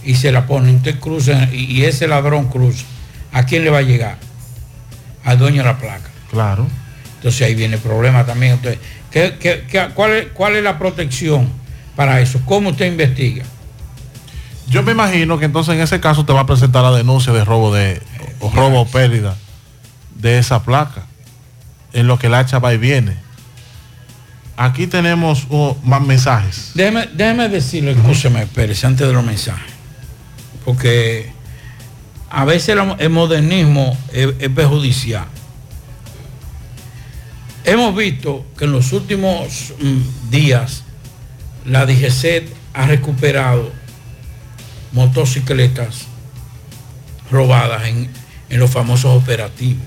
y 0.03 0.15
se 0.15 0.31
la 0.31 0.45
ponen, 0.45 0.77
usted 0.77 0.99
cruza 0.99 1.47
y 1.51 1.65
y 1.79 1.85
ese 1.85 2.07
ladrón 2.07 2.47
cruza, 2.49 2.85
¿a 3.31 3.43
quién 3.45 3.63
le 3.63 3.69
va 3.69 3.77
a 3.79 3.83
llegar? 3.83 4.17
Al 5.23 5.37
dueño 5.37 5.61
de 5.61 5.69
la 5.69 5.77
placa. 5.77 6.09
Claro. 6.31 6.67
Entonces 7.17 7.41
ahí 7.47 7.55
viene 7.55 7.75
el 7.75 7.81
problema 7.81 8.25
también. 8.25 8.53
Entonces, 8.53 8.79
¿qué- 9.11 9.37
qué- 9.39 9.65
qué- 9.69 9.89
cuál, 9.93 10.11
es, 10.11 10.27
¿cuál 10.33 10.55
es 10.55 10.63
la 10.63 10.77
protección 10.79 11.49
para 11.95 12.19
eso? 12.21 12.39
¿Cómo 12.45 12.69
usted 12.69 12.87
investiga? 12.87 13.43
Yo 14.69 14.81
me 14.83 14.91
imagino 14.93 15.37
que 15.37 15.45
entonces 15.45 15.75
en 15.75 15.81
ese 15.81 15.99
caso 15.99 16.25
te 16.25 16.33
va 16.33 16.41
a 16.41 16.45
presentar 16.45 16.83
la 16.83 16.91
denuncia 16.91 17.31
de 17.33 17.43
robo 17.45 17.73
de 17.73 18.01
o 18.39 18.49
robo 18.49 18.81
o 18.81 18.87
pérdida 18.87 19.35
de 20.15 20.37
esa 20.39 20.63
placa. 20.63 21.05
En 21.93 22.07
lo 22.07 22.17
que 22.17 22.27
el 22.27 22.33
hacha 22.33 22.57
va 22.59 22.73
y 22.73 22.77
viene. 22.77 23.17
Aquí 24.57 24.87
tenemos 24.87 25.45
oh, 25.49 25.77
más 25.83 26.01
mensajes. 26.01 26.71
Déjeme, 26.73 27.07
déjeme 27.13 27.49
decirlo, 27.49 27.91
escúcheme, 27.91 28.45
Pérez, 28.47 28.83
antes 28.83 29.05
de 29.07 29.13
los 29.13 29.23
mensajes. 29.23 29.71
Porque 30.65 31.31
a 32.29 32.45
veces 32.45 32.75
la- 32.75 32.95
el 32.99 33.09
modernismo 33.09 33.95
es, 34.11 34.29
es 34.39 34.49
perjudicial. 34.49 35.25
Hemos 37.65 37.95
visto 37.95 38.45
que 38.57 38.65
en 38.65 38.71
los 38.73 38.91
últimos 38.91 39.73
mm, 39.79 40.29
días 40.29 40.83
la 41.65 41.85
DGC 41.85 42.43
ha 42.73 42.87
recuperado 42.87 43.71
motocicletas 44.91 46.07
robadas 47.31 47.87
en, 47.87 48.09
en 48.49 48.59
los 48.59 48.69
famosos 48.69 49.21
operativos. 49.21 49.83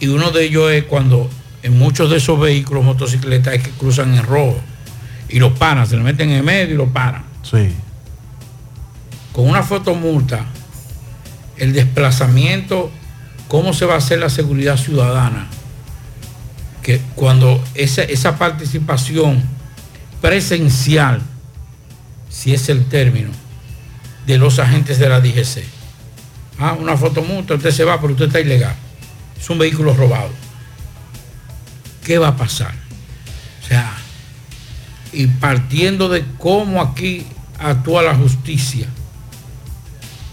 Y 0.00 0.08
uno 0.08 0.30
de 0.30 0.44
ellos 0.44 0.70
es 0.72 0.84
cuando 0.84 1.28
en 1.62 1.78
muchos 1.78 2.10
de 2.10 2.16
esos 2.16 2.40
vehículos, 2.40 2.84
motocicletas, 2.84 3.54
es 3.54 3.62
que 3.62 3.70
cruzan 3.70 4.14
en 4.14 4.24
rojo 4.24 4.58
y 5.28 5.38
los 5.38 5.52
paran, 5.52 5.86
se 5.86 5.96
le 5.96 6.02
meten 6.02 6.30
en 6.30 6.44
medio 6.44 6.74
y 6.74 6.78
lo 6.78 6.88
paran. 6.88 7.24
Sí. 7.42 7.70
Con 9.32 9.48
una 9.48 9.62
fotomulta, 9.62 10.46
el 11.56 11.72
desplazamiento, 11.72 12.90
cómo 13.48 13.72
se 13.72 13.84
va 13.84 13.94
a 13.94 13.98
hacer 13.98 14.18
la 14.18 14.30
seguridad 14.30 14.76
ciudadana, 14.76 15.48
que 16.82 17.00
cuando 17.14 17.62
esa, 17.74 18.02
esa 18.02 18.38
participación 18.38 19.42
presencial, 20.20 21.20
si 22.28 22.54
es 22.54 22.68
el 22.68 22.86
término, 22.86 23.30
de 24.26 24.38
los 24.38 24.58
agentes 24.58 24.98
de 24.98 25.08
la 25.08 25.20
DGC. 25.20 25.64
Ah, 26.58 26.76
una 26.78 26.96
fotomulta, 26.96 27.54
usted 27.54 27.70
se 27.70 27.84
va, 27.84 28.00
pero 28.00 28.12
usted 28.12 28.26
está 28.26 28.40
ilegal. 28.40 28.74
Es 29.38 29.48
un 29.50 29.58
vehículo 29.58 29.94
robado. 29.94 30.30
¿Qué 32.04 32.18
va 32.18 32.28
a 32.28 32.36
pasar? 32.36 32.74
O 33.62 33.66
sea, 33.66 33.92
y 35.12 35.26
partiendo 35.26 36.08
de 36.08 36.24
cómo 36.38 36.80
aquí 36.80 37.26
actúa 37.58 38.02
la 38.02 38.14
justicia, 38.14 38.86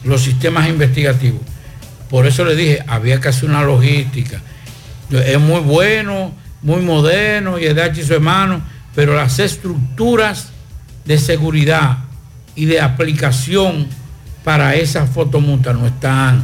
los 0.04 0.22
sistemas 0.22 0.68
investigativos. 0.70 1.42
Por 2.10 2.26
eso 2.26 2.46
le 2.46 2.56
dije, 2.56 2.84
había 2.88 3.20
que 3.20 3.30
hacer 3.30 3.50
una 3.50 3.64
logística. 3.64 4.42
Es 5.12 5.40
muy 5.40 5.62
bueno, 5.62 6.34
muy 6.62 6.82
moderno, 6.82 7.58
y 7.60 7.66
es 7.66 7.76
de 7.76 7.84
H 7.84 8.02
y 8.02 8.04
su 8.04 8.14
hermano, 8.14 8.62
pero 8.96 9.16
las 9.16 9.40
estructuras 9.40 10.50
de 11.06 11.18
seguridad 11.18 12.00
y 12.56 12.66
de 12.66 12.82
aplicación 12.82 13.88
para 14.44 14.76
esas 14.76 15.10
fotomultas 15.10 15.76
no 15.76 15.86
están. 15.86 16.44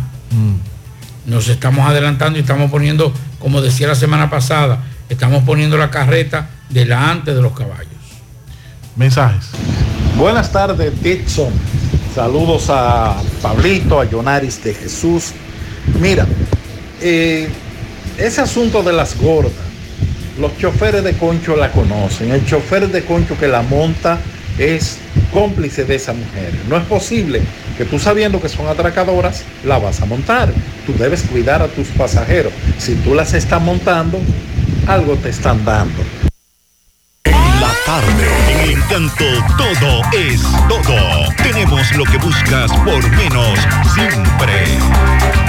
Nos 1.26 1.48
estamos 1.48 1.88
adelantando 1.88 2.38
y 2.38 2.41
estamos 2.41 2.69
poniendo, 2.69 3.14
como 3.40 3.61
decía 3.61 3.88
la 3.88 3.95
semana 3.95 4.30
pasada, 4.30 4.80
estamos 5.10 5.44
poniendo 5.44 5.77
la 5.77 5.90
carreta 5.90 6.49
delante 6.69 7.34
de 7.34 7.41
los 7.41 7.53
caballos. 7.53 7.88
Mensajes. 8.95 9.45
Buenas 10.18 10.52
tardes, 10.52 10.91
Dixon. 11.02 11.52
Saludos 12.14 12.65
a 12.69 13.15
Pablito, 13.41 13.99
a 13.99 14.06
Yonaris 14.06 14.64
de 14.64 14.73
Jesús. 14.76 15.31
Mira, 15.99 16.27
eh, 17.02 17.49
ese 18.18 18.41
asunto 18.41 18.84
de 18.84 18.94
las 18.94 19.18
gordas, 19.18 19.52
los 20.40 20.57
choferes 20.57 21.03
de 21.03 21.14
concho 21.14 21.56
la 21.56 21.72
conocen. 21.72 22.31
El 22.31 22.45
chofer 22.45 22.88
de 22.90 23.03
concho 23.03 23.38
que 23.38 23.48
la 23.48 23.61
monta 23.61 24.19
es 24.57 24.98
cómplice 25.31 25.84
de 25.84 25.95
esa 25.95 26.14
mujer. 26.14 26.53
No 26.68 26.77
es 26.77 26.84
posible 26.84 27.41
que 27.77 27.85
tú 27.85 27.99
sabiendo 27.99 28.41
que 28.41 28.49
son 28.49 28.68
atracadoras, 28.68 29.44
la 29.64 29.80
vas 29.80 30.02
a 30.02 30.06
montar. 30.06 30.52
Tú 30.85 30.94
debes 30.98 31.23
cuidar 31.23 31.61
a 31.61 31.68
tus 31.68 31.88
pasajeros. 31.90 32.53
Si 32.77 32.95
tú 32.95 33.15
las 33.15 33.34
estás 33.34 33.61
montando, 33.61 34.19
algo 34.88 35.15
te 35.15 35.30
están 35.30 35.64
dando. 35.65 36.03
La 37.26 37.72
tarde, 37.85 38.27
en 38.52 38.60
el 38.60 38.69
encanto 38.72 39.26
todo 39.57 40.02
es 40.14 40.41
todo. 40.68 41.34
Tenemos 41.38 41.95
lo 41.95 42.03
que 42.06 42.18
buscas 42.18 42.72
por 42.84 43.10
menos 43.11 43.60
siempre. 43.95 45.43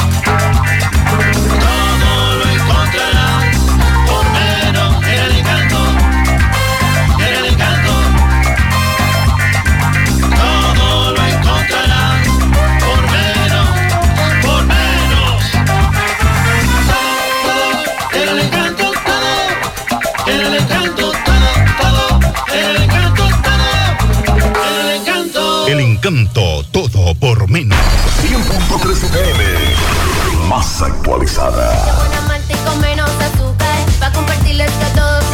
Encanto 26.05 26.63
todo 26.71 27.15
por 27.15 27.49
menos. 27.49 27.79
100.3 28.21 29.05
FM. 29.05 29.43
Más 30.51 30.83
actualizada. 30.83 31.97
Buena 31.97 32.21
malta 32.29 32.53
y 32.53 32.57
con 32.69 32.81
menos 32.83 33.09
azúcar 33.09 33.79
Pa' 34.01 34.13
compartirles 34.13 34.71
que 34.71 34.85
a 34.85 34.93
todos 34.93 35.34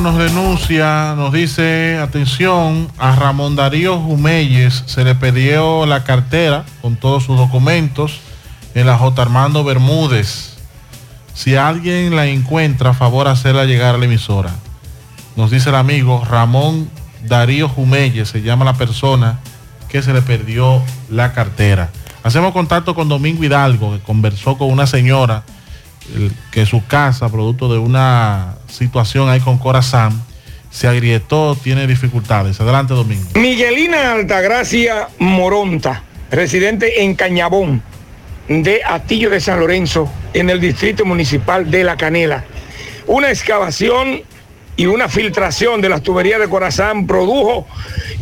Nos 0.00 0.18
denuncia, 0.18 1.14
nos 1.16 1.32
dice, 1.32 1.98
atención, 1.98 2.90
a 2.98 3.14
Ramón 3.14 3.54
Darío 3.54 3.98
Jumeyes 4.00 4.82
se 4.86 5.04
le 5.04 5.14
pidió 5.14 5.86
la 5.86 6.02
cartera 6.02 6.64
con 6.82 6.96
todos 6.96 7.24
sus 7.24 7.36
documentos 7.36 8.20
en 8.74 8.86
la 8.86 8.98
J. 8.98 9.22
Armando 9.22 9.62
Bermúdez. 9.62 10.56
Si 11.32 11.54
alguien 11.54 12.16
la 12.16 12.26
encuentra, 12.26 12.90
a 12.90 12.94
favor 12.94 13.28
hacerla 13.28 13.66
llegar 13.66 13.94
a 13.94 13.98
la 13.98 14.06
emisora. 14.06 14.50
Nos 15.36 15.50
dice 15.50 15.68
el 15.68 15.76
amigo 15.76 16.24
Ramón 16.24 16.90
Darío 17.22 17.68
Jumeyes, 17.68 18.28
se 18.28 18.42
llama 18.42 18.64
la 18.64 18.74
persona 18.74 19.38
que 19.88 20.02
se 20.02 20.12
le 20.12 20.22
perdió 20.22 20.82
la 21.08 21.32
cartera. 21.32 21.90
Hacemos 22.24 22.52
contacto 22.52 22.94
con 22.94 23.08
Domingo 23.08 23.44
Hidalgo, 23.44 23.92
que 23.92 24.00
conversó 24.00 24.58
con 24.58 24.70
una 24.70 24.86
señora 24.86 25.44
que 26.50 26.66
su 26.66 26.84
casa, 26.84 27.28
producto 27.28 27.72
de 27.72 27.78
una 27.78 28.56
situación 28.74 29.28
ahí 29.28 29.40
con 29.40 29.58
Corazán, 29.58 30.12
se 30.70 30.88
agrietó, 30.88 31.56
tiene 31.62 31.86
dificultades. 31.86 32.60
Adelante, 32.60 32.94
Domingo. 32.94 33.24
Miguelina 33.34 34.12
Altagracia 34.12 35.08
Moronta, 35.18 36.02
residente 36.30 37.02
en 37.02 37.14
Cañabón, 37.14 37.82
de 38.48 38.82
Atillo 38.84 39.30
de 39.30 39.40
San 39.40 39.60
Lorenzo, 39.60 40.10
en 40.34 40.50
el 40.50 40.60
distrito 40.60 41.04
municipal 41.04 41.70
de 41.70 41.84
La 41.84 41.96
Canela. 41.96 42.44
Una 43.06 43.30
excavación 43.30 44.22
y 44.76 44.86
una 44.86 45.08
filtración 45.08 45.80
de 45.80 45.88
las 45.88 46.02
tuberías 46.02 46.40
de 46.40 46.48
Corazán 46.48 47.06
produjo 47.06 47.66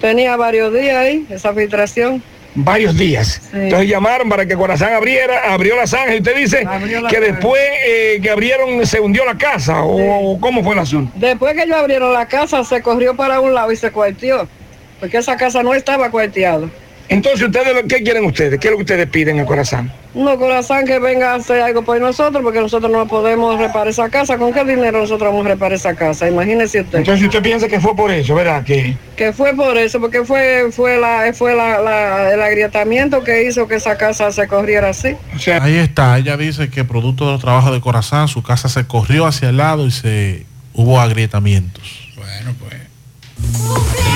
Tenía 0.00 0.34
varios 0.36 0.72
días 0.74 0.96
ahí, 0.96 1.26
esa 1.30 1.54
filtración. 1.54 2.22
Varios 2.54 2.96
días. 2.96 3.40
Entonces 3.52 3.88
llamaron 3.88 4.28
para 4.28 4.44
que 4.44 4.56
Corazán 4.56 4.92
abriera, 4.92 5.52
abrió 5.52 5.76
la 5.76 5.86
zanja 5.86 6.14
y 6.14 6.18
usted 6.18 6.36
dice 6.36 6.66
que 7.08 7.20
después 7.20 7.62
eh, 7.86 8.18
que 8.22 8.30
abrieron 8.30 8.84
se 8.86 8.98
hundió 9.00 9.24
la 9.24 9.38
casa 9.38 9.82
o, 9.82 10.32
o 10.32 10.40
cómo 10.40 10.64
fue 10.64 10.72
el 10.74 10.80
asunto. 10.80 11.12
Después 11.14 11.54
que 11.54 11.62
ellos 11.62 11.76
abrieron 11.76 12.12
la 12.12 12.26
casa, 12.26 12.64
se 12.64 12.82
corrió 12.82 13.14
para 13.14 13.40
un 13.40 13.54
lado 13.54 13.70
y 13.70 13.76
se 13.76 13.90
cuartió. 13.92 14.48
Porque 14.98 15.16
esa 15.16 15.36
casa 15.36 15.62
no 15.62 15.74
estaba 15.74 16.10
cuarteada. 16.10 16.68
Entonces 17.10 17.42
ustedes, 17.42 17.74
lo- 17.74 17.86
¿qué 17.88 18.02
quieren 18.02 18.24
ustedes? 18.24 18.58
¿Qué 18.60 18.68
es 18.68 18.70
lo 18.70 18.76
que 18.78 18.84
ustedes 18.84 19.06
piden 19.08 19.40
a 19.40 19.44
Corazán? 19.44 19.92
No, 20.14 20.36
corazón, 20.38 20.84
que 20.86 20.98
venga 20.98 21.32
a 21.32 21.34
hacer 21.36 21.60
algo 21.60 21.82
por 21.82 22.00
nosotros, 22.00 22.42
porque 22.42 22.60
nosotros 22.60 22.90
no 22.90 23.06
podemos 23.06 23.58
reparar 23.58 23.88
esa 23.88 24.08
casa. 24.08 24.38
¿Con 24.38 24.52
qué 24.52 24.64
dinero 24.64 25.00
nosotros 25.00 25.30
vamos 25.30 25.44
a 25.46 25.50
reparar 25.50 25.72
esa 25.74 25.94
casa? 25.94 26.28
Imagínese 26.28 26.80
usted. 26.80 26.98
Entonces 26.98 27.24
usted 27.26 27.42
piensa 27.42 27.68
que 27.68 27.78
fue 27.80 27.94
por 27.94 28.10
eso, 28.10 28.34
¿verdad? 28.34 28.64
Que 28.64 28.96
Que 29.16 29.32
fue 29.32 29.54
por 29.54 29.76
eso, 29.76 30.00
porque 30.00 30.24
fue 30.24 30.70
fue 30.72 30.98
la 30.98 31.32
fue 31.34 31.54
la, 31.54 31.80
la- 31.80 32.32
el 32.32 32.40
agrietamiento 32.42 33.22
que 33.22 33.44
hizo 33.44 33.68
que 33.68 33.76
esa 33.76 33.96
casa 33.98 34.32
se 34.32 34.48
corriera 34.48 34.88
así. 34.90 35.16
Ahí 35.60 35.76
está, 35.76 36.16
ella 36.18 36.36
dice 36.36 36.70
que 36.70 36.84
producto 36.84 37.26
de 37.26 37.32
los 37.32 37.40
trabajos 37.40 37.72
de 37.72 37.80
Corazán, 37.80 38.26
su 38.28 38.42
casa 38.42 38.68
se 38.68 38.86
corrió 38.86 39.26
hacia 39.26 39.50
el 39.50 39.56
lado 39.58 39.86
y 39.86 39.90
se 39.90 40.44
hubo 40.74 41.00
agrietamientos. 41.00 42.12
Bueno, 42.16 42.54
pues. 42.58 44.09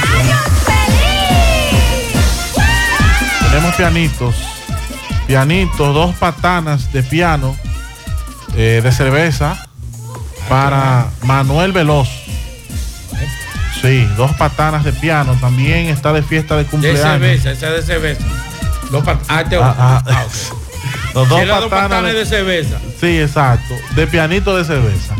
Pianitos, 3.76 4.36
pianitos, 5.26 5.92
dos 5.94 6.14
patanas 6.16 6.92
de 6.92 7.02
piano 7.02 7.56
eh, 8.56 8.80
de 8.82 8.92
cerveza 8.92 9.66
para 10.48 11.08
Manuel 11.22 11.72
Veloz. 11.72 12.08
Sí, 13.82 14.08
dos 14.16 14.32
patanas 14.36 14.84
de 14.84 14.92
piano. 14.92 15.36
También 15.40 15.88
está 15.88 16.12
de 16.12 16.22
fiesta 16.22 16.56
de 16.56 16.64
De 16.64 16.70
cumpleaños. 16.70 17.02
cerveza, 17.02 17.50
esa 17.50 17.70
de 17.70 17.82
cerveza. 17.82 18.24
Dos 18.90 19.02
pat- 19.04 19.20
ah, 19.28 19.40
este 19.42 19.56
Ah, 19.56 19.74
ah, 19.76 20.02
ah. 20.06 20.24
Los 21.14 21.28
dos 21.28 21.40
patanas 21.40 21.64
patanas 21.68 22.12
de- 22.12 22.18
de 22.20 22.26
cerveza. 22.26 22.78
Sí, 23.00 23.18
exacto. 23.20 23.74
De 23.96 24.06
pianito 24.06 24.56
de 24.56 24.64
cerveza. 24.64 25.14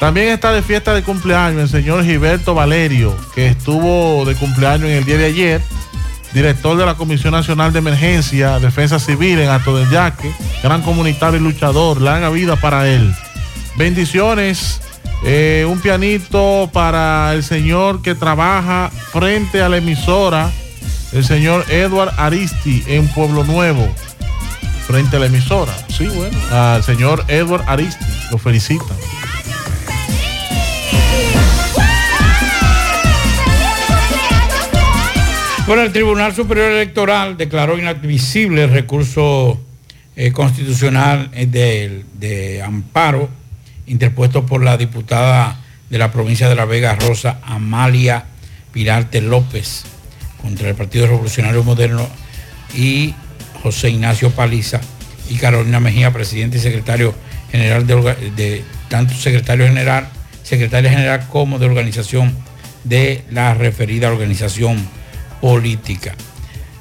También 0.00 0.28
está 0.28 0.52
de 0.52 0.62
fiesta 0.62 0.94
de 0.94 1.02
cumpleaños 1.02 1.62
el 1.62 1.68
señor 1.68 2.04
Gilberto 2.04 2.54
Valerio, 2.54 3.16
que 3.34 3.48
estuvo 3.48 4.24
de 4.24 4.34
cumpleaños 4.36 4.88
en 4.90 4.96
el 4.96 5.04
día 5.04 5.16
de 5.18 5.26
ayer, 5.26 5.62
director 6.34 6.76
de 6.76 6.84
la 6.84 6.96
Comisión 6.96 7.32
Nacional 7.32 7.72
de 7.72 7.78
Emergencia, 7.78 8.58
Defensa 8.58 8.98
Civil 8.98 9.38
en 9.38 9.48
Alto 9.48 9.76
del 9.76 9.88
Yaque, 9.88 10.32
gran 10.62 10.82
comunitario 10.82 11.38
y 11.38 11.42
luchador, 11.42 12.00
larga 12.00 12.28
vida 12.28 12.56
para 12.56 12.88
él. 12.88 13.14
Bendiciones, 13.76 14.80
eh, 15.24 15.64
un 15.68 15.80
pianito 15.80 16.68
para 16.72 17.32
el 17.34 17.44
señor 17.44 18.02
que 18.02 18.16
trabaja 18.16 18.90
frente 19.12 19.62
a 19.62 19.68
la 19.68 19.76
emisora, 19.76 20.50
el 21.12 21.24
señor 21.24 21.64
Edward 21.70 22.12
Aristi 22.18 22.82
en 22.88 23.06
Pueblo 23.08 23.44
Nuevo 23.44 23.88
frente 24.86 25.16
a 25.16 25.20
la 25.20 25.26
emisora. 25.26 25.72
Sí, 25.88 26.06
bueno. 26.06 26.36
Al 26.50 26.82
señor 26.82 27.24
Edward 27.28 27.64
Aristi, 27.66 28.04
lo 28.30 28.38
felicitan. 28.38 28.96
Bueno, 35.66 35.80
el 35.80 35.92
Tribunal 35.92 36.34
Superior 36.34 36.72
Electoral 36.72 37.38
declaró 37.38 37.78
inadmisible 37.78 38.64
el 38.64 38.70
recurso 38.70 39.58
eh, 40.14 40.30
constitucional 40.30 41.30
eh, 41.32 41.46
de, 41.46 42.62
amparo 42.62 43.30
interpuesto 43.86 44.44
por 44.44 44.62
la 44.62 44.76
diputada 44.76 45.58
de 45.88 45.96
la 45.96 46.12
provincia 46.12 46.50
de 46.50 46.54
La 46.54 46.66
Vega, 46.66 46.94
Rosa 46.96 47.38
Amalia 47.42 48.26
Pirarte 48.72 49.22
López, 49.22 49.84
contra 50.42 50.68
el 50.68 50.74
Partido 50.74 51.06
Revolucionario 51.06 51.64
Moderno 51.64 52.06
y 52.76 53.14
José 53.62 53.88
Ignacio 53.88 54.32
Paliza 54.32 54.82
y 55.30 55.36
Carolina 55.36 55.80
Mejía, 55.80 56.12
presidente 56.12 56.58
y 56.58 56.60
secretario 56.60 57.14
general 57.50 57.86
de, 57.86 58.30
de 58.36 58.64
tanto 58.90 59.14
secretario 59.14 59.66
general, 59.66 60.10
secretaria 60.42 60.90
general 60.90 61.26
como 61.30 61.58
de 61.58 61.64
organización 61.64 62.36
de 62.84 63.24
la 63.30 63.54
referida 63.54 64.12
organización 64.12 64.86
política. 65.44 66.14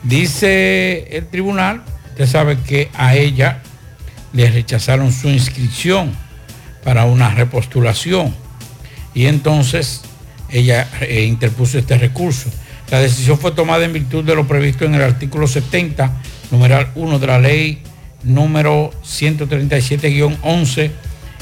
Dice 0.03 1.18
el 1.18 1.27
tribunal, 1.27 1.84
usted 2.11 2.27
sabe 2.27 2.57
que 2.60 2.90
a 2.94 3.14
ella 3.14 3.61
le 4.31 4.49
rechazaron 4.49 5.11
su 5.11 5.27
inscripción 5.27 6.14
para 6.81 7.03
una 7.03 7.35
repostulación 7.35 8.34
y 9.14 9.26
entonces 9.26 10.03
ella 10.49 10.88
eh, 11.02 11.26
interpuso 11.26 11.77
este 11.77 11.98
recurso. 11.98 12.49
La 12.90 13.02
decisión 13.02 13.38
fue 13.38 13.52
tomada 13.52 13.84
en 13.84 13.91
virtud 13.91 14.23
de 14.23 14.34
lo 14.34 14.48
previsto 14.48 14.85
en 14.85 14.95
el 14.95 15.02
artículo 15.02 15.45
70, 15.45 16.22
numeral 16.49 16.90
1 16.95 17.19
de 17.19 17.27
la 17.27 17.40
ley 17.40 17.84
número 18.23 18.91
137-11, 19.03 20.90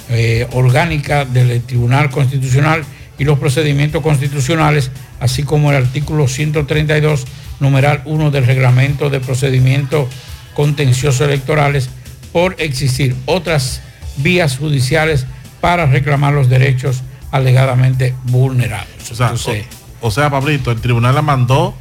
eh, 0.10 0.48
orgánica 0.53 1.26
del 1.26 1.61
Tribunal 1.61 2.10
Constitucional 2.10 2.84
y 3.17 3.23
los 3.23 3.39
procedimientos 3.39 4.01
constitucionales, 4.01 4.91
así 5.19 5.43
como 5.43 5.71
el 5.71 5.77
artículo 5.77 6.27
132, 6.27 7.25
numeral 7.59 8.01
1 8.05 8.31
del 8.31 8.45
reglamento 8.45 9.09
de 9.09 9.19
procedimientos 9.19 10.07
contenciosos 10.53 11.21
electorales, 11.21 11.89
por 12.31 12.55
existir 12.59 13.15
otras 13.25 13.81
vías 14.17 14.57
judiciales 14.57 15.25
para 15.59 15.85
reclamar 15.85 16.33
los 16.33 16.49
derechos 16.49 17.03
alegadamente 17.31 18.15
vulnerados. 18.23 18.88
O 19.11 19.15
sea, 19.15 19.27
Entonces, 19.27 19.65
o, 20.01 20.07
o 20.07 20.11
sea, 20.11 20.29
Pablito, 20.29 20.71
el 20.71 20.81
tribunal 20.81 21.15
la 21.15 21.21
mandó 21.21 21.75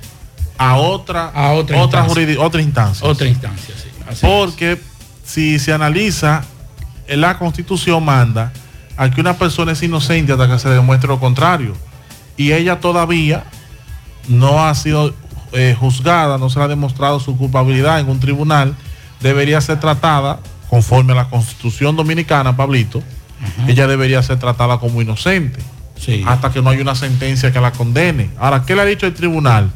a 0.58 0.76
otra, 0.76 1.28
A 1.28 1.52
otra 1.52 1.78
otra, 1.80 2.00
instancia. 2.02 2.40
otra 2.40 2.60
instancia. 2.62 3.06
Otra 3.08 3.28
instancia, 3.28 3.74
sí. 3.82 3.88
Así 4.06 4.26
Porque 4.26 4.78
si 5.24 5.58
se 5.58 5.72
analiza, 5.72 6.44
la 7.08 7.38
constitución 7.38 8.04
manda 8.04 8.52
a 9.00 9.10
que 9.10 9.22
una 9.22 9.38
persona 9.38 9.72
es 9.72 9.82
inocente 9.82 10.32
hasta 10.32 10.46
que 10.46 10.58
se 10.58 10.68
demuestre 10.68 11.08
lo 11.08 11.18
contrario. 11.18 11.74
Y 12.36 12.52
ella 12.52 12.80
todavía 12.80 13.44
no 14.28 14.62
ha 14.62 14.74
sido 14.74 15.14
eh, 15.52 15.74
juzgada, 15.78 16.36
no 16.36 16.50
se 16.50 16.58
le 16.58 16.66
ha 16.66 16.68
demostrado 16.68 17.18
su 17.18 17.34
culpabilidad 17.38 17.98
en 17.98 18.10
un 18.10 18.20
tribunal, 18.20 18.76
debería 19.22 19.58
ser 19.62 19.80
tratada 19.80 20.40
conforme 20.68 21.14
a 21.14 21.16
la 21.16 21.30
constitución 21.30 21.96
dominicana, 21.96 22.54
Pablito, 22.58 23.02
ella 23.66 23.86
debería 23.86 24.22
ser 24.22 24.38
tratada 24.38 24.76
como 24.76 25.00
inocente. 25.00 25.60
Hasta 26.26 26.52
que 26.52 26.60
no 26.60 26.68
haya 26.68 26.82
una 26.82 26.94
sentencia 26.94 27.52
que 27.52 27.60
la 27.60 27.72
condene. 27.72 28.30
Ahora, 28.38 28.64
¿qué 28.66 28.76
le 28.76 28.82
ha 28.82 28.84
dicho 28.84 29.06
el 29.06 29.14
tribunal? 29.14 29.70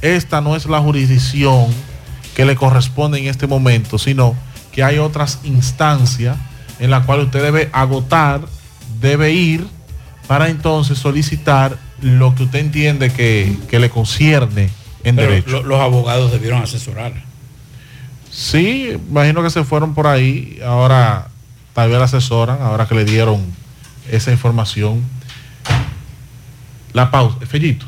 Esta 0.00 0.40
no 0.40 0.56
es 0.56 0.64
la 0.64 0.80
jurisdicción 0.80 1.66
que 2.34 2.46
le 2.46 2.56
corresponde 2.56 3.18
en 3.18 3.26
este 3.26 3.46
momento, 3.46 3.98
sino 3.98 4.34
que 4.72 4.82
hay 4.82 4.96
otras 4.96 5.40
instancias 5.44 6.38
en 6.82 6.90
las 6.90 7.06
cuales 7.06 7.26
usted 7.26 7.42
debe 7.42 7.70
agotar, 7.72 8.40
debe 9.02 9.32
ir 9.32 9.66
para 10.26 10.48
entonces 10.48 10.98
solicitar 10.98 11.76
lo 12.00 12.34
que 12.34 12.44
usted 12.44 12.60
entiende 12.60 13.12
que, 13.12 13.56
que 13.68 13.78
le 13.78 13.90
concierne 13.90 14.70
en 15.04 15.16
Pero 15.16 15.28
derecho. 15.30 15.50
lo- 15.50 15.62
los 15.64 15.80
abogados 15.80 16.32
debieron 16.32 16.62
asesorar. 16.62 17.12
Sí, 18.30 18.92
imagino 19.10 19.42
que 19.42 19.50
se 19.50 19.62
fueron 19.64 19.94
por 19.94 20.06
ahí. 20.06 20.58
Ahora 20.64 21.28
tal 21.74 21.90
vez 21.90 21.98
la 21.98 22.04
asesoran, 22.06 22.62
ahora 22.62 22.86
que 22.86 22.94
le 22.94 23.04
dieron 23.04 23.42
esa 24.10 24.30
información. 24.32 25.02
La 26.92 27.10
pausa. 27.10 27.36
Fellito. 27.46 27.86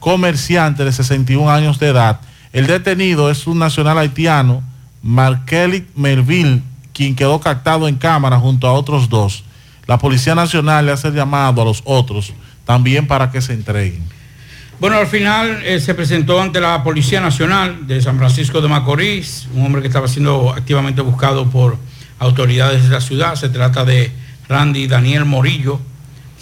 comerciante 0.00 0.84
de 0.84 0.92
61 0.92 1.50
años 1.50 1.78
de 1.78 1.88
edad. 1.88 2.20
El 2.52 2.66
detenido 2.66 3.30
es 3.30 3.46
un 3.46 3.58
nacional 3.58 3.98
haitiano, 3.98 4.62
Markelit 5.02 5.88
Melville, 5.94 6.62
quien 6.92 7.14
quedó 7.14 7.40
captado 7.40 7.88
en 7.88 7.96
cámara 7.96 8.38
junto 8.38 8.66
a 8.66 8.72
otros 8.72 9.08
dos. 9.08 9.44
La 9.86 9.98
Policía 9.98 10.34
Nacional 10.34 10.86
le 10.86 10.92
hace 10.92 11.08
el 11.08 11.14
llamado 11.14 11.62
a 11.62 11.64
los 11.64 11.82
otros 11.84 12.32
también 12.64 13.06
para 13.06 13.30
que 13.30 13.40
se 13.40 13.52
entreguen. 13.52 14.04
Bueno, 14.78 14.96
al 14.96 15.08
final 15.08 15.60
eh, 15.64 15.80
se 15.80 15.94
presentó 15.94 16.40
ante 16.40 16.60
la 16.60 16.82
Policía 16.82 17.20
Nacional 17.20 17.86
de 17.86 18.00
San 18.00 18.16
Francisco 18.16 18.60
de 18.60 18.68
Macorís, 18.68 19.48
un 19.54 19.66
hombre 19.66 19.82
que 19.82 19.88
estaba 19.88 20.08
siendo 20.08 20.50
activamente 20.50 21.02
buscado 21.02 21.50
por 21.50 21.76
autoridades 22.18 22.84
de 22.84 22.88
la 22.90 23.00
ciudad. 23.00 23.34
Se 23.34 23.48
trata 23.48 23.84
de 23.84 24.12
Randy 24.50 24.88
Daniel 24.88 25.24
Morillo, 25.26 25.80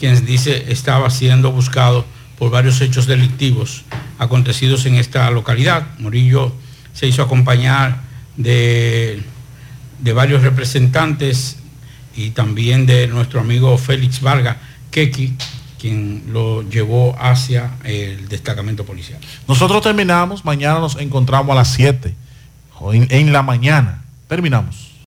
quien 0.01 0.25
dice 0.25 0.73
estaba 0.73 1.11
siendo 1.11 1.53
buscado 1.53 2.07
por 2.39 2.51
varios 2.51 2.81
hechos 2.81 3.07
delictivos 3.07 3.85
acontecidos 4.19 4.87
en 4.87 4.95
esta 4.95 5.31
localidad. 5.31 5.87
Morillo 5.99 6.55
se 6.95 7.07
hizo 7.07 7.23
acompañar 7.23 8.01
de, 8.39 9.23
de 9.99 10.13
varios 10.15 10.43
representantes 10.43 11.59
y 12.17 12.31
también 12.31 12.87
de 12.87 13.09
nuestro 13.09 13.41
amigo 13.41 13.77
Félix 13.77 14.23
Vargas, 14.23 14.57
Keki, 14.91 15.35
quien 15.79 16.25
lo 16.33 16.63
llevó 16.63 17.15
hacia 17.21 17.73
el 17.85 18.27
destacamento 18.29 18.87
policial. 18.87 19.21
Nosotros 19.47 19.83
terminamos, 19.83 20.47
mañana 20.47 20.81
nos 20.81 20.97
encontramos 20.97 21.53
a 21.53 21.57
las 21.57 21.75
7 21.75 22.15
o 22.81 22.95
en, 22.95 23.07
en 23.11 23.35
la 23.35 23.43
mañana. 23.43 24.03
Terminamos. 24.29 24.88